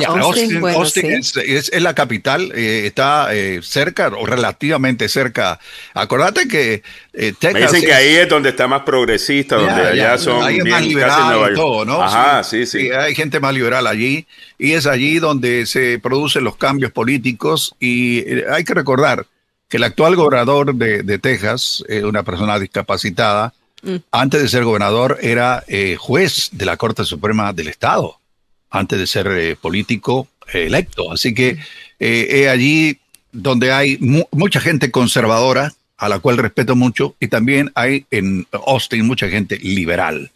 Ya, 0.00 0.08
Austin, 0.08 0.22
Austin, 0.22 0.60
bueno, 0.60 0.78
Austin 0.78 1.22
sí. 1.22 1.40
es, 1.40 1.48
es- 1.48 1.72
es 1.72 1.82
la 1.82 1.94
capital, 1.94 2.52
eh, 2.54 2.82
está 2.86 3.34
eh, 3.34 3.60
cerca 3.62 4.08
o 4.08 4.26
relativamente 4.26 5.08
cerca. 5.08 5.60
Acordate 5.94 6.48
que 6.48 6.74
eh, 6.74 6.82
Me 7.12 7.32
Texas. 7.32 7.72
dicen 7.72 7.80
que 7.86 7.90
es- 7.92 7.96
ahí 7.96 8.14
es 8.16 8.28
donde 8.28 8.48
está 8.50 8.66
más 8.66 8.82
progresista, 8.82 9.56
donde 9.56 9.70
Ya, 9.82 9.88
allá 9.88 9.94
ya, 9.94 10.18
son 10.18 10.42
ahí 10.42 10.58
es 10.58 10.64
bien 10.64 10.74
más 10.76 10.86
liberal 10.86 11.20
Nueva 11.26 11.34
y 11.36 11.40
York. 11.50 11.54
todo, 11.56 11.84
¿no? 11.84 12.02
Ajá, 12.02 12.42
sí, 12.44 12.66
sí. 12.66 12.90
Hay 12.90 13.14
gente 13.14 13.40
más 13.40 13.54
liberal 13.54 13.86
allí 13.86 14.26
y 14.58 14.72
es 14.72 14.86
allí 14.86 15.18
donde 15.18 15.66
se 15.66 15.98
producen 16.00 16.44
los 16.44 16.56
cambios 16.56 16.92
políticos 16.92 17.74
y 17.78 18.18
eh, 18.20 18.44
hay 18.50 18.64
que 18.64 18.74
recordar 18.74 19.26
que 19.68 19.76
el 19.78 19.84
actual 19.84 20.14
gobernador 20.16 20.74
de, 20.74 21.02
de 21.02 21.18
Texas, 21.18 21.84
eh, 21.88 22.04
una 22.04 22.22
persona 22.22 22.58
discapacitada, 22.58 23.54
antes 24.12 24.40
de 24.40 24.48
ser 24.48 24.64
gobernador 24.64 25.18
era 25.20 25.62
eh, 25.68 25.96
juez 25.98 26.48
de 26.52 26.64
la 26.64 26.76
Corte 26.78 27.04
Suprema 27.04 27.52
del 27.52 27.68
Estado, 27.68 28.18
antes 28.74 28.98
de 28.98 29.06
ser 29.06 29.26
eh, 29.28 29.56
político 29.56 30.28
eh, 30.52 30.66
electo. 30.66 31.12
Así 31.12 31.34
que 31.34 31.58
eh, 32.00 32.26
es 32.30 32.48
allí 32.48 32.98
donde 33.32 33.72
hay 33.72 33.98
mu- 33.98 34.28
mucha 34.32 34.60
gente 34.60 34.90
conservadora, 34.90 35.72
a 35.96 36.08
la 36.08 36.18
cual 36.18 36.36
respeto 36.38 36.74
mucho, 36.76 37.14
y 37.20 37.28
también 37.28 37.70
hay 37.74 38.04
en 38.10 38.46
Austin 38.66 39.06
mucha 39.06 39.28
gente 39.28 39.56
liberal. 39.58 40.30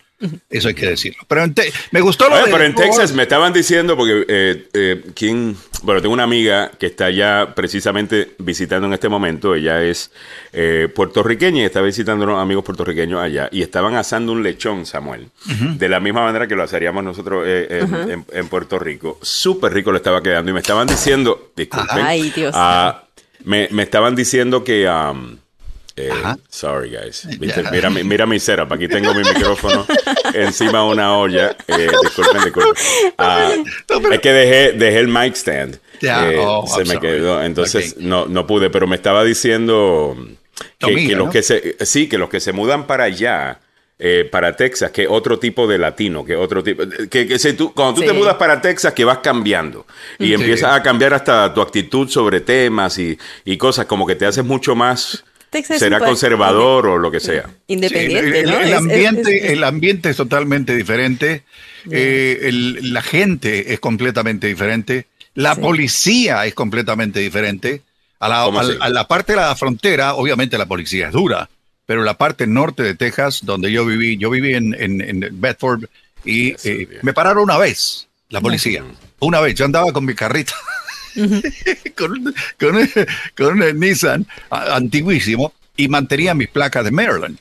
Eso 0.51 0.69
hay 0.69 0.75
que 0.75 0.87
decirlo. 0.87 1.23
Pero 1.29 1.45
en 1.45 1.55
Te- 1.55 1.73
me 1.93 2.01
gustó 2.01 2.29
lo 2.29 2.35
Oye, 2.35 2.47
de 2.47 2.51
pero 2.53 2.65
en 2.65 2.75
Texas 2.75 3.13
me 3.13 3.23
estaban 3.23 3.53
diciendo, 3.53 3.97
porque 3.97 4.25
eh, 4.29 4.69
eh, 4.73 5.05
¿quién? 5.15 5.57
Bueno, 5.83 6.03
tengo 6.03 6.13
una 6.13 6.25
amiga 6.25 6.73
que 6.77 6.87
está 6.87 7.09
ya 7.11 7.53
precisamente 7.55 8.35
visitando 8.39 8.89
en 8.89 8.95
este 8.95 9.09
momento. 9.09 9.55
Ella 9.55 9.83
es 9.85 10.11
eh, 10.53 10.89
puertorriqueña 10.93 11.63
y 11.63 11.65
está 11.67 11.81
visitando 11.83 12.25
a 12.25 12.29
unos 12.29 12.43
amigos 12.43 12.65
puertorriqueños 12.65 13.21
allá. 13.21 13.49
Y 13.53 13.63
estaban 13.63 13.95
asando 13.95 14.33
un 14.33 14.43
lechón, 14.43 14.87
Samuel. 14.87 15.29
De 15.77 15.89
la 15.89 16.01
misma 16.01 16.23
manera 16.25 16.49
que 16.49 16.57
lo 16.57 16.65
haríamos 16.65 17.05
nosotros 17.05 17.45
eh, 17.47 17.69
en, 17.83 17.95
Ajá. 17.95 18.13
en- 18.13 18.25
en 18.33 18.49
Puerto 18.49 18.79
Rico. 18.81 19.19
Súper 19.23 19.73
rico 19.73 19.93
le 19.93 19.99
estaba 19.99 20.21
quedando. 20.21 20.51
Y 20.51 20.55
me 20.55 20.61
estaban 20.61 20.89
diciendo, 20.89 21.53
disculpen. 21.57 22.05
Ay, 22.05 22.31
Dios. 22.35 22.53
ah, 22.57 23.05
me, 23.45 23.69
me 23.71 23.85
estaban 23.85 24.17
diciendo 24.17 24.65
que. 24.65 24.89
um, 24.89 25.37
eh, 25.99 26.13
sorry, 26.49 26.91
guys. 26.91 27.27
Viste. 27.39 27.63
Mira, 27.71 27.91
mi- 27.91 28.05
mira 28.05 28.27
mi 28.27 28.39
setup. 28.39 28.73
Aquí 28.73 28.89
tengo 28.89 29.13
mi 29.15 29.23
micrófono 29.23 29.87
encima 30.35 30.79
de 30.83 30.85
una 30.85 31.17
olla. 31.19 31.57
Eh, 31.67 31.89
disculpen, 32.03 32.43
disculpen. 32.45 32.73
Ah, 33.19 33.51
es 34.13 34.21
que 34.21 34.33
dejé, 34.33 34.73
dejé 34.73 34.99
el 35.01 35.09
mic 35.09 35.35
stand. 35.35 35.79
Ya, 36.01 36.31
Eh, 36.31 36.37
oh, 36.39 36.67
se 36.67 36.81
I'm 36.81 36.89
me 36.89 36.95
sorry. 36.95 37.01
quedó. 37.09 37.43
Entonces 37.43 37.97
no, 37.99 38.27
no 38.27 38.47
pude, 38.47 38.71
pero 38.71 38.87
me 38.87 38.97
estaba 38.97 39.25
diciendo 39.25 40.17
que, 40.79 41.15
los 41.15 41.27
¿no? 41.27 41.33
que 41.33 41.43
se, 41.43 41.77
sí, 41.85 42.09
que 42.09 42.19
los 42.19 42.29
que 42.29 42.41
se 42.41 42.53
mudan 42.53 42.87
para 42.87 43.05
allá. 43.05 43.61
eh, 44.01 44.29
para 44.31 44.55
Texas, 44.55 44.93
que 44.93 45.09
otro 45.09 45.41
tipo 45.41 45.67
de 45.67 45.77
latino, 45.77 46.25
que 46.25 46.37
otro 46.37 46.63
tipo, 46.63 46.85
que, 47.11 47.27
que 47.27 47.37
si 47.37 47.55
tú, 47.55 47.75
cuando 47.75 48.01
tú 48.01 48.07
te 48.07 48.13
mudas 48.13 48.37
para 48.37 48.61
Texas, 48.61 48.93
que 48.95 49.05
vas 49.05 49.19
cambiando 49.19 49.87
y 50.21 50.27
Sí. 50.29 50.35
empiezas 50.35 50.73
a 50.73 50.81
cambiar 50.85 51.15
hasta 51.15 51.53
tu 51.53 51.61
actitud 51.61 52.09
sobre 52.09 52.41
temas 52.41 52.97
y, 53.01 53.19
y 53.45 53.57
cosas, 53.57 53.87
como 53.87 54.07
que 54.07 54.15
te 54.15 54.25
haces 54.25 54.45
mucho 54.45 54.77
más, 54.77 55.25
Texas 55.51 55.79
será 55.79 55.99
conservador 55.99 56.87
o 56.87 56.99
lo 56.99 57.11
que 57.11 57.21
sea. 57.21 57.45
Sí, 57.47 57.53
Independiente, 57.69 58.41
el, 58.41 58.47
¿no? 58.51 58.59
el 58.61 58.63
Es- 58.65 58.71
es- 58.71 58.77
ambiente, 58.79 59.37
es- 59.47 59.51
el 59.53 59.65
ambiente 59.65 60.11
es 60.11 60.17
totalmente 60.17 60.75
diferente. 60.77 61.43
eh, 61.91 62.41
el- 62.43 62.93
la 62.93 63.01
gente 63.03 63.73
es 63.73 63.81
completamente 63.81 64.47
diferente. 64.47 65.07
La 65.35 65.55
Sí. 65.55 65.61
policía 65.63 66.45
es 66.45 66.53
completamente 66.53 67.21
diferente. 67.21 67.83
A 68.21 68.29
la, 68.29 68.43
¿Cómo 68.45 68.61
a- 68.61 68.89
la 68.91 69.07
parte 69.09 69.33
de 69.33 69.37
la 69.39 69.55
frontera, 69.57 70.15
obviamente 70.15 70.59
la 70.59 70.67
policía 70.67 71.07
es 71.07 71.13
dura, 71.13 71.49
pero 71.87 72.03
la 72.03 72.15
parte 72.19 72.47
norte 72.47 72.83
de 72.83 72.95
Texas, 72.95 73.41
donde 73.45 73.71
yo 73.73 73.87
viví, 73.87 74.19
yo 74.19 74.29
viví 74.29 74.55
en, 74.55 74.75
en- 74.79 75.01
en 75.01 75.41
Bedford 75.41 75.85
y 76.25 76.49
eh, 76.69 76.99
me 77.03 77.13
pararon 77.15 77.45
una 77.45 77.57
vez 77.57 78.09
la 78.29 78.41
policía. 78.43 78.85
Una 79.21 79.41
vez, 79.41 79.55
yo 79.55 79.65
andaba 79.65 79.91
con 79.93 80.05
mi 80.05 80.15
carrito. 80.15 80.53
con, 81.97 82.13
un- 82.13 82.35
con 82.59 82.77
un- 82.77 82.91
con 83.37 83.63
un 83.63 83.81
Nissan 83.81 84.27
antiguísimo 84.51 85.53
y 85.77 85.89
mantenía 85.89 86.35
mis 86.35 86.49
placas 86.49 86.85
de 86.85 86.91
Maryland. 86.91 87.39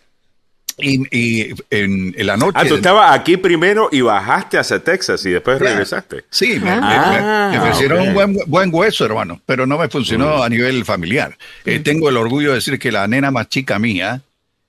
Y, 0.80 1.02
y 1.18 1.56
en, 1.72 2.14
en 2.15 2.27
la 2.27 2.38
noche. 2.38 2.53
Ah, 2.61 2.64
tú 2.68 2.76
estabas 2.76 3.11
aquí 3.19 3.35
primero 3.35 3.89
y 3.91 4.02
bajaste 4.02 4.60
hacia 4.60 4.77
Texas 4.77 5.26
y 5.26 5.31
después 5.31 5.57
regresaste. 5.60 6.26
Sí, 6.30 6.60
me, 6.61 6.69
Ah. 6.69 7.49
me- 7.49 7.57
me- 7.57 7.57
me 7.57 7.68
ofrecieron 7.68 7.99
ok. 8.02 8.07
un 8.07 8.14
buen, 8.14 8.38
buen 8.45 8.69
hueso, 8.72 9.03
hermano, 9.03 9.41
pero 9.48 9.65
no 9.65 9.80
me 9.80 9.89
funcionó 9.89 10.44
a 10.44 10.49
nivel 10.49 10.85
familiar. 10.85 11.35
Eh, 11.65 11.80
tengo 11.80 12.10
el 12.10 12.18
orgullo 12.18 12.49
de 12.49 12.56
decir 12.56 12.77
que 12.77 12.91
la 12.91 13.07
nena 13.07 13.31
más 13.31 13.49
chica 13.49 13.80
mía 13.80 14.22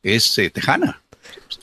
es 0.03 0.39
eh, 0.39 0.49
tejana. 0.49 0.99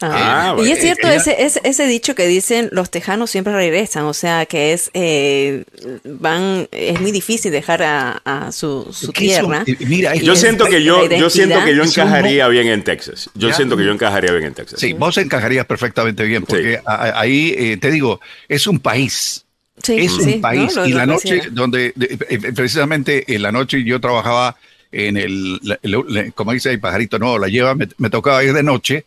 Ah, 0.02 0.56
Ah, 0.58 0.62
y 0.64 0.72
es 0.72 0.80
cierto 0.80 1.08
Ella- 1.08 1.16
ese, 1.18 1.44
ese, 1.44 1.62
ese 1.64 1.88
dicho 1.88 2.16
que 2.16 2.26
dicen 2.28 2.70
los 2.72 2.90
tejanos 2.90 3.30
siempre 3.32 3.54
regresan, 3.54 4.06
o 4.06 4.14
sea 4.14 4.46
que 4.46 4.74
es 4.74 4.90
eh, 4.94 5.64
van 6.04 6.68
es 6.72 7.00
muy 7.00 7.12
difícil 7.12 7.52
dejar 7.52 7.84
a, 7.84 8.22
a 8.26 8.52
su, 8.52 8.92
tierra. 9.14 9.64
mira, 9.82 10.16
Yo 10.16 10.34
es 10.34 10.40
siento 10.40 10.66
que 10.66 10.84
yo, 10.84 11.08
yo 11.10 11.30
siento 11.30 11.64
que 11.64 11.76
yo 11.76 11.84
encajaría 11.84 12.48
bien 12.48 12.68
en 12.68 12.84
Texas. 12.84 13.30
Yo 13.36 13.50
Ya. 13.50 13.56
siento 13.56 13.78
que 13.78 13.86
yo 13.86 13.92
encajaría 13.92 14.32
bien 14.32 14.46
en 14.46 14.54
Texas. 14.54 14.80
Sí, 14.80 14.94
vos 14.94 15.18
encajarías 15.18 15.66
perfectamente 15.66 16.24
bien, 16.24 16.44
porque 16.44 16.76
Sí. 16.78 16.84
a- 16.86 16.96
a- 16.96 17.20
ahí, 17.22 17.54
eh, 17.58 17.78
te 17.78 17.92
digo, 17.92 18.20
es 18.50 18.68
un 18.68 18.80
país. 18.80 19.46
Sí, 19.84 19.98
es 19.98 20.12
sí, 20.16 20.34
un 20.36 20.42
país. 20.42 20.76
¿no? 20.76 20.82
Lo- 20.82 20.88
y 20.88 20.94
la 20.94 21.06
noche, 21.06 21.42
donde 21.52 21.92
de- 21.96 22.18
eh, 22.30 22.40
precisamente 22.56 23.24
en 23.36 23.42
la 23.42 23.52
noche 23.52 23.84
yo 23.84 24.00
trabajaba 24.02 24.56
en 24.92 25.18
el, 25.18 25.60
la- 25.64 25.78
la- 25.84 26.04
la- 26.08 26.32
como 26.32 26.54
dice 26.54 26.72
el 26.72 26.80
pajarito, 26.80 27.20
no, 27.20 27.38
la 27.38 27.48
lleva, 27.50 27.76
me, 27.76 27.88
me 27.98 28.10
tocaba 28.10 28.44
ir 28.44 28.54
de 28.54 28.64
noche 28.64 29.04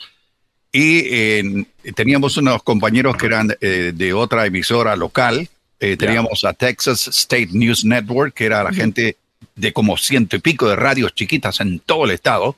y 0.78 1.06
en- 1.12 1.66
teníamos 1.94 2.36
unos 2.36 2.62
compañeros 2.62 3.16
que 3.16 3.26
eran 3.26 3.54
eh, 3.60 3.92
de 3.94 4.12
otra 4.12 4.46
emisora 4.46 4.94
local. 4.96 5.48
Eh, 5.80 5.96
teníamos 5.96 6.44
a 6.44 6.52
Texas 6.52 7.08
State 7.08 7.48
News 7.52 7.84
Network, 7.84 8.34
que 8.34 8.44
era 8.46 8.62
la 8.64 8.72
gente 8.72 9.16
de 9.54 9.72
como 9.72 9.96
ciento 9.96 10.36
y 10.36 10.40
pico 10.40 10.68
de 10.68 10.76
radios 10.76 11.14
chiquitas 11.14 11.60
en 11.60 11.78
todo 11.80 12.04
el 12.04 12.10
estado. 12.12 12.56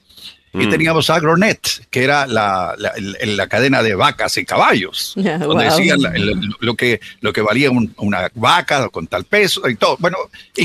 Y 0.52 0.66
Mm. 0.66 0.70
teníamos 0.70 1.10
Agronet, 1.10 1.60
que 1.90 2.02
era 2.02 2.26
la, 2.26 2.74
la, 2.76 2.88
el- 2.90 3.36
la 3.36 3.46
cadena 3.46 3.82
de 3.84 3.94
vacas 3.94 4.36
y 4.36 4.44
caballos, 4.44 5.12
Ya, 5.16 5.38
donde 5.38 5.66
wow. 5.68 5.76
decían 5.76 6.02
la- 6.02 6.10
el- 6.10 6.40
lo, 6.58 6.74
que, 6.74 7.00
lo 7.20 7.32
que 7.32 7.40
valía 7.40 7.70
un- 7.70 7.94
una 7.98 8.28
vaca 8.34 8.88
con 8.88 9.06
tal 9.06 9.24
peso 9.24 9.68
y 9.68 9.76
todo. 9.76 9.96
Bueno, 10.00 10.16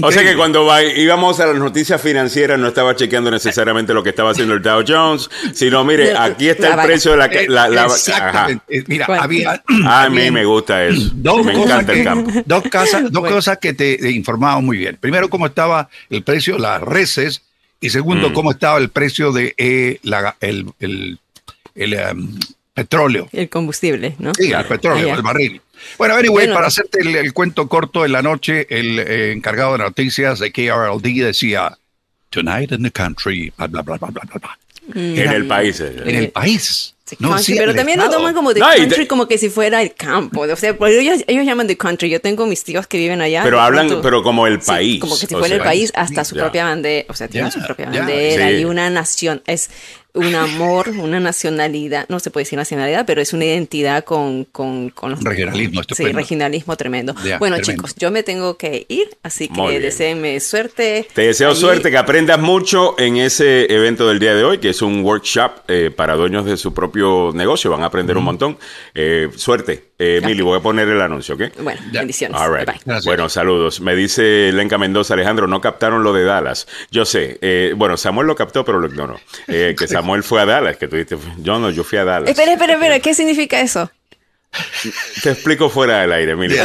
O 0.01 0.11
sea 0.11 0.23
que 0.23 0.35
cuando 0.35 0.67
íbamos 0.81 1.39
a 1.39 1.45
las 1.47 1.55
noticias 1.57 2.01
financieras 2.01 2.57
no 2.59 2.67
estaba 2.67 2.95
chequeando 2.95 3.29
necesariamente 3.29 3.93
lo 3.93 4.01
que 4.01 4.09
estaba 4.09 4.31
haciendo 4.31 4.55
el 4.55 4.61
Dow 4.63 4.83
Jones, 4.87 5.29
sino 5.53 5.83
mire, 5.83 6.13
aquí 6.17 6.49
está 6.49 6.73
el 6.73 6.87
precio 6.87 7.11
de 7.11 7.17
la... 7.17 7.25
Eh, 7.27 7.45
la, 7.47 7.63
ajá. 7.65 7.85
exactamente. 7.85 8.63
Eh, 8.77 8.83
Mira, 8.87 9.05
había. 9.19 9.63
A 9.85 10.09
mí 10.09 10.31
me 10.31 10.45
gusta 10.45 10.83
eso. 10.85 11.11
Dos 11.13 11.45
me 11.45 11.53
encanta 11.53 11.91
el 11.91 11.97
que- 11.99 12.03
campo. 12.03 12.31
Dos, 12.45 12.63
casas, 12.71 13.03
dos 13.11 13.21
Bueno. 13.21 13.35
cosas 13.35 13.59
que 13.59 13.73
te, 13.73 13.97
te 13.97 14.09
informaban 14.11 14.65
muy 14.65 14.77
bien. 14.77 14.97
Primero, 14.99 15.29
cómo 15.29 15.45
estaba 15.45 15.89
el 16.09 16.23
precio 16.23 16.55
de 16.55 16.61
las 16.61 16.81
reses. 16.81 17.41
Y 17.81 17.89
segundo, 17.89 18.29
Mm. 18.29 18.33
cómo 18.33 18.51
estaba 18.51 18.77
el 18.79 18.89
precio 18.89 19.31
de 19.31 19.53
eh, 19.57 19.99
la- 20.03 20.35
el, 20.41 20.65
el- 20.79 21.19
el, 21.75 21.93
em, 21.93 22.39
petróleo. 22.73 23.27
El 23.31 23.49
combustible, 23.49 24.15
¿no? 24.19 24.33
Sí, 24.33 24.51
el 24.51 24.65
petróleo, 24.65 25.13
el 25.15 25.21
barril. 25.21 25.61
Bueno, 25.97 26.15
anyway, 26.15 26.45
Bueno. 26.45 26.53
para 26.55 26.67
hacerte 26.67 27.01
el, 27.01 27.15
el 27.15 27.33
cuento 27.33 27.67
corto, 27.67 28.05
en 28.05 28.11
la 28.13 28.21
noche 28.21 28.65
el 28.69 28.99
eh, 28.99 29.31
encargado 29.33 29.73
de 29.73 29.79
noticias 29.79 30.39
de 30.39 30.51
KRLD 30.51 31.23
decía, 31.25 31.77
Tonight 32.31 32.71
in 32.71 32.83
the 32.83 32.91
country, 32.91 33.51
bla, 33.57 33.67
bla, 33.67 33.81
bla, 33.81 33.97
bla, 33.97 34.09
bla, 34.09 34.21
bla, 34.25 34.39
bla". 34.39 34.57
En 34.95 35.31
el 35.31 35.45
país. 35.47 35.79
eh. 35.79 35.95
En 36.05 36.15
el 36.15 36.29
país. 36.31 36.94
Sí, 37.07 37.15
No 37.19 37.35
decía 37.37 37.57
pero 37.59 37.75
también 37.75 37.99
lo 37.99 38.09
toman 38.09 38.33
como 38.33 38.51
de 38.51 38.59
No, 38.61 38.65
country, 38.67 39.03
de- 39.03 39.07
como 39.07 39.27
que 39.27 39.37
si 39.37 39.49
fuera 39.49 39.79
el 39.83 39.93
campo. 39.93 40.41
O 40.41 40.55
sea, 40.55 40.75
porque 40.75 40.99
ellos, 40.99 41.23
ellos 41.27 41.45
llaman 41.45 41.67
de 41.67 41.77
country. 41.77 42.09
Yo 42.09 42.19
tengo 42.19 42.47
mis 42.47 42.63
tíos 42.63 42.87
que 42.87 42.97
viven 42.97 43.21
allá. 43.21 43.43
Pero 43.43 43.61
hablan, 43.61 44.01
pero 44.01 44.23
como 44.23 44.47
el 44.47 44.59
Sí, 44.59 44.67
país. 44.67 44.99
como 44.99 45.13
que 45.19 45.27
si 45.27 45.35
o 45.35 45.37
fuera 45.37 45.53
el 45.55 45.61
país, 45.61 45.91
hasta 45.95 46.23
su 46.25 46.35
propia 46.35 46.65
bandera. 46.65 47.05
O 47.07 47.13
sea, 47.13 47.27
tiene 47.27 47.49
Ya, 47.49 47.51
su 47.51 47.63
propia 47.63 47.85
bandera 47.91 48.49
Sí. 48.49 48.55
y 48.55 48.65
una 48.65 48.89
nación. 48.89 49.43
Es 49.45 49.69
un 50.15 50.33
amor, 50.35 50.89
una 50.89 51.19
nacionalidad. 51.19 52.05
No 52.09 52.19
se 52.19 52.31
puede 52.31 52.45
decir 52.45 52.57
nacionalidad, 52.57 53.05
pero 53.05 53.21
es 53.21 53.33
una 53.33 53.45
identidad 53.45 54.03
con, 54.03 54.45
con, 54.45 54.89
con 54.89 55.11
los. 55.11 55.23
Regionalismo 55.23 55.81
Sí, 55.95 56.05
regionalismo 56.11 56.75
tremendo. 56.75 57.13
Bueno, 57.13 57.57
tremendo. 57.57 57.61
chicos, 57.63 57.95
yo 57.95 58.11
me 58.11 58.23
tengo 58.23 58.57
que 58.57 58.85
ir, 58.89 59.09
así 59.23 59.47
que 59.47 59.79
deseenme 59.79 60.39
suerte. 60.39 61.07
Te 61.13 61.23
deseo 61.23 61.51
allí. 61.51 61.59
suerte, 61.59 61.91
que 61.91 61.97
aprendas 61.97 62.39
mucho 62.39 62.95
en 62.97 63.17
ese 63.17 63.71
evento 63.73 64.07
del 64.07 64.19
día 64.19 64.35
de 64.35 64.43
hoy, 64.43 64.57
que 64.57 64.69
es 64.69 64.81
un 64.81 65.03
workshop 65.03 65.51
eh, 65.67 65.91
para 65.95 66.15
dueños 66.15 66.45
de 66.45 66.57
su 66.57 66.73
propio 66.73 67.31
negocio. 67.33 67.69
Van 67.71 67.83
a 67.83 67.87
aprender 67.87 68.17
un 68.17 68.23
montón. 68.23 68.57
Eh, 68.93 69.29
suerte. 69.35 69.94
Eh, 69.97 70.21
Mili, 70.25 70.41
voy 70.41 70.59
a 70.59 70.61
poner 70.61 70.87
el 70.89 70.99
anuncio, 71.01 71.35
¿ok? 71.35 71.43
Bueno, 71.61 71.79
bendiciones. 71.91 72.39
All 72.39 72.53
right. 72.53 72.67
Bye. 72.85 72.99
Bueno, 73.05 73.29
saludos. 73.29 73.79
Me 73.79 73.95
dice 73.95 74.51
Lenca 74.51 74.77
Mendoza, 74.77 75.13
Alejandro, 75.13 75.47
no 75.47 75.61
captaron 75.61 76.03
lo 76.03 76.11
de 76.11 76.23
Dallas. 76.25 76.67
Yo 76.91 77.05
sé. 77.05 77.37
eh, 77.41 77.73
bueno, 77.77 77.95
Samuel 77.95 78.27
lo 78.27 78.35
captó, 78.35 78.65
pero 78.65 78.79
lo 78.79 78.87
ignoró. 78.87 79.19
Eh, 79.47 79.73
que 79.77 79.87
Samuel 79.87 80.23
fue 80.23 80.41
a 80.41 80.45
Dallas, 80.45 80.75
que 80.77 80.87
tú 80.89 80.97
dijiste, 80.97 81.17
yo 81.37 81.59
no, 81.59 81.69
yo 81.71 81.83
fui 81.85 81.97
a 81.97 82.03
Dallas. 82.03 82.29
Espera, 82.29 82.53
espera, 82.53 82.73
espera. 82.73 82.99
¿Qué 82.99 83.13
significa 83.13 83.61
eso? 83.61 83.89
Te 85.23 85.31
explico 85.31 85.69
fuera 85.69 86.01
del 86.01 86.11
aire, 86.11 86.35
mire. 86.35 86.55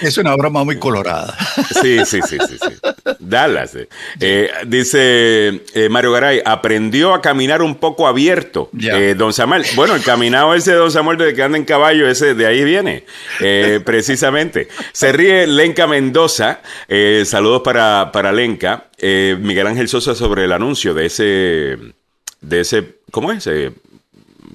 Es, 0.00 0.18
una 0.18 0.36
broma 0.36 0.64
muy 0.64 0.78
colorada. 0.78 1.36
Sí, 1.82 1.98
sí, 2.04 2.20
sí, 2.22 2.38
sí. 2.48 2.58
sí. 2.58 2.74
Dallas. 3.18 3.74
eh. 3.74 3.88
Eh, 4.20 4.50
dice 4.66 5.62
eh, 5.74 5.88
Mario 5.90 6.12
Garay, 6.12 6.42
aprendió 6.44 7.14
a 7.14 7.20
caminar 7.20 7.62
un 7.62 7.76
poco 7.76 8.06
abierto. 8.06 8.70
Eh, 8.80 9.14
don 9.16 9.32
Samuel, 9.32 9.64
bueno, 9.74 9.94
el 9.94 10.02
caminado 10.02 10.54
ese 10.54 10.72
de 10.72 10.76
Don 10.76 10.90
Samuel 10.90 11.18
desde 11.18 11.34
que 11.34 11.42
anda 11.42 11.58
en 11.58 11.64
caballo, 11.64 12.08
ese 12.08 12.34
de 12.34 12.46
ahí 12.46 12.64
viene, 12.64 13.04
precisamente. 13.84 14.68
Se 14.92 15.12
ríe 15.12 15.46
Lenca 15.46 15.86
Mendoza, 15.86 16.60
eh, 16.88 17.24
saludos 17.26 17.62
para, 17.62 18.10
para 18.12 18.32
Lenca. 18.32 18.84
Miguel 19.00 19.66
Ángel 19.68 19.88
Sosa 19.88 20.14
sobre 20.16 20.44
el 20.44 20.52
anuncio 20.52 20.92
de 20.92 21.06
ese, 21.06 21.78
de 22.40 22.60
ese, 22.60 22.96
¿cómo 23.12 23.30
es? 23.32 23.48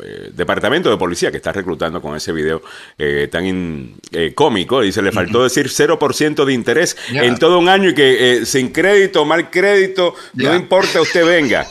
Eh, 0.01 0.31
departamento 0.33 0.89
de 0.89 0.97
policía 0.97 1.29
que 1.29 1.37
está 1.37 1.51
reclutando 1.51 2.01
con 2.01 2.15
ese 2.15 2.31
video 2.31 2.61
eh, 2.97 3.27
tan 3.31 3.45
in- 3.45 3.95
eh, 4.11 4.33
cómico. 4.33 4.81
Dice, 4.81 5.01
le 5.01 5.11
faltó 5.11 5.43
decir 5.43 5.67
0% 5.69 6.45
de 6.45 6.53
interés 6.53 6.97
en 7.11 7.37
todo 7.37 7.59
un 7.59 7.69
año 7.69 7.89
y 7.89 7.93
que 7.93 8.37
eh, 8.41 8.45
sin 8.45 8.69
crédito, 8.71 9.25
mal 9.25 9.49
crédito, 9.49 10.15
no 10.33 10.55
importa, 10.55 11.01
usted 11.01 11.25
venga. 11.25 11.67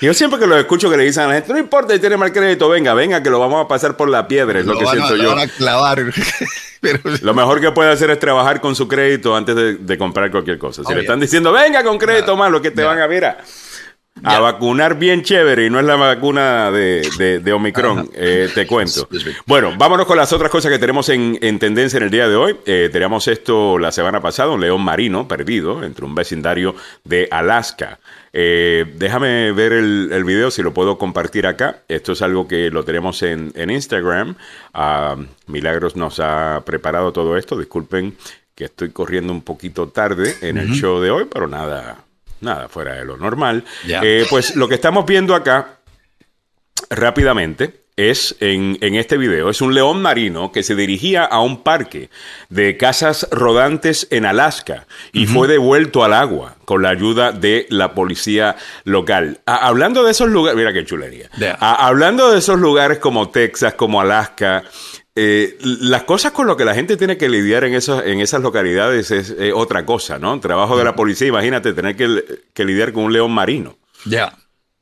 Yo 0.00 0.14
siempre 0.14 0.38
que 0.38 0.46
lo 0.46 0.56
escucho 0.56 0.88
que 0.90 0.96
le 0.96 1.04
dicen 1.04 1.24
a 1.24 1.28
la 1.28 1.34
gente, 1.34 1.52
no 1.52 1.58
importa 1.58 1.92
si 1.94 2.00
tiene 2.00 2.16
mal 2.16 2.32
crédito, 2.32 2.68
venga, 2.68 2.94
venga, 2.94 3.22
que 3.22 3.30
lo 3.30 3.38
vamos 3.38 3.64
a 3.64 3.68
pasar 3.68 3.96
por 3.96 4.08
la 4.08 4.26
piedra, 4.28 4.60
es 4.60 4.66
lo, 4.66 4.78
que 4.78 4.84
van 4.84 4.98
a- 5.00 5.06
siento 5.06 5.16
lo 5.16 5.22
yo. 5.24 5.34
van 5.36 5.48
a 5.48 5.52
clavar. 5.52 6.04
Pero, 6.80 7.00
Lo 7.22 7.34
mejor 7.34 7.60
que 7.60 7.72
puede 7.72 7.90
hacer 7.90 8.08
es 8.10 8.20
trabajar 8.20 8.60
con 8.60 8.76
su 8.76 8.86
crédito 8.86 9.34
antes 9.34 9.56
de, 9.56 9.74
de 9.74 9.98
comprar 9.98 10.30
cualquier 10.30 10.58
cosa. 10.58 10.82
Si 10.82 10.86
Oh, 10.86 10.90
le 10.90 10.94
yeah. 10.96 11.02
están 11.02 11.18
diciendo, 11.18 11.50
venga 11.52 11.82
con 11.82 11.98
crédito 11.98 12.36
malo, 12.36 12.62
que 12.62 12.70
te 12.70 12.84
van 12.84 13.00
a, 13.00 13.08
mira, 13.08 13.38
a 14.24 14.40
vacunar 14.40 14.98
bien 14.98 15.22
chévere 15.22 15.66
y 15.66 15.70
no 15.70 15.78
es 15.78 15.84
la 15.86 15.96
vacuna 15.96 16.70
de, 16.70 17.08
de- 17.18 17.38
de 17.40 17.52
Omicron, 17.52 18.10
eh, 18.14 18.48
te 18.54 18.66
cuento. 18.66 19.08
Bueno, 19.46 19.72
vámonos 19.76 20.06
con 20.06 20.16
las 20.16 20.32
otras 20.32 20.50
cosas 20.50 20.70
que 20.72 20.78
tenemos 20.78 21.08
en, 21.08 21.38
en 21.42 21.58
tendencia 21.58 21.96
en 21.98 22.02
el 22.04 22.10
día 22.10 22.28
de 22.28 22.36
hoy. 22.36 22.56
Eh, 22.66 22.88
teníamos 22.92 23.28
esto 23.28 23.78
la 23.78 23.92
semana 23.92 24.20
pasada, 24.20 24.50
un 24.50 24.60
león 24.60 24.82
marino 24.82 25.26
perdido 25.28 25.82
entre 25.84 26.04
un 26.04 26.14
vecindario 26.14 26.74
de 27.04 27.28
Alaska. 27.30 27.98
Eh, 28.32 28.84
déjame 28.96 29.52
ver 29.52 29.72
el, 29.72 30.10
el 30.12 30.24
video 30.24 30.50
si 30.50 30.62
lo 30.62 30.74
puedo 30.74 30.98
compartir 30.98 31.46
acá. 31.46 31.82
Esto 31.88 32.12
es 32.12 32.22
algo 32.22 32.46
que 32.46 32.70
lo 32.70 32.84
tenemos 32.84 33.22
en, 33.22 33.52
en 33.54 33.70
Instagram. 33.70 34.34
Ah, 34.74 35.16
Milagros 35.46 35.96
nos 35.96 36.20
ha 36.20 36.62
preparado 36.66 37.12
todo 37.12 37.36
esto. 37.36 37.58
Disculpen 37.58 38.16
que 38.54 38.64
estoy 38.64 38.90
corriendo 38.90 39.32
un 39.32 39.42
poquito 39.42 39.88
tarde 39.88 40.34
en 40.42 40.58
el 40.58 40.70
show 40.72 41.00
de 41.00 41.10
hoy, 41.12 41.26
pero 41.32 41.46
nada, 41.46 41.98
nada 42.40 42.68
fuera 42.68 42.94
de 42.94 43.04
lo 43.04 43.16
normal. 43.16 43.64
Eh, 43.86 44.26
pues 44.30 44.56
lo 44.56 44.68
que 44.68 44.74
estamos 44.74 45.06
viendo 45.06 45.34
acá 45.34 45.78
rápidamente 46.90 47.88
es 47.98 48.36
en, 48.38 48.78
en 48.80 48.94
este 48.94 49.16
video, 49.16 49.50
es 49.50 49.60
un 49.60 49.74
león 49.74 50.00
marino 50.00 50.52
que 50.52 50.62
se 50.62 50.76
dirigía 50.76 51.24
a 51.24 51.40
un 51.40 51.64
parque 51.64 52.10
de 52.48 52.76
casas 52.76 53.26
rodantes 53.32 54.06
en 54.12 54.24
Alaska 54.24 54.86
y 55.12 55.26
fue 55.26 55.48
devuelto 55.48 56.04
al 56.04 56.14
agua 56.14 56.54
con 56.64 56.82
la 56.82 56.90
ayuda 56.90 57.32
de 57.32 57.66
la 57.70 57.94
policía 57.94 58.54
local. 58.84 59.40
Hablando 59.46 60.04
de 60.04 60.12
esos 60.12 60.28
lugares, 60.28 60.56
mira 60.56 60.72
qué 60.72 60.84
chulería. 60.84 61.28
Hablando 61.58 62.30
de 62.30 62.38
esos 62.38 62.60
lugares 62.60 62.98
como 62.98 63.30
Texas, 63.30 63.74
como 63.74 64.00
Alaska, 64.00 64.62
eh, 65.20 65.58
las 65.60 66.04
cosas 66.04 66.32
con 66.32 66.46
lo 66.46 66.56
que 66.56 66.64
la 66.64 66.74
gente 66.74 66.96
tiene 66.96 67.16
que 67.16 67.28
lidiar 67.28 67.64
en, 67.64 67.74
esos, 67.74 68.04
en 68.06 68.20
esas 68.20 68.40
localidades 68.42 69.10
es 69.10 69.34
eh, 69.38 69.52
otra 69.52 69.84
cosa, 69.84 70.18
¿no? 70.18 70.38
Trabajo 70.40 70.78
de 70.78 70.84
la 70.84 70.94
policía, 70.94 71.26
imagínate 71.28 71.72
tener 71.72 71.96
que, 71.96 72.22
que 72.54 72.64
lidiar 72.64 72.92
con 72.92 73.04
un 73.04 73.12
león 73.12 73.32
marino 73.32 73.76
Ya. 74.04 74.32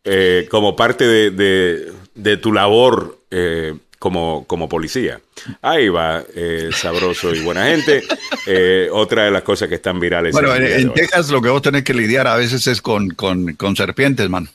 eh, 0.05 0.47
como 0.51 0.77
parte 0.77 1.07
de, 1.07 1.31
de- 1.31 1.93
de 2.15 2.37
tu 2.37 2.53
labor 2.53 3.19
eh, 3.31 3.75
como, 3.99 4.45
como 4.47 4.69
policía. 4.69 5.21
Ahí 5.63 5.89
va, 5.89 6.23
eh, 6.35 6.71
sabroso 6.75 7.35
y 7.35 7.41
buena 7.41 7.67
gente. 7.67 8.03
Otra 8.93 9.25
de 9.25 9.31
las 9.31 9.43
cosas 9.43 9.69
que 9.69 9.75
están 9.77 9.99
virales. 10.01 10.33
Bueno, 10.33 10.55
el 10.55 10.63
en, 10.65 10.81
en. 10.81 10.93
Texas 10.95 11.31
lo 11.31 11.41
que 11.43 11.49
vos 11.49 11.63
tenés 11.63 11.83
que 11.85 11.95
lidiar 11.95 12.27
a 12.27 12.37
veces 12.37 12.67
es 12.67 12.81
con, 12.83 13.11
con, 13.11 13.55
con 13.55 13.75
serpientes, 13.77 14.29
man. 14.31 14.49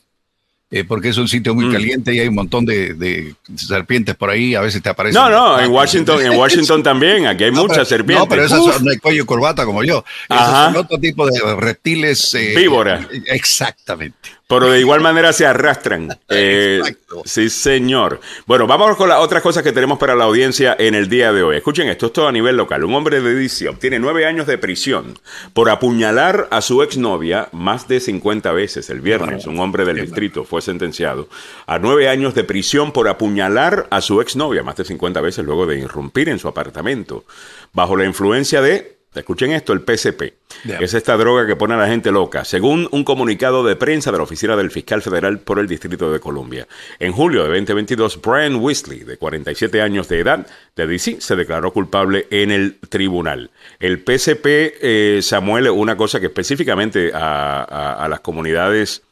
Eh, 0.73 0.85
porque 0.85 1.09
es 1.09 1.17
un 1.17 1.27
sitio 1.27 1.53
Mm. 1.53 1.57
muy 1.61 1.69
caliente 1.73 2.13
y 2.15 2.19
hay 2.19 2.29
un 2.29 2.35
montón 2.35 2.63
de, 2.65 2.93
de 2.93 3.35
serpientes 3.57 4.15
por 4.15 4.29
ahí. 4.29 4.55
A 4.55 4.61
veces 4.61 4.81
te 4.81 4.87
aparecen. 4.87 5.21
No, 5.21 5.29
no, 5.29 5.59
en 5.59 5.69
Washington, 5.69 6.21
en 6.25 6.31
Washington 6.39 6.81
también, 6.81 7.27
aquí 7.27 7.43
hay 7.43 7.51
No, 7.51 7.63
muchas 7.63 7.75
pero- 7.79 7.85
serpientes. 7.85 8.19
No, 8.23 8.29
pero 8.29 8.43
esas 8.45 8.59
Uf. 8.59 8.75
son 8.75 8.85
de 8.85 8.97
cuello 8.97 9.23
y 9.23 9.25
corbata 9.25 9.65
como 9.65 9.83
yo. 9.83 10.05
Esos 10.29 10.41
Ajá. 10.41 10.65
son 10.67 10.77
otro 10.77 10.97
tipo 10.97 11.27
de 11.27 11.55
reptiles. 11.57 12.33
eh, 12.35 12.53
Víbora. 12.55 13.05
Exactamente. 13.27 14.29
Pero 14.51 14.69
de 14.69 14.81
igual 14.81 14.99
manera 14.99 15.31
se 15.33 15.45
arrastran. 15.45 16.09
Eh, 16.33 16.81
sí, 17.25 17.49
señor. 17.49 18.21
Bueno, 18.45 18.65
vamos 18.65 18.95
con 18.95 19.09
las 19.09 19.19
otras 19.19 19.43
cosas 19.43 19.63
que 19.63 19.73
tenemos 19.73 19.99
para 19.99 20.15
la 20.15 20.23
audiencia 20.23 20.73
en 20.79 20.95
el 20.95 21.09
día 21.09 21.33
de 21.33 21.43
hoy. 21.43 21.57
Escuchen 21.57 21.89
esto, 21.89 22.05
es 22.05 22.13
todo 22.13 22.29
a 22.29 22.31
nivel 22.31 22.55
local. 22.55 22.85
Un 22.85 22.95
hombre 22.95 23.19
de 23.19 23.35
DC 23.35 23.67
obtiene 23.67 23.99
nueve 23.99 24.25
años 24.25 24.47
de 24.47 24.57
prisión 24.57 25.19
por 25.53 25.69
apuñalar 25.69 26.47
a 26.51 26.61
su 26.61 26.81
exnovia 26.83 27.49
más 27.51 27.89
de 27.89 27.99
50 27.99 28.53
veces. 28.53 28.89
El 28.89 29.01
viernes, 29.01 29.45
un 29.45 29.59
hombre 29.59 29.83
del 29.83 29.99
distrito 29.99 30.45
fue 30.45 30.61
sentenciado 30.61 31.27
a 31.67 31.79
nueve 31.79 32.07
años 32.07 32.33
de 32.33 32.45
prisión 32.45 32.93
por 32.93 33.09
apuñalar 33.09 33.87
a 33.89 33.99
su 33.99 34.21
exnovia 34.21 34.63
más 34.63 34.77
de 34.77 34.85
50 34.85 35.19
veces 35.19 35.43
luego 35.43 35.65
de 35.65 35.79
irrumpir 35.79 36.29
en 36.29 36.39
su 36.39 36.47
apartamento 36.47 37.25
bajo 37.73 37.97
la 37.97 38.05
influencia 38.05 38.61
de 38.61 39.00
Escuchen 39.13 39.51
esto, 39.51 39.73
el 39.73 39.81
PCP. 39.81 40.33
Ya. 40.63 40.77
Es 40.77 40.93
esta 40.93 41.17
droga 41.17 41.45
que 41.45 41.55
pone 41.57 41.73
a 41.73 41.77
la 41.77 41.87
gente 41.87 42.11
loca, 42.11 42.45
según 42.45 42.87
un 42.91 43.03
comunicado 43.03 43.63
de 43.65 43.75
prensa 43.75 44.09
de 44.11 44.17
la 44.17 44.23
Oficina 44.23 44.55
del 44.55 44.71
Fiscal 44.71 45.01
Federal 45.01 45.39
por 45.39 45.59
el 45.59 45.67
Distrito 45.67 46.11
de 46.13 46.19
Columbia. 46.21 46.65
En 46.99 47.11
julio 47.11 47.43
de 47.43 47.49
2022, 47.49 48.21
Brian 48.21 48.55
Weasley, 48.55 48.99
de 48.99 49.17
47 49.17 49.81
años 49.81 50.07
de 50.07 50.19
edad, 50.19 50.47
de 50.77 50.87
DC, 50.87 51.19
se 51.19 51.35
declaró 51.35 51.73
culpable 51.73 52.27
en 52.29 52.51
el 52.51 52.77
tribunal. 52.89 53.49
El 53.81 53.99
PCP, 53.99 54.45
eh, 54.81 55.19
Samuel, 55.21 55.69
una 55.71 55.97
cosa 55.97 56.19
que 56.21 56.27
específicamente 56.27 57.11
a, 57.13 57.63
a- 57.63 58.05
a 58.05 58.07
las 58.07 58.21
comunidades 58.21 59.03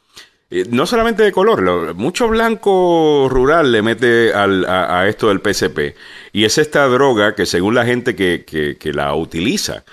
eh, 0.50 0.64
no 0.70 0.86
solamente 0.86 1.22
de 1.22 1.32
color, 1.32 1.62
lo- 1.62 1.94
mucho 1.94 2.28
blanco 2.28 3.28
rural 3.30 3.70
le 3.72 3.82
mete 3.82 4.32
al- 4.34 4.64
a, 4.66 5.00
a 5.00 5.08
esto 5.08 5.28
del 5.28 5.40
PCP. 5.40 5.94
Y 6.32 6.44
es 6.44 6.58
esta 6.58 6.86
droga 6.88 7.34
que 7.34 7.46
según 7.46 7.74
la 7.74 7.84
gente 7.84 8.14
que, 8.16 8.44
que- 8.46 8.76
que 8.76 8.92
la 8.92 9.14
utiliza, 9.14 9.84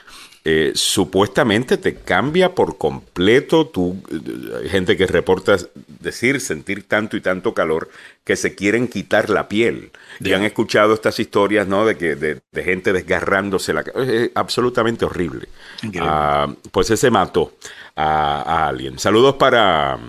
eh, 0.50 0.72
supuestamente 0.76 1.78
te 1.78 1.96
cambia 1.96 2.56
por 2.56 2.78
completo 2.78 3.68
tu 3.68 4.02
eh, 4.10 4.62
hay 4.64 4.70
gente 4.70 4.96
que 4.96 5.06
reporta 5.06 5.58
decir 6.00 6.40
sentir 6.40 6.88
tanto 6.88 7.18
y 7.18 7.22
tanto 7.22 7.54
calor 7.54 7.90
que 8.24 8.38
se 8.38 8.56
quieren 8.56 8.88
quitar 8.88 9.30
la 9.30 9.50
piel. 9.50 9.92
Y 10.22 10.32
han 10.34 10.44
escuchado 10.44 10.94
estas 10.94 11.20
historias 11.20 11.68
no 11.68 11.86
de 11.86 11.98
que 11.98 12.16
de, 12.16 12.40
de 12.52 12.64
gente 12.64 12.94
desgarrándose 12.94 13.74
la 13.74 13.82
es 13.82 14.32
absolutamente 14.36 15.04
horrible. 15.06 15.50
Ah, 16.00 16.48
pues 16.72 16.90
ese 16.92 17.12
mató 17.12 17.54
a, 17.98 18.42
a 18.42 18.68
alguien. 18.70 19.00
Saludos 19.00 19.36
para 19.36 20.00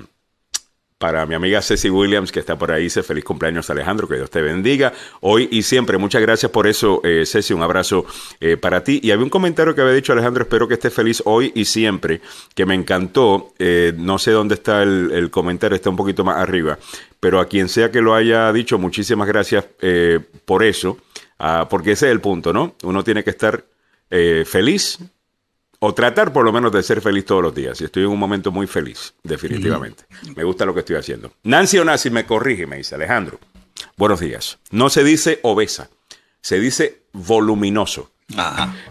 para 0.99 1.25
mi 1.27 1.37
amiga 1.37 1.63
Ceci 1.63 1.89
Williams, 1.89 2.33
que 2.33 2.41
está 2.41 2.59
por 2.59 2.73
ahí, 2.73 2.85
dice 2.85 3.05
feliz 3.05 3.25
cumpleaños 3.25 3.71
Alejandro, 3.71 4.09
que 4.09 4.17
Dios 4.17 4.31
te 4.31 4.43
bendiga 4.43 4.93
hoy 5.21 5.49
y 5.53 5.63
siempre. 5.63 5.97
Muchas 5.97 6.21
gracias 6.21 6.51
por 6.51 6.67
eso, 6.67 7.01
eh, 7.05 7.25
Ceci, 7.25 7.55
un 7.55 7.63
abrazo 7.63 8.05
eh, 8.41 8.57
para 8.57 8.83
ti. 8.83 9.01
Y 9.03 9.13
había 9.13 9.23
un 9.23 9.31
comentario 9.31 9.75
que 9.75 9.81
había 9.81 9.93
dicho 9.95 10.13
Alejandro, 10.13 10.43
espero 10.43 10.67
que 10.67 10.75
estés 10.75 10.93
feliz 10.93 11.23
hoy 11.25 11.53
y 11.55 11.65
siempre, 11.67 12.21
que 12.55 12.67
me 12.67 12.75
encantó. 12.75 13.53
Eh, 13.61 13.93
no 13.97 14.19
sé 14.19 14.33
dónde 14.33 14.57
está 14.57 14.83
el, 14.83 15.31
comentario, 15.31 15.77
está 15.77 15.89
un 15.89 15.97
poquito 15.97 16.25
más 16.25 16.37
arriba, 16.37 16.79
pero 17.21 17.39
a 17.39 17.47
quien 17.47 17.69
sea 17.69 17.93
que 17.93 18.01
lo 18.01 18.15
haya 18.15 18.53
dicho, 18.53 18.77
muchísimas 18.77 19.29
gracias 19.29 19.67
eh, 19.81 20.19
por 20.45 20.65
eso, 20.65 20.99
ah, 21.39 21.69
porque 21.71 21.93
ese 21.93 22.07
es 22.07 22.13
el 22.13 22.21
punto, 22.21 22.53
¿no? 22.53 22.75
Uno 22.83 23.05
tiene 23.05 23.23
que 23.23 23.31
estar 23.31 23.65
feliz 24.11 24.99
o 25.81 25.95
tratar 25.95 26.33
por 26.33 26.45
lo 26.45 26.53
menos 26.53 26.73
de 26.73 26.83
ser 26.83 27.01
feliz 27.01 27.25
todos 27.25 27.43
los 27.43 27.55
días. 27.55 27.81
Y 27.81 27.85
estoy 27.85 28.05
en 28.05 28.11
un 28.11 28.19
momento 28.19 28.51
muy 28.51 28.67
feliz, 28.67 29.15
definitivamente. 29.23 30.05
Me 30.35 30.45
gusta 30.45 30.65
lo 30.65 30.75
que 30.75 30.81
estoy 30.81 30.97
haciendo. 30.97 31.33
Nancy 31.45 31.79
Onasi 31.79 32.11
me 32.11 32.27
corrige, 32.27 32.67
me 32.67 32.77
dice 32.77 32.95
Alejandro. 32.95 33.39
Buenos 33.97 34.21
días. 34.21 34.59
No 34.71 34.91
se 34.91 35.05
dice 35.05 35.39
obesa, 35.43 35.89
se 36.41 36.59
dice 36.59 37.03
voluminoso. 37.13 38.11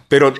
Pero, 0.08 0.34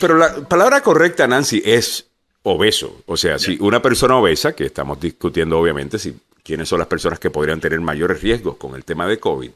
pero 0.00 0.16
la 0.16 0.34
palabra 0.48 0.82
correcta, 0.82 1.26
Nancy, 1.26 1.62
es 1.64 2.08
obeso. 2.42 3.02
O 3.06 3.16
sea, 3.16 3.38
si 3.38 3.56
una 3.60 3.82
persona 3.82 4.16
obesa, 4.16 4.54
que 4.54 4.66
estamos 4.66 5.00
discutiendo 5.00 5.58
obviamente 5.58 5.98
si 5.98 6.16
quiénes 6.42 6.68
son 6.68 6.78
las 6.78 6.88
personas 6.88 7.18
que 7.18 7.30
podrían 7.30 7.60
tener 7.60 7.80
mayores 7.80 8.22
riesgos 8.22 8.56
con 8.56 8.74
el 8.74 8.84
tema 8.84 9.06
de 9.06 9.18
COVID, 9.18 9.50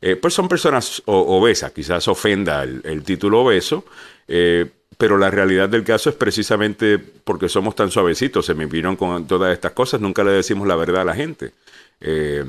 eh, 0.00 0.16
pues 0.16 0.34
son 0.34 0.48
personas 0.48 1.02
obesas. 1.06 1.72
Quizás 1.72 2.08
ofenda 2.08 2.62
el, 2.62 2.80
el 2.84 3.02
título 3.02 3.42
obeso, 3.42 3.84
eh, 4.26 4.70
pero 4.98 5.18
la 5.18 5.30
realidad 5.30 5.68
del 5.68 5.84
caso 5.84 6.10
es 6.10 6.16
precisamente 6.16 6.98
porque 6.98 7.48
somos 7.48 7.74
tan 7.74 7.90
suavecitos, 7.90 8.46
se 8.46 8.54
me 8.54 8.66
vieron 8.66 8.96
con 8.96 9.26
todas 9.26 9.52
estas 9.52 9.72
cosas, 9.72 10.00
nunca 10.00 10.22
le 10.24 10.32
decimos 10.32 10.66
la 10.68 10.76
verdad 10.76 11.02
a 11.02 11.04
la 11.04 11.14
gente. 11.14 11.52
Eh, 12.00 12.44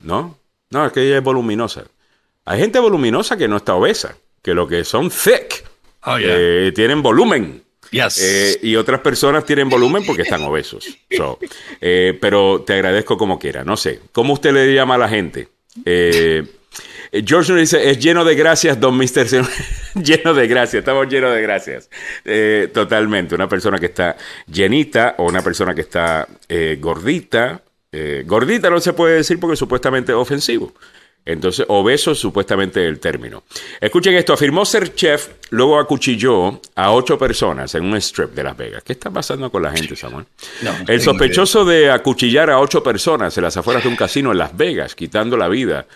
¿No? 0.00 0.38
No, 0.70 0.86
es 0.86 0.92
que 0.92 1.02
ella 1.06 1.18
es 1.18 1.24
voluminosa. 1.24 1.84
Hay 2.44 2.60
gente 2.60 2.78
voluminosa 2.78 3.36
que 3.36 3.48
no 3.48 3.56
está 3.56 3.74
obesa, 3.74 4.16
que 4.42 4.54
lo 4.54 4.66
que 4.66 4.84
son 4.84 5.10
thick, 5.10 5.64
Oh, 6.06 6.18
yeah. 6.18 6.28
eh, 6.36 6.72
tienen 6.74 7.00
volumen. 7.02 7.62
Yes. 7.90 8.20
Eh, 8.20 8.58
y 8.62 8.76
otras 8.76 9.00
personas 9.00 9.46
tienen 9.46 9.68
volumen 9.70 10.04
porque 10.04 10.22
están 10.22 10.42
obesos. 10.42 10.86
So, 11.16 11.38
eh, 11.80 12.18
pero 12.20 12.62
te 12.66 12.74
agradezco 12.74 13.16
como 13.16 13.38
quiera. 13.38 13.64
No 13.64 13.76
sé, 13.76 14.00
¿cómo 14.12 14.34
usted 14.34 14.52
le 14.52 14.74
llama 14.74 14.96
a 14.96 14.98
la 14.98 15.08
gente? 15.08 15.48
Eh, 15.84 16.44
George 17.24 17.52
nos 17.52 17.60
dice, 17.60 17.90
es 17.90 17.98
lleno 17.98 18.24
de 18.24 18.34
gracias, 18.34 18.80
don 18.80 18.96
Mister. 18.96 19.26
lleno 19.94 20.34
de 20.34 20.48
gracias, 20.48 20.80
estamos 20.80 21.08
llenos 21.08 21.34
de 21.34 21.42
gracias. 21.42 21.88
Eh, 22.24 22.70
totalmente, 22.72 23.34
una 23.34 23.48
persona 23.48 23.78
que 23.78 23.86
está 23.86 24.16
llenita 24.50 25.14
o 25.18 25.24
una 25.24 25.42
persona 25.42 25.74
que 25.74 25.82
está 25.82 26.26
eh, 26.48 26.78
gordita. 26.80 27.62
Eh, 27.92 28.24
gordita 28.26 28.70
no 28.70 28.80
se 28.80 28.92
puede 28.92 29.16
decir 29.16 29.38
porque 29.38 29.56
supuestamente 29.56 30.12
es 30.12 30.16
ofensivo. 30.16 30.72
Entonces, 31.26 31.64
obeso 31.68 32.10
es 32.10 32.18
supuestamente 32.18 32.86
el 32.86 33.00
término. 33.00 33.44
Escuchen 33.80 34.14
esto, 34.14 34.34
afirmó 34.34 34.66
ser 34.66 34.94
chef, 34.94 35.28
luego 35.50 35.78
acuchilló 35.78 36.60
a 36.74 36.92
ocho 36.92 37.16
personas 37.16 37.74
en 37.74 37.84
un 37.84 37.96
strip 37.96 38.34
de 38.34 38.42
Las 38.42 38.56
Vegas. 38.56 38.82
¿Qué 38.82 38.92
está 38.92 39.10
pasando 39.10 39.50
con 39.50 39.62
la 39.62 39.70
gente, 39.72 39.96
Samuel? 39.96 40.26
el 40.86 41.00
sospechoso 41.00 41.64
de 41.64 41.90
acuchillar 41.90 42.50
a 42.50 42.58
ocho 42.58 42.82
personas 42.82 43.34
en 43.38 43.44
las 43.44 43.56
afueras 43.56 43.84
de 43.84 43.88
un 43.88 43.96
casino 43.96 44.32
en 44.32 44.38
Las 44.38 44.54
Vegas, 44.54 44.94
quitando 44.94 45.38
la 45.38 45.48
vida 45.48 45.86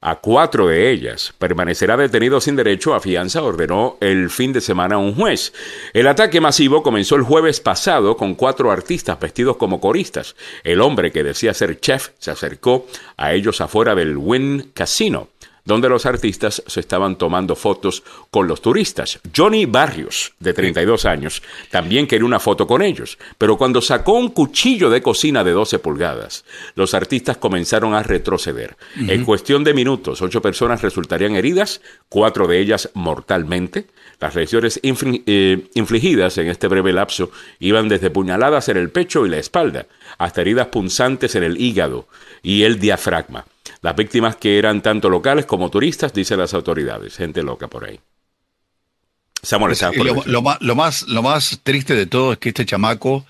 a 0.00 0.16
cuatro 0.16 0.68
de 0.68 0.90
ellas. 0.90 1.34
Permanecerá 1.38 1.96
detenido 1.96 2.40
sin 2.40 2.56
derecho 2.56 2.94
a 2.94 3.00
fianza, 3.00 3.42
ordenó 3.42 3.96
el 4.00 4.30
fin 4.30 4.52
de 4.52 4.60
semana 4.60 4.98
un 4.98 5.14
juez. 5.14 5.52
El 5.92 6.06
ataque 6.06 6.40
masivo 6.40 6.82
comenzó 6.82 7.16
el 7.16 7.22
jueves 7.22 7.60
pasado 7.60 8.16
con 8.16 8.34
cuatro 8.34 8.70
artistas 8.70 9.18
vestidos 9.18 9.56
como 9.56 9.80
coristas. 9.80 10.36
El 10.64 10.80
hombre 10.80 11.10
que 11.12 11.24
decía 11.24 11.54
ser 11.54 11.80
chef 11.80 12.10
se 12.18 12.30
acercó 12.30 12.86
a 13.16 13.32
ellos 13.32 13.60
afuera 13.60 13.94
del 13.94 14.16
Wynn 14.16 14.70
Casino 14.74 15.28
donde 15.68 15.90
los 15.90 16.06
artistas 16.06 16.62
se 16.66 16.80
estaban 16.80 17.16
tomando 17.16 17.54
fotos 17.54 18.02
con 18.30 18.48
los 18.48 18.62
turistas. 18.62 19.20
Johnny 19.36 19.66
Barrios, 19.66 20.32
de 20.40 20.54
32 20.54 21.04
años, 21.04 21.42
también 21.70 22.06
quería 22.06 22.24
una 22.24 22.40
foto 22.40 22.66
con 22.66 22.80
ellos, 22.80 23.18
pero 23.36 23.58
cuando 23.58 23.82
sacó 23.82 24.12
un 24.12 24.30
cuchillo 24.30 24.88
de 24.88 25.02
cocina 25.02 25.44
de 25.44 25.52
12 25.52 25.78
pulgadas, 25.78 26.46
los 26.74 26.94
artistas 26.94 27.36
comenzaron 27.36 27.92
a 27.92 28.02
retroceder. 28.02 28.78
En 28.96 29.26
cuestión 29.26 29.62
de 29.62 29.74
minutos, 29.74 30.22
ocho 30.22 30.40
personas 30.40 30.80
resultarían 30.80 31.36
heridas, 31.36 31.82
cuatro 32.08 32.46
de 32.46 32.60
ellas 32.60 32.88
mortalmente. 32.94 33.88
Las 34.20 34.34
lesiones 34.34 34.80
eh, 34.82 35.68
infligidas 35.74 36.38
en 36.38 36.48
este 36.48 36.68
breve 36.68 36.94
lapso 36.94 37.30
iban 37.58 37.90
desde 37.90 38.08
puñaladas 38.08 38.70
en 38.70 38.78
el 38.78 38.88
pecho 38.88 39.26
y 39.26 39.28
la 39.28 39.36
espalda, 39.36 39.84
hasta 40.16 40.40
heridas 40.40 40.68
punzantes 40.68 41.34
en 41.34 41.42
el 41.42 41.60
hígado 41.60 42.08
y 42.42 42.62
el 42.62 42.80
diafragma. 42.80 43.44
Las 43.80 43.94
víctimas 43.94 44.36
que 44.36 44.58
eran 44.58 44.82
tanto 44.82 45.08
locales 45.08 45.46
como 45.46 45.70
turistas, 45.70 46.12
dicen 46.12 46.38
las 46.38 46.54
autoridades. 46.54 47.16
Gente 47.16 47.42
loca 47.42 47.68
por 47.68 47.84
ahí. 47.84 48.00
Samuel, 49.42 49.76
lo, 49.96 50.24
lo, 50.26 50.42
más, 50.42 50.60
lo, 50.60 50.74
más, 50.74 51.02
lo 51.08 51.22
más 51.22 51.60
triste 51.62 51.94
de 51.94 52.06
todo 52.06 52.32
es 52.32 52.38
que 52.38 52.48
este 52.48 52.66
chamaco 52.66 53.24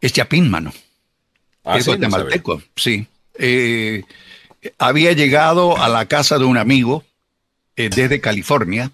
es 0.00 0.12
chapín, 0.12 0.50
mano. 0.50 0.72
Ah, 1.64 1.78
es 1.78 1.86
guatemalteco, 1.86 2.62
sí. 2.74 3.06
Eh, 3.34 4.02
había 4.78 5.12
llegado 5.12 5.76
a 5.76 5.88
la 5.88 6.06
casa 6.06 6.38
de 6.38 6.44
un 6.44 6.56
amigo 6.56 7.04
eh, 7.76 7.88
desde 7.88 8.20
California 8.20 8.90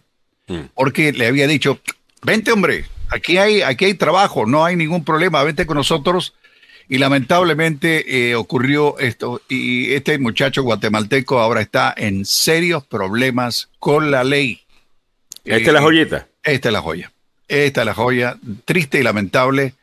mm. 0.48 0.60
porque 0.74 1.12
le 1.12 1.26
había 1.26 1.46
dicho, 1.46 1.80
vente 2.22 2.52
hombre, 2.52 2.84
aquí 3.08 3.38
hay, 3.38 3.62
aquí 3.62 3.86
hay 3.86 3.94
trabajo, 3.94 4.44
no 4.44 4.64
hay 4.64 4.76
ningún 4.76 5.04
problema, 5.04 5.42
vente 5.42 5.66
con 5.66 5.78
nosotros 5.78 6.34
y 6.88 6.98
lamentablemente 6.98 8.30
eh, 8.30 8.34
ocurrió 8.34 8.98
esto 8.98 9.40
y 9.48 9.92
este 9.94 10.18
muchacho 10.18 10.62
guatemalteco 10.62 11.38
ahora 11.38 11.60
está 11.60 11.94
en 11.96 12.24
serios 12.24 12.84
problemas 12.84 13.68
con 13.78 14.10
la 14.10 14.24
ley. 14.24 14.60
¿Esta 15.44 15.70
es 15.70 15.72
la 15.72 15.80
eh, 15.80 15.82
joyita? 15.82 16.28
Esta 16.42 16.68
es 16.68 16.72
la 16.72 16.80
joya. 16.80 17.12
Esta 17.48 17.80
es 17.80 17.86
la 17.86 17.94
joya. 17.94 18.36
Triste 18.64 18.98
y 18.98 19.02
lamentable 19.02 19.74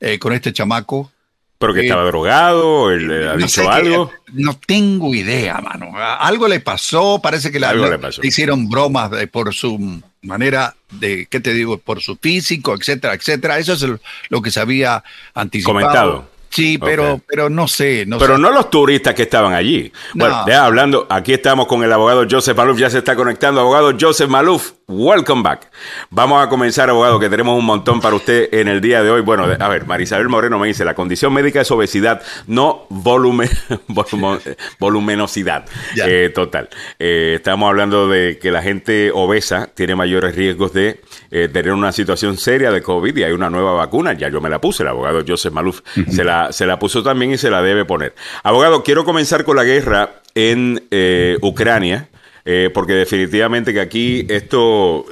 eh, 0.00 0.18
con 0.18 0.32
este 0.32 0.52
chamaco. 0.52 1.10
¿Pero 1.58 1.74
que 1.74 1.82
estaba 1.82 2.04
drogado? 2.04 2.88
¿Ha 2.88 3.36
dicho 3.36 3.70
algo? 3.70 4.10
no 4.32 4.58
tengo 4.66 5.14
idea, 5.14 5.58
mano. 5.58 5.92
Algo 5.94 6.48
le 6.48 6.60
pasó. 6.60 7.20
Parece 7.22 7.52
que 7.52 7.60
le, 7.60 7.66
hicieron 8.22 8.70
bromas 8.70 9.10
por 9.30 9.52
su 9.52 10.00
manera 10.22 10.74
de, 10.90 11.26
¿qué 11.26 11.38
te 11.40 11.52
digo? 11.52 11.76
Por 11.76 12.00
su 12.00 12.16
físico, 12.16 12.74
etcétera, 12.74 13.12
etcétera. 13.12 13.58
Eso 13.58 13.74
es 13.74 13.86
lo 14.30 14.40
que 14.40 14.50
se 14.50 14.60
había 14.60 15.04
anticipado. 15.34 15.74
Comentado. 15.74 16.29
Sí, 16.50 16.78
pero, 16.78 17.20
pero 17.28 17.48
no 17.48 17.68
sé. 17.68 18.04
No 18.06 18.18
pero 18.18 18.36
no 18.36 18.50
los 18.50 18.70
turistas 18.70 19.14
que 19.14 19.22
estaban 19.22 19.54
allí. 19.54 19.92
Bueno, 20.14 20.44
ya 20.48 20.64
hablando, 20.64 21.06
aquí 21.08 21.32
estamos 21.32 21.66
con 21.66 21.84
el 21.84 21.92
abogado 21.92 22.26
Joseph 22.28 22.56
Maluf, 22.56 22.78
ya 22.78 22.90
se 22.90 22.98
está 22.98 23.14
conectando. 23.14 23.60
Abogado 23.60 23.92
Joseph 23.98 24.28
Maluf, 24.28 24.72
welcome 24.88 25.42
back. 25.42 25.70
Vamos 26.10 26.44
a 26.44 26.48
comenzar, 26.48 26.90
abogado, 26.90 27.20
que 27.20 27.30
tenemos 27.30 27.56
un 27.56 27.64
montón 27.64 28.00
para 28.00 28.16
usted 28.16 28.48
en 28.52 28.66
el 28.66 28.80
día 28.80 29.02
de 29.02 29.10
hoy. 29.10 29.20
Bueno, 29.20 29.44
a 29.44 29.68
ver, 29.68 29.86
Marisabel 29.86 30.28
Moreno 30.28 30.58
me 30.58 30.66
dice, 30.66 30.84
la 30.84 30.94
condición 30.94 31.32
médica 31.32 31.60
es 31.60 31.70
obesidad, 31.70 32.22
no 32.46 32.86
volumen, 32.88 33.48
volumenosidad 34.78 35.66
eh, 36.04 36.32
total. 36.34 36.68
Eh, 36.98 37.34
estamos 37.36 37.68
hablando 37.68 38.08
de 38.08 38.38
que 38.38 38.50
la 38.50 38.62
gente 38.62 39.12
obesa 39.14 39.68
tiene 39.72 39.94
mayores 39.94 40.34
riesgos 40.34 40.72
de 40.72 41.00
eh, 41.30 41.48
tener 41.48 41.72
una 41.72 41.92
situación 41.92 42.36
seria 42.36 42.70
de 42.70 42.82
COVID 42.82 43.16
y 43.16 43.22
hay 43.22 43.32
una 43.32 43.50
nueva 43.50 43.72
vacuna. 43.74 44.14
Ya 44.14 44.28
yo 44.28 44.40
me 44.40 44.50
la 44.50 44.60
puse, 44.60 44.82
el 44.82 44.88
abogado 44.88 45.22
Joseph 45.26 45.52
Maluf 45.52 45.80
se, 46.08 46.24
la, 46.24 46.39
se 46.50 46.66
la 46.66 46.78
puso 46.78 47.02
también 47.02 47.32
y 47.32 47.38
se 47.38 47.50
la 47.50 47.62
debe 47.62 47.84
poner. 47.84 48.14
Abogado, 48.42 48.82
quiero 48.82 49.04
comenzar 49.04 49.44
con 49.44 49.56
la 49.56 49.64
guerra 49.64 50.20
en 50.34 50.82
eh, 50.90 51.38
Ucrania, 51.42 52.08
eh, 52.44 52.70
porque 52.72 52.94
definitivamente 52.94 53.72
que 53.72 53.80
aquí 53.80 54.26
esto 54.28 55.06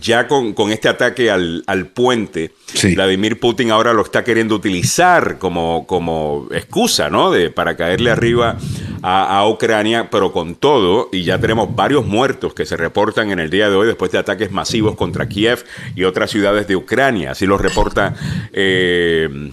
ya 0.00 0.26
con, 0.26 0.54
este 0.72 0.88
ataque 0.88 1.30
al, 1.30 1.86
puente, 1.94 2.50
Vladimir 2.94 3.38
Putin 3.38 3.70
ahora 3.70 3.92
lo 3.92 4.02
está 4.02 4.24
queriendo 4.24 4.56
utilizar 4.56 5.38
como, 5.38 5.86
como 5.86 6.48
excusa, 6.50 7.08
¿no? 7.08 7.30
De, 7.30 7.50
para 7.50 7.76
caerle 7.76 8.10
arriba 8.10 8.56
a, 9.02 9.46
Ucrania, 9.48 10.08
pero 10.10 10.32
con 10.32 10.56
todo, 10.56 11.08
y 11.12 11.22
ya 11.22 11.38
tenemos 11.38 11.74
varios 11.76 12.04
muertos 12.04 12.54
que 12.54 12.66
se 12.66 12.76
reportan 12.76 13.30
en 13.30 13.38
el 13.38 13.50
día 13.50 13.70
de 13.70 13.76
hoy 13.76 13.86
después 13.86 14.10
de 14.10 14.18
ataques 14.18 14.50
masivos 14.50 14.96
contra 14.96 15.28
Kiev 15.28 15.64
y 15.94 16.04
otras 16.04 16.30
ciudades 16.30 16.66
de 16.66 16.74
Ucrania. 16.74 17.30
Así 17.30 17.46
lo 17.46 17.56
reporta 17.56 18.14
eh, 18.52 19.52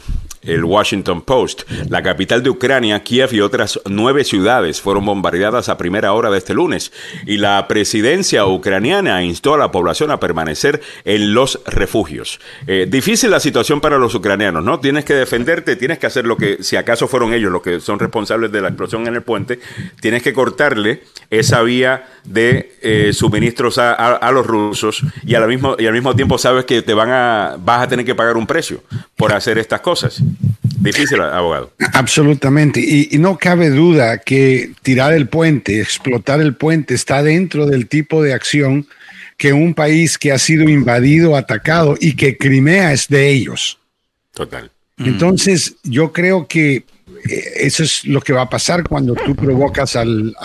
el 0.54 0.64
Washington 0.64 1.22
Post. 1.22 1.64
La 1.90 2.04
capital 2.04 2.44
de 2.44 2.50
Ucrania, 2.50 3.04
Kiev 3.04 3.34
y 3.34 3.42
otras 3.42 3.80
nueve 3.86 4.24
ciudades 4.24 4.82
fueron 4.82 5.06
bombardeadas 5.06 5.70
a 5.70 5.78
primera 5.78 6.14
hora 6.14 6.30
de 6.30 6.38
este 6.38 6.54
lunes 6.54 6.92
y 7.26 7.38
la 7.38 7.68
presidencia 7.68 8.46
ucraniana 8.46 9.24
instó 9.24 9.54
a 9.54 9.58
la 9.58 9.72
población 9.72 10.12
a 10.12 10.20
permanecer 10.20 10.82
en 11.06 11.34
los 11.34 11.60
refugios. 11.66 12.40
Eh, 12.68 12.88
difícil 12.90 13.32
la 13.32 13.40
situación 13.40 13.82
para 13.82 13.98
los 13.98 14.16
ucranianos, 14.16 14.64
¿no? 14.64 14.80
Tienes 14.80 15.06
que 15.06 15.14
defenderte, 15.14 15.76
tienes 15.76 16.00
que 16.00 16.08
hacer 16.08 16.26
lo 16.26 16.38
que, 16.38 16.64
si 16.64 16.76
acaso 16.76 17.08
fueron 17.08 17.34
ellos 17.34 17.52
los 17.52 17.62
que 17.62 17.80
son 17.80 18.00
responsables 18.00 18.52
de 18.52 18.62
la 18.62 18.70
explosión 18.70 19.08
en 19.08 19.16
el 19.16 19.22
puente, 19.22 19.60
tienes 20.02 20.24
que 20.24 20.34
cortarle 20.34 21.04
esa 21.30 21.62
vía 21.62 22.08
de 22.24 22.76
eh, 22.82 23.12
suministros 23.14 23.78
a, 23.78 24.32
los 24.32 24.46
rusos 24.46 25.02
y, 25.26 25.36
al 25.36 25.48
mismo, 25.48 25.76
y 25.78 25.86
al 25.86 25.94
mismo 25.94 26.16
tiempo 26.16 26.38
sabes 26.38 26.66
que 26.66 26.82
te 26.82 26.94
van 26.94 27.10
a, 27.10 27.56
vas 27.60 27.84
a 27.84 27.88
tener 27.88 28.06
que 28.06 28.16
pagar 28.16 28.38
un 28.38 28.48
precio 28.48 28.84
por 29.16 29.34
hacer 29.34 29.58
estas 29.58 29.82
cosas. 29.82 30.22
Difícil, 30.80 31.22
abogado. 31.22 31.74
Absolutamente. 31.94 32.80
Y, 32.80 33.18
no 33.18 33.38
cabe 33.38 33.70
duda 33.70 34.20
que 34.20 34.72
tirar 34.82 35.14
el 35.14 35.28
puente, 35.28 35.82
explotar 35.82 36.40
el 36.40 36.56
puente, 36.56 36.94
está 36.94 37.22
dentro 37.22 37.66
del 37.66 37.88
tipo 37.88 38.24
de 38.24 38.34
acción 38.34 38.88
que 39.38 39.54
un 39.54 39.74
país 39.74 40.18
que 40.18 40.32
ha 40.32 40.40
sido 40.40 40.70
invadido, 40.70 41.36
atacado 41.36 41.98
y 42.00 42.16
que 42.16 42.38
Crimea 42.38 42.94
es 42.94 43.08
de 43.08 43.30
ellos. 43.30 43.80
Total. 44.34 44.72
Entonces, 44.98 45.76
yo 45.84 46.12
creo 46.12 46.48
que 46.48 46.76
eh, 46.76 46.84
eso 47.56 47.84
es 47.84 48.06
lo 48.06 48.22
que 48.22 48.34
va 48.34 48.44
a 48.44 48.50
pasar 48.50 48.84
cuando 48.84 49.16
tú 49.16 49.36
provocas 49.36 49.96
al, 49.96 50.36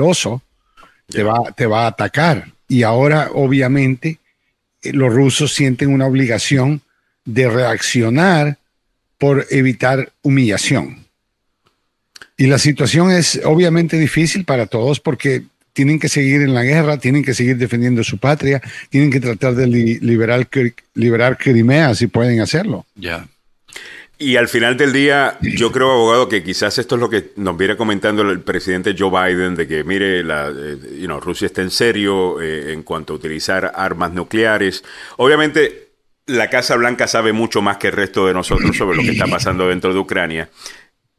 oso, 0.00 0.42
te 1.08 1.22
va, 1.22 1.50
te 1.56 1.66
va 1.66 1.84
a 1.84 1.88
atacar. 1.88 2.52
Y 2.68 2.84
ahora, 2.84 3.30
obviamente, 3.32 4.18
eh, 4.82 4.92
los 4.92 5.12
rusos 5.12 5.52
sienten 5.52 5.92
una 5.92 6.06
obligación 6.06 6.80
de 7.24 7.48
reaccionar 7.48 8.57
por 9.18 9.46
evitar 9.50 10.12
humillación. 10.22 11.04
Y 12.36 12.46
la 12.46 12.58
situación 12.58 13.10
es 13.10 13.40
obviamente 13.44 13.98
difícil 13.98 14.44
para 14.44 14.66
todos 14.66 15.00
porque 15.00 15.42
tienen 15.72 15.98
que 15.98 16.08
seguir 16.08 16.42
en 16.42 16.54
la 16.54 16.62
guerra, 16.62 16.98
tienen 16.98 17.24
que 17.24 17.34
seguir 17.34 17.56
defendiendo 17.56 18.02
su 18.02 18.18
patria, 18.18 18.62
tienen 18.90 19.10
que 19.10 19.20
tratar 19.20 19.54
de 19.54 19.66
liberar, 19.66 20.48
liberar 20.94 21.36
Crimea 21.36 21.94
si 21.94 22.06
pueden 22.06 22.40
hacerlo. 22.40 22.86
Ya. 22.94 23.28
Y 24.20 24.34
al 24.34 24.48
final 24.48 24.76
del 24.76 24.92
día, 24.92 25.38
yo 25.40 25.70
creo, 25.70 25.92
abogado, 25.92 26.28
que 26.28 26.42
quizás 26.42 26.78
esto 26.78 26.96
es 26.96 27.00
lo 27.00 27.08
que 27.08 27.30
nos 27.36 27.56
viene 27.56 27.76
comentando 27.76 28.22
el 28.22 28.40
presidente 28.40 28.96
Joe 28.98 29.10
Biden, 29.10 29.54
de 29.54 29.68
que, 29.68 29.84
mire, 29.84 30.24
la, 30.24 30.48
eh, 30.48 31.06
Rusia 31.20 31.46
está 31.46 31.62
en 31.62 31.70
serio 31.70 32.40
eh, 32.40 32.72
en 32.72 32.82
cuanto 32.82 33.12
a 33.12 33.16
utilizar 33.16 33.70
armas 33.76 34.12
nucleares. 34.12 34.82
Obviamente, 35.18 35.87
la 36.28 36.48
Casa 36.50 36.76
Blanca 36.76 37.08
sabe 37.08 37.32
mucho 37.32 37.62
más 37.62 37.78
que 37.78 37.88
el 37.88 37.94
resto 37.94 38.26
de 38.26 38.34
nosotros 38.34 38.76
sobre 38.76 38.96
lo 38.96 39.02
que 39.02 39.10
está 39.10 39.26
pasando 39.26 39.66
dentro 39.68 39.92
de 39.92 39.98
Ucrania. 39.98 40.50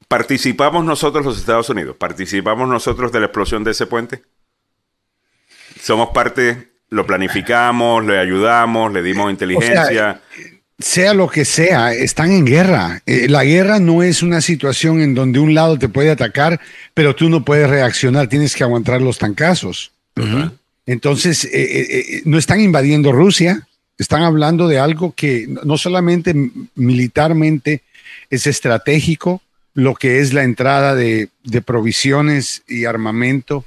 ¿Participamos 0.08 0.86
nosotros 0.86 1.26
los 1.26 1.38
Estados 1.38 1.70
Unidos? 1.70 1.96
¿Participamos 1.98 2.70
nosotros 2.70 3.12
de 3.12 3.20
la 3.20 3.26
explosión 3.26 3.64
de 3.64 3.72
ese 3.72 3.86
puente? 3.86 4.24
¿Somos 5.82 6.10
parte, 6.10 6.72
lo 6.90 7.06
planificamos, 7.06 8.06
le 8.06 8.20
ayudamos, 8.20 8.94
le 8.94 9.04
dimos 9.04 9.32
inteligencia? 9.32 10.22
sea 10.80 11.14
lo 11.14 11.28
que 11.28 11.44
sea, 11.44 11.94
están 11.94 12.32
en 12.32 12.46
guerra. 12.46 13.02
Eh, 13.06 13.28
la 13.30 13.44
guerra 13.44 13.80
no 13.80 14.02
es 14.02 14.24
una 14.24 14.42
situación 14.42 15.02
en 15.02 15.14
donde 15.14 15.40
un 15.40 15.54
lado 15.54 15.78
te 15.78 15.90
puede 15.90 16.10
atacar, 16.10 16.60
pero 16.94 17.16
tú 17.16 17.30
no 17.30 17.44
puedes 17.44 17.70
reaccionar, 17.70 18.28
tienes 18.28 18.56
que 18.56 18.64
aguantar 18.64 19.02
los 19.02 19.18
tancazos. 19.18 19.92
Entonces, 20.86 21.46
eh, 21.46 21.50
eh, 21.54 22.22
no 22.26 22.38
están 22.38 22.60
invadiendo 22.60 23.12
Rusia, 23.12 23.68
están 24.00 24.24
hablando 24.24 24.68
de 24.68 24.80
algo 24.80 25.14
que 25.14 25.48
no 25.64 25.78
solamente 25.78 26.34
militarmente 26.74 27.84
es 28.32 28.48
estratégico, 28.48 29.42
lo 29.76 29.94
que 29.94 30.20
es 30.20 30.34
la 30.34 30.44
entrada 30.44 30.96
de, 30.96 31.30
de 31.44 31.62
provisiones 31.62 32.64
y 32.68 32.86
armamento 32.86 33.64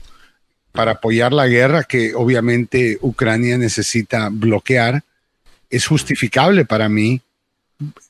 para 0.73 0.93
apoyar 0.93 1.33
la 1.33 1.47
guerra 1.47 1.85
que 1.85 2.15
obviamente 2.15 2.99
Ucrania 3.03 3.59
necesita 3.59 4.31
bloquear, 4.31 5.05
es 5.71 5.87
justificable 5.87 6.65
para 6.65 6.89
mí 6.89 7.21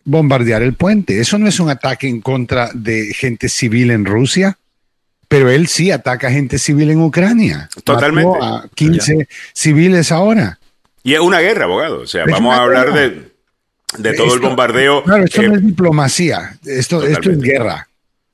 bombardear 0.04 0.62
el 0.62 0.74
puente. 0.74 1.20
Eso 1.20 1.38
no 1.38 1.48
es 1.48 1.58
un 1.60 1.70
ataque 1.70 2.08
en 2.08 2.20
contra 2.20 2.70
de 2.72 3.12
gente 3.14 3.48
civil 3.48 3.90
en 3.90 4.04
Rusia, 4.04 4.58
pero 5.28 5.50
él 5.50 5.66
sí 5.66 5.90
ataca 5.90 6.28
a 6.28 6.32
gente 6.32 6.58
civil 6.58 6.90
en 6.90 7.00
Ucrania. 7.00 7.68
Totalmente. 7.84 8.38
Mató 8.38 8.44
a 8.44 8.68
15 8.74 9.28
civiles 9.52 10.12
ahora. 10.12 10.58
Y 11.02 11.14
es 11.14 11.20
una 11.20 11.40
guerra, 11.40 11.64
abogado. 11.64 12.00
O 12.00 12.06
sea, 12.06 12.24
vamos 12.26 12.54
a 12.54 12.62
hablar 12.62 12.92
de, 12.92 13.32
de 13.98 14.14
todo 14.14 14.34
el 14.34 14.40
bombardeo. 14.40 15.02
Claro, 15.04 15.24
esto 15.24 15.42
no 15.42 15.54
es 15.54 15.66
diplomacia, 15.66 16.58
esto, 16.64 17.02
esto 17.02 17.30
es 17.30 17.40
guerra. 17.40 17.88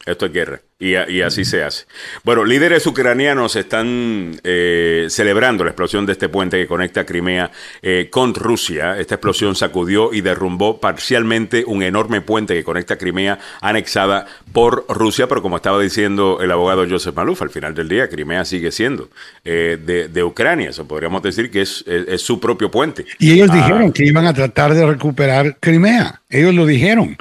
Esto 0.04 0.26
es 0.26 0.32
guerra. 0.32 0.60
Y, 0.80 0.94
y, 0.94 1.22
así 1.22 1.44
se 1.44 1.64
hace. 1.64 1.86
Bueno, 2.22 2.44
líderes 2.44 2.86
ucranianos 2.86 3.56
están 3.56 4.40
eh, 4.44 5.08
celebrando 5.10 5.64
la 5.64 5.70
explosión 5.70 6.06
de 6.06 6.12
este 6.12 6.28
puente 6.28 6.56
que 6.56 6.68
conecta 6.68 7.04
Crimea 7.04 7.50
eh, 7.82 8.06
con 8.12 8.32
Rusia. 8.32 8.96
Esta 8.96 9.16
explosión 9.16 9.56
sacudió 9.56 10.12
y 10.12 10.20
derrumbó 10.20 10.80
parcialmente 10.80 11.64
un 11.66 11.82
enorme 11.82 12.20
puente 12.20 12.54
que 12.54 12.62
conecta 12.62 12.96
Crimea 12.96 13.40
anexada 13.60 14.26
por 14.52 14.84
Rusia, 14.88 15.26
pero 15.26 15.42
como 15.42 15.56
estaba 15.56 15.82
diciendo 15.82 16.38
el 16.40 16.52
abogado 16.52 16.86
Joseph 16.88 17.16
Maluf, 17.16 17.42
al 17.42 17.50
final 17.50 17.74
del 17.74 17.88
día 17.88 18.08
Crimea 18.08 18.44
sigue 18.44 18.70
siendo 18.70 19.10
eh, 19.44 19.78
de, 19.84 20.06
de, 20.06 20.22
Ucrania. 20.22 20.70
Eso 20.70 20.86
podríamos 20.86 21.24
decir 21.24 21.50
que 21.50 21.62
es, 21.62 21.82
es, 21.88 22.06
es, 22.06 22.22
su 22.22 22.38
propio 22.38 22.70
puente. 22.70 23.04
Y 23.18 23.32
ellos 23.32 23.48
ah. 23.50 23.56
dijeron 23.56 23.92
que 23.92 24.04
iban 24.04 24.26
a 24.26 24.32
tratar 24.32 24.74
de 24.74 24.86
recuperar 24.86 25.56
Crimea. 25.58 26.20
Ellos 26.30 26.54
lo 26.54 26.66
dijeron. 26.66 27.16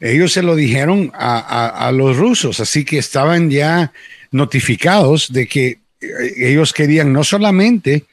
Ellos 0.00 0.32
se 0.32 0.42
lo 0.42 0.56
dijeron 0.56 1.10
a, 1.14 1.40
a, 1.40 1.88
a 1.88 1.92
los 1.92 2.16
rusos. 2.16 2.60
Así 2.60 2.86
que 2.86 3.01
estaban 3.02 3.50
ya 3.50 3.92
notificados 4.30 5.32
de 5.32 5.46
que 5.46 5.66
eh, 6.00 6.32
ellos 6.36 6.72
querían 6.72 7.12
no 7.12 7.24
solamente 7.24 8.04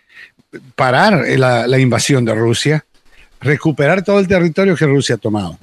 parar 0.76 1.26
la, 1.38 1.68
la, 1.68 1.80
invasión 1.80 2.26
de 2.26 2.34
Rusia, 2.34 2.86
recuperar 3.40 4.04
todo 4.04 4.20
el 4.20 4.28
territorio 4.28 4.76
que 4.76 4.86
Rusia 4.86 5.16
ha 5.16 5.18
tomado. 5.20 5.58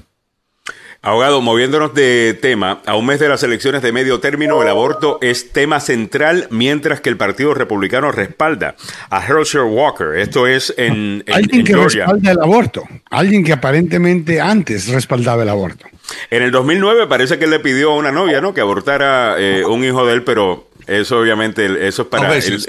Abogado, 1.06 1.40
moviéndonos 1.40 1.94
de 1.94 2.36
tema, 2.42 2.80
a 2.84 2.96
un 2.96 3.06
mes 3.06 3.20
de 3.20 3.28
las 3.28 3.40
elecciones 3.44 3.80
de 3.80 3.92
medio 3.92 4.18
término, 4.18 4.60
el 4.60 4.68
aborto 4.68 5.20
es 5.22 5.52
tema 5.52 5.78
central, 5.78 6.48
mientras 6.50 7.00
que 7.00 7.08
el 7.08 7.16
Partido 7.16 7.54
Republicano 7.54 8.10
respalda 8.10 8.74
a 9.08 9.24
Herschel 9.24 9.62
Walker. 9.70 10.16
Esto 10.16 10.48
es 10.48 10.74
en, 10.76 11.22
en 11.24 11.32
alguien 11.32 11.60
en 11.60 11.64
que 11.64 11.74
Georgia. 11.74 12.06
respalda 12.06 12.32
el 12.32 12.40
aborto, 12.40 12.88
alguien 13.08 13.44
que 13.44 13.52
aparentemente 13.52 14.40
antes 14.40 14.88
respaldaba 14.88 15.44
el 15.44 15.48
aborto. 15.48 15.86
En 16.28 16.42
el 16.42 16.50
2009 16.50 17.06
parece 17.06 17.38
que 17.38 17.44
él 17.44 17.52
le 17.52 17.60
pidió 17.60 17.92
a 17.92 17.94
una 17.94 18.10
novia, 18.10 18.40
¿no? 18.40 18.52
Que 18.52 18.60
abortara 18.60 19.36
eh, 19.38 19.64
un 19.64 19.84
hijo 19.84 20.04
de 20.06 20.12
él, 20.12 20.24
pero 20.24 20.66
eso 20.88 21.20
obviamente, 21.20 21.86
eso 21.86 22.02
es 22.02 22.08
para 22.08 22.34
él. 22.34 22.66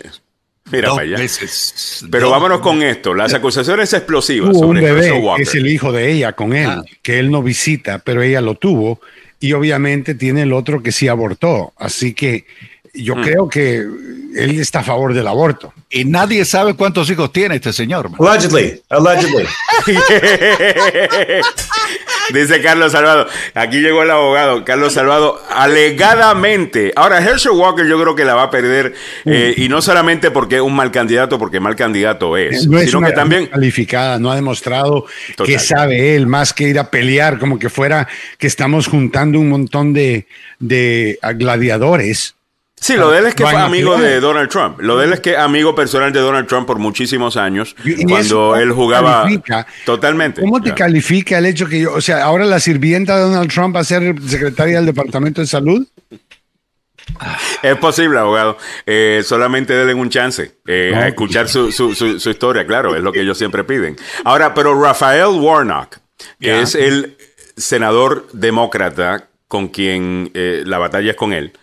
Mira 0.71 0.89
para 0.89 1.01
allá. 1.03 1.17
Veces, 1.17 2.05
Pero 2.11 2.25
dos, 2.25 2.31
vámonos 2.31 2.59
con 2.61 2.81
esto. 2.83 3.13
Las 3.13 3.33
acusaciones 3.33 3.93
explosivas 3.93 4.49
Hubo 4.51 4.67
un 4.67 4.77
sobre 4.77 4.81
bebé, 4.93 5.11
Walker. 5.13 5.43
es 5.43 5.55
el 5.55 5.67
hijo 5.67 5.91
de 5.91 6.11
ella 6.11 6.33
con 6.33 6.53
él, 6.53 6.67
Ah. 6.69 6.83
que 7.01 7.19
él 7.19 7.31
no 7.31 7.41
visita, 7.41 7.99
pero 7.99 8.21
ella 8.21 8.41
lo 8.41 8.55
tuvo. 8.55 8.99
Y 9.39 9.53
obviamente 9.53 10.15
tiene 10.15 10.41
el 10.41 10.51
otro 10.53 10.81
que 10.81 10.91
sí 10.91 11.07
abortó. 11.07 11.73
Así 11.77 12.13
que 12.13 12.45
yo 12.93 13.15
Mm. 13.15 13.21
creo 13.23 13.49
que 13.49 13.77
él 14.35 14.59
está 14.59 14.79
a 14.79 14.83
favor 14.83 15.13
del 15.13 15.27
aborto. 15.27 15.73
Y 15.89 16.05
nadie 16.05 16.45
sabe 16.45 16.73
cuántos 16.75 17.09
hijos 17.09 17.31
tiene 17.31 17.55
este 17.55 17.73
señor. 17.73 18.09
man. 18.09 18.19
Allegedly, 18.29 18.81
allegedly. 18.89 19.45
Dice 22.33 22.61
Carlos 22.61 22.91
Salvado. 22.91 23.27
Aquí 23.53 23.79
llegó 23.79 24.03
el 24.03 24.11
abogado, 24.11 24.65
Carlos 24.65 24.93
Salvado, 24.93 25.41
alegadamente. 25.49 26.91
Ahora, 26.95 27.19
Herschel 27.23 27.53
Walker 27.53 27.87
yo 27.87 27.99
creo 28.01 28.15
que 28.15 28.25
la 28.25 28.35
va 28.35 28.43
a 28.43 28.51
perder, 28.51 28.93
eh, 29.25 29.53
y 29.55 29.69
no 29.69 29.81
solamente 29.81 30.29
porque 30.29 30.55
es 30.57 30.61
un 30.61 30.75
mal 30.75 30.91
candidato, 30.91 31.39
porque 31.39 31.59
mal 31.61 31.75
candidato 31.77 32.35
es, 32.35 32.67
No 32.67 32.77
es 32.79 32.87
sino 32.87 32.99
una 32.99 33.07
que 33.09 33.13
también... 33.13 33.45
calificada, 33.47 34.19
no 34.19 34.29
ha 34.31 34.35
demostrado 34.35 35.05
Total. 35.37 35.45
que 35.45 35.57
sabe 35.59 36.15
él, 36.15 36.27
más 36.27 36.51
que 36.53 36.67
ir 36.67 36.79
a 36.79 36.91
pelear, 36.91 37.39
como 37.39 37.57
que 37.57 37.69
fuera 37.69 38.07
que 38.37 38.47
estamos 38.47 38.87
juntando 38.87 39.39
un 39.39 39.49
montón 39.49 39.93
de, 39.93 40.27
de 40.59 41.17
gladiadores. 41.35 42.35
Sí, 42.79 42.95
lo 42.95 43.09
de 43.09 43.19
él 43.19 43.25
es 43.25 43.33
que 43.35 43.43
fue 43.43 43.55
amigo 43.55 43.97
de 43.97 44.19
Donald 44.19 44.49
Trump. 44.49 44.79
Lo 44.79 44.97
de 44.97 45.05
él 45.05 45.13
es 45.13 45.19
que 45.19 45.35
amigo 45.35 45.73
personal 45.73 46.13
de 46.13 46.19
Donald 46.19 46.47
Trump 46.47 46.67
por 46.67 46.77
muchísimos 46.77 47.35
años, 47.35 47.75
Y- 47.83 48.05
cuando 48.05 48.55
él 48.55 48.71
jugaba 48.71 49.23
califica. 49.23 49.65
totalmente. 49.85 50.41
¿Cómo 50.41 50.61
te 50.61 50.73
califica 50.75 51.39
el 51.39 51.47
hecho 51.47 51.67
que 51.67 51.79
yo, 51.81 51.93
o 51.93 52.01
sea, 52.01 52.23
ahora 52.23 52.45
la 52.45 52.59
sirvienta 52.59 53.15
de 53.17 53.23
Donald 53.23 53.51
Trump 53.51 53.75
va 53.75 53.79
a 53.79 53.83
ser 53.83 54.15
secretaria 54.27 54.75
del 54.77 54.85
Departamento 54.85 55.41
de 55.41 55.47
Salud? 55.47 55.87
Es 57.63 57.75
posible, 57.77 58.19
abogado. 58.19 58.57
Eh, 58.85 59.21
solamente 59.25 59.73
denle 59.73 59.93
un 59.95 60.09
chance 60.09 60.51
eh, 60.67 60.93
a 60.95 61.07
escuchar 61.07 61.47
su, 61.47 61.71
su, 61.71 61.95
su, 61.95 62.19
su 62.19 62.29
historia, 62.29 62.67
claro, 62.67 62.95
es 62.95 63.01
lo 63.01 63.11
que 63.11 63.21
ellos 63.21 63.37
siempre 63.39 63.63
piden. 63.63 63.95
Ahora, 64.23 64.53
pero 64.53 64.79
Rafael 64.79 65.27
Warnock, 65.39 65.97
que 66.39 66.61
es 66.61 66.75
el 66.75 67.17
senador 67.55 68.27
demócrata 68.33 69.29
con 69.47 69.69
quien 69.69 70.29
eh, 70.35 70.61
la 70.65 70.77
batalla 70.77 71.11
es 71.11 71.17
con 71.17 71.33
él, 71.33 71.53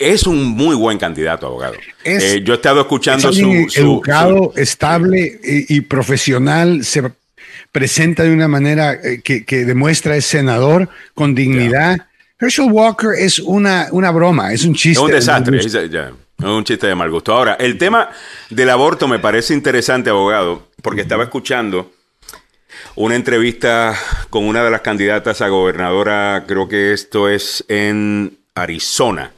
es 0.00 0.26
un 0.26 0.44
muy 0.48 0.74
buen 0.74 0.98
candidato, 0.98 1.46
abogado. 1.46 1.74
Es- 2.02 2.22
Eh, 2.22 2.42
yo 2.42 2.54
he 2.54 2.56
estado 2.56 2.80
Es 2.80 2.84
escuchando 2.86 3.28
alguien 3.28 3.70
su, 3.70 3.74
su- 3.76 3.80
educado, 3.80 4.52
estable 4.56 5.38
y, 5.44 5.76
y 5.76 5.80
profesional, 5.82 6.84
se 6.84 7.02
presenta 7.70 8.24
de 8.24 8.32
una 8.32 8.48
manera 8.48 8.94
eh, 8.94 9.20
que, 9.22 9.44
que 9.44 9.64
demuestra 9.64 10.16
es 10.16 10.24
senador 10.24 10.88
con 11.14 11.34
dignidad. 11.34 12.06
Herschel 12.40 12.70
Walker 12.72 13.10
es 13.16 13.38
una, 13.38 13.88
una 13.92 14.10
broma, 14.10 14.52
es 14.52 14.64
un 14.64 14.74
Es 14.74 14.80
chiste. 14.80 15.00
un 15.00 15.06
de 15.08 15.12
mal 15.12 15.20
desastre, 15.20 15.58
es, 15.58 15.74
es 15.74 16.44
un 16.44 16.64
chiste 16.64 16.86
de 16.86 16.94
mal 16.94 17.10
gusto. 17.10 17.32
Ahora, 17.34 17.54
el 17.60 17.76
tema 17.76 18.08
del 18.48 18.70
aborto 18.70 19.06
me 19.06 19.18
parece 19.18 19.52
interesante, 19.54 20.08
abogado, 20.10 20.68
porque 20.82 21.02
estaba 21.02 21.22
escuchando 21.24 21.92
una 22.96 23.14
entrevista 23.14 23.94
con 24.30 24.44
una 24.46 24.64
de 24.64 24.70
las 24.70 24.80
candidatas 24.80 25.42
a 25.42 25.48
gobernadora, 25.48 26.44
creo 26.48 26.66
que 26.66 26.92
esto 26.94 27.28
es 27.28 27.62
en 27.68 28.38
Arizona. 28.54 29.32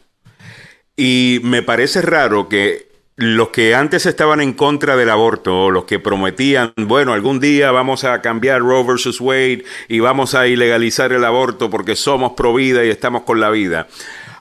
Y 0.96 1.40
me 1.42 1.62
parece 1.62 2.02
raro 2.02 2.48
que 2.48 2.92
los 3.16 3.48
que 3.48 3.74
antes 3.74 4.06
estaban 4.06 4.40
en 4.40 4.52
contra 4.52 4.96
del 4.96 5.10
aborto, 5.10 5.64
o 5.64 5.70
los 5.70 5.84
que 5.84 5.98
prometían, 5.98 6.72
bueno, 6.76 7.12
algún 7.12 7.40
día 7.40 7.70
vamos 7.70 8.04
a 8.04 8.20
cambiar 8.22 8.60
Roe 8.60 8.84
versus 8.84 9.20
Wade 9.20 9.64
y 9.88 10.00
vamos 10.00 10.34
a 10.34 10.46
ilegalizar 10.46 11.12
el 11.12 11.24
aborto 11.24 11.70
porque 11.70 11.94
somos 11.94 12.32
pro 12.32 12.54
vida 12.54 12.84
y 12.84 12.90
estamos 12.90 13.22
con 13.22 13.40
la 13.40 13.50
vida. 13.50 13.86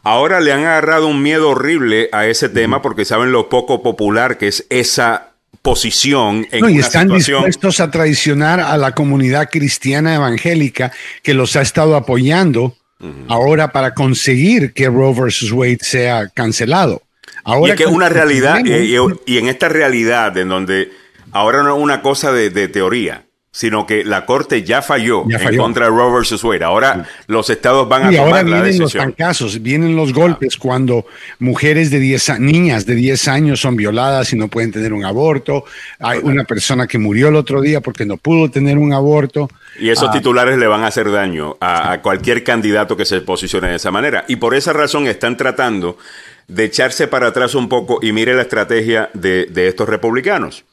Ahora 0.04 0.40
le 0.40 0.52
han 0.52 0.62
agarrado 0.62 1.08
un 1.08 1.22
miedo 1.22 1.50
horrible 1.50 2.10
a 2.12 2.26
ese 2.26 2.50
tema 2.50 2.82
porque 2.82 3.06
saben 3.06 3.32
lo 3.32 3.50
poco 3.50 3.84
popular 3.84 4.38
que 4.38 4.48
es 4.48 4.66
esa 4.70 5.32
posición 5.62 6.48
en 6.52 6.62
No, 6.62 6.70
y 6.70 6.74
una 6.74 6.82
están 6.82 7.04
situación. 7.04 7.46
dispuestos 7.46 7.80
a 7.82 7.92
traicionar 7.92 8.60
a 8.62 8.78
la 8.78 8.96
comunidad 8.96 9.50
cristiana 9.52 10.16
evangélica 10.16 10.92
que 11.22 11.36
los 11.36 11.56
ha 11.56 11.62
estado 11.62 11.96
apoyando 11.96 12.76
ahora 13.28 13.72
para 13.72 13.94
conseguir 13.94 14.74
que 14.74 14.88
Roe 14.88 15.14
versus 15.14 15.52
Wade 15.52 15.80
sea 15.82 16.28
cancelado. 16.30 17.02
Ahora 17.44 17.70
y 17.70 17.72
es 17.72 17.78
que 17.78 17.84
es 17.84 17.90
una 17.90 18.10
realidad, 18.10 18.64
y, 18.64 18.96
y 19.26 19.38
en 19.38 19.48
esta 19.48 19.70
realidad 19.70 20.38
en 20.38 20.50
donde 20.50 20.92
ahora 21.32 21.64
no 21.64 21.76
es 21.76 21.82
una 21.82 22.02
cosa 22.02 22.32
de, 22.32 22.50
de 22.50 22.68
teoría, 22.68 23.26
sino 23.54 23.86
que 23.86 24.06
la 24.06 24.26
Corte 24.26 24.64
ya 24.64 24.82
falló, 24.82 25.26
Ya 25.28 25.36
en 25.38 25.44
falló. 25.44 25.62
contra 25.62 25.86
de 25.86 25.92
Roe 25.92 26.14
versus 26.14 26.42
Wade. 26.42 26.64
Ahora 26.64 27.06
los 27.28 27.50
estados 27.50 27.88
van 27.90 28.06
a 28.06 28.12
Y 28.14 28.16
ahora 28.16 28.40
tomar 28.40 28.46
la 28.46 28.62
vienen 28.62 28.80
los 28.80 28.94
decisión. 28.94 29.04
tancazos, 29.14 29.62
vienen 29.62 29.96
los 29.98 30.14
golpes 30.14 30.56
cuando 30.56 31.06
mujeres 31.40 31.92
de 31.92 32.00
10 32.00 32.30
a- 32.30 32.40
niñas 32.40 32.86
de 32.86 32.96
10 32.96 33.28
años 33.28 33.60
son 33.60 33.76
violadas 33.76 34.32
y 34.32 34.38
no 34.38 34.48
pueden 34.48 34.72
tener 34.72 34.94
un 34.94 35.04
aborto. 35.04 35.66
Hay 36.00 36.20
una 36.24 36.46
persona 36.46 36.88
que 36.88 36.98
murió 36.98 37.28
el 37.28 37.36
otro 37.36 37.60
día 37.62 37.82
porque 37.82 38.06
no 38.06 38.16
pudo 38.16 38.50
tener 38.50 38.78
un 38.78 38.94
aborto. 38.94 39.50
Y 39.78 39.90
esos 39.90 40.08
Ah, 40.10 40.12
titulares 40.14 40.58
le 40.58 40.68
van 40.68 40.84
a 40.86 40.88
hacer 40.88 41.12
daño 41.12 41.58
a, 41.60 41.92
a 41.92 42.02
cualquier 42.02 42.46
candidato 42.46 42.96
que 42.96 43.04
se 43.06 43.20
posicione 43.20 43.68
de 43.68 43.76
esa 43.76 43.92
manera. 43.92 44.24
Y 44.30 44.38
por 44.38 44.56
esa 44.56 44.72
razón 44.72 45.08
están 45.08 45.36
tratando 45.36 45.98
de 46.48 46.64
echarse 46.64 47.10
para 47.10 47.28
atrás 47.28 47.54
un 47.54 47.68
poco 47.68 48.00
y 48.02 48.14
mire 48.14 48.34
la 48.34 48.44
estrategia 48.44 49.10
de, 49.14 49.48
de 49.50 49.68
estos 49.68 49.90
republicanos. 49.90 50.64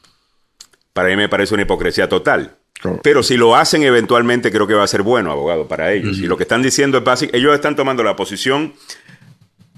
Para 0.93 1.09
mí 1.09 1.17
me 1.17 1.27
parece 1.29 1.53
una 1.53 1.63
hipocresía 1.63 2.07
total. 2.07 2.55
Pero 3.03 3.23
si 3.23 3.35
lo 3.35 3.55
hacen 3.55 3.83
eventualmente, 3.83 4.51
creo 4.51 4.67
que 4.67 4.73
va 4.73 4.83
a 4.83 4.87
ser 4.87 5.01
bueno, 5.01 5.31
abogado, 5.31 5.67
para 5.67 5.91
ellos. 5.91 6.17
Y 6.17 6.27
lo 6.27 6.37
que 6.37 6.43
están 6.43 6.61
diciendo 6.61 6.97
es 6.97 7.03
básico. 7.03 7.35
Ellos 7.35 7.53
están 7.53 7.75
tomando 7.75 8.03
la 8.03 8.15
posición 8.15 8.73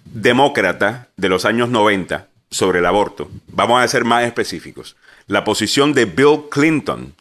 demócrata 0.06 1.10
de 1.18 1.30
los 1.30 1.46
años 1.46 1.70
90 1.70 2.28
sobre 2.50 2.80
el 2.80 2.86
aborto. 2.86 3.30
Vamos 3.48 3.82
a 3.82 3.88
ser 3.88 4.04
más 4.04 4.24
específicos. 4.26 4.96
La 5.28 5.44
posición 5.44 5.94
de 5.94 6.06
Bill 6.06 6.42
Clinton 6.52 7.14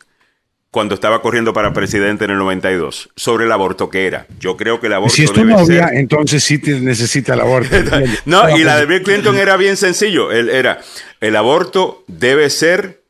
cuando 0.71 0.95
estaba 0.95 1.21
corriendo 1.21 1.53
para 1.53 1.73
presidente 1.73 2.25
en 2.25 2.31
el 2.31 2.39
92 2.39 3.11
sobre 3.17 3.45
el 3.45 3.53
aborto 3.53 3.91
que 3.91 4.07
era. 4.07 4.27
Yo 4.39 4.57
creo 4.57 4.81
que 4.81 4.87
el 4.87 4.93
aborto 4.93 5.15
si 5.15 5.25
es 5.25 5.33
tu 5.33 5.45
novia, 5.45 5.91
entonces 5.93 6.45
sí 6.45 6.59
te 6.59 6.79
necesita 6.81 7.35
el 7.35 7.41
aborto. 7.41 7.77
no, 8.25 8.57
y 8.57 8.63
la 8.63 8.79
de 8.79 8.87
Bill 8.87 9.03
Clinton 9.03 9.37
era 9.37 9.57
bien 9.57 9.77
sencillo. 9.77 10.31
Él 10.31 10.49
era, 10.49 10.81
el 11.21 11.35
aborto 11.35 12.05
debe 12.07 12.51
ser 12.51 13.03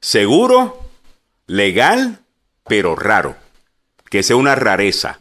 seguro, 0.00 0.81
legal, 1.52 2.20
pero 2.66 2.96
raro. 2.96 3.36
Que 4.08 4.22
sea 4.22 4.36
una 4.36 4.54
rareza. 4.54 5.18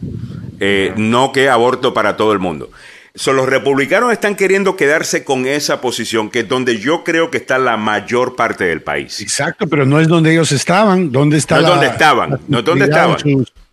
Eh, 0.59 0.93
no 0.95 1.31
que 1.31 1.49
aborto 1.49 1.93
para 1.93 2.17
todo 2.17 2.33
el 2.33 2.39
mundo. 2.39 2.71
So, 3.13 3.33
los 3.33 3.47
republicanos 3.47 4.13
están 4.13 4.35
queriendo 4.35 4.77
quedarse 4.77 5.25
con 5.25 5.45
esa 5.45 5.81
posición, 5.81 6.29
que 6.29 6.39
es 6.39 6.47
donde 6.47 6.79
yo 6.79 7.03
creo 7.03 7.29
que 7.29 7.37
está 7.37 7.57
la 7.57 7.75
mayor 7.75 8.37
parte 8.37 8.63
del 8.63 8.81
país. 8.81 9.19
Exacto, 9.19 9.67
pero 9.67 9.85
no 9.85 9.99
es 9.99 10.07
donde 10.07 10.31
ellos 10.31 10.53
estaban. 10.53 11.11
¿Dónde 11.11 11.37
está 11.37 11.55
no 11.55 11.61
es 11.61 11.67
donde 11.67 11.87
estaban. 11.87 12.39
No 12.47 12.59
es 12.59 12.65
donde 12.65 12.85
estaban. 12.85 13.17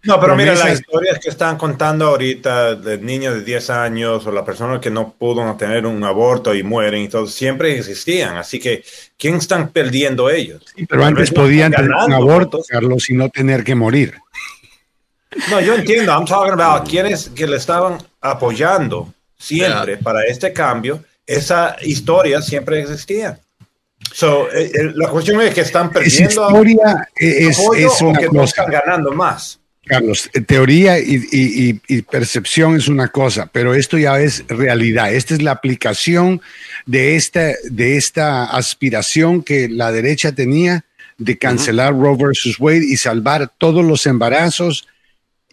No, 0.05 0.21
pero 0.21 0.37
mira, 0.37 0.55
las 0.55 0.81
historias 0.81 1.19
que 1.19 1.29
están 1.29 1.59
contando 1.59 2.07
ahorita 2.07 2.77
de 2.77 2.99
niños 2.99 3.35
de 3.35 3.43
10 3.43 3.71
años 3.71 4.27
o 4.27 4.33
la 4.33 4.45
persona 4.45 4.81
que 4.81 4.91
no 4.91 5.13
pudo 5.13 5.57
tener 5.57 5.87
un 5.87 6.03
aborto 6.05 6.55
y 6.55 6.63
mueren 6.63 7.03
y 7.03 7.09
todo, 7.09 7.27
siempre 7.27 7.77
existían. 7.77 8.37
Así 8.37 8.61
que, 8.61 8.85
¿quién 9.17 9.37
están 9.37 9.71
perdiendo 9.71 10.31
ellos? 10.31 10.65
Sí, 10.75 10.87
pero 10.87 11.05
antes 11.05 11.33
podían 11.33 11.73
tener 11.73 11.91
un 11.91 12.13
aborto, 12.13 12.61
Carlos, 12.67 13.11
y 13.11 13.15
no 13.15 13.29
tener 13.29 13.65
que 13.65 13.75
morir. 13.75 14.15
No, 15.51 15.61
yo 15.61 15.75
entiendo. 15.75 16.13
I'm 16.13 16.25
talking 16.25 16.59
about 16.59 16.89
quienes 16.89 17.29
que 17.31 17.47
le 17.47 17.57
estaban 17.57 17.99
apoyando 18.21 19.13
siempre 19.37 19.97
para 19.97 20.25
este 20.25 20.53
cambio, 20.53 21.05
esa 21.27 21.77
historia 21.83 22.41
siempre 22.41 22.81
existía. 22.81 23.39
So, 24.13 24.51
eh, 24.53 24.71
eh, 24.73 24.93
la 24.95 25.09
cuestión 25.09 25.41
es 25.41 25.53
que 25.53 25.63
están 25.63 25.91
perdiendo 25.91 26.29
historia 26.29 27.09
es, 27.15 27.59
es 27.77 28.01
una 28.01 28.19
que 28.19 28.29
no 28.29 28.45
están 28.45 28.71
ganando 28.71 29.13
más. 29.13 29.59
Carlos, 29.89 30.31
eh, 30.35 30.41
teoría 30.41 30.99
y, 31.01 31.81
y, 31.89 32.03
percepción 32.03 32.77
es 32.77 32.89
una 32.89 33.09
cosa, 33.09 33.51
pero 33.53 33.75
esto 33.75 33.99
ya 33.99 34.21
es 34.21 34.45
realidad. 34.49 35.13
Esta 35.13 35.35
es 35.35 35.43
la 35.43 35.53
aplicación 35.53 36.41
de 36.87 37.17
esta, 37.17 37.55
de 37.65 37.97
esta 37.97 38.45
aspiración 38.45 39.43
que 39.43 39.69
la 39.69 39.91
derecha 39.91 40.33
tenía 40.33 40.85
de 41.17 41.37
cancelar 41.39 41.95
Roe 41.95 42.17
versus 42.17 42.61
Wade 42.61 42.87
y 42.87 42.97
salvar 42.97 43.51
todos 43.59 43.85
los 43.85 44.07
embarazos. 44.07 44.87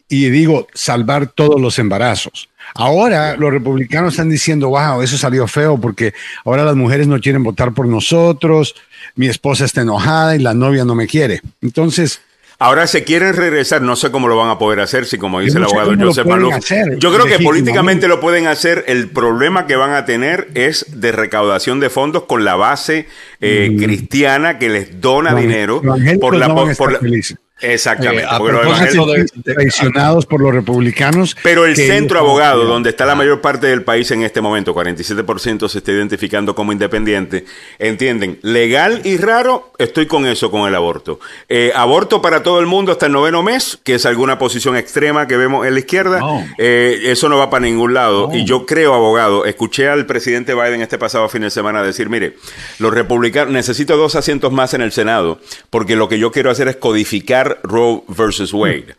Y 0.08 0.30
digo, 0.30 0.68
salvar 0.76 1.28
todos 1.28 1.60
los 1.60 1.80
embarazos. 1.80 2.48
Ahora 2.76 3.36
los 3.38 3.52
republicanos 3.52 4.14
están 4.14 4.30
diciendo, 4.30 4.70
wow, 4.70 5.02
eso 5.02 5.18
salió 5.18 5.48
feo 5.48 5.80
porque 5.80 6.14
ahora 6.44 6.64
las 6.64 6.76
mujeres 6.76 7.08
no 7.08 7.20
quieren 7.20 7.42
votar 7.42 7.74
por 7.74 7.88
nosotros, 7.88 8.76
mi 9.16 9.28
esposa 9.28 9.66
está 9.66 9.82
enojada 9.82 10.36
y 10.36 10.40
la 10.40 10.54
novia 10.54 10.86
no 10.86 10.94
me 10.94 11.08
quiere. 11.08 11.42
Entonces... 11.62 12.22
Ahora 12.58 12.88
se 12.88 13.04
quieren 13.04 13.36
regresar, 13.36 13.82
no 13.82 13.96
sé 13.96 14.12
cómo 14.12 14.28
lo 14.28 14.38
van 14.38 14.50
a 14.50 14.58
poder 14.58 14.80
hacer, 14.80 15.06
si 15.06 15.18
como 15.18 15.42
dice 15.42 15.58
el 15.58 15.66
abogado 15.66 15.94
Joseph 16.00 16.26
Maluf. 16.26 16.56
Yo 16.98 17.14
creo 17.14 17.26
que 17.26 17.44
políticamente 17.44 18.08
lo 18.08 18.20
pueden 18.20 18.48
hacer. 18.48 18.86
El 18.88 19.10
problema 19.10 19.68
que 19.68 19.76
van 19.76 19.94
a 19.94 20.06
tener 20.06 20.48
es 20.54 20.86
de 20.90 21.12
recaudación 21.12 21.80
de 21.80 21.90
fondos 21.90 22.24
con 22.24 22.46
la 22.46 22.56
base 22.56 23.08
eh, 23.42 23.70
mm. 23.72 23.78
cristiana 23.78 24.58
que 24.58 24.70
les 24.70 25.02
dona 25.02 25.36
dinero 25.36 25.82
por 26.22 26.36
la, 26.36 26.54
por, 26.54 26.92
la, 26.92 27.00
Exactamente. 27.62 28.26
Eh, 28.26 29.26
traicionados 29.44 30.26
por 30.26 30.42
los 30.42 30.54
republicanos. 30.54 31.38
Pero 31.42 31.66
el 31.66 31.78
centro 31.78 32.20
abogado, 32.20 32.66
donde 32.66 32.90
está 32.90 33.06
la 33.06 33.16
mayor 33.16 33.40
parte 33.40 33.68
del 33.68 33.84
país 33.84 34.12
en 34.12 34.24
este 34.24 34.42
momento, 34.42 34.76
47% 34.76 35.70
se 35.70 35.78
está 35.78 35.92
identificando 35.94 36.54
como 36.54 36.74
independiente, 36.74 37.46
entienden, 37.80 38.40
legal 38.42 39.02
y 39.06 39.16
raro, 39.16 39.72
estoy 39.78 40.06
con 40.06 40.26
eso, 40.26 40.52
con 40.52 40.68
el 40.68 40.76
aborto. 40.76 41.22
Eh, 41.48 41.72
aborto 41.74 42.22
para 42.22 42.44
todo 42.44 42.60
el 42.60 42.66
mundo 42.66 42.92
hasta 42.92 43.06
el 43.06 43.14
noveno 43.14 43.42
mes, 43.42 43.80
que 43.84 43.96
es 43.96 44.06
alguna 44.06 44.38
posición 44.38 44.76
extrema 44.76 45.26
que 45.26 45.38
vemos 45.38 45.66
en 45.66 45.76
la 45.76 45.80
izquierda, 45.80 46.20
eh, 46.58 47.00
eso 47.06 47.30
no 47.30 47.38
va 47.38 47.50
para 47.50 47.66
ningún 47.66 47.94
lado. 47.94 48.32
Y 48.34 48.44
yo 48.44 48.66
creo, 48.66 48.94
abogado, 48.94 49.46
escuché 49.46 49.88
al 49.88 50.06
presidente 50.06 50.54
Biden 50.54 50.82
este 50.82 50.98
pasado 50.98 51.30
fin 51.30 51.44
de 51.44 51.50
semana 51.50 51.84
decir, 51.84 52.10
mire, 52.10 52.36
los 52.80 52.94
republicanos, 52.94 53.54
necesito 53.54 53.96
dos 53.96 54.16
asientos 54.16 54.52
más 54.52 54.74
en 54.74 54.82
el 54.82 54.92
Senado, 54.92 55.40
porque 55.70 55.96
lo 55.96 56.10
que 56.10 56.20
yo 56.20 56.34
quiero 56.34 56.52
hacer 56.52 56.68
es 56.68 56.76
codificar 56.76 57.45
Roe 57.64 58.04
versus 58.08 58.54
Wade. 58.54 58.96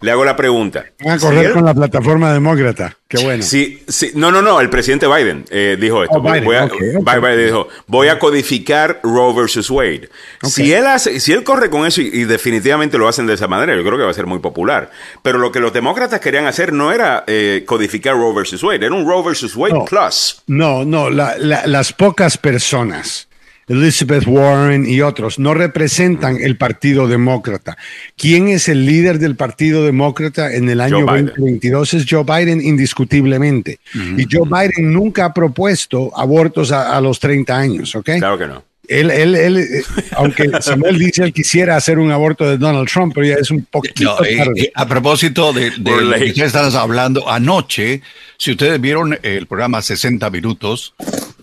Le 0.00 0.12
hago 0.12 0.24
la 0.24 0.36
pregunta. 0.36 0.84
Van 1.04 1.18
a 1.18 1.18
correr 1.18 1.52
con 1.52 1.64
la 1.64 1.74
plataforma 1.74 2.32
demócrata. 2.32 2.96
Qué 3.08 3.18
bueno. 3.24 3.42
Sí, 3.42 3.82
sí. 3.88 4.12
No, 4.14 4.30
no, 4.30 4.42
no. 4.42 4.60
El 4.60 4.70
presidente 4.70 5.08
Biden 5.08 5.44
eh, 5.50 5.76
dijo 5.80 6.04
esto. 6.04 6.18
Oh, 6.18 6.20
voy, 6.20 6.38
a, 6.38 6.66
Biden 6.68 7.46
dijo, 7.46 7.68
voy 7.88 8.08
a 8.08 8.18
codificar 8.18 9.00
Roe 9.02 9.34
versus 9.34 9.68
Wade. 9.70 10.08
Si 10.42 10.72
él 10.72 10.86
hace, 10.86 11.18
si 11.18 11.32
él 11.32 11.42
corre 11.42 11.68
con 11.68 11.84
eso 11.84 12.00
y, 12.00 12.24
definitivamente 12.24 12.96
lo 12.96 13.08
hacen 13.08 13.26
de 13.26 13.34
esa 13.34 13.48
manera, 13.48 13.74
yo 13.74 13.82
creo 13.82 13.98
que 13.98 14.04
va 14.04 14.10
a 14.10 14.14
ser 14.14 14.26
muy 14.26 14.38
popular. 14.38 14.90
Pero 15.22 15.38
lo 15.38 15.50
que 15.50 15.58
los 15.58 15.72
demócratas 15.72 16.20
querían 16.20 16.46
hacer 16.46 16.72
no 16.72 16.92
era 16.92 17.24
eh, 17.26 17.64
codificar 17.66 18.14
Roe 18.14 18.34
versus 18.34 18.62
Wade, 18.62 18.86
era 18.86 18.94
un 18.94 19.04
Roe 19.04 19.24
versus 19.24 19.56
Wade 19.56 19.84
plus. 19.88 20.42
No, 20.46 20.84
no. 20.84 21.10
las 21.10 21.92
pocas 21.92 22.38
personas 22.38 23.28
Elizabeth 23.68 24.26
Warren 24.26 24.88
y 24.88 25.00
otros, 25.02 25.38
no 25.38 25.54
representan 25.54 26.38
el 26.40 26.56
Partido 26.56 27.06
Demócrata. 27.06 27.76
¿Quién 28.16 28.48
es 28.48 28.68
el 28.68 28.86
líder 28.86 29.18
del 29.18 29.36
Partido 29.36 29.84
Demócrata 29.84 30.52
en 30.52 30.68
el 30.68 30.80
año 30.80 31.04
2022? 31.04 31.94
Es 31.94 32.06
Joe 32.08 32.24
Biden, 32.24 32.60
indiscutiblemente. 32.60 33.80
Y 34.16 34.26
Joe 34.30 34.48
Biden 34.48 34.92
nunca 34.92 35.26
ha 35.26 35.34
propuesto 35.34 36.16
abortos 36.16 36.72
a, 36.72 36.98
los 37.00 37.20
30 37.20 37.56
años, 37.56 37.94
¿ok? 37.94 38.10
Claro 38.18 38.38
que 38.38 38.46
no. 38.46 38.64
Él, 38.88 39.10
él, 39.10 39.34
él, 39.34 39.84
aunque 40.12 40.50
Samuel 40.62 40.98
dice 40.98 41.22
él 41.22 41.32
quisiera 41.34 41.76
hacer 41.76 41.98
un 41.98 42.10
aborto 42.10 42.48
de 42.48 42.56
Donald 42.56 42.88
Trump, 42.88 43.12
pero 43.14 43.26
ya 43.26 43.34
es 43.34 43.50
un 43.50 43.66
poquito 43.70 44.24
eh, 44.24 44.42
eh, 44.56 44.72
a 44.74 44.88
propósito 44.88 45.52
de, 45.52 45.70
de 45.78 46.00
lo 46.00 46.14
que 46.14 46.30
ustedes 46.30 46.74
hablando, 46.74 47.28
anoche, 47.28 48.00
si 48.38 48.52
ustedes 48.52 48.80
vieron 48.80 49.18
el 49.22 49.46
programa 49.46 49.82
60 49.82 50.30
Minutos, 50.30 50.94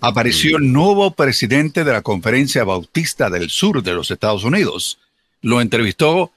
apareció 0.01 0.57
el 0.57 0.71
nuevo 0.71 1.11
presidente 1.11 1.83
de 1.83 1.91
la 1.91 2.01
Conferencia 2.01 2.63
Bautista 2.63 3.29
del 3.29 3.49
Sur 3.49 3.83
de 3.83 3.93
los 3.93 4.11
Estados 4.11 4.43
Unidos. 4.43 4.99
Lo 5.41 5.61
entrevistó 5.61 6.31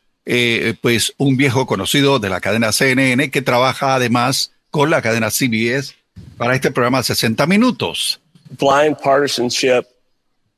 pues 0.83 1.15
un 1.17 1.37
viejo 1.37 1.67
conocido 1.67 2.19
de 2.19 2.29
la 2.29 2.41
cadena 2.41 2.71
CNN 2.73 3.31
que 3.31 3.41
trabaja 3.41 3.95
además 3.95 4.53
con 4.71 4.91
la 4.91 5.01
cadena 5.01 5.31
CBS 5.31 5.95
para 6.37 6.55
este 6.55 6.71
programa 6.71 7.03
60 7.03 7.47
Minutos. 7.47 8.21
Blind 8.59 8.99
partisanship 8.99 9.87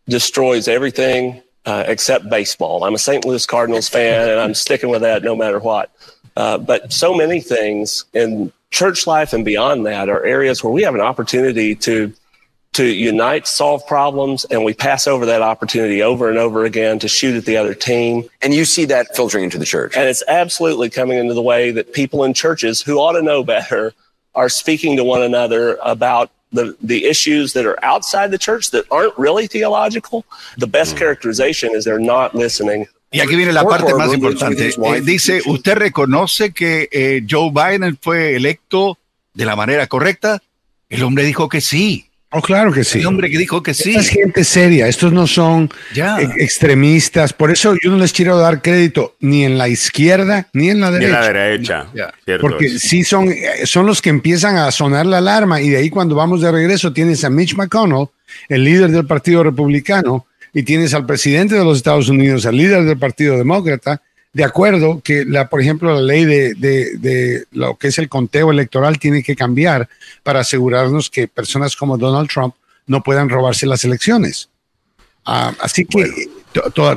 destroys 0.07 0.69
everything 0.69 1.41
uh, 1.67 1.85
except 1.87 2.29
baseball. 2.29 2.85
I'm 2.85 2.95
a 2.95 2.99
St. 2.99 3.25
Louis 3.25 3.47
Cardinals 3.47 3.89
fan, 3.89 4.29
and 4.29 4.41
I'm 4.41 4.55
sticking 4.55 4.91
with 4.91 5.03
that 5.03 5.23
no 5.23 5.35
matter 5.35 5.59
what. 5.59 5.91
Uh, 6.37 6.59
but 6.59 6.93
so 6.93 7.15
many 7.15 7.41
things 7.41 8.05
in 8.15 8.53
church 8.71 9.07
life 9.07 9.33
and 9.33 9.45
beyond 9.45 9.87
that 9.87 10.09
are 10.09 10.25
areas 10.25 10.63
where 10.63 10.73
we 10.73 10.83
have 10.83 10.95
an 10.95 11.01
opportunity 11.01 11.75
to 11.75 12.13
to 12.73 12.85
unite, 12.85 13.47
solve 13.47 13.85
problems, 13.87 14.45
and 14.45 14.65
we 14.65 14.73
pass 14.73 15.07
over 15.07 15.27
that 15.27 15.43
opportunity 15.43 16.03
over 16.03 16.29
and 16.29 16.39
over 16.39 16.65
again 16.65 16.99
to 17.01 17.09
shoot 17.09 17.37
at 17.37 17.45
the 17.45 17.57
other 17.57 17.75
team. 17.75 18.29
And 18.43 18.55
you 18.55 18.65
see 18.65 18.85
that 18.87 19.15
filtering 19.17 19.45
into 19.45 19.59
the 19.59 19.65
church. 19.65 19.97
And 19.97 20.09
it's 20.09 20.23
absolutely 20.29 20.89
coming 20.89 21.19
into 21.19 21.35
the 21.35 21.43
way 21.43 21.73
that 21.73 21.93
people 21.93 22.23
in 22.23 22.33
churches 22.33 22.81
who 22.81 22.99
ought 22.99 23.13
to 23.13 23.23
know 23.23 23.43
better 23.43 23.93
are 24.35 24.49
speaking 24.49 24.97
to 24.97 25.05
one 25.05 25.23
another 25.23 25.79
about 25.83 26.31
the, 26.53 26.77
the 26.81 27.07
issues 27.07 27.53
that 27.55 27.67
are 27.67 27.83
outside 27.85 28.31
the 28.31 28.39
church 28.39 28.71
that 28.71 28.85
aren't 28.91 29.17
really 29.19 29.47
theological, 29.47 30.25
the 30.57 30.67
best 30.67 30.95
mm. 30.95 30.99
characterization 30.99 31.71
is 31.75 31.85
they're 31.85 31.99
not 31.99 32.35
listening. 32.35 32.87
Y 33.13 33.19
aquí 33.19 33.35
viene 33.35 33.53
la 33.53 33.65
parte 33.65 33.93
más 33.95 34.15
importante. 34.15 34.69
Eh, 34.69 35.01
dice, 35.01 35.43
¿usted 35.45 35.75
reconoce 35.75 36.53
que 36.53 36.89
eh, 36.93 37.27
Joe 37.29 37.51
Biden 37.51 37.99
fue 38.01 38.37
electo 38.37 38.99
de 39.35 39.45
la 39.45 39.57
manera 39.57 39.89
correcta? 39.89 40.41
El 40.89 41.03
hombre 41.03 41.25
dijo 41.25 41.49
que 41.49 41.61
sí. 41.61 42.10
Oh, 42.33 42.41
claro 42.41 42.73
que 42.73 42.85
sí. 42.85 43.01
El 43.01 43.07
hombre 43.07 43.29
que 43.29 43.39
dijo 43.39 43.61
que 43.61 43.75
sí. 43.75 43.95
es 43.95 44.09
gente 44.09 44.45
seria, 44.45 44.87
estos 44.87 45.13
no 45.13 45.27
son 45.27 45.69
e-, 45.95 46.43
extremistas. 46.43 47.33
Por 47.33 47.51
eso 47.51 47.75
yo 47.83 47.91
no 47.91 47.97
les 47.97 48.13
quiero 48.13 48.39
dar 48.39 48.63
crédito 48.63 49.17
ni 49.19 49.45
en 49.45 49.59
la 49.59 49.69
izquierda 49.69 50.47
ni 50.53 50.71
en 50.71 50.81
la 50.81 50.93
derecha. 50.93 51.09
Ni 51.09 51.15
en 51.15 51.21
la 51.21 51.27
derecha. 51.27 51.87
Porque 52.41 52.69
sí 52.79 53.03
son, 53.03 53.35
son 53.65 53.87
los 53.87 54.01
que 54.01 54.11
empiezan 54.11 54.57
a 54.57 54.71
sonar 54.71 55.07
la 55.07 55.19
alarma 55.19 55.61
y 55.61 55.71
de 55.71 55.79
ahí 55.79 55.91
cuando 55.91 56.15
vamos 56.15 56.41
de 56.41 56.53
regreso 56.53 56.93
tienes 56.93 57.25
a 57.25 57.31
Mitch 57.31 57.55
McConnell, 57.55 58.07
el 58.49 58.63
líder 58.63 58.91
del 58.91 59.07
Partido 59.07 59.43
Republicano, 59.43 60.27
y 60.53 60.63
tienes 60.63 60.95
al 60.95 61.07
presidente 61.07 61.55
de 61.55 61.65
los 61.65 61.77
Estados 61.79 62.09
Unidos, 62.09 62.47
al 62.47 62.57
líder 62.57 62.85
del 62.85 62.99
Partido 62.99 63.37
Demócrata, 63.37 64.03
de 64.33 64.45
acuerdo 64.45 65.01
que, 65.03 65.25
la, 65.25 65.49
por 65.49 65.61
ejemplo, 65.61 65.93
la 65.93 66.01
ley 66.01 66.25
de, 66.25 66.55
de, 66.55 67.45
lo 67.51 67.77
que 67.77 67.89
es 67.89 67.99
el 67.99 68.09
conteo 68.09 68.51
electoral 68.51 68.99
tiene 68.99 69.23
que 69.23 69.35
cambiar 69.35 69.89
para 70.23 70.41
asegurarnos 70.41 71.11
que 71.11 71.27
personas 71.27 71.75
como 71.75 71.99
Donald 71.99 72.29
Trump 72.29 72.55
no 72.87 73.03
puedan 73.03 73.29
robarse 73.29 73.67
las 73.67 73.85
elecciones. 73.85 74.49
Ah, 75.25 75.53
así 75.61 75.85
que 75.85 76.29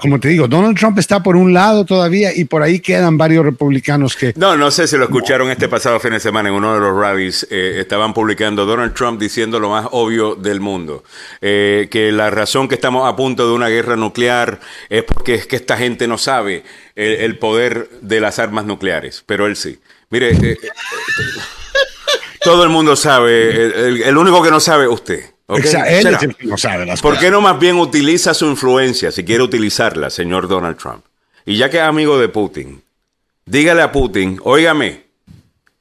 como 0.02 0.20
te 0.20 0.30
digo, 0.30 0.48
Donald 0.48 0.78
Trump 0.78 0.98
está 1.00 1.22
por 1.22 1.36
un 1.36 1.54
lado 1.54 1.86
todavía 1.86 2.36
y 2.36 2.46
por 2.46 2.64
ahí 2.64 2.80
quedan 2.80 3.18
varios 3.18 3.46
republicanos 3.46 4.16
que... 4.16 4.34
No, 4.36 4.56
no 4.58 4.72
sé 4.72 4.88
si 4.88 4.98
lo 4.98 5.04
escucharon 5.04 5.50
este 5.52 5.68
pasado 5.70 6.00
fin 6.00 6.12
de 6.12 6.20
semana 6.20 6.50
en 6.50 6.56
uno 6.56 6.74
de 6.74 6.80
los 6.80 6.96
rallies. 6.98 7.48
eh, 7.52 7.76
estaban 7.80 8.14
publicando 8.14 8.66
Donald 8.66 8.94
Trump 8.94 9.20
diciendo 9.20 9.60
lo 9.60 9.70
más 9.70 9.88
obvio 9.92 10.36
del 10.36 10.60
mundo. 10.60 11.04
eh, 11.42 11.88
que 11.92 12.12
la 12.12 12.30
razón 12.30 12.68
que 12.68 12.76
estamos 12.76 13.08
a 13.08 13.16
punto 13.16 13.48
de 13.48 13.54
una 13.54 13.70
guerra 13.70 13.96
nuclear 13.96 14.60
es 14.90 15.04
porque 15.04 15.36
es 15.36 15.46
que 15.48 15.56
esta 15.56 15.78
gente 15.78 16.08
no 16.08 16.18
sabe 16.18 16.64
el, 16.96 17.38
poder 17.38 17.90
de 18.02 18.20
las 18.20 18.40
armas 18.40 18.66
nucleares. 18.66 19.24
Pero 19.26 19.46
él 19.46 19.56
sí. 19.56 19.80
Mire, 20.10 20.32
eh, 20.32 20.58
todo 22.44 22.64
el 22.64 22.70
mundo 22.70 22.96
sabe. 22.96 23.52
El, 23.90 24.02
el- 24.04 24.18
único 24.18 24.42
que 24.44 24.52
no 24.52 24.60
sabe 24.60 24.88
usted. 24.88 25.33
¿Ok? 25.48 25.60
Exa- 25.60 25.86
él 25.88 26.04
Shut 26.06 26.14
es 26.16 26.24
el 26.24 26.30
up. 26.30 26.36
que 26.38 26.48
no 26.48 26.58
sabe 26.58 26.86
las 26.86 27.02
¿Por 27.02 27.12
cosas. 27.14 27.24
qué 27.26 27.32
no 27.32 27.42
más 27.42 27.60
bien 27.60 27.76
utiliza 27.78 28.34
su 28.34 28.46
influencia, 28.48 29.12
si 29.12 29.24
quiere 29.24 29.44
utilizarla, 29.44 30.10
señor 30.10 30.48
Donald 30.48 30.78
Trump? 30.78 31.04
Y 31.46 31.58
ya 31.58 31.70
que 31.70 31.78
es 31.78 31.84
amigo 31.84 32.18
de 32.20 32.30
Putin, 32.30 32.82
dígale 33.46 33.82
a 33.82 33.92
Putin, 33.92 34.40
óigame, 34.44 35.04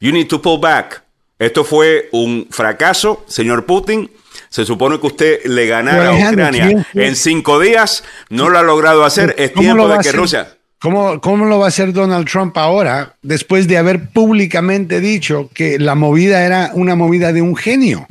you 0.01 0.11
need 0.13 0.27
to 0.29 0.41
pull 0.43 0.59
back. 0.61 1.03
Esto 1.39 1.65
fue 1.65 2.09
un 2.13 2.47
fracaso, 2.51 3.25
señor 3.27 3.67
Putin. 3.67 4.11
Se 4.49 4.65
supone 4.65 5.01
que 5.01 5.07
usted 5.07 5.45
le 5.47 5.67
ganara 5.67 6.11
a 6.11 6.13
Ucrania 6.31 6.67
¿quién- 6.67 6.87
quién- 6.93 7.05
en 7.05 7.17
cinco 7.17 7.59
días. 7.59 8.05
No 8.29 8.49
lo 8.49 8.59
ha 8.59 8.63
logrado 8.63 9.05
hacer. 9.05 9.35
Es 9.39 9.51
¿Cómo 9.51 9.63
tiempo 9.63 9.89
de 9.89 9.99
que? 9.99 10.13
Rusia... 10.13 10.57
¿Cómo, 10.79 11.21
¿Cómo 11.21 11.45
lo 11.47 11.59
va 11.61 11.67
a 11.67 11.69
hacer 11.69 11.93
Donald 11.93 12.29
Trump 12.29 12.57
ahora, 12.59 13.15
después 13.23 13.69
de 13.69 13.79
haber 13.79 14.09
públicamente 14.11 15.01
dicho 15.01 15.49
que 15.55 15.79
la 15.79 15.95
movida 15.95 16.45
era 16.45 16.71
una 16.75 16.97
movida 16.97 17.33
de 17.33 17.41
un 17.41 17.55
genio? 17.57 18.09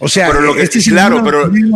O 0.00 0.06
sea, 0.08 0.28
Pero 0.28 0.42
lo 0.42 0.54
que- 0.54 0.62
este 0.62 0.78
claro, 0.90 1.16
mismo- 1.20 1.24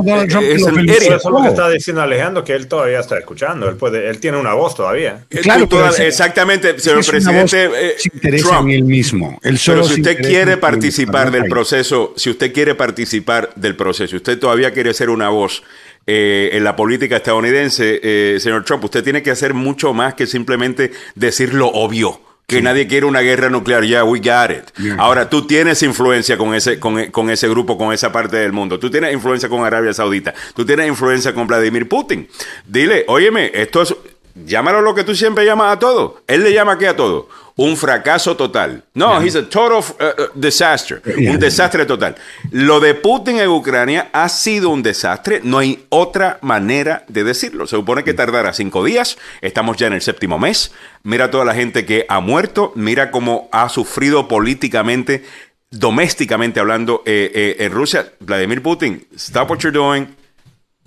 pero, 0.05 0.41
eh, 0.41 0.55
es 0.55 0.61
lo 0.63 0.79
el. 0.79 0.89
Eso 0.91 1.17
es 1.17 1.25
lo 1.25 1.43
que 1.43 1.49
está 1.49 1.69
diciendo 1.69 2.03
Alejandro, 2.03 2.45
que 2.45 2.53
él 2.55 2.69
todavía 2.69 3.01
está 3.01 3.19
escuchando. 3.19 3.69
Él, 3.69 3.75
puede, 3.75 4.09
él 4.09 4.21
tiene 4.21 4.39
una 4.39 4.55
voz 4.55 4.77
todavía. 4.77 5.25
Eh, 5.29 5.41
Claro, 5.41 5.67
toda- 5.67 5.91
ese- 5.91 6.07
exactamente, 6.07 6.79
señor 6.79 7.05
presidente. 7.05 7.65
eh, 7.75 7.95
se 7.99 8.11
Trump. 8.39 8.69
en 8.69 8.71
él 8.71 8.85
mismo. 8.85 9.41
Él 9.43 9.59
solo 9.59 9.83
Pero 9.83 9.95
si 9.95 10.01
usted 10.03 10.19
quiere 10.23 10.57
participar 10.57 11.33
del 11.33 11.47
proceso, 11.47 12.15
si 12.17 12.31
usted 12.31 12.53
quiere 12.53 12.77
participar 12.77 13.51
del 13.57 13.75
proceso, 13.75 14.15
usted 14.15 14.39
todavía 14.39 14.71
quiere 14.73 14.95
ser 14.95 15.11
una 15.11 15.29
voz 15.29 15.65
eh, 16.07 16.51
en 16.53 16.63
la 16.65 16.75
política 16.77 17.17
estadounidense, 17.17 18.01
eh, 18.03 18.39
señor 18.41 18.65
Trump, 18.65 18.85
usted 18.85 19.03
tiene 19.05 19.23
que 19.23 19.31
hacer 19.33 19.53
mucho 19.55 19.93
más 19.95 20.15
que 20.15 20.27
simplemente 20.27 20.91
decir 21.17 21.55
lo 21.55 21.69
obvio. 21.69 22.21
Que 22.57 22.63
nadie 22.63 22.87
quiere 22.87 23.07
una 23.07 23.21
guerra 23.21 23.49
nuclear, 23.49 23.85
ya, 23.85 24.05
we 24.05 24.19
got 24.19 24.51
it. 24.51 24.71
Yeah. 24.79 24.97
Ahora, 24.99 25.29
tú 25.29 25.47
tienes 25.47 25.83
influencia 25.83 26.37
con 26.37 26.55
ese, 26.55 26.79
con, 26.79 27.07
con 27.07 27.31
ese 27.31 27.49
grupo, 27.49 27.77
con 27.79 27.93
esa 27.93 28.13
parte 28.13 28.37
del 28.37 28.53
mundo. 28.53 28.79
Tú 28.79 28.91
tienes 28.91 29.13
influencia 29.13 29.49
con 29.49 29.65
Arabia 29.65 29.93
Saudita. 29.93 30.35
Tú 30.55 30.65
tienes 30.65 30.87
influencia 30.89 31.35
con 31.35 31.47
Vladimir 31.47 31.89
Putin. 31.89 32.29
Dile, 32.67 33.05
óyeme, 33.09 33.51
esto 33.55 33.83
es, 33.83 33.95
llámalo 34.35 34.81
lo 34.81 34.95
que 34.95 35.05
tú 35.05 35.15
siempre 35.15 35.45
llamas 35.45 35.77
a 35.77 35.79
todo. 35.79 36.23
Él 36.27 36.43
le 36.43 36.53
llama 36.53 36.73
aquí 36.73 36.87
a 36.87 36.97
todo. 36.97 37.29
Un 37.57 37.77
fracaso 37.77 38.35
total. 38.35 38.83
No, 38.95 39.21
he's 39.21 39.37
a 39.37 39.43
total 39.43 39.79
uh, 39.79 40.23
uh, 40.23 40.27
disaster. 40.35 41.03
Yeah. 41.05 41.33
Un 41.33 41.39
desastre 41.39 41.85
total. 41.85 42.17
Lo 42.51 42.81
de 42.81 42.95
Putin 42.95 43.39
en 43.39 43.49
Ucrania 43.49 44.09
ha 44.13 44.29
sido 44.29 44.71
un 44.71 44.83
desastre. 44.83 45.41
No 45.45 45.59
hay 45.59 45.85
otra 45.91 46.39
manera 46.41 47.05
de 47.09 47.25
decirlo. 47.25 47.67
Se 47.67 47.77
supone 47.77 48.05
que 48.05 48.15
tardará 48.15 48.53
cinco 48.55 48.83
días. 48.85 49.19
Estamos 49.43 49.77
ya 49.77 49.89
en 49.89 49.93
el 49.93 50.01
séptimo 50.01 50.39
mes. 50.39 50.73
Mira 51.03 51.31
toda 51.31 51.45
la 51.45 51.55
gente 51.55 51.85
que 51.85 52.07
ha 52.09 52.21
muerto. 52.21 52.73
Mira 52.75 53.11
cómo 53.11 53.49
ha 53.53 53.69
sufrido 53.69 54.29
políticamente, 54.29 55.25
domésticamente 55.71 56.59
hablando 56.59 57.03
eh, 57.05 57.31
eh, 57.35 57.57
en 57.65 57.73
Rusia. 57.73 58.13
Vladimir 58.21 58.63
Putin, 58.63 59.07
stop 59.15 59.51
what 59.51 59.59
you're 59.59 59.77
doing. 59.77 60.09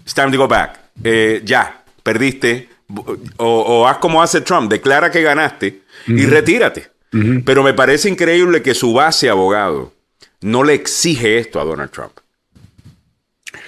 It's 0.02 0.14
time 0.14 0.32
to 0.32 0.38
go 0.38 0.48
back. 0.48 0.80
Eh, 1.04 1.42
ya, 1.44 1.84
perdiste. 2.02 2.75
O, 3.38 3.46
o 3.48 3.88
haz 3.88 3.98
como 3.98 4.22
hace 4.22 4.42
Trump, 4.42 4.70
declara 4.70 5.10
que 5.12 5.22
ganaste 5.22 5.82
y 6.08 6.26
retírate. 6.26 6.88
Pero 7.46 7.64
me 7.64 7.74
parece 7.74 8.10
increíble 8.10 8.62
que 8.62 8.74
su 8.74 8.94
base 8.94 9.30
abogado 9.30 9.94
no 10.42 10.64
le 10.64 10.74
exige 10.74 11.38
esto 11.40 11.60
a 11.62 11.64
Donald 11.64 11.90
Trump. 11.92 12.12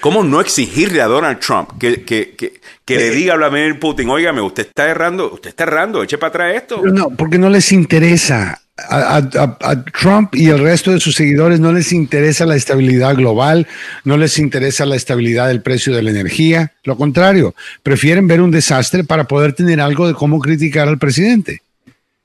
¿Cómo 0.01 0.23
no 0.23 0.41
exigirle 0.41 1.01
a 1.01 1.07
Donald 1.07 1.39
Trump 1.39 1.71
que, 1.79 2.03
que- 2.03 2.35
que- 2.35 2.59
que 2.85 2.95
le 2.97 3.09
diga 3.09 3.33
a 3.33 3.37
Vladimir 3.37 3.79
Putin, 3.79 4.09
óigame, 4.09 4.41
usted 4.41 4.67
está 4.67 4.87
errando, 4.89 5.33
usted 5.33 5.49
está 5.49 5.63
errando, 5.63 6.03
eche 6.03 6.17
para 6.17 6.29
atrás 6.29 6.55
esto? 6.55 6.81
No, 6.85 7.09
porque 7.09 7.37
no 7.37 7.49
les 7.49 7.71
interesa. 7.71 8.61
A, 8.89 9.17
a- 9.17 9.17
a- 9.17 9.57
a 9.71 9.83
Trump 9.85 10.35
y 10.35 10.49
el 10.49 10.59
resto 10.59 10.91
de 10.91 10.99
sus 10.99 11.15
seguidores 11.15 11.59
no 11.59 11.71
les 11.73 11.91
interesa 11.91 12.45
la 12.45 12.55
estabilidad 12.55 13.15
global, 13.15 13.65
no 14.03 14.17
les 14.17 14.37
interesa 14.37 14.85
la 14.85 14.95
estabilidad 14.95 15.47
del 15.47 15.61
precio 15.63 15.95
de 15.95 16.03
la 16.03 16.11
energía. 16.11 16.73
Lo 16.83 16.95
contrario, 16.95 17.55
prefieren 17.81 18.27
ver 18.27 18.39
un 18.41 18.51
desastre 18.51 19.03
para 19.03 19.23
poder 19.23 19.53
tener 19.53 19.81
algo 19.81 20.07
de 20.07 20.13
cómo 20.13 20.39
criticar 20.39 20.87
al 20.87 20.99
presidente. 20.99 21.61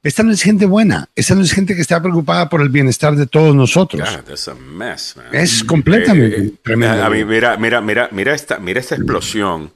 Esta 0.02 0.24
no 0.24 0.32
es 0.32 0.42
gente 0.42 0.66
buena, 0.66 1.08
esta 1.14 1.34
no 1.36 1.42
es 1.42 1.52
gente 1.52 1.74
que 1.76 1.80
está 1.80 2.02
preocupada 2.02 2.48
por 2.50 2.60
el 2.60 2.68
bienestar 2.68 3.14
de 3.16 3.26
todos 3.26 3.54
nosotros. 3.54 4.02
God, 4.26 4.56
mess. 4.76 5.14
Es 5.32 5.62
completamente 5.64 6.36
Eh, 6.36 6.44
eh, 6.48 6.52
tremendo. 6.62 7.02
a 7.04 7.08
mí, 7.08 7.24
mira, 7.24 7.56
mira, 7.56 7.80
mira, 7.80 8.08
mira 8.12 8.34
esta, 8.34 8.58
mira 8.58 8.80
esta 8.80 8.96
explosión 8.96 9.72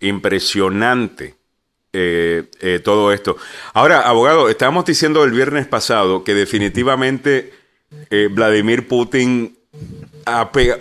impresionante. 0.00 1.34
Eh, 1.96 2.44
eh, 2.60 2.80
todo 2.82 3.12
esto. 3.12 3.36
Ahora, 3.72 4.00
abogado, 4.00 4.48
estábamos 4.48 4.84
diciendo 4.84 5.22
el 5.22 5.30
viernes 5.30 5.68
pasado 5.68 6.24
que 6.24 6.34
definitivamente 6.34 7.52
eh, 8.10 8.28
Vladimir 8.30 8.88
Putin 8.88 9.56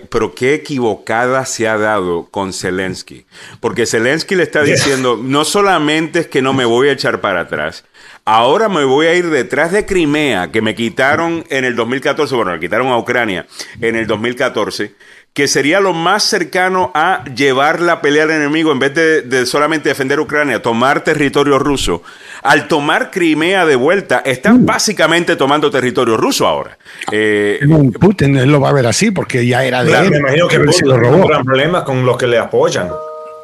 pero 0.10 0.34
qué 0.34 0.53
equivocada 0.53 1.45
se 1.45 1.68
ha 1.68 1.77
dado 1.77 2.30
con 2.31 2.53
Zelensky. 2.53 3.26
Porque 3.60 3.85
Zelensky 3.85 4.35
le 4.35 4.44
está 4.44 4.64
diciendo, 4.64 5.19
no 5.22 5.44
solamente 5.44 6.19
es 6.19 6.27
que 6.27 6.41
no 6.41 6.53
me 6.53 6.65
voy 6.65 6.88
a 6.88 6.94
echar 6.94 7.19
para 7.19 7.41
atrás, 7.41 7.84
ahora 8.26 8.69
me 8.69 8.85
voy 8.85 9.07
a 9.07 9.15
ir 9.15 9.30
detrás 9.30 9.72
de 9.72 9.85
Crimea, 9.85 10.52
que 10.52 10.61
me 10.61 10.76
quitaron 10.76 11.44
en 11.49 11.65
el 11.65 11.76
2014, 11.76 12.35
bueno, 12.35 12.53
le 12.53 12.60
quitaron 12.60 12.88
a 12.88 12.98
Ucrania 12.98 13.45
en 13.81 13.98
el 13.98 14.07
2014, 14.07 14.95
que 15.34 15.47
sería 15.47 15.80
lo 15.80 15.93
más 15.93 16.23
cercano 16.23 16.91
a 16.93 17.23
llevar 17.35 17.81
la 17.81 18.01
pelea 18.01 18.23
al 18.26 18.31
enemigo 18.31 18.72
en 18.72 18.77
vez 18.77 18.93
de, 18.93 19.22
de 19.23 19.45
solamente 19.47 19.89
defender 19.89 20.19
Ucrania, 20.19 20.61
tomar 20.61 21.03
territorio 21.03 21.57
ruso. 21.57 22.03
Al 22.43 22.68
tomar 22.68 23.10
Crimea 23.10 23.65
de 23.65 23.76
vuelta, 23.76 24.22
están 24.26 24.64
básicamente 24.65 25.35
tomando 25.35 25.72
territorio 25.72 26.18
ruso 26.18 26.45
ahora. 26.47 26.77
Eh, 27.11 27.60
No, 27.64 27.91
Putin 27.99 28.38
él 28.38 28.51
lo 28.51 28.61
va 28.61 28.69
a 28.69 28.73
ver 28.73 28.85
así 28.85 29.10
porque 29.10 29.45
ya 29.47 29.65
era 29.65 29.84
de 29.84 29.89
Claro, 29.89 30.05
él. 30.05 30.11
me 30.11 30.18
imagino 30.19 30.47
que 30.47 30.60
Putin 30.60 30.88
lo 30.89 30.93
tiene 30.95 31.07
un 31.10 31.14
robó. 31.15 31.27
gran 31.30 31.43
problema 31.43 31.84
con 31.84 32.05
los 32.05 32.15
que 32.18 32.27
le 32.27 32.38
apoyan. 32.38 32.89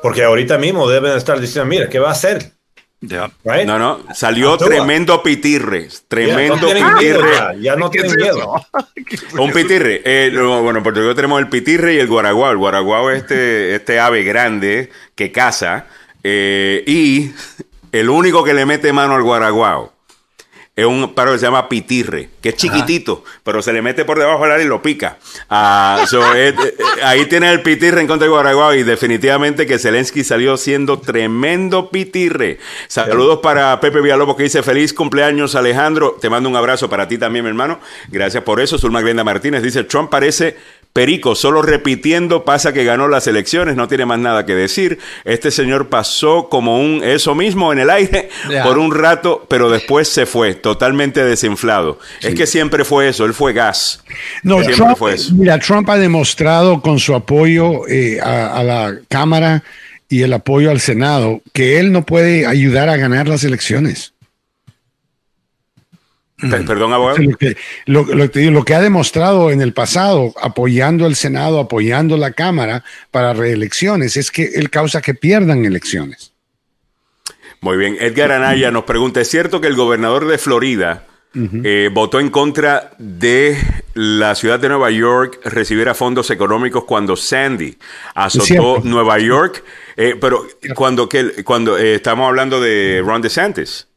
Porque 0.04 0.24
ahorita 0.24 0.58
mismo 0.60 0.88
deben 0.88 1.18
estar 1.18 1.40
diciendo, 1.40 1.66
mira, 1.68 1.90
¿qué 1.90 1.98
va 2.00 2.10
a 2.10 2.12
hacer? 2.12 2.52
Right? 3.02 3.66
No, 3.66 3.80
no, 3.80 4.00
salió 4.14 4.54
Actúa. 4.54 4.68
tremendo 4.68 5.24
pitirre, 5.24 5.88
tremendo 6.10 6.56
no 6.58 6.62
tienen 6.66 6.84
miedo 6.96 7.22
pitirre. 7.22 7.62
ya, 7.62 7.76
no 7.78 7.90
tienen 7.90 8.14
miedo. 8.16 8.66
Un 9.40 9.52
pitirre. 9.54 10.02
Eh, 10.04 10.30
lo- 10.32 10.62
bueno, 10.62 10.80
en 10.80 10.84
Puerto 10.84 11.00
Rico 11.02 11.16
tenemos 11.16 11.40
el 11.40 11.48
pitirre 11.48 11.94
y 11.94 12.00
el 12.00 12.08
guaraguao. 12.08 12.52
El 12.52 12.58
guaraguao 12.58 13.10
es 13.12 13.20
este, 13.22 13.76
este 13.76 14.00
ave 14.02 14.24
grande 14.24 14.90
que 15.16 15.32
caza. 15.32 15.86
eh, 16.24 16.84
y 16.86 17.32
el 17.94 18.10
único 18.10 18.44
que 18.44 18.54
le 18.54 18.66
mete 18.66 18.92
mano 18.94 19.16
al 19.16 19.24
guaraguao 19.24 19.94
es 20.80 20.86
un 20.86 21.14
pájaro 21.14 21.34
que 21.34 21.40
se 21.40 21.46
llama 21.46 21.68
pitirre, 21.68 22.30
que 22.42 22.50
es 22.50 22.56
chiquitito, 22.56 23.26
pero 23.44 23.62
se 23.62 23.74
le 23.74 23.82
mete 23.82 24.06
por 24.06 24.18
debajo 24.18 24.44
del 24.44 24.54
ala 24.54 24.64
y 24.64 24.68
lo 24.68 24.82
pica. 24.82 25.18
Ah, 25.50 26.06
so, 26.08 26.34
eh, 26.34 26.50
eh, 26.50 26.76
ahí 27.04 27.26
tiene 27.26 27.52
el 27.52 27.62
pitirre 27.62 28.00
en 28.00 28.08
contra 28.08 28.26
del 28.26 28.32
guaraguao 28.32 28.74
y 28.74 28.84
definitivamente 28.84 29.66
que 29.66 29.78
Zelensky 29.78 30.24
salió 30.24 30.56
siendo 30.56 31.00
tremendo 31.00 31.90
pitirre. 31.90 32.60
Saludos 32.88 33.40
para 33.44 33.80
Pepe 33.82 34.00
Villalobos 34.00 34.38
que 34.38 34.44
dice 34.44 34.64
feliz 34.64 34.94
cumpleaños 34.94 35.56
Alejandro. 35.56 36.18
Te 36.22 36.30
mando 36.30 36.48
un 36.48 36.56
abrazo 36.56 36.90
para 36.90 37.10
ti 37.10 37.18
también, 37.18 37.44
mi 37.44 37.50
hermano. 37.50 37.80
Gracias 38.08 38.44
por 38.44 38.62
eso. 38.62 38.78
Zulma 38.78 39.02
Glenda 39.02 39.26
Martínez 39.26 39.62
dice 39.62 39.84
Trump 39.84 40.10
parece 40.10 40.56
Perico, 41.00 41.34
solo 41.34 41.62
repitiendo, 41.62 42.44
pasa 42.44 42.74
que 42.74 42.84
ganó 42.84 43.08
las 43.08 43.26
elecciones, 43.26 43.78
no 43.78 43.88
tiene 43.88 44.06
más 44.06 44.20
nada 44.20 44.46
que 44.46 44.54
decir. 44.54 45.00
Este 45.24 45.50
señor 45.50 45.88
pasó 45.88 46.50
como 46.50 46.82
un 46.82 47.06
eso 47.06 47.36
mismo 47.36 47.72
en 47.72 47.80
el 47.80 47.90
aire 47.90 48.28
por 48.66 48.78
un 48.78 48.94
rato, 48.94 49.48
pero 49.48 49.70
después 49.70 50.10
se 50.10 50.26
fue, 50.26 50.56
totalmente 50.56 51.24
desinflado. 51.24 52.00
Es 52.20 52.36
que 52.36 52.46
siempre 52.46 52.84
fue 52.84 53.08
eso, 53.08 53.24
él 53.24 53.34
fue 53.34 53.54
gas. 53.54 54.04
No, 54.44 54.56
siempre 54.56 54.76
Trump, 54.76 54.98
fue 54.98 55.14
eso. 55.14 55.34
mira, 55.36 55.58
Trump 55.58 55.90
ha 55.90 55.98
demostrado 55.98 56.82
con 56.82 57.00
su 57.00 57.16
apoyo 57.16 57.88
eh, 57.88 58.20
a, 58.22 58.58
a 58.58 58.64
la 58.66 58.98
Cámara 59.08 59.64
y 60.10 60.24
el 60.24 60.34
apoyo 60.34 60.70
al 60.70 60.82
Senado 60.82 61.42
que 61.54 61.80
él 61.80 61.94
no 61.94 62.06
puede 62.06 62.46
ayudar 62.46 62.90
a 62.90 62.98
ganar 62.98 63.30
las 63.30 63.46
elecciones. 63.46 64.12
Pe- 66.40 66.62
Perdón, 66.62 66.94
abogado. 66.94 67.18
Lo 67.22 67.38
que, 67.38 67.58
lo, 67.86 68.04
lo 68.04 68.32
que 68.32 68.50
lo 68.50 68.64
ha 68.76 68.80
demostrado 68.82 69.52
en 69.52 69.62
el 69.62 69.74
pasado, 69.74 70.34
apoyando 70.42 71.06
al 71.06 71.16
Senado, 71.16 71.60
apoyando 71.60 72.16
la 72.18 72.32
Cámara 72.32 72.84
para 73.12 73.34
reelecciones, 73.34 74.16
es 74.16 74.32
que 74.32 74.46
él 74.56 74.70
causa 74.70 75.02
que 75.02 75.14
pierdan 75.14 75.66
elecciones. 75.66 76.34
Muy 77.62 77.76
bien. 77.76 77.98
Edgar 78.00 78.32
Anaya 78.32 78.72
nos 78.72 78.86
pregunta, 78.86 79.20
¿es 79.20 79.30
cierto 79.30 79.60
que 79.60 79.68
el 79.68 79.76
gobernador 79.76 80.28
de 80.28 80.38
Florida 80.38 81.06
eh, 81.36 81.90
votó 81.94 82.22
en 82.22 82.30
contra 82.30 82.92
de 82.98 83.58
la 83.94 84.34
ciudad 84.34 84.60
de 84.60 84.70
Nueva 84.70 84.90
York 84.92 85.42
recibiera 85.44 85.94
fondos 85.94 86.32
económicos 86.32 86.86
cuando 86.86 87.18
Sandy 87.18 87.78
azotó. 88.16 88.82
Nueva 88.86 89.20
York? 89.20 89.64
Eh, 89.98 90.16
pero 90.20 90.48
cuando, 90.74 91.10
que, 91.10 91.44
cuando 91.44 91.78
eh, 91.78 91.96
estamos 91.96 92.28
hablando 92.30 92.62
de 92.62 93.04
Ron 93.06 93.22
DeSantis. 93.22 93.89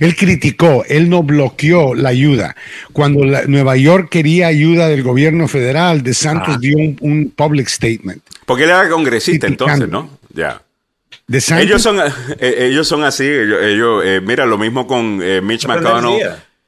Él 0.00 0.16
criticó, 0.16 0.84
él 0.88 1.08
no 1.08 1.22
bloqueó 1.22 1.94
la 1.94 2.08
ayuda. 2.08 2.56
Cuando 2.92 3.24
la- 3.24 3.44
Nueva 3.46 3.76
York 3.76 4.08
quería 4.10 4.48
ayuda 4.48 4.88
del 4.88 5.02
gobierno 5.02 5.46
federal, 5.46 6.02
DeSantis 6.02 6.54
Ah. 6.56 6.58
dio 6.60 6.76
un, 6.76 6.96
un 7.00 7.30
public 7.30 7.68
statement. 7.68 8.20
Porque 8.46 8.64
él 8.64 8.70
era 8.70 8.88
congresista 8.88 9.46
entonces, 9.46 9.88
¿no? 9.88 10.18
Ya. 10.34 10.60
DeSantis- 11.28 11.60
Ellos 11.62 11.82
son, 11.82 11.98
eh, 12.40 12.54
ellos 12.58 12.88
son 12.88 13.04
así. 13.04 13.24
Ellos, 13.24 13.58
ellos, 13.62 14.02
eh, 14.04 14.20
mira, 14.20 14.44
lo 14.46 14.58
mismo 14.58 14.86
con 14.86 15.20
eh, 15.22 15.40
Mitch 15.40 15.66
McConnell. 15.66 16.20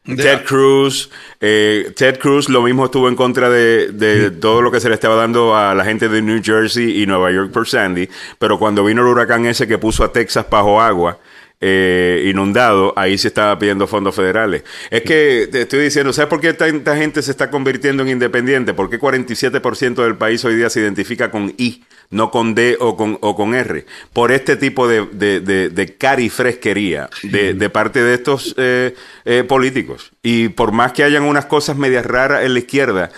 Ted 0.04 0.42
Cruz. 0.44 1.10
eh, 1.40 1.92
Ted 1.96 2.18
Cruz 2.18 2.48
lo 2.48 2.60
mismo 2.62 2.84
estuvo 2.86 3.08
en 3.08 3.14
contra 3.14 3.48
de, 3.48 3.92
de 3.92 4.32
todo 4.32 4.60
lo 4.60 4.70
que 4.72 4.80
se 4.80 4.88
le 4.88 4.94
estaba 4.96 5.14
dando 5.14 5.56
a 5.56 5.74
la 5.76 5.84
gente 5.84 6.08
de 6.08 6.20
New 6.22 6.40
Jersey 6.42 7.00
y 7.02 7.06
Nueva 7.06 7.30
York 7.30 7.52
por 7.52 7.68
Sandy. 7.68 8.08
Pero 8.38 8.58
cuando 8.58 8.84
vino 8.84 9.02
el 9.02 9.08
huracán 9.08 9.46
ese 9.46 9.68
que 9.68 9.78
puso 9.78 10.02
a 10.02 10.12
Texas 10.12 10.44
bajo 10.50 10.80
agua, 10.80 11.18
eh, 11.64 12.24
inundado, 12.26 12.92
ahí 12.96 13.16
se 13.16 13.28
estaba 13.28 13.56
pidiendo 13.56 13.86
fondos 13.86 14.16
federales. 14.16 14.64
Es 14.90 15.02
que 15.02 15.48
te 15.50 15.62
estoy 15.62 15.78
diciendo, 15.84 16.12
¿sabes 16.12 16.28
por 16.28 16.40
qué 16.40 16.52
tanta 16.54 16.96
gente 16.96 17.22
se 17.22 17.30
está 17.30 17.50
convirtiendo 17.50 18.02
en 18.02 18.08
independiente? 18.08 18.74
¿Por 18.74 18.90
qué 18.90 18.98
47% 18.98 20.02
del 20.02 20.16
país 20.16 20.44
hoy 20.44 20.56
día 20.56 20.68
se 20.68 20.80
identifica 20.80 21.30
con 21.30 21.54
I, 21.56 21.84
no 22.10 22.32
con 22.32 22.56
D 22.56 22.76
o 22.80 22.96
con, 22.96 23.16
o 23.20 23.36
con 23.36 23.54
R? 23.54 23.86
Por 24.12 24.32
este 24.32 24.56
tipo 24.56 24.88
de, 24.88 25.06
de, 25.12 25.38
de, 25.40 25.68
de 25.68 25.96
carifresquería 25.96 27.08
de, 27.22 27.54
de 27.54 27.70
parte 27.70 28.02
de 28.02 28.14
estos 28.14 28.56
eh, 28.58 28.96
eh, 29.24 29.44
políticos. 29.44 30.10
Y 30.20 30.48
por 30.48 30.72
más 30.72 30.92
que 30.92 31.04
hayan 31.04 31.22
unas 31.22 31.46
cosas 31.46 31.76
medias 31.76 32.04
raras 32.04 32.44
en 32.44 32.54
la 32.54 32.58
izquierda, 32.58 33.10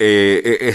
eh, 0.00 0.74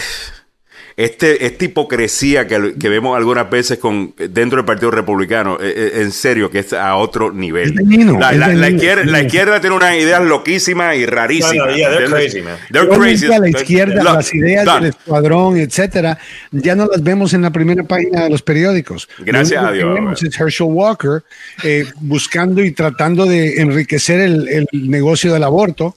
este, 0.97 1.45
esta 1.45 1.65
hipocresía 1.65 2.47
que, 2.47 2.75
que 2.79 2.89
vemos 2.89 3.15
algunas 3.17 3.49
veces 3.49 3.79
con 3.79 4.13
dentro 4.17 4.57
del 4.57 4.65
Partido 4.65 4.91
Republicano, 4.91 5.57
eh, 5.61 5.73
eh, 5.75 5.91
en 6.01 6.11
serio, 6.11 6.49
que 6.49 6.59
es 6.59 6.73
a 6.73 6.95
otro 6.95 7.31
nivel. 7.31 7.73
Dañino, 7.75 8.19
la, 8.19 8.31
la- 8.33 8.47
la 8.49 8.69
izquierda, 8.69 9.03
la 9.05 9.21
izquierda 9.21 9.59
tiene 9.61 9.75
unas 9.75 9.95
ideas 9.95 10.21
loquísimas 10.23 10.95
y 10.97 11.05
rarísimas. 11.05 11.55
No, 11.55 11.65
no, 11.67 11.75
yeah, 11.75 11.89
they're 11.89 12.07
crazy, 12.09 12.41
man. 12.41 12.57
They're 12.71 12.87
Obviamente 12.89 13.25
crazy. 13.27 13.33
a 13.33 13.39
la 13.39 13.49
izquierda, 13.49 14.03
Look, 14.03 14.13
las 14.13 14.33
ideas 14.33 14.65
Don, 14.65 14.81
del 14.83 14.89
escuadrón, 14.89 15.57
etcétera, 15.57 16.17
ya 16.51 16.75
no 16.75 16.87
las 16.87 17.01
vemos 17.03 17.33
en 17.33 17.41
la 17.43 17.49
primera 17.51 17.83
página 17.83 18.23
de 18.23 18.29
los 18.29 18.41
periódicos. 18.41 19.07
Gracias 19.19 19.61
Lo 19.61 19.69
único 19.69 19.71
a 19.71 19.73
Dios, 19.73 19.87
Que 19.95 20.01
vemos 20.01 20.23
es 20.23 20.39
Herschel 20.39 20.67
Walker 20.69 21.23
eh, 21.63 21.85
buscando 21.99 22.63
y 22.63 22.71
tratando 22.71 23.25
de 23.25 23.61
enriquecer 23.61 24.19
el, 24.19 24.47
el 24.49 24.67
negocio 24.89 25.33
del 25.33 25.43
aborto, 25.43 25.95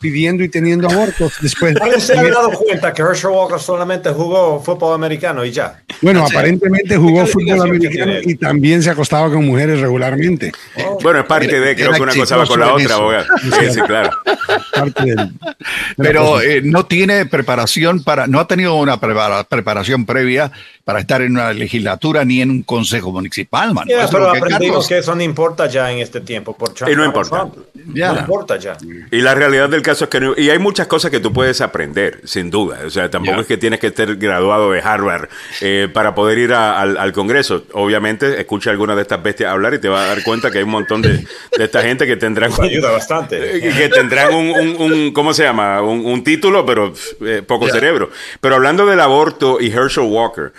pidiendo 0.00 0.42
y 0.44 0.48
teniendo 0.48 0.88
abortos. 0.88 1.34
Después, 1.40 1.74
¿Alguien 1.80 2.00
se 2.00 2.18
ha 2.18 2.22
dado 2.22 2.50
cuenta 2.52 2.92
que 2.92 3.02
Herschel 3.02 3.30
Walker 3.30 3.58
solamente 3.58 4.10
jugó 4.10 4.60
fútbol 4.62 4.94
americano 4.94 5.44
y 5.44 5.50
ya? 5.52 5.82
bueno, 6.00 6.24
aparentemente 6.24 6.96
jugó 6.96 7.24
¿Qué 7.24 7.30
fútbol 7.30 7.60
americano 7.62 8.12
y 8.22 8.34
también 8.36 8.82
se 8.82 8.90
acostaba 8.90 9.30
con 9.30 9.44
mujeres 9.46 9.80
regularmente. 9.80 10.52
Bueno, 11.02 11.20
es 11.20 11.26
parte 11.26 11.60
de, 11.60 11.74
creo 11.74 11.88
Era 11.88 11.96
que 11.96 12.02
una 12.02 12.14
cosa 12.14 12.36
va 12.36 12.46
con 12.46 12.60
la 12.60 12.74
otra, 12.74 12.94
abogado. 12.94 13.26
Sí, 13.42 13.70
sí, 13.72 13.80
claro. 13.82 14.10
Parte 14.74 15.04
del- 15.04 15.32
Pero 15.96 16.40
eh, 16.40 16.60
no 16.64 16.86
tiene 16.86 17.26
preparación 17.26 18.02
para, 18.02 18.26
no 18.26 18.40
ha 18.40 18.46
tenido 18.46 18.74
una 18.76 19.00
prepara- 19.00 19.44
preparación 19.44 20.06
previa 20.06 20.50
para 20.84 20.98
estar 21.00 21.22
en 21.22 21.32
una 21.32 21.52
legislatura 21.52 22.24
ni 22.24 22.40
en 22.42 22.50
un 22.50 22.62
consejo 22.62 23.12
municipal, 23.12 23.72
mano. 23.72 23.86
Yeah, 23.88 24.08
pero 24.10 24.26
lo 24.26 24.32
que 24.32 24.38
aprendimos 24.38 24.60
Carlos- 24.68 24.88
que 24.88 24.98
eso 24.98 25.14
no 25.14 25.22
importa 25.22 25.66
ya 25.66 25.90
en 25.92 25.98
este 25.98 26.20
tiempo. 26.20 26.56
Por 26.56 26.74
Trump, 26.74 26.92
Y 26.92 26.96
no 26.96 27.04
importa. 27.04 27.36
Trump. 27.38 27.54
Ya. 27.94 28.12
No 28.12 28.20
importa 28.20 28.56
ya. 28.58 28.76
Y 29.10 29.20
la 29.20 29.34
realidad 29.34 29.71
del 29.72 29.82
caso 29.82 30.04
es 30.04 30.10
que 30.10 30.20
no- 30.20 30.34
y 30.36 30.50
hay 30.50 30.60
muchas 30.60 30.86
cosas 30.86 31.10
que 31.10 31.18
tú 31.18 31.32
puedes 31.32 31.60
aprender, 31.60 32.20
sin 32.24 32.50
duda. 32.50 32.80
O 32.86 32.90
sea, 32.90 33.10
tampoco 33.10 33.40
es 33.40 33.46
que 33.48 33.56
tienes 33.56 33.80
que 33.80 33.88
estar 33.88 34.14
graduado 34.16 34.70
de 34.70 34.80
Harvard 34.80 35.28
eh, 35.60 35.88
para 35.92 36.14
poder 36.14 36.38
ir 36.38 36.52
a- 36.52 36.80
al, 36.80 36.96
al 36.96 37.12
Congreso. 37.12 37.64
Obviamente, 37.72 38.40
escucha 38.40 38.70
alguna 38.70 38.94
de 38.94 39.02
estas 39.02 39.20
bestias 39.22 39.50
hablar 39.50 39.74
y 39.74 39.80
te 39.80 39.88
vas 39.88 40.02
a 40.02 40.14
dar 40.14 40.22
cuenta 40.22 40.50
que 40.52 40.58
hay 40.58 40.64
un 40.64 40.70
montón 40.70 41.02
de, 41.02 41.08
de 41.58 41.64
esta 41.64 41.82
gente 41.82 42.06
que 42.06 42.16
tendrán 42.16 42.52
Eso 42.52 42.62
ayuda 42.62 42.92
bastante. 42.92 43.60
que 43.76 43.88
tendrán 43.88 44.32
un, 44.34 44.50
un- 44.50 44.76
un- 44.92 45.12
¿cómo 45.12 45.34
se 45.34 45.42
llama? 45.42 45.82
Un, 45.82 46.06
un 46.06 46.22
título, 46.22 46.64
pero 46.64 46.92
eh, 47.26 47.42
poco 47.44 47.68
cerebro. 47.68 48.10
Pero 48.40 48.54
hablando 48.54 48.86
del 48.86 49.00
aborto 49.00 49.58
y 49.60 49.72
Herschel 49.72 50.04
Walker, 50.04 50.52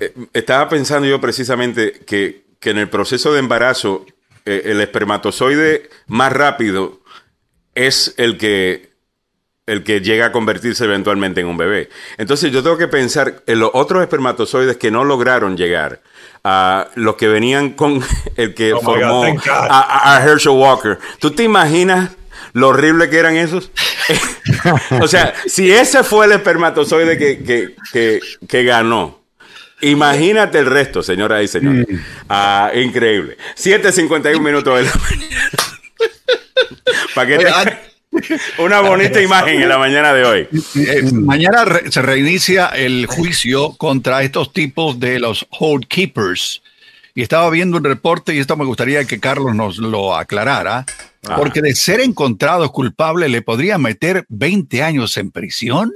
eh, 0.00 0.12
estaba 0.32 0.68
pensando 0.68 1.06
yo 1.06 1.20
precisamente 1.20 1.92
que, 2.06 2.42
que 2.58 2.70
en 2.70 2.78
el 2.78 2.88
proceso 2.88 3.32
de 3.32 3.38
embarazo, 3.40 4.04
el 4.44 4.80
espermatozoide 4.80 5.90
más 6.06 6.32
rápido 6.32 7.00
es 7.76 8.14
el 8.16 8.36
que 8.36 8.96
el 9.66 9.82
que 9.82 10.00
llega 10.00 10.26
a 10.26 10.32
convertirse 10.32 10.84
eventualmente 10.84 11.40
en 11.40 11.48
un 11.48 11.56
bebé. 11.56 11.88
Entonces 12.18 12.52
yo 12.52 12.62
tengo 12.62 12.78
que 12.78 12.86
pensar 12.86 13.42
en 13.46 13.58
los 13.58 13.70
otros 13.74 14.00
espermatozoides 14.00 14.76
que 14.76 14.92
no 14.92 15.04
lograron 15.04 15.56
llegar, 15.56 16.02
a 16.44 16.88
los 16.94 17.16
que 17.16 17.26
venían 17.26 17.70
con 17.70 18.00
el 18.36 18.54
que 18.54 18.72
Oh 18.72 18.80
formó 18.80 19.22
God, 19.22 19.40
a, 19.48 20.20
Herschel 20.24 20.52
Walker. 20.52 20.98
¿Tú 21.18 21.32
te 21.32 21.42
imaginas 21.42 22.10
lo 22.52 22.68
horrible 22.68 23.10
que 23.10 23.18
eran 23.18 23.36
esos? 23.36 23.72
o 25.00 25.08
sea, 25.08 25.34
si 25.46 25.72
ese 25.72 26.04
fue 26.04 26.26
el 26.26 26.32
espermatozoide 26.32 27.18
que, 27.18 27.42
que, 27.42 27.74
que, 27.92 28.20
que 28.46 28.62
ganó, 28.62 29.20
imagínate 29.80 30.60
el 30.60 30.66
resto, 30.66 31.02
señoras 31.02 31.42
y 31.42 31.48
señores. 31.48 31.86
Ah, 32.28 32.70
increíble. 32.72 33.36
7.51 33.56 34.40
minutos 34.40 34.78
de 34.78 34.84
la 34.84 34.92
mañana. 35.10 35.75
Para 37.14 37.26
que 37.28 37.38
tengan 37.38 37.78
una 38.58 38.80
bonita 38.80 39.20
imagen 39.20 39.62
en 39.62 39.68
la 39.68 39.78
mañana 39.78 40.12
de 40.14 40.24
hoy. 40.24 40.48
Eh, 40.76 41.02
mañana 41.12 41.64
re- 41.64 41.90
se 41.90 42.02
reinicia 42.02 42.66
el 42.68 43.06
juicio 43.06 43.72
contra 43.76 44.22
estos 44.22 44.52
tipos 44.52 44.98
de 45.00 45.18
los 45.18 45.46
hold 45.58 45.86
keepers. 45.86 46.62
Y 47.14 47.22
estaba 47.22 47.48
viendo 47.50 47.78
un 47.78 47.84
reporte 47.84 48.34
y 48.34 48.38
esto 48.40 48.56
me 48.56 48.64
gustaría 48.66 49.04
que 49.06 49.18
Carlos 49.18 49.54
nos 49.54 49.78
lo 49.78 50.14
aclarara, 50.14 50.84
porque 51.36 51.62
de 51.62 51.74
ser 51.74 52.00
encontrado 52.00 52.70
culpable 52.70 53.28
le 53.30 53.40
podría 53.40 53.78
meter 53.78 54.26
20 54.28 54.82
años 54.82 55.16
en 55.16 55.30
prisión 55.30 55.92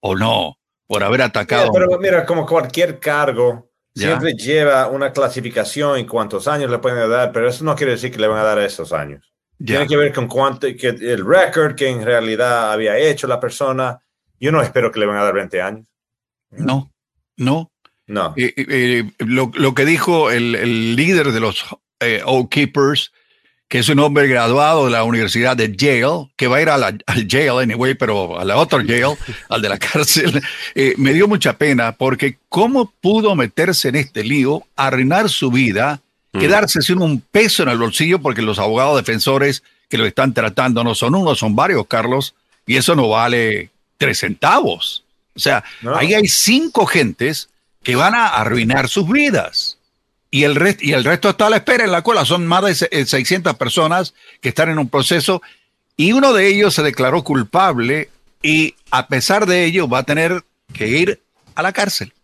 o 0.00 0.16
no, 0.16 0.58
por 0.88 1.04
haber 1.04 1.22
atacado. 1.22 1.70
Yeah, 1.70 1.72
pero 1.72 1.98
mira, 2.00 2.26
como 2.26 2.44
cualquier 2.44 2.98
cargo, 2.98 3.70
Ya. 3.94 4.08
siempre 4.08 4.32
lleva 4.34 4.88
una 4.88 5.12
clasificación 5.12 6.00
y 6.00 6.06
cuántos 6.06 6.48
años 6.48 6.70
le 6.72 6.78
pueden 6.78 7.08
dar, 7.08 7.30
pero 7.30 7.48
eso 7.48 7.62
no 7.62 7.76
quiere 7.76 7.92
decir 7.92 8.10
que 8.10 8.18
le 8.18 8.26
van 8.26 8.40
a 8.40 8.42
dar 8.42 8.58
esos 8.58 8.92
años. 8.92 9.31
Ya. 9.64 9.76
Tiene 9.76 9.86
que 9.86 9.96
ver 9.96 10.12
con 10.12 10.26
cuánto, 10.26 10.66
que 10.76 10.88
el 10.88 11.24
récord 11.24 11.76
que 11.76 11.88
en 11.88 12.04
realidad 12.04 12.72
había 12.72 12.98
hecho 12.98 13.28
la 13.28 13.38
persona. 13.38 14.02
Yo 14.40 14.50
no 14.50 14.60
espero 14.60 14.90
que 14.90 14.98
le 14.98 15.06
van 15.06 15.18
a 15.18 15.22
dar 15.22 15.34
20 15.34 15.62
años. 15.62 15.86
No, 16.50 16.92
no. 17.36 17.70
No. 18.08 18.34
Eh, 18.36 18.52
eh, 18.56 19.10
lo, 19.18 19.52
lo 19.54 19.72
que 19.72 19.84
dijo 19.84 20.32
el, 20.32 20.56
el 20.56 20.96
líder 20.96 21.30
de 21.30 21.38
los 21.38 21.64
eh, 22.00 22.22
Oath 22.24 22.48
Keepers, 22.50 23.12
que 23.68 23.78
es 23.78 23.88
un 23.88 24.00
hombre 24.00 24.26
graduado 24.26 24.84
de 24.86 24.90
la 24.90 25.04
Universidad 25.04 25.56
de 25.56 25.74
Yale, 25.74 26.30
que 26.36 26.48
va 26.48 26.56
a 26.56 26.62
ir 26.62 26.68
a 26.68 26.76
la, 26.76 26.88
al 27.06 27.26
jail 27.28 27.58
anyway, 27.60 27.94
pero 27.94 28.38
a 28.38 28.44
la 28.44 28.56
otra 28.56 28.84
jail, 28.84 29.16
al 29.48 29.62
de 29.62 29.68
la 29.68 29.78
cárcel, 29.78 30.42
eh, 30.74 30.94
me 30.98 31.14
dio 31.14 31.28
mucha 31.28 31.56
pena 31.56 31.92
porque 31.92 32.36
cómo 32.48 32.92
pudo 33.00 33.36
meterse 33.36 33.90
en 33.90 33.94
este 33.94 34.24
lío, 34.24 34.64
arruinar 34.76 35.30
su 35.30 35.50
vida, 35.50 36.01
quedarse 36.40 36.80
sin 36.82 37.00
un 37.02 37.20
peso 37.20 37.62
en 37.62 37.68
el 37.68 37.78
bolsillo 37.78 38.20
porque 38.20 38.42
los 38.42 38.58
abogados 38.58 38.96
defensores 38.96 39.62
que 39.88 39.98
lo 39.98 40.06
están 40.06 40.32
tratando 40.32 40.82
no 40.82 40.94
son 40.94 41.14
uno, 41.14 41.34
son 41.34 41.54
varios, 41.54 41.86
Carlos, 41.86 42.34
y 42.66 42.76
eso 42.76 42.94
no 42.96 43.08
vale 43.08 43.70
tres 43.98 44.20
centavos. 44.20 45.04
O 45.34 45.40
sea, 45.40 45.62
No. 45.82 45.94
ahí 45.96 46.14
hay 46.14 46.26
cinco 46.28 46.86
gentes 46.86 47.48
que 47.82 47.96
van 47.96 48.14
a 48.14 48.28
arruinar 48.28 48.88
sus 48.88 49.08
vidas. 49.08 49.78
Y 50.30 50.44
el, 50.44 50.56
rest- 50.56 50.78
y 50.82 50.92
el 50.92 51.04
resto 51.04 51.28
está 51.28 51.48
a 51.48 51.50
la 51.50 51.56
espera 51.56 51.84
en 51.84 51.92
la 51.92 52.00
cola. 52.02 52.24
Son 52.24 52.46
más 52.46 52.64
de 52.64 52.74
se- 52.74 52.88
eh, 52.90 53.04
600 53.04 53.54
personas 53.56 54.14
que 54.40 54.48
están 54.48 54.70
en 54.70 54.78
un 54.78 54.88
proceso 54.88 55.42
y 55.96 56.12
uno 56.12 56.32
de 56.32 56.46
ellos 56.48 56.74
se 56.74 56.82
declaró 56.82 57.22
culpable 57.22 58.08
y 58.42 58.74
a 58.90 59.08
pesar 59.08 59.44
de 59.44 59.64
ello 59.66 59.88
va 59.88 59.98
a 59.98 60.02
tener 60.04 60.42
que 60.72 60.88
ir 60.88 61.20
a 61.54 61.62
la 61.62 61.72
cárcel. 61.74 62.14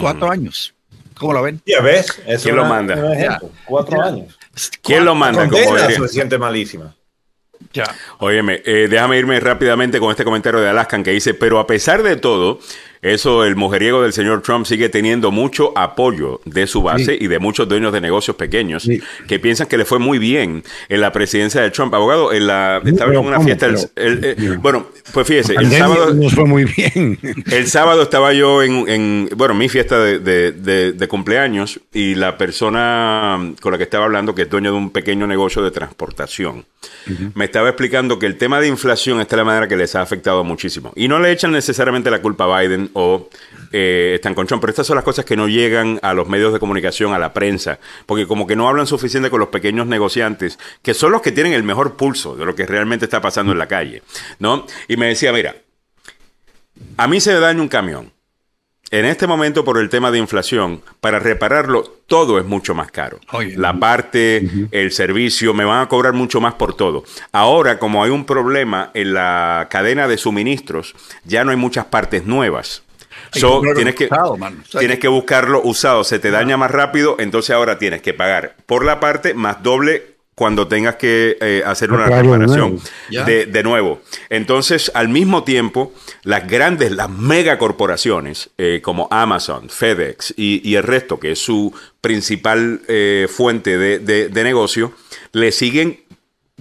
Cuatro 0.00 0.30
años. 0.30 0.72
¿Cómo 1.18 1.32
lo 1.32 1.42
ven? 1.42 1.60
Ya 1.66 1.80
ves, 1.80 2.20
es 2.26 2.42
¿Quién 2.42 2.54
una- 2.54 2.62
lo 2.64 2.68
manda? 2.68 3.40
Cuatro 3.66 3.98
Ya. 3.98 4.04
años. 4.08 4.38
¿Quién 4.82 5.04
lo 5.04 5.14
manda? 5.14 5.48
Como 5.48 5.78
se 5.78 6.08
siente 6.08 6.38
malísima. 6.38 6.94
Ya. 7.72 7.84
Óyeme, 8.18 8.60
eh, 8.66 8.86
déjame 8.90 9.18
irme 9.18 9.38
rápidamente 9.40 9.98
con 10.00 10.10
este 10.10 10.24
comentario 10.24 10.60
de 10.60 10.68
Alaskan 10.68 11.02
que 11.04 11.12
dice, 11.12 11.32
pero 11.32 11.58
a 11.58 11.66
pesar 11.66 12.02
de 12.02 12.16
todo, 12.16 12.58
eso, 13.02 13.44
el 13.44 13.56
mujeriego 13.56 14.02
del 14.02 14.12
señor 14.12 14.42
Trump 14.42 14.66
sigue 14.66 14.88
teniendo 14.88 15.30
mucho 15.30 15.72
apoyo 15.78 16.40
de 16.44 16.66
su 16.66 16.82
base 16.82 17.04
Sí. 17.16 17.18
y 17.20 17.28
de 17.28 17.38
muchos 17.38 17.68
dueños 17.68 17.92
de 17.92 18.00
negocios 18.00 18.36
pequeños 18.36 18.82
Sí. 18.82 19.00
que 19.26 19.38
piensan 19.38 19.68
que 19.68 19.78
le 19.78 19.84
fue 19.84 19.98
muy 20.00 20.18
bien 20.18 20.64
en 20.88 21.00
la 21.00 21.12
presidencia 21.12 21.62
de 21.62 21.70
Trump. 21.70 21.94
Abogado, 21.94 22.32
en 22.32 22.46
la, 22.48 22.82
estaba 22.84 23.08
pero 23.10 23.20
en 23.20 23.26
una 23.28 23.40
fiesta, 23.40 23.66
el- 23.66 23.78
eh, 24.24 24.56
bueno, 24.60 24.88
pues 25.12 25.26
fíjese, 25.26 25.54
el 25.54 25.70
sábado... 25.70 26.14
nos 26.14 26.34
fue 26.34 26.44
muy 26.46 26.64
bien. 26.64 27.18
El 27.50 27.66
sábado 27.66 28.02
estaba 28.02 28.32
yo 28.32 28.62
en, 28.62 28.88
en, 28.88 29.28
bueno, 29.36 29.54
mi 29.54 29.68
fiesta 29.68 29.98
de, 29.98 30.18
de- 30.18 30.52
de- 30.52 30.92
de 30.92 31.08
cumpleaños 31.08 31.80
y 31.92 32.14
la 32.14 32.36
persona 32.38 33.52
con 33.60 33.72
la 33.72 33.78
que 33.78 33.84
estaba 33.84 34.04
hablando, 34.04 34.34
que 34.34 34.42
es 34.42 34.50
dueño 34.50 34.70
de 34.72 34.76
un 34.78 34.90
pequeño 34.90 35.26
negocio 35.26 35.62
de 35.62 35.70
transportación, 35.70 36.64
me 37.34 37.44
estaba 37.44 37.68
explicando 37.68 38.18
que 38.18 38.26
el 38.26 38.36
tema 38.38 38.60
de 38.60 38.68
inflación 38.68 39.20
está 39.20 39.36
de 39.36 39.42
la 39.42 39.44
manera 39.44 39.68
que 39.68 39.76
les 39.76 39.94
ha 39.94 40.02
afectado 40.02 40.42
muchísimo. 40.44 40.92
Y 40.96 41.08
no 41.08 41.18
le 41.18 41.30
echan 41.30 41.52
necesariamente 41.52 42.10
la 42.10 42.20
culpa 42.22 42.44
a 42.44 42.60
Biden 42.62 42.90
o 42.94 43.28
eh, 43.72 44.12
están 44.14 44.34
conchón. 44.34 44.60
Pero 44.60 44.70
estas 44.70 44.86
son 44.86 44.96
las 44.96 45.04
cosas 45.04 45.24
que 45.24 45.36
no 45.36 45.48
llegan 45.48 45.98
a 46.02 46.14
los 46.14 46.28
medios 46.28 46.52
de 46.52 46.58
comunicación, 46.58 47.12
a 47.12 47.18
la 47.18 47.32
prensa, 47.32 47.78
porque 48.06 48.26
como 48.26 48.46
que 48.46 48.56
no 48.56 48.68
hablan 48.68 48.86
suficiente 48.86 49.30
con 49.30 49.40
los 49.40 49.48
pequeños 49.48 49.86
negociantes, 49.86 50.58
que 50.82 50.94
son 50.94 51.12
los 51.12 51.22
que 51.22 51.32
tienen 51.32 51.52
el 51.52 51.62
mejor 51.62 51.96
pulso 51.96 52.36
de 52.36 52.44
lo 52.44 52.54
que 52.54 52.66
realmente 52.66 53.06
está 53.06 53.20
pasando 53.20 53.52
en 53.52 53.58
la 53.58 53.68
calle, 53.68 54.02
¿no? 54.38 54.66
Y 54.88 54.96
me 54.96 55.06
decía, 55.06 55.32
mira, 55.32 55.56
a 56.96 57.08
mí 57.08 57.20
se 57.20 57.32
me 57.32 57.40
daña 57.40 57.60
un 57.60 57.68
camión. 57.68 58.12
En 58.92 59.06
este 59.06 59.26
momento, 59.26 59.64
por 59.64 59.78
el 59.78 59.88
tema 59.88 60.10
de 60.10 60.18
inflación, 60.18 60.82
para 61.00 61.18
repararlo, 61.18 61.82
todo 62.06 62.38
es 62.38 62.44
mucho 62.44 62.74
más 62.74 62.90
caro. 62.90 63.20
la 63.56 63.72
parte, 63.72 64.46
el 64.70 64.92
servicio, 64.92 65.54
me 65.54 65.64
van 65.64 65.80
a 65.80 65.88
cobrar 65.88 66.12
mucho 66.12 66.42
más 66.42 66.54
por 66.54 66.76
todo. 66.76 67.02
Ahora, 67.32 67.78
como 67.78 68.04
hay 68.04 68.10
un 68.10 68.26
problema 68.26 68.90
en 68.92 69.14
la 69.14 69.68
cadena 69.70 70.08
de 70.08 70.18
suministros, 70.18 70.94
ya 71.24 71.42
no 71.42 71.52
hay 71.52 71.56
muchas 71.56 71.86
partes 71.86 72.26
nuevas. 72.26 72.82
So, 73.32 73.62
tienes, 73.74 73.94
que, 73.94 74.08
tienes 74.78 74.98
que 74.98 75.08
buscarlo 75.08 75.62
usado, 75.64 76.04
se 76.04 76.18
te 76.18 76.30
daña 76.30 76.56
más 76.56 76.70
rápido, 76.70 77.16
entonces 77.18 77.50
ahora 77.54 77.78
tienes 77.78 78.02
que 78.02 78.12
pagar 78.12 78.56
por 78.66 78.84
la 78.84 79.00
parte 79.00 79.32
más 79.32 79.62
doble 79.62 80.12
cuando 80.34 80.66
tengas 80.66 80.96
que 80.96 81.36
eh, 81.40 81.62
hacer 81.64 81.92
una 81.92 82.06
reparación. 82.06 82.80
de, 83.10 83.62
nuevo. 83.62 84.00
Entonces, 84.30 84.90
al 84.94 85.08
mismo 85.08 85.44
tiempo, 85.44 85.92
las 86.24 86.46
grandes, 86.48 86.92
las 86.92 87.10
megacorporaciones 87.10 88.50
eh, 88.58 88.80
como 88.82 89.08
Amazon, 89.10 89.68
FedEx 89.68 90.34
y, 90.36 90.74
el 90.74 90.82
resto, 90.82 91.20
que 91.20 91.32
es 91.32 91.38
su 91.38 91.72
principal 92.00 92.80
eh, 92.88 93.28
fuente 93.30 93.78
de, 93.78 93.98
de 93.98 94.44
negocio, 94.44 94.92
le 95.32 95.52
siguen 95.52 96.00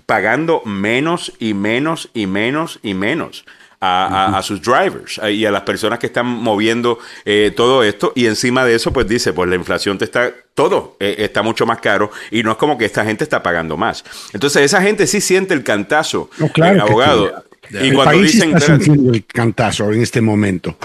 pagando 0.05 0.61
menos 0.65 1.33
y 1.39 1.53
menos 1.53 2.09
y 2.13 2.27
menos 2.27 2.79
y 2.83 2.93
menos 2.93 3.45
a, 3.81 4.41
sus 4.43 4.61
drivers 4.61 5.19
y 5.31 5.45
a 5.45 5.51
las 5.51 5.63
personas 5.63 5.97
que 5.97 6.05
están 6.07 6.27
moviendo 6.27 6.99
eh, 7.25 7.51
todo 7.55 7.83
esto. 7.83 8.13
Y 8.15 8.27
encima 8.27 8.63
de 8.63 8.75
eso, 8.75 8.93
pues 8.93 9.07
dice, 9.07 9.33
pues 9.33 9.49
la 9.49 9.55
inflación 9.55 9.97
te 9.97 10.05
está, 10.05 10.31
todo 10.53 10.97
eh, 10.99 11.15
está 11.19 11.41
mucho 11.41 11.65
más 11.65 11.79
caro 11.79 12.11
y 12.29 12.43
no 12.43 12.51
es 12.51 12.57
como 12.57 12.77
que 12.77 12.85
esta 12.85 13.03
gente 13.03 13.23
está 13.23 13.41
pagando 13.41 13.77
más. 13.77 14.03
Entonces 14.33 14.61
esa 14.63 14.81
gente 14.81 15.07
sí 15.07 15.19
siente 15.19 15.53
el 15.53 15.63
cantazo, 15.63 16.29
el 16.55 16.79
abogado. 16.79 17.43
Y 17.71 17.89
el 17.89 17.95
cuando 17.95 18.11
país 18.13 18.33
dicen... 18.33 18.55
Está 18.55 18.77
sintiendo 18.77 19.13
el 19.13 19.25
cantazo 19.25 19.91
en 19.91 20.01
este 20.01 20.21
momento. 20.21 20.77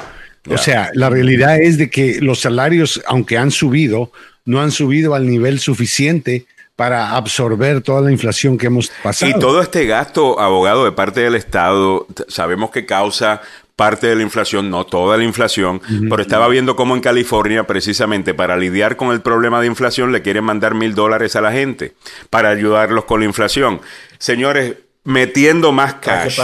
O 0.49 0.57
sea, 0.57 0.91
la 0.95 1.11
realidad 1.11 1.61
es 1.61 1.77
de 1.77 1.91
que 1.91 2.21
los 2.21 2.41
salarios, 2.41 3.03
aunque 3.07 3.37
han 3.37 3.51
subido, 3.51 4.13
no 4.45 4.61
han 4.63 4.71
subido 4.71 5.15
al 5.15 5.27
nivel 5.27 5.59
suficiente 5.59 6.47
para 6.77 7.13
absorber 7.17 7.81
toda 7.81 8.03
la 8.03 8.13
inflación 8.13 8.59
que 8.59 8.67
hemos 8.67 8.93
pasado. 9.03 9.31
Y 9.31 9.41
todo 9.41 9.63
este 9.63 9.87
gasto, 9.87 10.39
abogado, 10.39 10.85
de 10.85 10.93
parte 10.93 11.23
del 11.23 11.35
Estado, 11.35 12.07
sabemos 12.29 12.71
que 12.71 12.85
causa 12.85 13.41
parte 13.77 14.07
de 14.07 14.17
la 14.17 14.23
inflación, 14.23 14.71
no 14.71 14.85
toda 14.85 15.19
la 15.19 15.25
inflación, 15.25 15.83
pero 16.09 16.23
estaba 16.23 16.49
viendo 16.49 16.77
cómo 16.77 16.95
en 16.95 17.03
California, 17.03 17.65
precisamente 17.65 18.33
para 18.33 18.57
lidiar 18.57 18.97
con 18.97 19.13
el 19.13 19.21
problema 19.21 19.61
de 19.61 19.67
inflación, 19.67 20.13
le 20.13 20.23
quieren 20.23 20.45
mandar 20.45 20.75
mil 20.75 20.95
dólares 20.95 21.37
a 21.37 21.43
la 21.43 21.53
gente 21.53 21.95
para 22.31 22.49
ayudarlos 22.49 23.05
con 23.05 23.21
la 23.21 23.27
inflación. 23.27 23.83
Señores, 24.19 24.77
metiendo 25.05 25.73
más 25.73 25.95
cash 25.95 26.39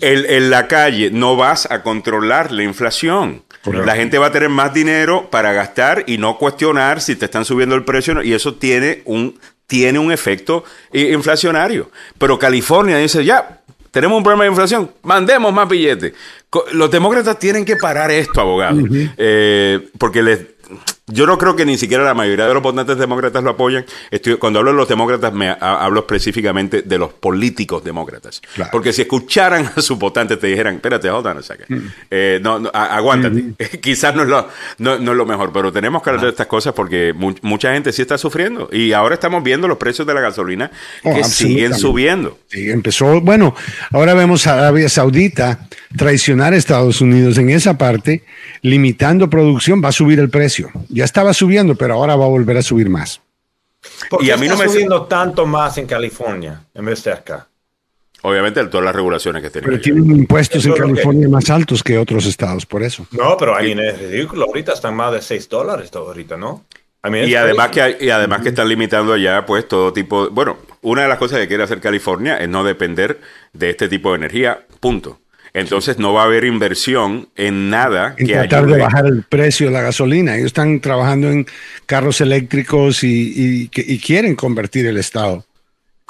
en 0.00 0.50
la 0.50 0.68
calle, 0.68 1.10
no 1.10 1.36
vas 1.36 1.70
a 1.70 1.82
controlar 1.82 2.52
la 2.52 2.62
inflación. 2.62 3.42
La 3.64 3.96
gente 3.96 4.18
va 4.18 4.26
a 4.26 4.32
tener 4.32 4.48
más 4.48 4.72
dinero 4.72 5.28
para 5.30 5.52
gastar 5.52 6.04
y 6.06 6.18
no 6.18 6.38
cuestionar 6.38 7.00
si 7.00 7.16
te 7.16 7.24
están 7.24 7.44
subiendo 7.44 7.74
el 7.74 7.84
precio 7.84 8.22
y 8.22 8.32
eso 8.32 8.54
tiene 8.54 9.02
un 9.06 9.38
tiene 9.66 9.98
un 9.98 10.12
efecto 10.12 10.64
inflacionario. 10.92 11.90
Pero 12.18 12.38
California 12.38 12.98
dice, 12.98 13.24
ya, 13.24 13.60
tenemos 13.90 14.18
un 14.18 14.22
problema 14.22 14.44
de 14.44 14.50
inflación, 14.50 14.90
mandemos 15.02 15.52
más 15.52 15.68
billetes. 15.68 16.12
Los 16.72 16.90
demócratas 16.90 17.38
tienen 17.38 17.64
que 17.64 17.76
parar 17.76 18.10
esto, 18.10 18.40
abogado, 18.40 18.78
eh, 19.16 19.88
porque 19.98 20.22
les 20.22 20.40
yo 21.08 21.24
no 21.24 21.38
creo 21.38 21.54
que 21.54 21.64
ni 21.64 21.78
siquiera 21.78 22.02
la 22.02 22.14
mayoría 22.14 22.48
de 22.48 22.54
los 22.54 22.64
votantes 22.64 22.98
demócratas 22.98 23.44
lo 23.44 23.50
apoyan. 23.50 23.86
Estoy, 24.10 24.38
cuando 24.38 24.58
hablo 24.58 24.72
de 24.72 24.76
los 24.76 24.88
demócratas, 24.88 25.32
me 25.32 25.56
hablo 25.60 26.00
específicamente 26.00 26.82
de 26.82 26.98
los 26.98 27.12
políticos 27.12 27.84
demócratas. 27.84 28.42
Porque 28.72 28.92
si 28.92 29.02
escucharan 29.02 29.70
a 29.76 29.80
sus 29.82 29.96
votantes, 30.00 30.40
te 30.40 30.48
dijeran, 30.48 30.74
espérate, 30.74 31.08
hold 31.08 31.26
on 31.26 31.38
a 31.38 31.40
mm. 31.40 31.92
eh, 32.10 32.40
no, 32.42 32.60
aguántate. 32.74 33.78
Quizás 33.80 34.16
no 34.16 34.22
es, 34.22 34.28
lo, 34.28 34.48
no, 34.78 34.94
es 34.94 35.00
lo 35.00 35.26
mejor, 35.26 35.52
pero 35.52 35.72
tenemos 35.72 36.02
que 36.02 36.10
hablar 36.10 36.24
de 36.24 36.30
estas 36.30 36.48
cosas 36.48 36.74
porque 36.74 37.14
mucha 37.14 37.72
gente 37.72 37.92
sí 37.92 38.02
está 38.02 38.18
sufriendo. 38.18 38.68
Y 38.72 38.92
ahora 38.92 39.14
estamos 39.14 39.44
viendo 39.44 39.68
los 39.68 39.78
precios 39.78 40.08
de 40.08 40.14
la 40.14 40.20
gasolina 40.20 40.72
oh, 41.04 41.14
que 41.14 41.22
siguen 41.22 41.74
subiendo. 41.74 42.36
Sí, 42.48 42.68
empezó, 42.68 43.20
bueno, 43.20 43.54
ahora 43.92 44.14
vemos 44.14 44.48
a 44.48 44.54
Arabia 44.54 44.88
Saudita 44.88 45.68
traicionar 45.96 46.52
a 46.52 46.56
Estados 46.56 47.00
Unidos 47.00 47.38
en 47.38 47.50
esa 47.50 47.78
parte, 47.78 48.24
limitando 48.62 49.30
producción, 49.30 49.80
va 49.84 49.90
a 49.90 49.92
subir 49.92 50.18
el 50.18 50.30
precio 50.30 50.72
ya 50.96 51.04
estaba 51.04 51.34
subiendo, 51.34 51.74
pero 51.74 51.94
ahora 51.94 52.16
va 52.16 52.24
a 52.24 52.28
volver 52.28 52.56
a 52.56 52.62
subir 52.62 52.88
más. 52.88 53.20
¿Por 54.08 54.24
y 54.24 54.30
a 54.30 54.36
mí 54.36 54.48
no 54.48 54.56
me 54.56 54.66
subiendo 54.66 55.04
tanto 55.04 55.46
más 55.46 55.76
en 55.78 55.86
California 55.86 56.62
en 56.74 56.84
vez 56.86 57.04
de 57.04 57.12
acá? 57.12 57.46
Obviamente 58.22 58.64
todas 58.66 58.84
las 58.84 58.96
regulaciones 58.96 59.42
que 59.42 59.50
tienen. 59.50 59.70
Pero 59.70 59.80
tienen 59.80 60.10
impuestos 60.10 60.64
en 60.64 60.72
California 60.72 61.28
más 61.28 61.50
altos 61.50 61.82
que 61.82 61.98
otros 61.98 62.24
estados, 62.26 62.64
por 62.64 62.82
eso. 62.82 63.06
No, 63.10 63.36
pero 63.36 63.54
ahí 63.54 63.72
es 63.72 63.98
ridículo. 63.98 64.46
Ahorita 64.46 64.72
están 64.72 64.96
más 64.96 65.12
de 65.12 65.20
6 65.20 65.48
dólares 65.48 65.90
todo 65.90 66.08
ahorita, 66.08 66.36
¿no? 66.36 66.64
y 67.08 67.34
además, 67.36 67.68
que, 67.68 67.98
y 68.00 68.10
además 68.10 68.40
que 68.40 68.48
están 68.48 68.68
limitando 68.68 69.12
allá 69.12 69.46
pues 69.46 69.68
todo 69.68 69.92
tipo... 69.92 70.28
Bueno, 70.30 70.56
una 70.80 71.02
de 71.02 71.08
las 71.08 71.18
cosas 71.18 71.38
que 71.38 71.46
quiere 71.46 71.62
hacer 71.62 71.80
California 71.80 72.38
es 72.38 72.48
no 72.48 72.64
depender 72.64 73.20
de 73.52 73.70
este 73.70 73.88
tipo 73.88 74.10
de 74.10 74.16
energía, 74.16 74.66
punto. 74.80 75.20
Entonces 75.56 75.98
no 75.98 76.12
va 76.12 76.22
a 76.22 76.24
haber 76.26 76.44
inversión 76.44 77.28
en 77.34 77.70
nada 77.70 78.14
en 78.18 78.26
que 78.26 78.34
tratar 78.34 78.66
de 78.66 78.78
bajar 78.78 79.06
el 79.06 79.22
precio 79.22 79.66
de 79.66 79.72
la 79.72 79.80
gasolina. 79.80 80.36
Ellos 80.36 80.46
están 80.46 80.80
trabajando 80.80 81.30
en 81.30 81.46
carros 81.86 82.20
eléctricos 82.20 83.02
y 83.02 83.68
quieren 84.04 84.36
convertir 84.36 84.86
el 84.86 84.98
Estado 84.98 85.44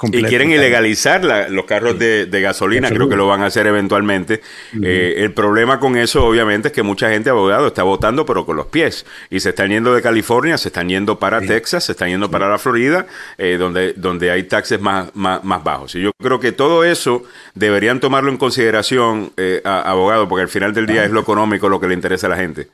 y 0.03 0.23
quieren 0.23 0.51
ilegalizar 0.51 1.49
los 1.49 1.65
carros 1.65 1.97
de, 1.97 2.27
gasolina, 2.39 2.89
creo 2.89 3.09
que 3.09 3.15
lo 3.15 3.25
van 3.25 3.41
a 3.41 3.47
hacer 3.47 3.65
eventualmente. 3.65 4.41
Eh, 4.83 5.15
el 5.17 5.33
problema 5.33 5.79
con 5.79 5.97
eso, 5.97 6.23
obviamente, 6.23 6.67
es 6.67 6.73
que 6.73 6.83
mucha 6.83 7.09
gente, 7.09 7.31
abogado, 7.31 7.67
está 7.67 7.81
votando, 7.81 8.23
pero 8.23 8.45
con 8.45 8.57
los 8.57 8.67
pies. 8.67 9.07
Y 9.31 9.39
se 9.39 9.49
están 9.49 9.69
yendo 9.69 9.95
de 9.95 10.03
California, 10.03 10.59
se 10.59 10.69
están 10.69 10.87
yendo 10.87 11.17
para 11.17 11.41
Texas, 11.41 11.85
se 11.85 11.93
están 11.93 12.09
yendo 12.09 12.29
para 12.29 12.47
la 12.47 12.59
Florida, 12.59 13.07
eh, 13.39 13.57
donde, 13.57 13.93
donde 13.93 14.29
hay 14.29 14.43
taxes 14.43 14.79
más, 14.79 15.09
más, 15.15 15.63
bajos. 15.63 15.95
Y 15.95 16.01
yo 16.03 16.11
creo 16.21 16.39
que 16.39 16.51
todo 16.51 16.83
eso 16.83 17.23
deberían 17.55 17.99
tomarlo 17.99 18.29
en 18.29 18.37
consideración, 18.37 19.31
eh, 19.35 19.61
abogado, 19.63 20.29
porque 20.29 20.43
al 20.43 20.49
final 20.49 20.75
del 20.75 20.85
día 20.85 21.05
es 21.05 21.11
lo 21.11 21.21
económico 21.21 21.69
lo 21.69 21.79
que 21.79 21.87
le 21.87 21.95
interesa 21.95 22.27
a 22.27 22.29
la 22.29 22.37
gente. 22.37 22.67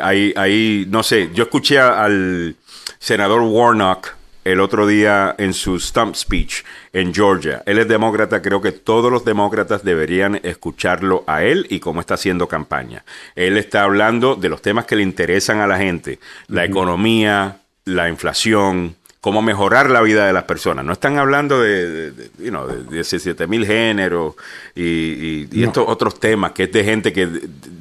ahí, 0.00 0.32
ahí, 0.36 0.86
no 0.88 1.02
sé, 1.02 1.30
yo 1.34 1.42
escuché 1.42 1.80
al 1.80 2.54
senador 3.00 3.40
Warnock 3.40 4.14
el 4.46 4.60
otro 4.60 4.86
día 4.86 5.34
en 5.38 5.52
su 5.52 5.80
stump 5.80 6.14
speech 6.14 6.62
en 6.92 7.12
Georgia. 7.12 7.64
Él 7.66 7.78
es 7.80 7.88
demócrata, 7.88 8.42
creo 8.42 8.62
que 8.62 8.70
todos 8.70 9.10
los 9.10 9.24
demócratas 9.24 9.82
deberían 9.82 10.38
escucharlo 10.44 11.24
a 11.26 11.42
él 11.42 11.66
y 11.68 11.80
cómo 11.80 11.98
está 11.98 12.14
haciendo 12.14 12.46
campaña. 12.46 13.04
Él 13.34 13.56
está 13.56 13.82
hablando 13.82 14.36
de 14.36 14.48
los 14.48 14.62
temas 14.62 14.84
que 14.84 14.94
le 14.94 15.02
interesan 15.02 15.58
a 15.58 15.66
la 15.66 15.78
gente, 15.78 16.20
la 16.46 16.64
economía, 16.64 17.56
la 17.84 18.08
inflación, 18.08 18.94
cómo 19.26 19.42
mejorar 19.42 19.90
la 19.90 20.02
vida 20.02 20.24
de 20.24 20.32
las 20.32 20.44
personas. 20.44 20.84
No 20.84 20.92
están 20.92 21.18
hablando 21.18 21.60
de, 21.60 22.12
de, 22.12 22.30
you 22.38 22.50
know, 22.50 22.64
de 22.64 22.84
17 22.84 23.48
mil 23.48 23.66
géneros 23.66 24.36
y, 24.72 25.64
estos 25.64 25.84
otros 25.88 26.20
temas, 26.20 26.52
que 26.52 26.62
es 26.62 26.70
de 26.70 26.84
gente 26.84 27.12
que 27.12 27.26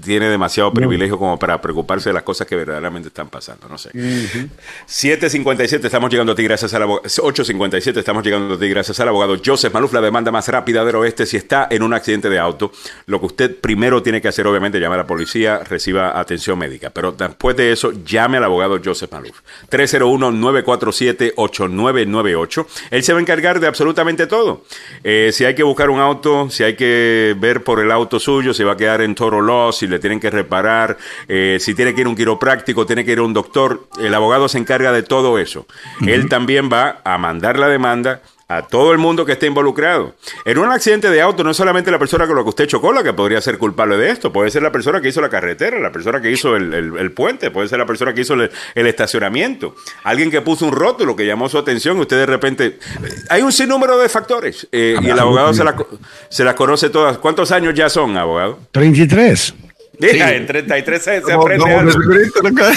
tiene 0.03 0.27
demasiado 0.27 0.73
privilegio 0.73 1.19
como 1.19 1.37
para 1.37 1.61
preocuparse 1.61 2.09
de 2.09 2.13
las 2.13 2.23
cosas 2.23 2.47
que 2.47 2.55
verdaderamente 2.55 3.09
están 3.09 3.29
pasando. 3.29 3.69
No 3.69 3.77
sé. 3.77 3.91
757, 4.87 5.85
estamos 5.85 6.09
llegando 6.09 6.31
a 6.31 6.35
ti 6.35 6.41
gracias 6.41 6.73
al 6.73 6.81
abogado. 6.81 7.03
857, 7.05 7.99
estamos 7.99 8.23
llegando 8.23 8.55
a 8.55 8.59
ti 8.59 8.67
gracias 8.67 8.99
al 8.99 9.09
abogado 9.09 9.37
Joseph 9.45 9.71
Maluf, 9.71 9.93
la 9.93 10.01
demanda 10.01 10.31
más 10.31 10.47
rápida 10.47 10.83
del 10.83 10.95
oeste. 10.95 11.27
Si 11.27 11.37
está 11.37 11.67
en 11.69 11.83
un 11.83 11.93
accidente 11.93 12.27
de 12.27 12.39
auto, 12.39 12.71
lo 13.05 13.19
que 13.19 13.27
usted 13.27 13.55
primero 13.55 14.01
tiene 14.01 14.19
que 14.19 14.29
hacer, 14.29 14.47
obviamente, 14.47 14.79
llamar 14.79 14.97
a 14.97 15.03
la 15.03 15.07
policía, 15.07 15.59
reciba 15.59 16.19
atención 16.19 16.57
médica. 16.57 16.89
Pero 16.89 17.11
después 17.11 17.55
de 17.55 17.71
eso, 17.71 17.91
llame 18.03 18.37
al 18.37 18.45
abogado 18.45 18.81
Joseph 18.83 19.11
Maluf. 19.11 19.41
301 19.69 20.31
947 20.31 21.34
8998. 21.35 22.67
Él 22.91 23.03
se 23.03 23.13
va 23.13 23.19
a 23.19 23.21
encargar 23.21 23.59
de 23.59 23.67
absolutamente 23.67 24.27
todo. 24.27 24.63
Eh, 25.03 25.31
si 25.33 25.45
hay 25.45 25.55
que 25.55 25.63
buscar 25.63 25.89
un 25.89 25.99
auto, 25.99 26.49
si 26.49 26.63
hay 26.63 26.75
que 26.75 27.35
ver 27.37 27.63
por 27.63 27.79
el 27.79 27.91
auto 27.91 28.19
suyo, 28.19 28.53
si 28.53 28.63
va 28.63 28.73
a 28.73 28.77
quedar 28.77 29.01
en 29.01 29.15
Toro 29.15 29.41
Loss, 29.41 29.79
si 29.79 29.87
le 29.87 29.99
tienen 29.99 30.19
que 30.19 30.29
reparar, 30.29 30.97
eh, 31.27 31.57
si 31.59 31.73
tiene 31.75 31.93
que 31.93 32.01
ir 32.01 32.07
a 32.07 32.09
un 32.09 32.15
quiropráctico, 32.15 32.85
tiene 32.85 33.05
que 33.05 33.11
ir 33.11 33.19
a 33.19 33.23
un 33.23 33.33
doctor, 33.33 33.87
el 33.99 34.13
abogado 34.13 34.47
se 34.47 34.57
encarga 34.57 34.91
de 34.91 35.03
todo 35.03 35.39
eso. 35.39 35.65
Él 36.05 36.29
también 36.29 36.69
va 36.71 37.01
a 37.03 37.17
mandar 37.17 37.59
la 37.59 37.67
demanda 37.67 38.21
a 38.47 38.61
todo 38.61 38.91
el 38.91 38.99
mundo 38.99 39.25
que 39.25 39.33
esté 39.33 39.47
involucrado. 39.47 40.15
En 40.45 40.57
un 40.57 40.71
accidente 40.71 41.09
de 41.09 41.21
auto 41.21 41.43
no 41.43 41.51
es 41.51 41.57
solamente 41.57 41.89
la 41.89 41.97
persona 41.97 42.27
con 42.27 42.35
la 42.35 42.43
que 42.43 42.49
usted 42.49 42.67
chocó 42.67 42.93
la 42.93 43.03
que 43.03 43.13
podría 43.13 43.41
ser 43.41 43.57
culpable 43.57 43.97
de 43.97 44.11
esto, 44.11 44.31
puede 44.31 44.51
ser 44.51 44.61
la 44.61 44.71
persona 44.71 45.01
que 45.01 45.09
hizo 45.09 45.21
la 45.21 45.29
carretera, 45.29 45.79
la 45.79 45.91
persona 45.91 46.21
que 46.21 46.31
hizo 46.31 46.55
el, 46.55 47.11
puente, 47.11 47.49
puede 47.49 47.67
ser 47.67 47.79
la 47.79 47.85
persona 47.85 48.13
que 48.13 48.21
hizo 48.21 48.35
el, 48.35 48.51
estacionamiento, 48.75 49.75
alguien 50.03 50.29
que 50.29 50.41
puso 50.41 50.65
un 50.65 50.73
rótulo 50.73 51.15
que 51.15 51.25
llamó 51.25 51.49
su 51.49 51.57
atención, 51.57 51.99
usted 51.99 52.17
de 52.17 52.25
repente... 52.25 52.79
Hay 53.29 53.41
un 53.41 53.51
sinnúmero 53.51 53.97
de 53.97 54.09
factores 54.09 54.67
eh, 54.71 54.97
y 55.01 55.09
el 55.09 55.19
abogado 55.19 55.53
se, 55.53 55.63
la, 55.63 55.75
se 56.29 56.43
las 56.43 56.53
conoce 56.55 56.89
todas. 56.89 57.17
¿Cuántos 57.17 57.51
años 57.51 57.73
ya 57.73 57.89
son, 57.89 58.17
abogado? 58.17 58.59
33. 58.71 59.64
Mira, 59.99 60.29
Sí. 60.29 60.35
en 60.35 60.45
33 60.47 61.03
se, 61.03 61.21
se 61.21 61.31
No, 61.31 61.41
aprende 61.41 61.65
no, 61.65 61.79
algo. 61.79 61.91
Jesucristo, 61.91 62.41
no 62.43 62.53
cae. 62.53 62.75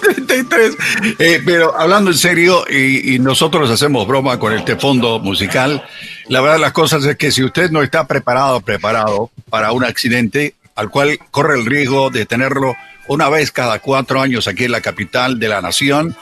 33. 0.00 0.76
Eh, 1.18 1.42
pero 1.44 1.78
hablando 1.78 2.10
en 2.10 2.16
serio, 2.16 2.64
y, 2.68 3.14
y 3.14 3.18
nosotros 3.18 3.70
hacemos 3.70 4.06
broma 4.06 4.38
con 4.38 4.52
este 4.52 4.76
fondo 4.76 5.18
musical, 5.18 5.84
la 6.28 6.40
verdad 6.40 6.56
de 6.56 6.60
las 6.62 6.72
cosas 6.72 7.04
es 7.04 7.16
que 7.16 7.30
si 7.30 7.42
usted 7.44 7.70
no 7.70 7.82
está 7.82 8.06
preparado, 8.06 8.60
preparado 8.60 9.30
para 9.50 9.72
un 9.72 9.84
accidente 9.84 10.54
al 10.74 10.90
cual 10.90 11.18
corre 11.30 11.58
el 11.58 11.66
riesgo 11.66 12.10
de 12.10 12.26
tenerlo 12.26 12.74
una 13.08 13.28
vez 13.28 13.50
cada 13.52 13.78
cuatro 13.78 14.20
años 14.20 14.48
aquí 14.48 14.64
en 14.64 14.72
la 14.72 14.80
capital 14.80 15.38
de 15.38 15.48
la 15.48 15.60
nación, 15.62 16.16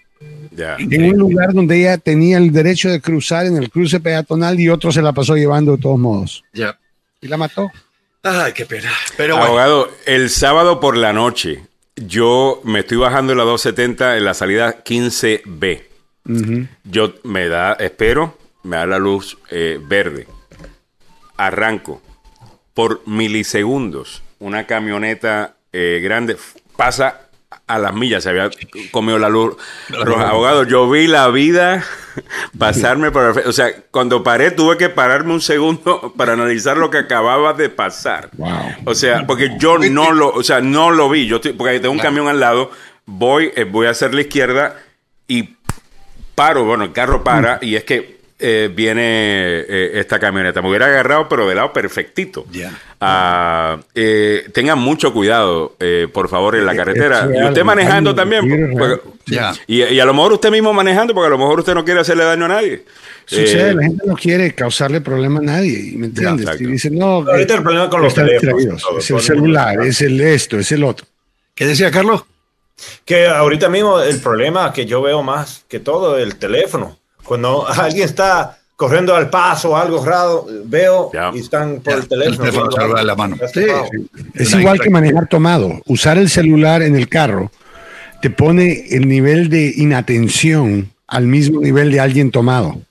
Ya. 0.51 0.77
En 0.79 1.03
un 1.03 1.17
lugar 1.17 1.53
donde 1.53 1.77
ella 1.77 1.97
tenía 1.97 2.37
el 2.37 2.53
derecho 2.53 2.89
de 2.89 3.01
cruzar 3.01 3.45
en 3.45 3.57
el 3.57 3.69
cruce 3.69 3.99
peatonal 3.99 4.57
y 4.59 4.69
otro 4.69 4.91
se 4.91 5.01
la 5.01 5.11
pasó 5.11 5.35
llevando 5.35 5.75
de 5.75 5.81
todos 5.81 5.99
modos. 5.99 6.43
Ya. 6.53 6.79
Y 7.19 7.27
la 7.27 7.35
mató. 7.35 7.69
Ay, 8.23 8.53
qué 8.53 8.65
pena. 8.65 8.91
Pero 9.17 9.35
bueno. 9.35 9.47
Abogado, 9.47 9.89
el 10.05 10.29
sábado 10.29 10.79
por 10.79 10.95
la 10.95 11.13
noche, 11.13 11.63
yo 11.95 12.61
me 12.63 12.79
estoy 12.79 12.97
bajando 12.97 13.33
en 13.33 13.37
la 13.37 13.43
270 13.43 14.17
en 14.17 14.25
la 14.25 14.33
salida 14.33 14.83
15B. 14.83 15.94
Yo 16.84 17.14
me 17.23 17.47
da, 17.47 17.73
espero, 17.73 18.38
me 18.64 18.77
da 18.77 18.85
la 18.85 18.99
luz 18.99 19.38
eh, 19.52 19.80
verde. 19.81 20.27
Arranco. 21.38 22.02
Por 22.73 23.07
milisegundos, 23.07 24.22
una 24.39 24.65
camioneta 24.65 25.56
eh, 25.72 26.02
grande 26.03 26.35
pasa 26.76 27.22
a 27.68 27.80
las 27.80 27.93
millas. 27.93 28.23
Se 28.23 28.30
había 28.30 28.49
comido 28.91 29.18
la 29.18 29.30
luz 29.30 29.56
roja. 29.89 30.30
Abogado, 30.30 30.64
yo 30.64 30.89
vi 30.89 31.07
la 31.07 31.30
vida 31.30 31.84
pasarme 32.57 33.11
por 33.11 33.38
el... 33.38 33.47
O 33.47 33.53
sea, 33.53 33.72
cuando 33.91 34.23
paré 34.23 34.52
tuve 34.52 34.77
que 34.77 34.89
pararme 34.89 35.34
un 35.34 35.41
segundo 35.41 36.14
para 36.18 36.34
analizar 36.34 36.77
lo 36.77 36.89
que 36.89 36.97
acababa 36.97 37.53
de 37.53 37.69
pasar. 37.69 38.30
O 38.85 38.95
sea, 38.95 39.26
porque 39.26 39.52
yo 39.60 39.77
no 39.77 40.11
lo, 40.11 40.30
o 40.30 40.43
sea, 40.43 40.60
no 40.60 40.91
lo 40.91 41.10
vi. 41.10 41.27
Yo 41.27 41.38
estoy, 41.38 41.53
porque 41.53 41.73
ahí 41.73 41.80
tengo 41.80 41.93
un 41.93 41.99
camión 41.99 42.27
al 42.27 42.39
lado, 42.39 42.72
voy, 43.06 43.52
eh, 43.56 43.64
voy 43.64 43.88
a 43.88 43.91
hacer 43.91 44.14
la 44.14 44.22
izquierda 44.22 44.81
paro, 46.35 46.65
bueno, 46.65 46.83
el 46.83 46.91
carro 46.91 47.23
para 47.23 47.57
y 47.61 47.75
es 47.75 47.83
que 47.85 48.15
eh, 48.37 48.69
viene 48.73 49.01
eh, 49.01 49.91
esta 49.95 50.19
camioneta. 50.19 50.61
Me 50.61 50.67
hubiera 50.69 50.87
agarrado, 50.87 51.29
pero 51.29 51.47
de 51.47 51.55
lado 51.55 51.71
perfectito. 51.71 52.45
Ah, 52.99 53.77
eh, 53.95 54.45
tengan 54.53 54.77
mucho 54.77 55.13
cuidado, 55.13 55.75
eh, 55.79 56.07
por 56.11 56.27
favor, 56.27 56.55
en 56.55 56.65
la 56.65 56.75
carretera. 56.75 57.29
Y 57.33 57.43
usted 57.47 57.63
manejando 57.63 58.13
también. 58.13 58.73
porque- 58.77 59.01
y, 59.67 59.83
y 59.83 59.99
a 59.99 60.05
lo 60.05 60.13
mejor 60.13 60.33
usted 60.33 60.51
mismo 60.51 60.73
manejando, 60.73 61.13
porque 61.13 61.27
a 61.27 61.29
lo 61.29 61.37
mejor 61.37 61.59
usted 61.59 61.73
no 61.73 61.85
quiere 61.85 62.01
hacerle 62.01 62.25
daño 62.25 62.45
a 62.45 62.49
nadie. 62.49 62.83
Sucede, 63.25 63.71
Eh, 63.71 63.73
la 63.73 63.83
gente 63.83 64.03
no 64.05 64.15
quiere 64.15 64.53
causarle 64.53 65.01
problema 65.01 65.39
a 65.39 65.43
nadie, 65.43 65.93
¿me 65.95 66.07
entiendes? 66.07 66.41
exacto. 66.45 66.63
y 66.63 66.67
dicen, 66.67 66.95
no, 66.99 67.23
Ahorita 67.27 67.55
el 67.55 67.63
problema 67.63 67.89
con 67.89 68.01
los 68.01 68.13
teléfonos, 68.13 68.81
todo, 68.83 68.99
es 68.99 69.09
el 69.09 69.19
celular, 69.21 69.81
es 69.81 70.01
el 70.01 70.19
esto, 70.21 70.59
es 70.59 70.71
el 70.71 70.83
otro. 70.83 71.07
¿Qué 71.55 71.65
decía 71.65 71.89
Carlos? 71.89 72.23
Que 73.03 73.27
ahorita 73.27 73.69
mismo 73.69 74.02
el 74.02 74.19
problema 74.19 74.73
que 74.73 74.85
yo 74.85 75.02
veo 75.02 75.23
más 75.23 75.64
que 75.68 75.80
todo 75.80 76.18
el 76.18 76.38
teléfono. 76.38 76.97
Cuando 77.23 77.68
alguien 77.68 78.06
está 78.06 78.57
corriendo 78.76 79.15
al 79.15 79.30
paso 79.30 79.72
o 79.72 79.77
algo 79.77 80.03
raro, 80.03 80.45
veo 80.65 81.11
y 81.34 81.39
están 81.39 81.80
por 81.80 81.93
el 81.93 82.07
teléfono. 82.07 82.45
el 82.45 82.52
teléfono 82.52 83.03
la 83.03 83.15
mano. 83.15 83.38
Ya. 83.53 83.84
Es 84.34 84.53
igual 84.53 84.80
que 84.80 84.89
manejar 84.89 85.27
tomado. 85.27 85.81
Usar 85.85 86.18
el 86.18 86.30
celular 86.30 86.81
en 86.81 86.95
el 86.95 87.07
carro 87.07 87.52
te 88.22 88.30
pone 88.30 88.85
el 88.89 89.07
nivel 89.07 89.49
de 89.49 89.73
inatención 89.77 90.91
al 91.07 91.27
mismo 91.27 91.61
nivel 91.61 91.91
de 91.91 91.99
alguien 91.99 92.31
tomado. 92.31 92.81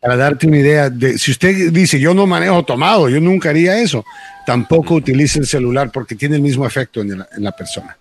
Para 0.00 0.16
darte 0.16 0.46
una 0.46 0.58
idea 0.58 0.90
de 0.90 1.16
si 1.16 1.30
usted 1.30 1.72
dice 1.72 1.98
yo 1.98 2.12
no 2.12 2.26
manejo 2.26 2.62
tomado, 2.64 3.08
yo 3.08 3.20
nunca 3.20 3.50
haría 3.50 3.78
eso, 3.78 4.04
tampoco 4.44 4.94
utilice 4.94 5.38
el 5.38 5.46
celular 5.46 5.90
porque 5.90 6.14
tiene 6.14 6.36
el 6.36 6.42
mismo 6.42 6.66
efecto 6.66 7.00
en 7.00 7.24
la 7.38 7.52
persona. 7.52 7.96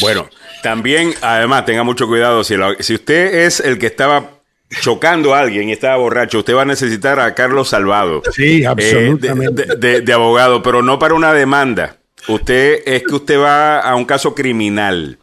Bueno, 0.00 0.28
también, 0.62 1.14
además, 1.22 1.64
tenga 1.64 1.82
mucho 1.82 2.06
cuidado. 2.06 2.44
Si, 2.44 2.54
usted 2.94 3.34
es 3.46 3.60
el 3.60 3.78
que 3.78 3.86
estaba 3.86 4.30
chocando 4.80 5.34
a 5.34 5.40
alguien 5.40 5.68
y 5.68 5.72
estaba 5.72 5.96
borracho, 5.96 6.38
usted 6.38 6.54
va 6.54 6.62
a 6.62 6.66
necesitar 6.66 7.20
a 7.20 7.34
Carlos 7.34 7.68
Salvado. 7.68 8.22
Sí, 8.32 8.62
eh, 8.62 8.66
absolutamente. 8.66 9.66
de, 9.66 9.76
de- 9.76 10.00
de 10.00 10.12
abogado, 10.12 10.62
pero 10.62 10.82
no 10.82 10.98
para 10.98 11.14
una 11.14 11.32
demanda. 11.32 11.96
Usted 12.28 12.80
es 12.86 13.02
que 13.02 13.14
usted 13.14 13.38
va 13.38 13.80
a 13.80 13.94
un 13.96 14.04
caso 14.06 14.34
criminal. 14.34 15.18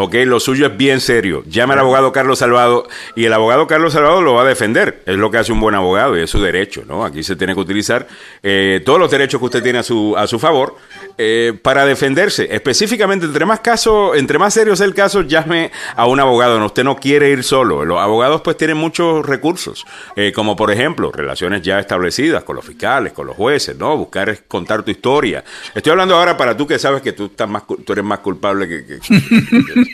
Ok, 0.00 0.14
lo 0.26 0.38
suyo 0.38 0.66
es 0.66 0.76
bien 0.76 1.00
serio. 1.00 1.42
Llame 1.48 1.72
al 1.72 1.80
abogado 1.80 2.12
Carlos 2.12 2.38
Salvado 2.38 2.86
y 3.16 3.24
el 3.24 3.32
abogado 3.32 3.66
Carlos 3.66 3.94
Salvado 3.94 4.22
lo 4.22 4.34
va 4.34 4.42
a 4.42 4.44
defender. 4.44 5.02
Es 5.06 5.16
lo 5.16 5.28
que 5.28 5.38
hace 5.38 5.50
un 5.50 5.58
buen 5.58 5.74
abogado 5.74 6.16
y 6.16 6.22
es 6.22 6.30
su 6.30 6.40
derecho, 6.40 6.84
¿no? 6.86 7.04
Aquí 7.04 7.24
se 7.24 7.34
tiene 7.34 7.52
que 7.52 7.58
utilizar 7.58 8.06
eh, 8.44 8.80
todos 8.86 9.00
los 9.00 9.10
derechos 9.10 9.40
que 9.40 9.46
usted 9.46 9.60
tiene 9.60 9.80
a 9.80 9.82
su, 9.82 10.16
a 10.16 10.28
su 10.28 10.38
favor 10.38 10.76
eh, 11.18 11.52
para 11.62 11.84
defenderse. 11.84 12.46
Específicamente, 12.48 13.26
entre 13.26 13.44
más 13.44 13.58
casos, 13.58 14.16
entre 14.16 14.38
más 14.38 14.54
serio 14.54 14.76
sea 14.76 14.86
el 14.86 14.94
caso, 14.94 15.22
llame 15.22 15.72
a 15.96 16.06
un 16.06 16.20
abogado. 16.20 16.60
No, 16.60 16.66
usted 16.66 16.84
no 16.84 16.94
quiere 16.94 17.30
ir 17.30 17.42
solo. 17.42 17.84
Los 17.84 17.98
abogados 17.98 18.42
pues 18.42 18.56
tienen 18.56 18.76
muchos 18.76 19.26
recursos, 19.26 19.84
eh, 20.14 20.30
como 20.32 20.54
por 20.54 20.70
ejemplo 20.70 21.10
relaciones 21.10 21.62
ya 21.62 21.80
establecidas 21.80 22.44
con 22.44 22.54
los 22.54 22.64
fiscales, 22.64 23.14
con 23.14 23.26
los 23.26 23.34
jueces, 23.34 23.76
¿no? 23.76 23.96
Buscar 23.96 24.44
contar 24.46 24.84
tu 24.84 24.92
historia. 24.92 25.42
Estoy 25.74 25.90
hablando 25.90 26.14
ahora 26.14 26.36
para 26.36 26.56
tú 26.56 26.68
que 26.68 26.78
sabes 26.78 27.02
que 27.02 27.14
tú 27.14 27.24
estás 27.24 27.48
más, 27.48 27.64
tú 27.66 27.92
eres 27.92 28.04
más 28.04 28.20
culpable 28.20 28.68
que, 28.68 29.00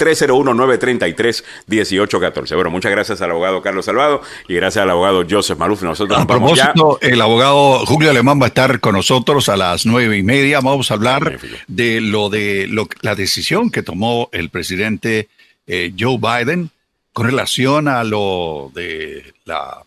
301-933-1814. 1.68 2.56
Bueno, 2.56 2.70
muchas 2.70 2.91
gracias 2.91 3.22
al 3.22 3.32
abogado 3.32 3.62
Carlos 3.62 3.84
Salvado 3.84 4.22
y 4.48 4.56
gracias 4.56 4.84
al 4.84 4.91
abogado 4.91 5.26
Joseph 5.30 5.57
Maluf. 5.57 5.84
Nosotros 5.84 6.18
A 6.18 6.22
nos 6.22 6.30
vamos 6.30 6.57
ya. 6.57 6.72
propósito, 6.72 7.06
el 7.06 7.20
abogado 7.20 7.86
Julio 7.86 8.12
Alemán 8.12 8.40
va 8.40 8.45
a 8.45 8.48
estar 8.48 8.80
con 8.80 8.95
nosotros 8.95 9.49
a 9.49 9.57
las 9.57 9.86
nueve 9.86 10.16
y 10.16 10.24
media. 10.24 10.62
Vamos 10.62 10.90
a 10.90 10.94
hablar 10.94 11.38
de 11.68 11.99
lo 11.99 12.30
de 12.30 12.68
lo, 12.70 12.88
la 13.02 13.14
decisión 13.14 13.72
que 13.72 13.84
tomó 13.84 14.30
el 14.32 14.49
presidente 14.49 15.28
eh, 15.68 15.91
Joe 15.99 16.18
Biden 16.18 16.72
con 17.16 17.28
relación 17.28 17.88
a 17.88 18.04
lo 18.04 18.72
de 18.74 19.34
la, 19.46 19.86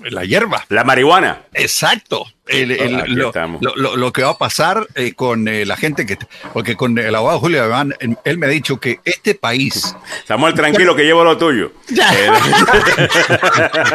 la 0.00 0.24
hierba. 0.26 0.66
La 0.68 0.84
marihuana. 0.84 1.46
Exacto. 1.54 2.26
El- 2.48 2.72
el- 2.72 3.00
Aquí 3.00 3.12
lo, 3.12 3.28
estamos. 3.28 3.62
lo- 3.62 3.76
lo- 3.76 3.96
lo 3.96 4.12
que 4.12 4.22
va 4.22 4.30
a 4.30 4.38
pasar 4.38 4.84
eh, 4.96 5.12
con 5.14 5.46
eh, 5.46 5.64
la 5.64 5.76
gente 5.76 6.04
que... 6.04 6.18
Porque 6.52 6.76
con 6.76 6.98
el 6.98 7.14
abogado 7.14 7.38
Julio 7.38 7.62
Alemán, 7.62 7.94
él, 8.00 8.18
él 8.24 8.38
me 8.38 8.46
ha 8.46 8.50
dicho 8.50 8.80
que 8.80 8.98
este 9.04 9.36
país... 9.36 9.94
Samuel, 10.26 10.54
tranquilo 10.54 10.96
que 10.96 11.04
llevo 11.04 11.22
lo 11.24 11.38
tuyo. 11.38 11.70
Eh, 11.92 12.30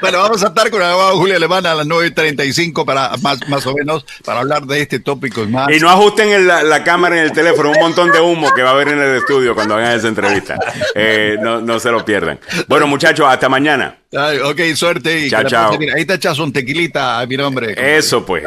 Bueno, 0.00 0.18
vamos 0.18 0.42
a 0.42 0.48
estar 0.48 0.70
con 0.70 0.80
el 0.80 0.88
abogado 0.88 1.16
Julio 1.18 1.36
Alemán 1.36 1.66
a 1.66 1.74
las 1.74 1.86
9.35 1.86 2.84
para 2.84 3.10
más, 3.22 3.46
más 3.48 3.66
o 3.66 3.74
menos 3.74 4.04
para 4.24 4.40
hablar 4.40 4.64
de 4.66 4.80
este 4.80 5.00
tópico 5.00 5.42
y 5.42 5.46
más. 5.48 5.70
Y 5.70 5.78
no 5.80 5.88
ajusten 5.88 6.28
el- 6.30 6.46
la, 6.46 6.62
la 6.62 6.84
cámara 6.84 7.16
en 7.18 7.24
el 7.24 7.32
teléfono, 7.32 7.70
un 7.70 7.80
montón 7.80 8.12
de 8.12 8.20
humo 8.20 8.52
que 8.54 8.62
va 8.62 8.70
a 8.70 8.72
haber 8.72 8.88
en 8.88 9.00
el 9.00 9.16
estudio 9.16 9.54
cuando 9.54 9.74
hagan 9.76 9.96
esa 9.96 10.08
entrevista. 10.08 10.56
Eh, 10.94 11.36
no, 11.40 11.60
no 11.60 11.80
se 11.80 11.90
lo 11.90 12.04
pierdan. 12.04 12.38
Bueno, 12.68 12.86
muchachos, 12.86 13.26
hasta 13.28 13.48
mañana. 13.48 13.97
Ay, 14.12 14.38
ok, 14.38 14.60
suerte. 14.74 15.26
Y 15.26 15.30
Chao, 15.30 15.44
chao. 15.44 15.78
Ahí 15.94 16.06
echas 16.08 16.38
un 16.38 16.52
tequilita 16.52 17.20
a 17.20 17.26
mi 17.26 17.36
nombre. 17.36 17.74
Eso 17.76 18.24
pues. 18.24 18.44